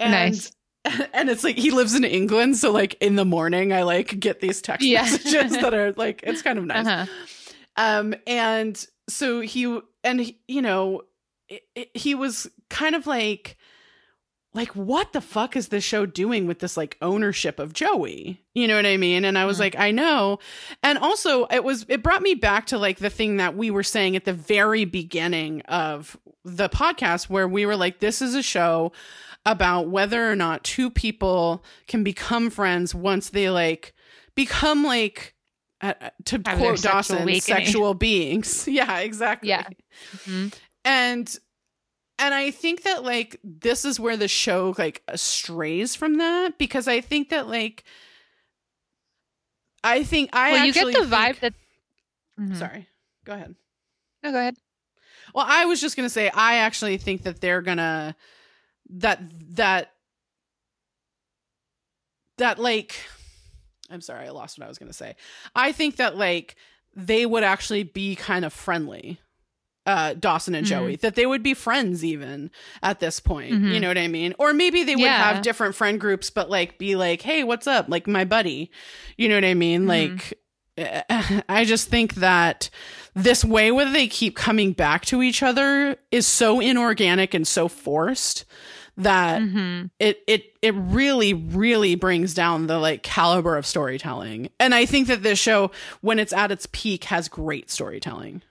And 0.00 0.12
Nice. 0.12 0.52
and 1.12 1.28
it's 1.28 1.44
like 1.44 1.56
he 1.58 1.70
lives 1.70 1.94
in 1.94 2.04
England, 2.04 2.56
so 2.56 2.70
like 2.72 2.94
in 3.00 3.16
the 3.16 3.24
morning 3.24 3.72
I 3.72 3.82
like 3.82 4.18
get 4.20 4.40
these 4.40 4.62
text 4.62 4.86
Yeah. 4.86 5.02
messages 5.10 5.52
that 5.52 5.74
are 5.74 5.92
like 5.92 6.20
it's 6.22 6.40
kind 6.42 6.58
of 6.58 6.64
nice. 6.64 6.86
Uh-huh. 6.86 7.06
Um, 7.76 8.14
and 8.26 8.82
so 9.08 9.40
he 9.40 9.80
and 10.04 10.20
he, 10.20 10.40
you 10.48 10.62
know 10.62 11.02
it, 11.48 11.62
it, 11.74 11.90
he 11.94 12.14
was 12.14 12.46
kind 12.70 12.94
of 12.94 13.06
like 13.06 13.56
like 14.58 14.74
what 14.76 15.12
the 15.12 15.20
fuck 15.20 15.56
is 15.56 15.68
this 15.68 15.84
show 15.84 16.04
doing 16.04 16.46
with 16.46 16.58
this 16.58 16.76
like 16.76 16.96
ownership 17.00 17.58
of 17.58 17.72
Joey? 17.72 18.42
You 18.54 18.68
know 18.68 18.76
what 18.76 18.86
I 18.86 18.96
mean? 18.96 19.24
And 19.24 19.38
I 19.38 19.44
was 19.46 19.56
Mhm. 19.56 19.60
like, 19.60 19.78
I 19.78 19.90
know. 19.90 20.38
And 20.82 20.98
also 20.98 21.46
it 21.46 21.64
was 21.64 21.86
it 21.88 22.02
brought 22.02 22.22
me 22.22 22.34
back 22.34 22.66
to 22.66 22.78
like 22.78 22.98
the 22.98 23.10
thing 23.10 23.36
that 23.38 23.56
we 23.56 23.70
were 23.70 23.82
saying 23.82 24.16
at 24.16 24.24
the 24.24 24.32
very 24.32 24.84
beginning 24.84 25.62
of 25.62 26.16
the 26.44 26.68
podcast 26.68 27.30
where 27.30 27.48
we 27.48 27.64
were 27.66 27.76
like 27.76 28.00
this 28.00 28.20
is 28.20 28.34
a 28.34 28.42
show 28.42 28.92
about 29.46 29.88
whether 29.88 30.30
or 30.30 30.36
not 30.36 30.64
two 30.64 30.90
people 30.90 31.64
can 31.86 32.02
become 32.04 32.50
friends 32.50 32.94
once 32.94 33.30
they 33.30 33.48
like 33.50 33.94
become 34.34 34.84
like 34.84 35.34
uh, 35.80 35.94
uh, 36.00 36.10
to 36.24 36.42
Have 36.44 36.58
quote 36.58 36.78
sexual 36.78 36.92
Dawson, 36.92 37.16
awakening. 37.22 37.40
sexual 37.40 37.94
beings. 37.94 38.66
Yeah, 38.68 38.98
exactly. 38.98 39.48
Yeah. 39.50 39.64
Mhm. 40.26 40.52
And 40.84 41.38
and 42.18 42.34
I 42.34 42.50
think 42.50 42.82
that 42.82 43.04
like 43.04 43.38
this 43.44 43.84
is 43.84 44.00
where 44.00 44.16
the 44.16 44.28
show 44.28 44.74
like 44.78 45.02
strays 45.14 45.94
from 45.94 46.18
that 46.18 46.58
because 46.58 46.88
I 46.88 47.00
think 47.00 47.30
that 47.30 47.48
like 47.48 47.84
I 49.84 50.02
think 50.04 50.30
I 50.32 50.52
well, 50.52 50.66
you 50.66 50.72
get 50.72 50.86
the 50.86 51.00
vibe 51.06 51.36
think- 51.36 51.40
that. 51.40 51.54
Mhm. 52.40 52.56
Sorry, 52.56 52.88
go 53.24 53.32
ahead. 53.32 53.54
No, 54.22 54.32
go 54.32 54.38
ahead. 54.38 54.56
Well, 55.34 55.46
I 55.48 55.66
was 55.66 55.80
just 55.80 55.96
gonna 55.96 56.08
say 56.10 56.30
I 56.34 56.56
actually 56.56 56.96
think 56.98 57.22
that 57.22 57.40
they're 57.40 57.62
gonna 57.62 58.16
that 58.90 59.20
that 59.56 59.92
that 62.38 62.58
like 62.58 62.94
I'm 63.90 64.00
sorry, 64.00 64.26
I 64.26 64.30
lost 64.30 64.58
what 64.58 64.64
I 64.66 64.68
was 64.68 64.78
gonna 64.78 64.92
say. 64.92 65.16
I 65.54 65.72
think 65.72 65.96
that 65.96 66.16
like 66.16 66.56
they 66.94 67.24
would 67.26 67.44
actually 67.44 67.84
be 67.84 68.16
kind 68.16 68.44
of 68.44 68.52
friendly. 68.52 69.20
Uh, 69.88 70.12
Dawson 70.12 70.54
and 70.54 70.66
Mhm. 70.66 70.70
Joey, 70.70 70.96
that 70.96 71.14
they 71.14 71.24
would 71.24 71.42
be 71.42 71.54
friends 71.54 72.04
even 72.04 72.50
at 72.82 73.00
this 73.00 73.20
point. 73.20 73.52
You 73.52 73.56
Mhm. 73.58 73.80
know 73.80 73.88
what 73.88 73.96
I 73.96 74.06
mean? 74.08 74.34
Or 74.38 74.52
maybe 74.52 74.84
they 74.84 74.94
would 74.94 75.02
Yeah. 75.02 75.32
have 75.32 75.42
different 75.42 75.74
friend 75.74 75.98
groups, 75.98 76.28
but 76.28 76.50
like 76.50 76.76
be 76.76 76.94
like, 76.94 77.22
hey, 77.22 77.42
what's 77.42 77.66
up? 77.66 77.86
Like 77.88 78.06
my 78.06 78.24
buddy. 78.26 78.70
You 79.16 79.30
know 79.30 79.36
what 79.36 79.46
I 79.46 79.54
mean? 79.54 79.84
Mhm. 79.84 79.88
Like, 79.88 80.38
I 81.48 81.64
just 81.64 81.88
think 81.88 82.16
that 82.16 82.68
this 83.16 83.44
way 83.44 83.70
where 83.72 83.90
they 83.90 84.08
keep 84.08 84.36
coming 84.36 84.72
back 84.72 85.06
to 85.06 85.22
each 85.22 85.42
other 85.42 85.96
is 86.12 86.26
so 86.26 86.60
inorganic 86.60 87.32
and 87.34 87.48
so 87.48 87.66
forced 87.66 88.44
that 88.98 89.40
hmm 89.40 89.84
it 90.00 90.22
it 90.26 90.56
it 90.60 90.74
really 90.74 91.32
really 91.32 91.94
brings 91.94 92.34
down 92.34 92.66
the 92.66 92.78
like 92.78 93.02
caliber 93.04 93.56
of 93.56 93.64
storytelling 93.64 94.48
and 94.58 94.74
i 94.74 94.84
think 94.84 95.06
that 95.06 95.22
this 95.22 95.38
show 95.38 95.70
when 96.00 96.18
it's 96.18 96.32
at 96.32 96.50
its 96.50 96.66
peak 96.72 97.04
has 97.04 97.28
great 97.28 97.70
storytelling 97.70 98.42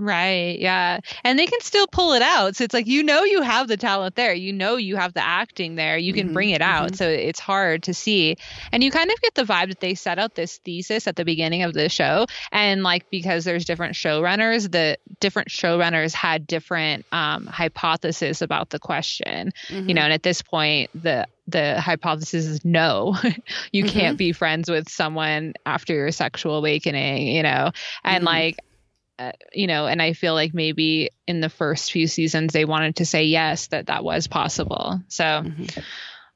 Right. 0.00 0.56
Yeah. 0.60 1.00
And 1.24 1.36
they 1.36 1.46
can 1.48 1.60
still 1.60 1.88
pull 1.88 2.12
it 2.12 2.22
out. 2.22 2.54
So 2.54 2.62
it's 2.62 2.72
like, 2.72 2.86
you 2.86 3.02
know, 3.02 3.24
you 3.24 3.42
have 3.42 3.66
the 3.66 3.76
talent 3.76 4.14
there. 4.14 4.32
You 4.32 4.52
know, 4.52 4.76
you 4.76 4.94
have 4.94 5.12
the 5.12 5.24
acting 5.26 5.74
there. 5.74 5.98
You 5.98 6.12
can 6.12 6.28
Mhm, 6.28 6.32
bring 6.32 6.50
it 6.50 6.62
out. 6.62 6.92
mhm. 6.92 6.96
So 6.96 7.08
it's 7.08 7.40
hard 7.40 7.82
to 7.82 7.92
see. 7.94 8.36
And 8.70 8.84
you 8.84 8.92
kind 8.92 9.10
of 9.10 9.20
get 9.22 9.34
the 9.34 9.42
vibe 9.42 9.70
that 9.70 9.80
they 9.80 9.96
set 9.96 10.20
out 10.20 10.36
this 10.36 10.58
thesis 10.64 11.08
at 11.08 11.16
the 11.16 11.24
beginning 11.24 11.64
of 11.64 11.72
the 11.74 11.88
show. 11.88 12.26
And 12.52 12.84
like, 12.84 13.06
because 13.10 13.44
there's 13.44 13.64
different 13.64 13.94
showrunners, 13.96 14.70
the 14.70 14.98
different 15.18 15.48
showrunners 15.48 16.14
had 16.14 16.46
different 16.46 17.04
um, 17.10 17.46
hypotheses 17.48 18.40
about 18.40 18.70
the 18.70 18.78
question. 18.78 19.50
Mhm. 19.68 19.88
You 19.88 19.94
know, 19.94 20.02
and 20.02 20.12
at 20.12 20.22
this 20.22 20.42
point, 20.42 20.90
the 20.94 21.26
the 21.50 21.80
hypothesis 21.80 22.44
is 22.44 22.64
no, 22.64 23.16
you 23.72 23.82
can't 23.82 24.18
be 24.18 24.32
friends 24.32 24.70
with 24.70 24.88
someone 24.88 25.54
after 25.64 25.94
your 25.94 26.12
sexual 26.12 26.56
awakening, 26.58 27.26
you 27.28 27.42
know, 27.42 27.70
and 28.04 28.22
Mhm. 28.22 28.26
like, 28.26 28.56
uh, 29.18 29.32
you 29.52 29.66
know, 29.66 29.86
and 29.86 30.00
I 30.00 30.12
feel 30.12 30.34
like 30.34 30.54
maybe 30.54 31.10
in 31.26 31.40
the 31.40 31.48
first 31.48 31.90
few 31.92 32.06
seasons 32.06 32.52
they 32.52 32.64
wanted 32.64 32.96
to 32.96 33.06
say 33.06 33.24
yes 33.24 33.66
that 33.68 33.86
that 33.86 34.04
was 34.04 34.26
possible. 34.28 35.00
So 35.08 35.22
Mhm. 35.24 35.82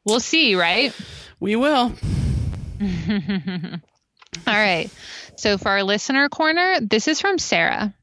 we'll 0.04 0.20
see, 0.20 0.54
right? 0.54 0.92
we 1.40 1.56
will. 1.56 1.92
All 4.46 4.54
right. 4.54 4.90
So 5.36 5.59
for 5.59 5.68
our 5.70 5.82
listener 5.82 6.28
corner, 6.28 6.80
this 6.80 7.09
is 7.09 7.20
from 7.20 7.38
Sarah. 7.38 7.94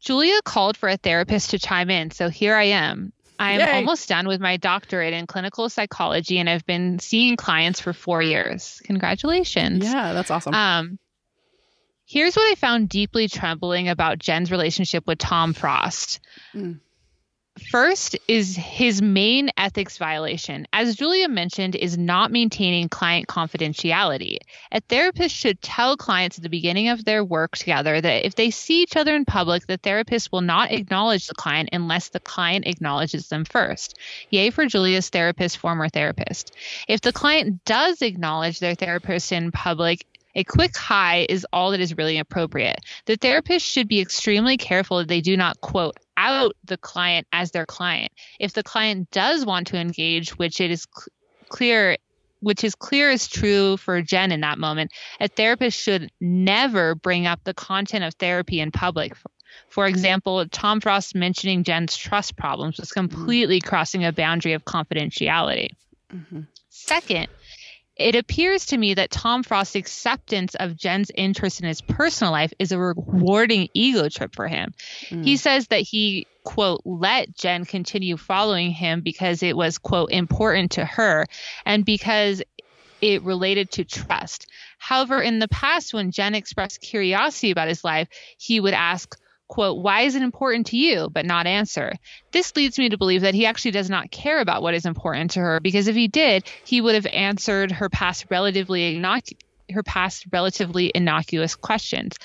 Julia 0.00 0.40
called 0.44 0.76
for 0.76 0.88
a 0.88 0.96
therapist 0.96 1.50
to 1.50 1.58
chime 1.58 1.90
in, 1.90 2.10
so 2.10 2.28
here 2.30 2.54
I 2.54 2.64
am. 2.64 3.12
I 3.38 3.52
am 3.52 3.60
Yay. 3.60 3.72
almost 3.72 4.08
done 4.08 4.26
with 4.28 4.40
my 4.40 4.56
doctorate 4.58 5.12
in 5.14 5.26
clinical 5.26 5.68
psychology 5.68 6.38
and 6.38 6.48
I've 6.48 6.66
been 6.66 6.98
seeing 6.98 7.36
clients 7.36 7.80
for 7.80 7.92
four 7.92 8.20
years. 8.22 8.80
Congratulations. 8.84 9.82
Yeah, 9.84 10.12
that's 10.12 10.30
awesome. 10.30 10.54
Um, 10.54 10.98
here's 12.10 12.34
what 12.34 12.50
I 12.50 12.56
found 12.56 12.88
deeply 12.88 13.28
troubling 13.28 13.88
about 13.88 14.18
Jen's 14.18 14.50
relationship 14.50 15.06
with 15.06 15.18
Tom 15.18 15.52
Frost. 15.52 16.18
Mm. 16.52 16.80
First 17.70 18.16
is 18.26 18.56
his 18.56 19.02
main 19.02 19.50
ethics 19.56 19.98
violation, 19.98 20.66
as 20.72 20.96
Julia 20.96 21.28
mentioned, 21.28 21.76
is 21.76 21.98
not 21.98 22.32
maintaining 22.32 22.88
client 22.88 23.28
confidentiality. 23.28 24.38
A 24.72 24.80
therapist 24.80 25.34
should 25.34 25.60
tell 25.60 25.96
clients 25.96 26.38
at 26.38 26.42
the 26.42 26.48
beginning 26.48 26.88
of 26.88 27.04
their 27.04 27.22
work 27.22 27.56
together 27.56 28.00
that 28.00 28.24
if 28.24 28.34
they 28.34 28.50
see 28.50 28.82
each 28.82 28.96
other 28.96 29.14
in 29.14 29.24
public, 29.24 29.66
the 29.66 29.76
therapist 29.76 30.32
will 30.32 30.40
not 30.40 30.72
acknowledge 30.72 31.26
the 31.26 31.34
client 31.34 31.68
unless 31.72 32.08
the 32.08 32.20
client 32.20 32.66
acknowledges 32.66 33.28
them 33.28 33.44
first. 33.44 33.98
Yay 34.30 34.50
for 34.50 34.66
Julia's 34.66 35.10
therapist, 35.10 35.58
former 35.58 35.88
therapist. 35.88 36.56
If 36.88 37.02
the 37.02 37.12
client 37.12 37.64
does 37.64 38.00
acknowledge 38.00 38.58
their 38.58 38.74
therapist 38.74 39.32
in 39.32 39.52
public, 39.52 40.06
a 40.40 40.44
quick 40.44 40.74
hi 40.74 41.26
is 41.28 41.46
all 41.52 41.72
that 41.72 41.80
is 41.80 41.98
really 41.98 42.16
appropriate. 42.16 42.80
The 43.04 43.16
therapist 43.16 43.66
should 43.66 43.88
be 43.88 44.00
extremely 44.00 44.56
careful 44.56 44.98
that 44.98 45.08
they 45.08 45.20
do 45.20 45.36
not, 45.36 45.60
quote, 45.60 45.98
out 46.16 46.56
the 46.64 46.78
client 46.78 47.26
as 47.30 47.50
their 47.50 47.66
client. 47.66 48.10
If 48.38 48.54
the 48.54 48.62
client 48.62 49.10
does 49.10 49.44
want 49.44 49.66
to 49.68 49.76
engage, 49.76 50.30
which 50.38 50.62
it 50.62 50.70
is 50.70 50.86
cl- 50.96 51.08
clear 51.50 51.96
which 52.42 52.64
is 52.64 52.74
clear 52.74 53.10
is 53.10 53.28
true 53.28 53.76
for 53.76 54.00
Jen 54.00 54.32
in 54.32 54.40
that 54.40 54.58
moment, 54.58 54.92
a 55.20 55.28
therapist 55.28 55.78
should 55.78 56.10
never 56.22 56.94
bring 56.94 57.26
up 57.26 57.44
the 57.44 57.52
content 57.52 58.02
of 58.02 58.14
therapy 58.14 58.60
in 58.60 58.70
public. 58.70 59.12
For 59.68 59.86
example, 59.86 60.46
Tom 60.48 60.80
Frost 60.80 61.14
mentioning 61.14 61.64
Jen's 61.64 61.94
trust 61.94 62.38
problems 62.38 62.78
was 62.78 62.92
completely 62.92 63.60
crossing 63.60 64.06
a 64.06 64.12
boundary 64.12 64.54
of 64.54 64.64
confidentiality. 64.64 65.68
Mhm. 66.10 66.46
Second, 66.70 67.28
it 68.00 68.14
appears 68.14 68.66
to 68.66 68.78
me 68.78 68.94
that 68.94 69.10
Tom 69.10 69.42
Frost's 69.42 69.76
acceptance 69.76 70.54
of 70.54 70.76
Jen's 70.76 71.10
interest 71.14 71.60
in 71.60 71.68
his 71.68 71.82
personal 71.82 72.32
life 72.32 72.52
is 72.58 72.72
a 72.72 72.78
rewarding 72.78 73.68
ego 73.74 74.08
trip 74.08 74.34
for 74.34 74.48
him. 74.48 74.72
Mm. 75.10 75.24
He 75.24 75.36
says 75.36 75.66
that 75.68 75.82
he, 75.82 76.26
quote, 76.42 76.80
let 76.86 77.36
Jen 77.36 77.66
continue 77.66 78.16
following 78.16 78.70
him 78.70 79.02
because 79.02 79.42
it 79.42 79.54
was, 79.54 79.76
quote, 79.76 80.10
important 80.12 80.72
to 80.72 80.84
her 80.86 81.26
and 81.66 81.84
because 81.84 82.42
it 83.02 83.22
related 83.22 83.70
to 83.72 83.84
trust. 83.84 84.46
However, 84.78 85.20
in 85.20 85.38
the 85.38 85.48
past, 85.48 85.92
when 85.92 86.10
Jen 86.10 86.34
expressed 86.34 86.80
curiosity 86.80 87.50
about 87.50 87.68
his 87.68 87.84
life, 87.84 88.08
he 88.38 88.60
would 88.60 88.74
ask, 88.74 89.14
quote, 89.50 89.82
why 89.82 90.02
is 90.02 90.14
it 90.14 90.22
important 90.22 90.68
to 90.68 90.76
you, 90.76 91.10
but 91.10 91.26
not 91.26 91.46
answer. 91.46 91.92
This 92.30 92.54
leads 92.56 92.78
me 92.78 92.88
to 92.88 92.96
believe 92.96 93.22
that 93.22 93.34
he 93.34 93.46
actually 93.46 93.72
does 93.72 93.90
not 93.90 94.10
care 94.10 94.40
about 94.40 94.62
what 94.62 94.74
is 94.74 94.86
important 94.86 95.32
to 95.32 95.40
her 95.40 95.60
because 95.60 95.88
if 95.88 95.96
he 95.96 96.08
did, 96.08 96.48
he 96.64 96.80
would 96.80 96.94
have 96.94 97.06
answered 97.06 97.72
her 97.72 97.90
past 97.90 98.26
relatively 98.30 99.02
her 99.72 99.82
past 99.82 100.26
relatively 100.32 100.90
innocuous 100.94 101.56
questions. 101.56 102.16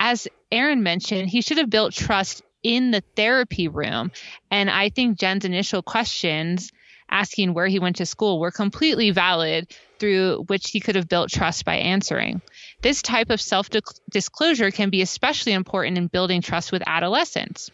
As 0.00 0.28
Erin 0.50 0.82
mentioned, 0.82 1.28
he 1.28 1.42
should 1.42 1.58
have 1.58 1.68
built 1.68 1.92
trust 1.92 2.42
in 2.62 2.92
the 2.92 3.02
therapy 3.16 3.68
room. 3.68 4.10
And 4.50 4.70
I 4.70 4.88
think 4.88 5.18
Jen's 5.18 5.44
initial 5.44 5.82
questions 5.82 6.72
asking 7.10 7.54
where 7.54 7.66
he 7.66 7.78
went 7.78 7.96
to 7.96 8.06
school 8.06 8.38
were 8.38 8.50
completely 8.50 9.10
valid 9.10 9.72
through 9.98 10.44
which 10.46 10.70
he 10.70 10.80
could 10.80 10.96
have 10.96 11.08
built 11.08 11.30
trust 11.30 11.64
by 11.64 11.76
answering. 11.76 12.40
This 12.80 13.02
type 13.02 13.30
of 13.30 13.40
self 13.40 13.68
disclosure 14.10 14.70
can 14.70 14.90
be 14.90 15.02
especially 15.02 15.52
important 15.52 15.98
in 15.98 16.06
building 16.06 16.42
trust 16.42 16.70
with 16.70 16.82
adolescents. 16.86 17.70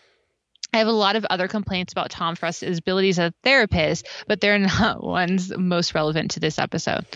I 0.73 0.79
have 0.79 0.89
a 0.89 0.93
lot 0.93 1.15
of 1.15 1.25
other 1.27 1.47
complaints 1.47 1.93
about 1.93 2.11
Tom 2.11 2.35
Frost's 2.35 2.79
abilities 2.79 3.21
as 3.21 3.31
a 3.31 3.35
therapist, 3.45 4.09
but 4.27 4.41
they're 4.41 4.59
not 4.81 5.05
ones 5.05 5.53
most 5.57 5.95
relevant 5.95 6.33
to 6.33 6.41
this 6.41 6.59
episode. 6.59 7.07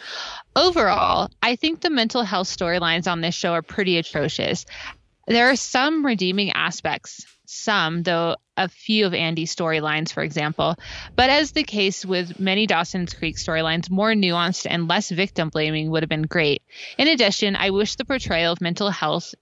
Overall, 0.54 1.30
I 1.42 1.56
think 1.56 1.80
the 1.80 1.90
mental 1.90 2.22
health 2.22 2.46
storylines 2.46 3.10
on 3.10 3.20
this 3.20 3.34
show 3.34 3.52
are 3.54 3.62
pretty 3.62 3.98
atrocious. 3.98 4.64
There 5.26 5.50
are 5.50 5.56
some 5.56 6.06
redeeming 6.06 6.52
aspects, 6.52 7.26
some, 7.46 8.02
though 8.02 8.36
a 8.58 8.68
few 8.68 9.06
of 9.06 9.14
Andy's 9.14 9.54
storylines, 9.54 10.12
for 10.12 10.22
example. 10.22 10.76
But 11.16 11.30
as 11.30 11.52
the 11.52 11.64
case 11.64 12.04
with 12.04 12.38
many 12.38 12.66
Dawson's 12.66 13.14
Creek 13.14 13.36
storylines, 13.36 13.90
more 13.90 14.12
nuanced 14.12 14.66
and 14.68 14.88
less 14.88 15.10
victim 15.10 15.48
blaming 15.48 15.90
would 15.90 16.02
have 16.02 16.10
been 16.10 16.22
great. 16.22 16.62
In 16.98 17.08
addition, 17.08 17.56
I 17.56 17.70
wish 17.70 17.96
the 17.96 18.04
portrayal 18.04 18.52
of 18.52 18.60
mental 18.60 18.90
health 18.90 19.34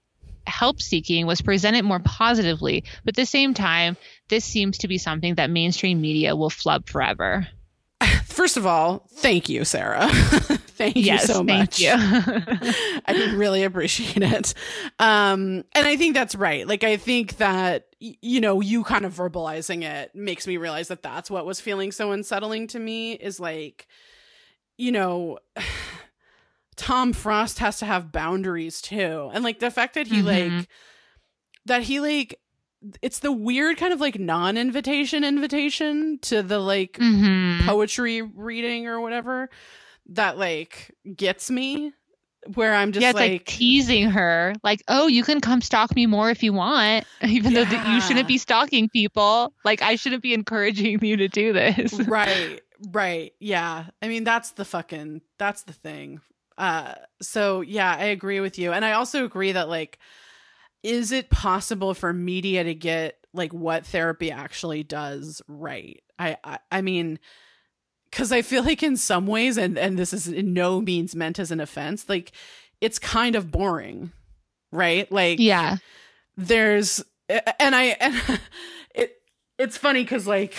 help 0.45 0.81
seeking 0.81 1.25
was 1.25 1.41
presented 1.41 1.83
more 1.83 1.99
positively, 1.99 2.83
but 3.03 3.11
at 3.11 3.21
the 3.21 3.25
same 3.25 3.53
time, 3.53 3.97
this 4.29 4.45
seems 4.45 4.77
to 4.79 4.87
be 4.87 4.97
something 4.97 5.35
that 5.35 5.49
mainstream 5.49 5.99
media 5.99 6.35
will 6.35 6.49
flub 6.49 6.87
forever. 6.87 7.47
First 8.27 8.57
of 8.57 8.65
all, 8.65 9.07
thank 9.15 9.49
you, 9.49 9.65
Sarah. 9.65 10.07
thank 10.11 10.95
yes, 10.95 11.27
you 11.27 11.33
so 11.33 11.43
thank 11.43 11.47
much. 11.47 11.79
you. 11.79 11.91
I 13.05 13.33
really 13.35 13.63
appreciate 13.63 14.21
it. 14.21 14.53
Um, 14.99 15.63
and 15.73 15.87
I 15.87 15.95
think 15.97 16.13
that's 16.13 16.35
right. 16.35 16.67
Like, 16.67 16.83
I 16.83 16.97
think 16.97 17.37
that, 17.37 17.87
you 17.99 18.39
know, 18.39 18.61
you 18.61 18.83
kind 18.83 19.05
of 19.05 19.13
verbalizing 19.15 19.83
it 19.83 20.13
makes 20.13 20.45
me 20.45 20.57
realize 20.57 20.89
that 20.89 21.01
that's 21.01 21.31
what 21.31 21.45
was 21.45 21.59
feeling 21.59 21.91
so 21.91 22.11
unsettling 22.11 22.67
to 22.67 22.79
me 22.79 23.13
is 23.13 23.39
like, 23.39 23.87
you 24.77 24.91
know, 24.91 25.39
Tom 26.75 27.13
Frost 27.13 27.57
has 27.59 27.79
to 27.79 27.85
have 27.85 28.11
boundaries 28.11 28.81
too. 28.81 29.31
And 29.33 29.43
like 29.43 29.59
the 29.59 29.71
fact 29.71 29.95
that 29.95 30.05
he 30.07 30.21
Mhm. 30.21 30.59
like, 30.59 30.67
that 31.65 31.81
he 31.83 31.99
like, 31.99 32.39
it's 33.01 33.19
the 33.19 33.31
weird 33.31 33.77
kind 33.77 33.93
of 33.93 33.99
like 34.01 34.19
non 34.19 34.57
invitation 34.57 36.19
to 36.21 36.43
the 36.43 36.59
like 36.59 36.93
Mhm. 36.93 37.65
poetry 37.65 38.21
reading 38.21 38.87
or 38.87 39.01
whatever 39.01 39.49
that 40.07 40.37
like 40.37 40.95
gets 41.15 41.49
me 41.49 41.91
where 42.53 42.73
I'm 42.73 42.91
just 42.93 43.01
yeah, 43.01 43.09
it's 43.09 43.15
like, 43.15 43.31
like, 43.31 43.45
teasing 43.45 44.09
her, 44.11 44.53
like, 44.63 44.81
"Oh, 44.87 45.07
you 45.07 45.23
can 45.23 45.41
come 45.41 45.59
stalk 45.59 45.93
me 45.95 46.05
more 46.05 46.29
if 46.29 46.43
you 46.43 46.53
want," 46.53 47.05
even 47.27 47.53
though 47.53 47.65
that 47.65 47.87
you 47.87 47.99
shouldn't 48.01 48.27
be 48.27 48.37
stalking 48.37 48.87
people. 48.87 49.53
Like, 49.65 49.81
I 49.81 49.95
shouldn't 49.95 50.23
be 50.23 50.33
encouraging 50.33 51.03
you 51.03 51.17
to 51.17 51.27
do 51.27 51.51
this. 51.51 51.93
right, 52.07 52.61
right. 52.91 53.33
Yeah. 53.39 53.85
I 54.01 54.07
mean, 54.07 54.23
that's 54.23 54.51
the 54.51 54.63
fucking 54.63 55.21
that's 55.37 55.63
the 55.63 55.73
thing. 55.73 56.21
Uh 56.57 56.93
so 57.21 57.61
yeah, 57.61 57.95
I 57.99 58.05
agree 58.05 58.39
with 58.39 58.57
you. 58.57 58.71
And 58.71 58.85
I 58.85 58.93
also 58.93 59.25
agree 59.25 59.51
that 59.51 59.67
like 59.67 59.99
is 60.83 61.11
it 61.11 61.29
possible 61.29 61.93
for 61.93 62.13
media 62.13 62.63
to 62.63 62.73
get 62.73 63.17
like 63.33 63.53
what 63.53 63.85
therapy 63.85 64.31
actually 64.31 64.83
does 64.83 65.41
right? 65.47 66.01
I 66.17 66.37
I, 66.43 66.59
I 66.71 66.81
mean 66.81 67.19
cuz 68.11 68.31
I 68.31 68.41
feel 68.41 68.63
like 68.63 68.83
in 68.83 68.97
some 68.97 69.27
ways 69.27 69.57
and 69.57 69.77
and 69.77 69.97
this 69.97 70.13
is 70.13 70.27
in 70.27 70.53
no 70.53 70.81
means 70.81 71.15
meant 71.15 71.39
as 71.39 71.51
an 71.51 71.59
offense, 71.59 72.07
like 72.07 72.31
it's 72.81 72.99
kind 72.99 73.35
of 73.35 73.51
boring. 73.51 74.11
Right? 74.71 75.11
Like 75.11 75.39
yeah, 75.39 75.77
there's 76.35 77.03
and 77.29 77.75
I 77.75 77.83
and 77.99 78.39
it 78.95 79.21
it's 79.57 79.77
funny 79.77 80.05
cuz 80.05 80.27
like 80.27 80.55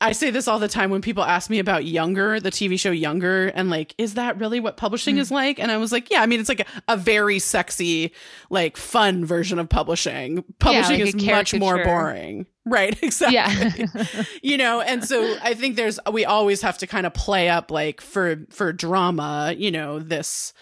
I 0.00 0.12
say 0.12 0.30
this 0.30 0.48
all 0.48 0.58
the 0.58 0.68
time 0.68 0.90
when 0.90 1.00
people 1.00 1.24
ask 1.24 1.48
me 1.48 1.58
about 1.58 1.84
Younger, 1.84 2.38
the 2.40 2.50
TV 2.50 2.78
show 2.78 2.90
Younger, 2.90 3.46
and 3.48 3.70
like, 3.70 3.94
is 3.96 4.14
that 4.14 4.38
really 4.38 4.60
what 4.60 4.76
publishing 4.76 5.16
Mm. 5.16 5.20
is 5.20 5.30
like? 5.30 5.58
And 5.58 5.70
I 5.70 5.76
was 5.78 5.92
like, 5.92 6.10
yeah, 6.10 6.20
I 6.20 6.26
mean, 6.26 6.40
it's 6.40 6.48
like 6.48 6.60
a, 6.60 6.66
a 6.92 6.96
very 6.96 7.38
sexy, 7.38 8.12
like 8.50 8.76
fun 8.76 9.24
version 9.24 9.58
of 9.58 9.68
publishing. 9.68 10.44
Publishing 10.58 11.00
like 11.00 11.14
is 11.14 11.24
much 11.24 11.54
more 11.54 11.82
boring. 11.84 12.46
Right, 12.66 12.98
exactly. 13.02 13.34
yeah, 13.36 14.22
you 14.42 14.56
know, 14.56 14.80
and 14.80 15.04
so 15.04 15.36
I 15.42 15.52
think 15.52 15.76
there's 15.76 16.00
we 16.10 16.24
always 16.24 16.62
have 16.62 16.78
to 16.78 16.86
kind 16.86 17.04
of 17.06 17.12
play 17.12 17.50
up 17.50 17.70
like 17.70 18.00
for 18.00 18.36
for 18.48 18.72
drama, 18.72 19.54
you 19.56 19.70
know, 19.70 19.98
this 19.98 20.54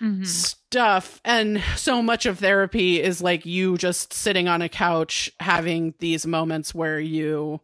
Mhm. 0.00 0.24
stuff 0.24 1.20
and 1.24 1.60
so 1.74 2.00
much 2.00 2.24
of 2.26 2.38
therapy 2.38 3.02
is 3.02 3.20
like 3.20 3.44
you 3.44 3.76
just 3.76 4.12
sitting 4.12 4.46
on 4.46 4.62
a 4.62 4.68
couch 4.68 5.28
having 5.40 5.94
these 5.98 6.24
moments 6.24 6.72
where 6.72 7.00
you 7.00 7.60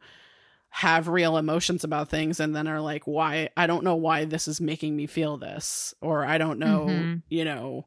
have 0.76 1.06
real 1.06 1.36
emotions 1.36 1.84
about 1.84 2.09
things 2.09 2.40
and 2.40 2.55
then 2.55 2.66
are 2.66 2.80
like 2.80 3.05
why 3.06 3.48
I 3.56 3.68
don't 3.68 3.84
know 3.84 3.94
why 3.94 4.24
this 4.24 4.48
is 4.48 4.60
making 4.60 4.96
me 4.96 5.06
feel 5.06 5.36
this 5.36 5.94
or 6.01 6.24
I 6.24 6.36
don't 6.36 6.59
know 6.59 6.86
Mhm. 6.88 7.22
you 7.28 7.44
know 7.44 7.86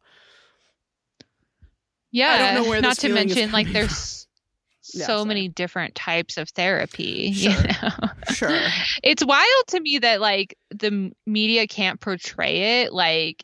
Yeah. 2.11 2.53
know 2.53 2.63
where 2.63 2.81
not 2.81 2.97
to 2.99 3.09
mention, 3.09 3.51
like, 3.51 3.73
there's 3.73 4.25
so 4.81 5.25
many 5.25 5.49
different 5.49 5.95
types 5.95 6.37
of 6.37 6.47
therapy. 6.51 7.29
You 7.33 7.51
Sure. 7.51 7.63
know? 7.81 7.89
sure 8.29 8.61
it's 9.03 9.25
wild 9.25 9.67
to 9.67 9.81
me 9.81 9.99
that 9.99 10.21
like 10.21 10.57
the 10.69 11.11
media 11.25 11.67
can't 11.67 11.99
portray 11.99 12.83
it 12.83 12.93
like 12.93 13.43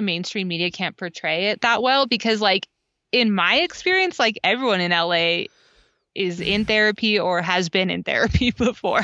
mainstream 0.00 0.48
media 0.48 0.72
can't 0.72 0.96
portray 0.96 1.50
it 1.50 1.60
that 1.60 1.82
well 1.82 2.06
because 2.06 2.40
like 2.40 2.66
in 3.12 3.32
my 3.32 3.56
experience 3.60 4.18
like 4.18 4.40
everyone 4.42 4.80
in 4.80 4.90
LA 4.90 5.44
is 6.14 6.40
in 6.40 6.64
therapy 6.64 7.18
or 7.18 7.40
has 7.42 7.68
been 7.68 7.90
in 7.90 8.02
therapy 8.02 8.50
before 8.56 9.02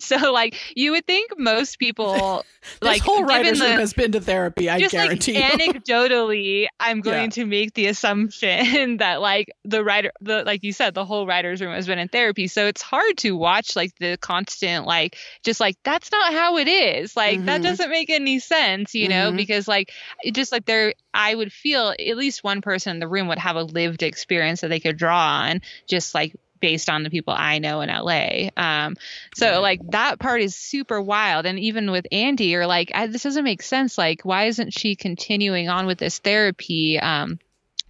so 0.00 0.32
like 0.32 0.56
you 0.74 0.92
would 0.92 1.06
think 1.06 1.30
most 1.38 1.78
people 1.78 2.44
this 2.62 2.82
like 2.82 3.02
whole 3.02 3.24
writer's 3.24 3.60
room 3.60 3.70
the- 3.70 3.76
has 3.76 3.92
been 3.92 4.12
to 4.12 4.20
therapy 4.20 4.68
I 4.70 4.78
just 4.80 4.94
like 4.94 5.04
guarantee 5.20 5.36
you 5.36 5.42
anecdotally 5.42 6.66
i'm 6.80 7.00
going 7.00 7.24
Yeah. 7.24 7.28
to 7.30 7.44
make 7.46 7.74
the 7.74 7.86
assumption 7.86 8.96
that 8.98 9.20
like 9.20 9.50
the 9.64 9.82
writer 9.84 10.12
the 10.20 10.44
like 10.44 10.62
you 10.64 10.72
said 10.72 10.94
the 10.94 11.04
whole 11.04 11.26
writers 11.26 11.60
room 11.60 11.72
has 11.74 11.86
been 11.86 11.98
in 11.98 12.08
therapy 12.08 12.46
so 12.48 12.66
it's 12.66 12.82
hard 12.82 13.16
to 13.18 13.32
watch 13.36 13.76
like 13.76 13.92
the 13.98 14.16
constant 14.18 14.86
like 14.86 15.16
just 15.44 15.60
like 15.60 15.76
that's 15.84 16.10
not 16.12 16.32
how 16.32 16.56
it 16.58 16.68
is 16.68 17.16
like 17.16 17.44
that 17.44 17.60
Mhm. 17.60 17.64
doesn't 17.64 17.90
make 17.90 18.10
any 18.10 18.38
sense 18.38 18.94
you 18.94 19.08
know 19.08 19.30
Mhm. 19.32 19.36
because 19.36 19.68
like 19.68 19.92
it 20.22 20.34
just 20.34 20.52
like 20.52 20.64
there 20.66 20.94
i 21.14 21.34
would 21.34 21.52
feel 21.52 21.88
at 21.90 22.16
least 22.16 22.44
one 22.44 22.60
person 22.60 22.92
in 22.92 23.00
the 23.00 23.08
room 23.08 23.28
would 23.28 23.38
have 23.38 23.56
a 23.56 23.62
lived 23.62 24.02
experience 24.02 24.60
that 24.60 24.68
they 24.68 24.80
could 24.80 24.96
draw 24.96 25.16
on 25.42 25.60
just 25.88 26.14
like 26.14 26.34
based 26.60 26.88
on 26.88 27.02
the 27.02 27.10
people 27.10 27.34
I 27.36 27.58
know 27.58 27.80
in 27.80 27.88
LA. 27.88 28.48
Um, 28.56 28.96
so 29.34 29.60
like 29.60 29.80
that 29.90 30.18
part 30.18 30.40
is 30.40 30.54
super 30.54 31.00
wild. 31.00 31.46
And 31.46 31.58
even 31.58 31.90
with 31.90 32.06
Andy, 32.12 32.46
you're 32.46 32.66
like, 32.66 32.92
I, 32.94 33.06
this 33.06 33.22
doesn't 33.22 33.44
make 33.44 33.62
sense. 33.62 33.98
Like, 33.98 34.22
why 34.22 34.44
isn't 34.46 34.72
she 34.72 34.96
continuing 34.96 35.68
on 35.68 35.86
with 35.86 35.98
this 35.98 36.18
therapy? 36.18 36.98
Um, 36.98 37.38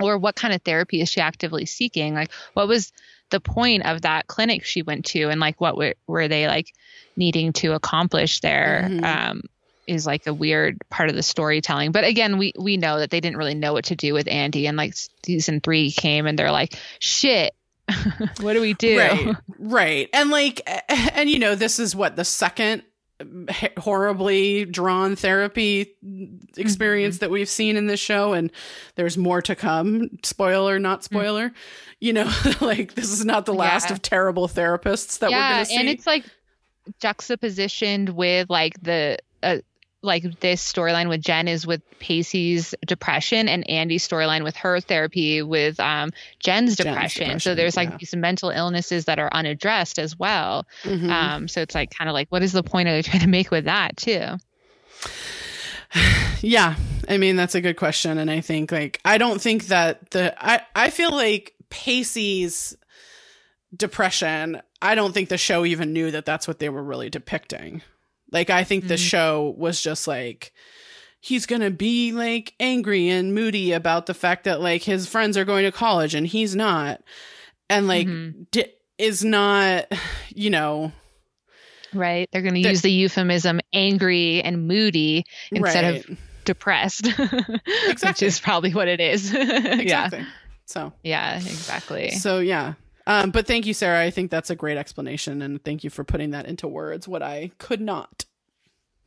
or 0.01 0.18
what 0.18 0.36
kind 0.36 0.52
of 0.55 0.62
therapy 0.62 1.01
is 1.01 1.09
she 1.09 1.20
actively 1.20 1.66
seeking? 1.66 2.14
Like, 2.14 2.30
what 2.55 2.68
was 2.68 2.93
the 3.30 3.40
point 3.40 3.86
of 3.86 4.02
that 4.02 4.26
clinic 4.26 4.64
she 4.64 4.82
went 4.82 5.06
to, 5.06 5.30
and 5.30 5.40
like, 5.40 5.60
what 5.60 5.76
were, 5.76 5.94
were 6.06 6.28
they 6.28 6.47
like 6.47 6.72
needing 7.16 7.52
to 7.55 7.72
accomplish 7.72 8.40
there? 8.40 8.86
Mhm. 8.88 9.05
Um, 9.05 9.43
is 9.86 10.06
like 10.06 10.26
a 10.26 10.34
weird 10.34 10.78
part 10.90 11.09
of 11.09 11.16
the 11.16 11.22
storytelling. 11.22 11.93
But 11.93 12.05
again, 12.05 12.38
we 12.38 12.52
we 12.59 12.76
know 12.76 12.98
that 12.98 13.10
they 13.10 13.20
didn't 13.20 13.36
really 13.36 13.55
know 13.55 13.72
what 13.72 13.86
to 13.86 13.97
do 13.97 14.14
with 14.14 14.28
Andy, 14.28 14.66
and 14.66 14.76
like 14.76 14.94
season 15.24 15.60
three 15.60 15.90
came, 15.93 16.26
and 16.26 16.38
they're 16.38 16.52
like, 16.52 16.74
shit. 16.98 17.55
what 18.40 18.52
do 18.54 18.60
we 18.60 18.74
do? 18.74 18.98
Right, 18.98 19.36
right, 19.58 20.08
and 20.12 20.30
like, 20.30 20.60
and 20.88 21.30
you 21.30 21.38
know, 21.38 21.54
this 21.54 21.78
is 21.78 21.94
what 21.94 22.16
the 22.16 22.24
second 22.24 22.82
horribly 23.78 24.66
drawn 24.66 25.16
therapy 25.16 25.94
experience 26.58 27.18
that 27.18 27.30
we've 27.30 27.48
seen 27.48 27.76
in 27.76 27.86
this 27.86 28.00
show, 28.00 28.32
and 28.34 28.52
there's 28.96 29.16
more 29.16 29.40
to 29.42 29.54
come. 29.54 30.10
Spoiler, 30.22 30.78
not 30.78 31.02
spoiler. 31.04 31.52
You 32.00 32.12
know, 32.12 32.30
like 32.60 32.94
this 32.94 33.10
is 33.10 33.24
not 33.24 33.46
the 33.46 33.54
last 33.54 33.88
Yeah. 33.88 33.94
of 33.94 34.02
terrible 34.02 34.48
therapists 34.48 35.18
that 35.20 35.30
we're 35.30 35.36
gonna 35.38 35.64
see. 35.64 35.76
and 35.76 35.88
it's 35.88 36.06
like 36.06 36.24
juxtapositioned 37.00 38.10
with 38.10 38.50
like 38.50 38.80
the 38.82 39.18
uh, 39.42 39.58
like 40.06 40.40
this 40.40 40.62
storyline 40.72 41.08
with 41.08 41.20
Jen 41.20 41.48
is 41.48 41.66
with 41.66 41.82
Pacey's 41.98 42.74
depression 42.86 43.48
and 43.48 43.68
Andy's 43.68 44.06
storyline 44.08 44.44
with 44.44 44.56
her 44.56 44.80
therapy 44.80 45.42
with 45.42 45.78
um, 45.80 46.12
Jen's, 46.40 46.76
depression. 46.76 47.24
depression, 47.24 47.40
So 47.40 47.54
there's 47.54 47.76
like 47.76 47.90
yeah. 47.90 47.96
these 47.98 48.14
mental 48.16 48.50
illnesses 48.50 49.04
that 49.06 49.18
are 49.18 49.28
unaddressed 49.32 49.98
as 49.98 50.18
well. 50.18 50.66
Mhm. 50.84 51.10
Um, 51.10 51.48
so 51.48 51.60
it's 51.60 51.74
like 51.74 51.90
kind 51.90 52.08
of 52.08 52.14
like 52.14 52.28
what 52.30 52.42
is 52.42 52.52
the 52.52 52.62
point 52.62 52.88
are 52.88 52.92
they 52.96 53.02
trying 53.02 53.20
to 53.22 53.28
make 53.28 53.50
with 53.50 53.64
that 53.64 53.96
too? 53.96 54.36
Yeah, 56.42 56.74
I 57.08 57.16
mean 57.16 57.36
that's 57.36 57.54
a 57.54 57.60
good 57.60 57.76
question, 57.76 58.18
and 58.18 58.30
I 58.30 58.40
think 58.40 58.70
like 58.70 59.00
I 59.04 59.16
don't 59.18 59.40
think 59.40 59.68
that 59.68 60.10
the 60.10 60.34
I 60.38 60.60
I 60.74 60.90
feel 60.90 61.10
like 61.10 61.54
Pacey's 61.70 62.76
depression. 63.74 64.60
I 64.82 64.94
don't 64.94 65.12
think 65.12 65.30
the 65.30 65.38
show 65.38 65.64
even 65.64 65.92
knew 65.94 66.10
that 66.10 66.26
that's 66.26 66.46
what 66.46 66.58
they 66.58 66.68
were 66.68 66.82
really 66.82 67.08
depicting. 67.08 67.82
Like 68.32 68.51
I 68.51 68.65
think 68.65 68.89
the 68.89 68.94
Mhm. 68.94 69.09
show 69.09 69.55
was 69.57 69.81
just 69.81 70.07
like 70.09 70.53
he's 71.20 71.47
gonna 71.47 71.70
be 71.70 72.12
like 72.12 72.55
angry 72.61 73.09
and 73.09 73.35
moody 73.35 73.73
about 73.73 74.07
the 74.07 74.15
fact 74.15 74.44
that 74.44 74.61
like 74.61 74.82
his 74.82 75.07
friends 75.07 75.36
are 75.36 75.44
going 75.44 75.65
to 75.65 75.73
college 75.73 76.15
and 76.15 76.27
he's 76.27 76.55
not, 76.55 77.01
and 77.70 77.89
like 77.89 78.07
Mhm. 78.07 78.47
di- 78.51 78.73
is 78.98 79.24
not, 79.24 79.86
you 80.35 80.51
know, 80.51 80.93
Right? 81.93 82.28
They're 82.32 82.43
going 82.43 82.55
to 82.55 82.62
The- 82.62 82.69
use 82.69 82.82
the 82.82 82.90
euphemism 82.90 83.61
angry 83.73 84.43
and 84.43 84.66
moody 84.69 85.24
instead 85.51 85.85
right. 85.94 86.09
of 86.11 86.19
depressed, 86.44 87.07
which 88.03 88.23
is 88.23 88.39
probably 88.40 88.74
what 88.74 88.89
it 88.89 89.01
is. 89.01 89.32
yeah. 89.32 89.81
exactly. 89.81 90.27
So 90.66 90.93
Yeah, 91.03 91.36
exactly. 91.36 92.11
So 92.11 92.40
yeah. 92.40 92.74
Um, 93.06 93.30
but 93.30 93.46
thank 93.46 93.66
you, 93.66 93.74
Sarah. 93.74 94.00
I 94.02 94.10
think 94.10 94.30
that's 94.30 94.50
a 94.50 94.56
great 94.56 94.76
explanation, 94.76 95.40
and 95.42 95.62
thank 95.64 95.84
you 95.84 95.90
for 95.90 96.02
putting 96.04 96.30
that 96.32 96.46
into 96.46 96.66
words. 96.68 97.06
What 97.06 97.22
I 97.22 97.50
could 97.58 97.80
not. 97.80 98.24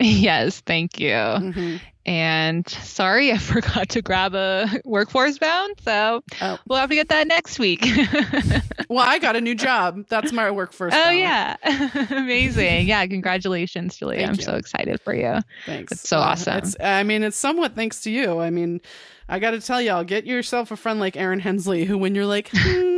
Yes, 0.02 0.62
thank 0.62 0.98
you. 0.98 1.10
Mhm. 1.10 1.82
And 2.06 2.66
sorry, 2.70 3.34
I 3.34 3.38
forgot 3.54 3.90
to 3.90 4.02
grab 4.02 4.34
a 4.34 4.66
workforce 4.86 5.38
bound. 5.38 5.76
So 5.84 6.24
Oh. 6.42 6.58
we'll 6.68 6.80
have 6.80 6.88
to 6.90 6.96
get 6.96 7.10
that 7.10 7.28
next 7.28 7.60
week. 7.60 7.86
Well, 8.90 9.06
I 9.08 9.20
got 9.20 9.36
a 9.36 9.42
new 9.42 9.54
job. 9.54 10.06
That's 10.10 10.32
my 10.32 10.50
workforce. 10.50 10.94
oh, 10.96 10.98
bound. 10.98 11.20
yeah. 11.20 11.58
Amazing. 12.10 12.88
Yeah. 12.88 13.06
Congratulations, 13.06 13.98
Julia. 13.98 14.20
Thank 14.20 14.30
I'm 14.30 14.36
you. 14.38 14.42
so 14.42 14.56
excited 14.56 15.00
for 15.02 15.14
you. 15.14 15.42
Thanks. 15.68 15.92
It's 15.92 16.10
so 16.10 16.18
Uh, 16.18 16.22
awesome. 16.22 16.58
It's, 16.58 16.76
I 16.80 17.04
mean, 17.04 17.22
it's 17.22 17.38
somewhat 17.38 17.76
thanks 17.76 18.02
to 18.04 18.10
you. 18.10 18.40
I 18.40 18.50
mean, 18.50 18.82
I 19.28 19.38
got 19.38 19.52
to 19.52 19.62
tell 19.62 19.80
y'all, 19.80 20.04
get 20.04 20.26
yourself 20.26 20.72
a 20.72 20.76
friend 20.76 21.00
like 21.00 21.16
Erin 21.18 21.40
Hensley, 21.40 21.84
who, 21.86 22.00
when 22.00 22.16
you're 22.16 22.26
like, 22.26 22.50
hmm, 22.52 22.89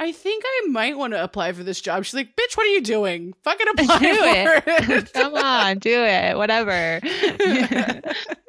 I 0.00 0.12
think 0.12 0.44
I 0.46 0.66
might 0.68 0.96
want 0.98 1.12
to 1.12 1.22
apply 1.22 1.52
for 1.52 1.62
this 1.62 1.80
job, 1.80 2.04
she's 2.04 2.14
like, 2.14 2.34
bitch, 2.36 2.56
what 2.56 2.64
are 2.66 2.70
you 2.70 2.80
doing? 2.82 3.34
Fucking 3.44 3.66
apply 3.78 3.98
Do 3.98 4.14
for 4.14 4.24
it. 4.24 4.90
it. 4.90 5.12
Come 5.12 5.34
on, 5.34 5.78
do 5.78 6.02
it. 6.04 6.36
Whatever. 6.36 7.00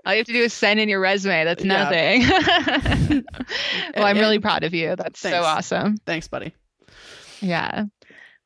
All 0.05 0.13
you 0.13 0.19
have 0.19 0.25
to 0.27 0.33
do 0.33 0.43
is 0.43 0.53
send 0.53 0.79
in 0.79 0.87
your 0.89 0.99
resume. 1.01 1.43
That's 1.43 1.63
Yeah. 1.65 1.83
nothing. 1.83 3.23
well, 3.95 4.05
I'm 4.05 4.17
really 4.17 4.39
proud 4.39 4.63
of 4.63 4.73
you. 4.73 4.95
That's 4.95 5.19
so 5.19 5.43
awesome. 5.43 5.97
Thanks, 6.05 6.27
buddy. 6.27 6.53
Yeah. 7.41 7.85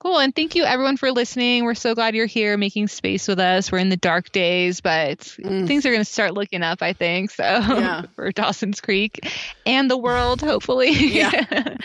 Cool. 0.02 0.18
And 0.18 0.36
thank 0.36 0.56
you 0.56 0.64
everyone 0.64 0.98
for 0.98 1.12
listening. 1.12 1.64
We're 1.64 1.76
so 1.76 1.94
glad 1.94 2.16
you're 2.16 2.26
here 2.26 2.58
making 2.58 2.88
space 2.88 3.28
with 3.28 3.40
us. 3.40 3.72
We're 3.72 3.78
in 3.78 3.90
the 3.90 3.98
dark 3.98 4.32
days, 4.32 4.82
but 4.82 5.20
Mm. 5.20 5.68
things 5.68 5.86
are 5.86 5.90
going 5.92 6.02
to 6.02 6.06
start 6.12 6.34
looking 6.34 6.64
up, 6.64 6.82
I 6.82 6.94
think. 6.94 7.30
So 7.30 7.44
Yeah. 7.44 8.06
for 8.16 8.32
Dawson's 8.32 8.82
Creek 8.82 9.20
and 9.64 9.92
the 9.92 9.98
world, 9.98 10.42
hopefully. 10.42 10.90
Yeah. 10.92 11.30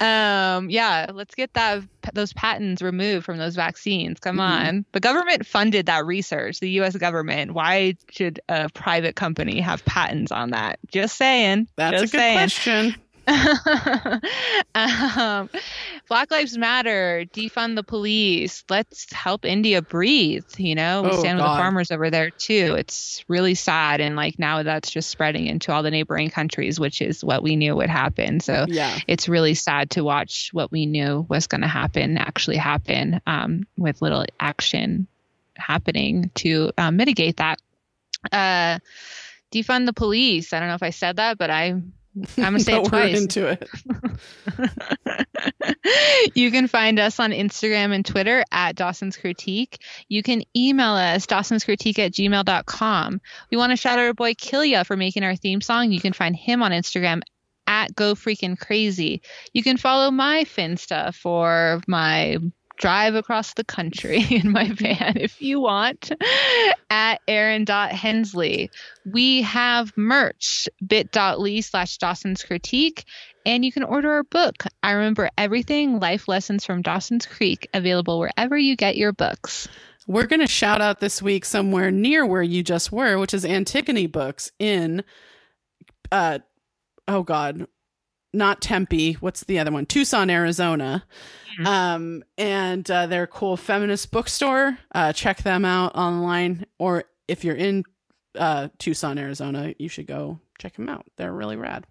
um, 0.00 0.70
yeah. 0.70 1.06
Let's 1.14 1.36
get 1.36 1.52
that 1.54 1.82
those 2.14 2.32
patents 2.32 2.82
removed 2.82 3.24
from 3.24 3.38
those 3.38 3.54
vaccines. 3.54 4.18
Come 4.18 4.38
Mhm. 4.38 4.40
on. 4.40 4.84
The 4.90 4.98
government 4.98 5.46
funded 5.46 5.86
that 5.86 6.04
research, 6.04 6.58
the 6.58 6.70
US 6.80 6.96
government. 6.96 7.52
Why 7.54 7.94
should 8.10 8.40
a 8.48 8.70
private 8.70 9.14
company 9.14 9.60
have 9.60 9.84
patents 9.84 10.32
on 10.32 10.50
that? 10.50 10.80
Just 10.90 11.16
saying. 11.16 11.68
That's 11.76 12.00
Just 12.00 12.12
a 12.14 12.16
good 12.16 12.20
saying. 12.20 12.38
question. 12.38 12.94
Um, 13.26 14.20
Black 16.08 16.30
Lives 16.30 16.56
Matter, 16.56 17.24
defund 17.32 17.76
the 17.76 17.82
police. 17.82 18.64
Let's 18.68 19.12
help 19.12 19.44
India 19.44 19.82
breathe. 19.82 20.44
You 20.56 20.74
know, 20.74 21.02
we 21.02 21.10
Oh, 21.10 21.18
stand 21.18 21.38
with 21.38 21.44
the 21.44 21.56
farmers 21.56 21.90
over 21.90 22.10
there 22.10 22.30
too. 22.30 22.74
It's 22.78 23.24
really 23.28 23.54
sad, 23.54 24.00
and 24.00 24.16
like 24.16 24.38
now 24.38 24.62
that's 24.62 24.90
just 24.90 25.10
spreading 25.10 25.46
into 25.46 25.72
all 25.72 25.82
the 25.82 25.90
neighboring 25.90 26.30
countries, 26.30 26.80
which 26.80 27.02
is 27.02 27.22
what 27.24 27.42
we 27.42 27.56
knew 27.56 27.76
would 27.76 27.90
happen. 27.90 28.40
So 28.40 28.66
Yeah. 28.68 28.98
it's 29.06 29.28
really 29.28 29.54
sad 29.54 29.90
to 29.90 30.04
watch 30.04 30.50
what 30.52 30.72
we 30.72 30.86
knew 30.86 31.26
was 31.28 31.46
going 31.46 31.62
to 31.62 31.68
happen 31.68 32.18
actually 32.18 32.56
happen 32.56 33.20
um, 33.26 33.66
with 33.76 34.02
little 34.02 34.24
action 34.40 35.06
happening 35.56 36.30
to 36.36 36.72
uh, 36.78 36.90
mitigate 36.90 37.36
that. 37.36 37.60
Uh, 38.30 38.78
defund 39.52 39.86
the 39.86 39.92
police. 39.92 40.52
I 40.52 40.60
don't 40.60 40.68
know 40.68 40.74
if 40.74 40.82
I 40.82 40.90
said 40.90 41.16
that, 41.16 41.38
but 41.38 41.50
I. 41.50 41.80
I'm 42.16 42.24
gonna 42.36 42.60
say 42.60 42.80
it 42.80 42.84
twice. 42.84 43.20
into 43.20 43.46
it. 43.46 43.68
you 46.34 46.50
can 46.50 46.68
find 46.68 46.98
us 46.98 47.18
on 47.18 47.30
Instagram 47.30 47.94
and 47.94 48.04
Twitter 48.04 48.44
at 48.52 48.76
Dawson's 48.76 49.16
Critique. 49.16 49.78
You 50.08 50.22
can 50.22 50.42
email 50.56 50.92
us, 50.92 51.26
Dawson's 51.26 51.64
Critique 51.64 51.98
at 51.98 52.12
gmail.com. 52.12 53.20
We 53.50 53.56
want 53.56 53.70
to 53.70 53.76
shout 53.76 53.98
out 53.98 54.06
our 54.06 54.14
boy 54.14 54.34
Killia 54.34 54.84
for 54.84 54.96
making 54.96 55.22
our 55.22 55.36
theme 55.36 55.60
song. 55.60 55.92
You 55.92 56.00
can 56.00 56.12
find 56.12 56.36
him 56.36 56.62
on 56.62 56.72
Instagram 56.72 57.22
at 57.66 57.94
Go 57.94 58.14
Freaking 58.14 58.58
Crazy. 58.58 59.22
You 59.52 59.62
can 59.62 59.76
follow 59.76 60.10
my 60.10 60.44
Finsta 60.44 61.14
for 61.14 61.80
my 61.86 62.36
drive 62.78 63.14
across 63.14 63.54
the 63.54 63.64
country 63.64 64.24
in 64.30 64.50
my 64.50 64.70
van 64.72 65.16
if 65.16 65.40
you 65.40 65.60
want 65.60 66.12
at 66.90 67.20
Erin.Hensley. 67.28 68.70
We 69.04 69.42
have 69.42 69.96
merch 69.96 70.68
bit.ly 70.86 71.60
slash 71.60 71.98
Dawson's 71.98 72.42
Critique, 72.42 73.04
and 73.44 73.64
you 73.64 73.72
can 73.72 73.82
order 73.82 74.12
our 74.12 74.24
book. 74.24 74.64
I 74.82 74.92
remember 74.92 75.30
everything 75.36 76.00
life 76.00 76.28
lessons 76.28 76.64
from 76.64 76.82
Dawson's 76.82 77.26
Creek 77.26 77.68
available 77.74 78.18
wherever 78.18 78.56
you 78.56 78.76
get 78.76 78.96
your 78.96 79.12
books. 79.12 79.68
We're 80.06 80.26
going 80.26 80.40
to 80.40 80.48
shout 80.48 80.80
out 80.80 81.00
this 81.00 81.22
week 81.22 81.44
somewhere 81.44 81.90
near 81.90 82.26
where 82.26 82.42
you 82.42 82.62
just 82.62 82.90
were, 82.90 83.18
which 83.18 83.32
is 83.32 83.44
Antigone 83.44 84.08
Books 84.08 84.50
in, 84.58 85.04
uh, 86.10 86.40
oh 87.06 87.22
God, 87.22 87.68
not 88.32 88.60
Tempe. 88.60 89.14
What's 89.14 89.44
the 89.44 89.58
other 89.58 89.70
one? 89.70 89.86
Tucson, 89.86 90.30
Arizona. 90.30 91.04
Mm-hmm. 91.58 91.66
Um, 91.66 92.24
and 92.38 92.90
uh, 92.90 93.06
they're 93.06 93.24
a 93.24 93.28
cool 93.28 93.56
feminist 93.56 94.10
bookstore. 94.10 94.78
Uh, 94.94 95.12
check 95.12 95.42
them 95.42 95.64
out 95.64 95.94
online, 95.94 96.66
or 96.78 97.04
if 97.28 97.44
you're 97.44 97.56
in 97.56 97.84
uh, 98.38 98.68
Tucson, 98.78 99.18
Arizona, 99.18 99.74
you 99.78 99.88
should 99.88 100.06
go 100.06 100.40
check 100.62 100.76
them 100.76 100.88
out. 100.88 101.04
They're 101.16 101.32
really 101.32 101.56
rad. 101.56 101.84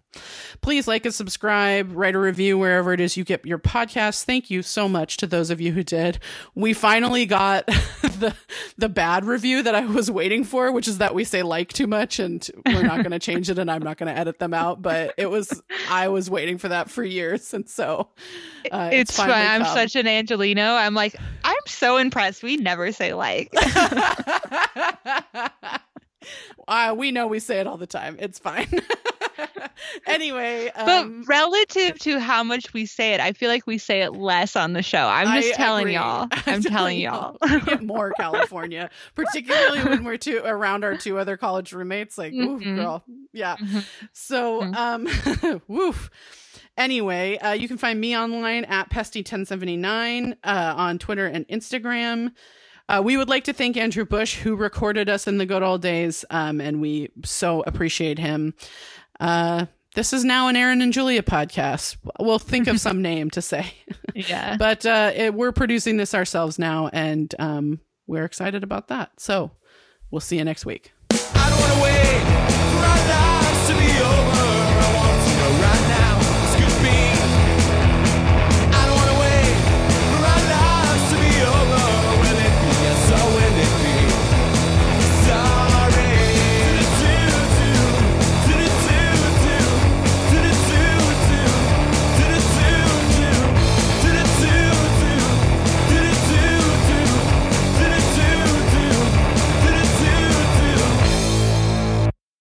Please 0.62 0.88
like 0.88 1.04
and 1.04 1.14
subscribe, 1.14 1.94
write 1.94 2.14
a 2.14 2.18
review 2.18 2.56
wherever 2.56 2.94
it 2.94 3.00
is 3.00 3.18
you 3.18 3.24
get 3.24 3.44
your 3.44 3.58
podcast. 3.58 4.24
Thank 4.24 4.50
you 4.50 4.62
so 4.62 4.88
much 4.88 5.18
to 5.18 5.26
those 5.26 5.50
of 5.50 5.60
you 5.60 5.72
who 5.72 5.82
did. 5.82 6.18
We 6.54 6.72
finally 6.72 7.26
got 7.26 7.66
the 8.02 8.34
the 8.78 8.88
bad 8.88 9.26
review 9.26 9.62
that 9.62 9.74
I 9.74 9.84
was 9.84 10.10
waiting 10.10 10.44
for, 10.44 10.72
which 10.72 10.88
is 10.88 10.98
that 10.98 11.14
we 11.14 11.24
say 11.24 11.42
like 11.42 11.70
too 11.72 11.86
much 11.86 12.18
and 12.18 12.48
we're 12.64 12.82
not 12.82 12.98
going 12.98 13.10
to 13.10 13.18
change 13.18 13.50
it 13.50 13.58
and 13.58 13.70
I'm 13.70 13.82
not 13.82 13.98
going 13.98 14.12
to 14.12 14.18
edit 14.18 14.38
them 14.38 14.54
out, 14.54 14.80
but 14.80 15.12
it 15.18 15.30
was 15.30 15.62
I 15.90 16.08
was 16.08 16.30
waiting 16.30 16.56
for 16.56 16.68
that 16.68 16.88
for 16.90 17.04
years 17.04 17.52
and 17.52 17.68
so 17.68 18.08
uh, 18.70 18.88
it's, 18.90 19.10
it's 19.10 19.18
fun. 19.18 19.30
I'm 19.30 19.66
such 19.66 19.96
an 19.96 20.06
Angeleno. 20.06 20.76
I'm 20.76 20.94
like 20.94 21.14
I'm 21.44 21.56
so 21.66 21.98
impressed. 21.98 22.42
We 22.42 22.56
never 22.56 22.90
say 22.92 23.12
like. 23.12 23.52
Uh, 26.68 26.94
we 26.96 27.10
know 27.10 27.26
we 27.26 27.38
say 27.38 27.60
it 27.60 27.66
all 27.66 27.76
the 27.76 27.86
time. 27.86 28.16
It's 28.18 28.38
fine. 28.38 28.68
anyway, 30.06 30.68
um, 30.74 30.86
but 30.86 31.28
relative 31.28 31.98
to 32.00 32.18
how 32.18 32.42
much 32.42 32.72
we 32.72 32.86
say 32.86 33.14
it, 33.14 33.20
I 33.20 33.32
feel 33.32 33.48
like 33.48 33.66
we 33.66 33.78
say 33.78 34.02
it 34.02 34.12
less 34.12 34.56
on 34.56 34.72
the 34.72 34.82
show. 34.82 35.06
I'm 35.06 35.40
just 35.40 35.54
I 35.54 35.56
telling 35.56 35.82
agree. 35.82 35.94
y'all. 35.94 36.28
I'm, 36.32 36.42
I'm 36.46 36.62
telling 36.62 37.00
y'all. 37.00 37.36
get 37.64 37.82
more 37.82 38.12
California, 38.16 38.90
particularly 39.14 39.84
when 39.84 40.04
we're 40.04 40.16
two 40.16 40.42
around 40.44 40.84
our 40.84 40.96
two 40.96 41.18
other 41.18 41.36
college 41.36 41.72
roommates. 41.72 42.18
Like, 42.18 42.32
mm-hmm. 42.32 42.68
ooh, 42.68 42.76
girl, 42.76 43.04
yeah. 43.32 43.56
Mm-hmm. 43.56 43.78
So, 44.12 44.62
mm-hmm. 44.62 45.46
um, 45.46 45.62
woof. 45.68 46.10
Anyway, 46.76 47.36
uh, 47.38 47.52
you 47.52 47.68
can 47.68 47.76
find 47.76 48.00
me 48.00 48.16
online 48.16 48.64
at 48.64 48.88
pesty1079 48.90 50.36
uh, 50.42 50.74
on 50.76 50.98
Twitter 50.98 51.26
and 51.26 51.46
Instagram. 51.48 52.32
Uh, 52.88 53.00
we 53.04 53.16
would 53.16 53.28
like 53.28 53.44
to 53.44 53.52
thank 53.52 53.76
Andrew 53.76 54.04
Bush, 54.04 54.38
who 54.38 54.56
recorded 54.56 55.08
us 55.08 55.26
in 55.26 55.38
the 55.38 55.46
good 55.46 55.62
old 55.62 55.82
days, 55.82 56.24
um, 56.30 56.60
and 56.60 56.80
we 56.80 57.10
so 57.24 57.62
appreciate 57.66 58.18
him. 58.18 58.54
Uh, 59.20 59.66
this 59.94 60.12
is 60.12 60.24
now 60.24 60.48
an 60.48 60.56
Erin 60.56 60.82
and 60.82 60.92
Julia 60.92 61.22
podcast. 61.22 61.96
We'll 62.18 62.38
think 62.38 62.66
of 62.66 62.80
some 62.80 63.02
name 63.02 63.30
to 63.30 63.42
say. 63.42 63.72
Yeah. 64.14 64.56
but 64.58 64.84
uh, 64.86 65.12
it, 65.14 65.34
we're 65.34 65.52
producing 65.52 65.96
this 65.96 66.14
ourselves 66.14 66.58
now, 66.58 66.88
and 66.92 67.34
um, 67.38 67.80
we're 68.06 68.24
excited 68.24 68.62
about 68.62 68.88
that. 68.88 69.10
So 69.18 69.52
we'll 70.10 70.20
see 70.20 70.38
you 70.38 70.44
next 70.44 70.66
week. 70.66 70.92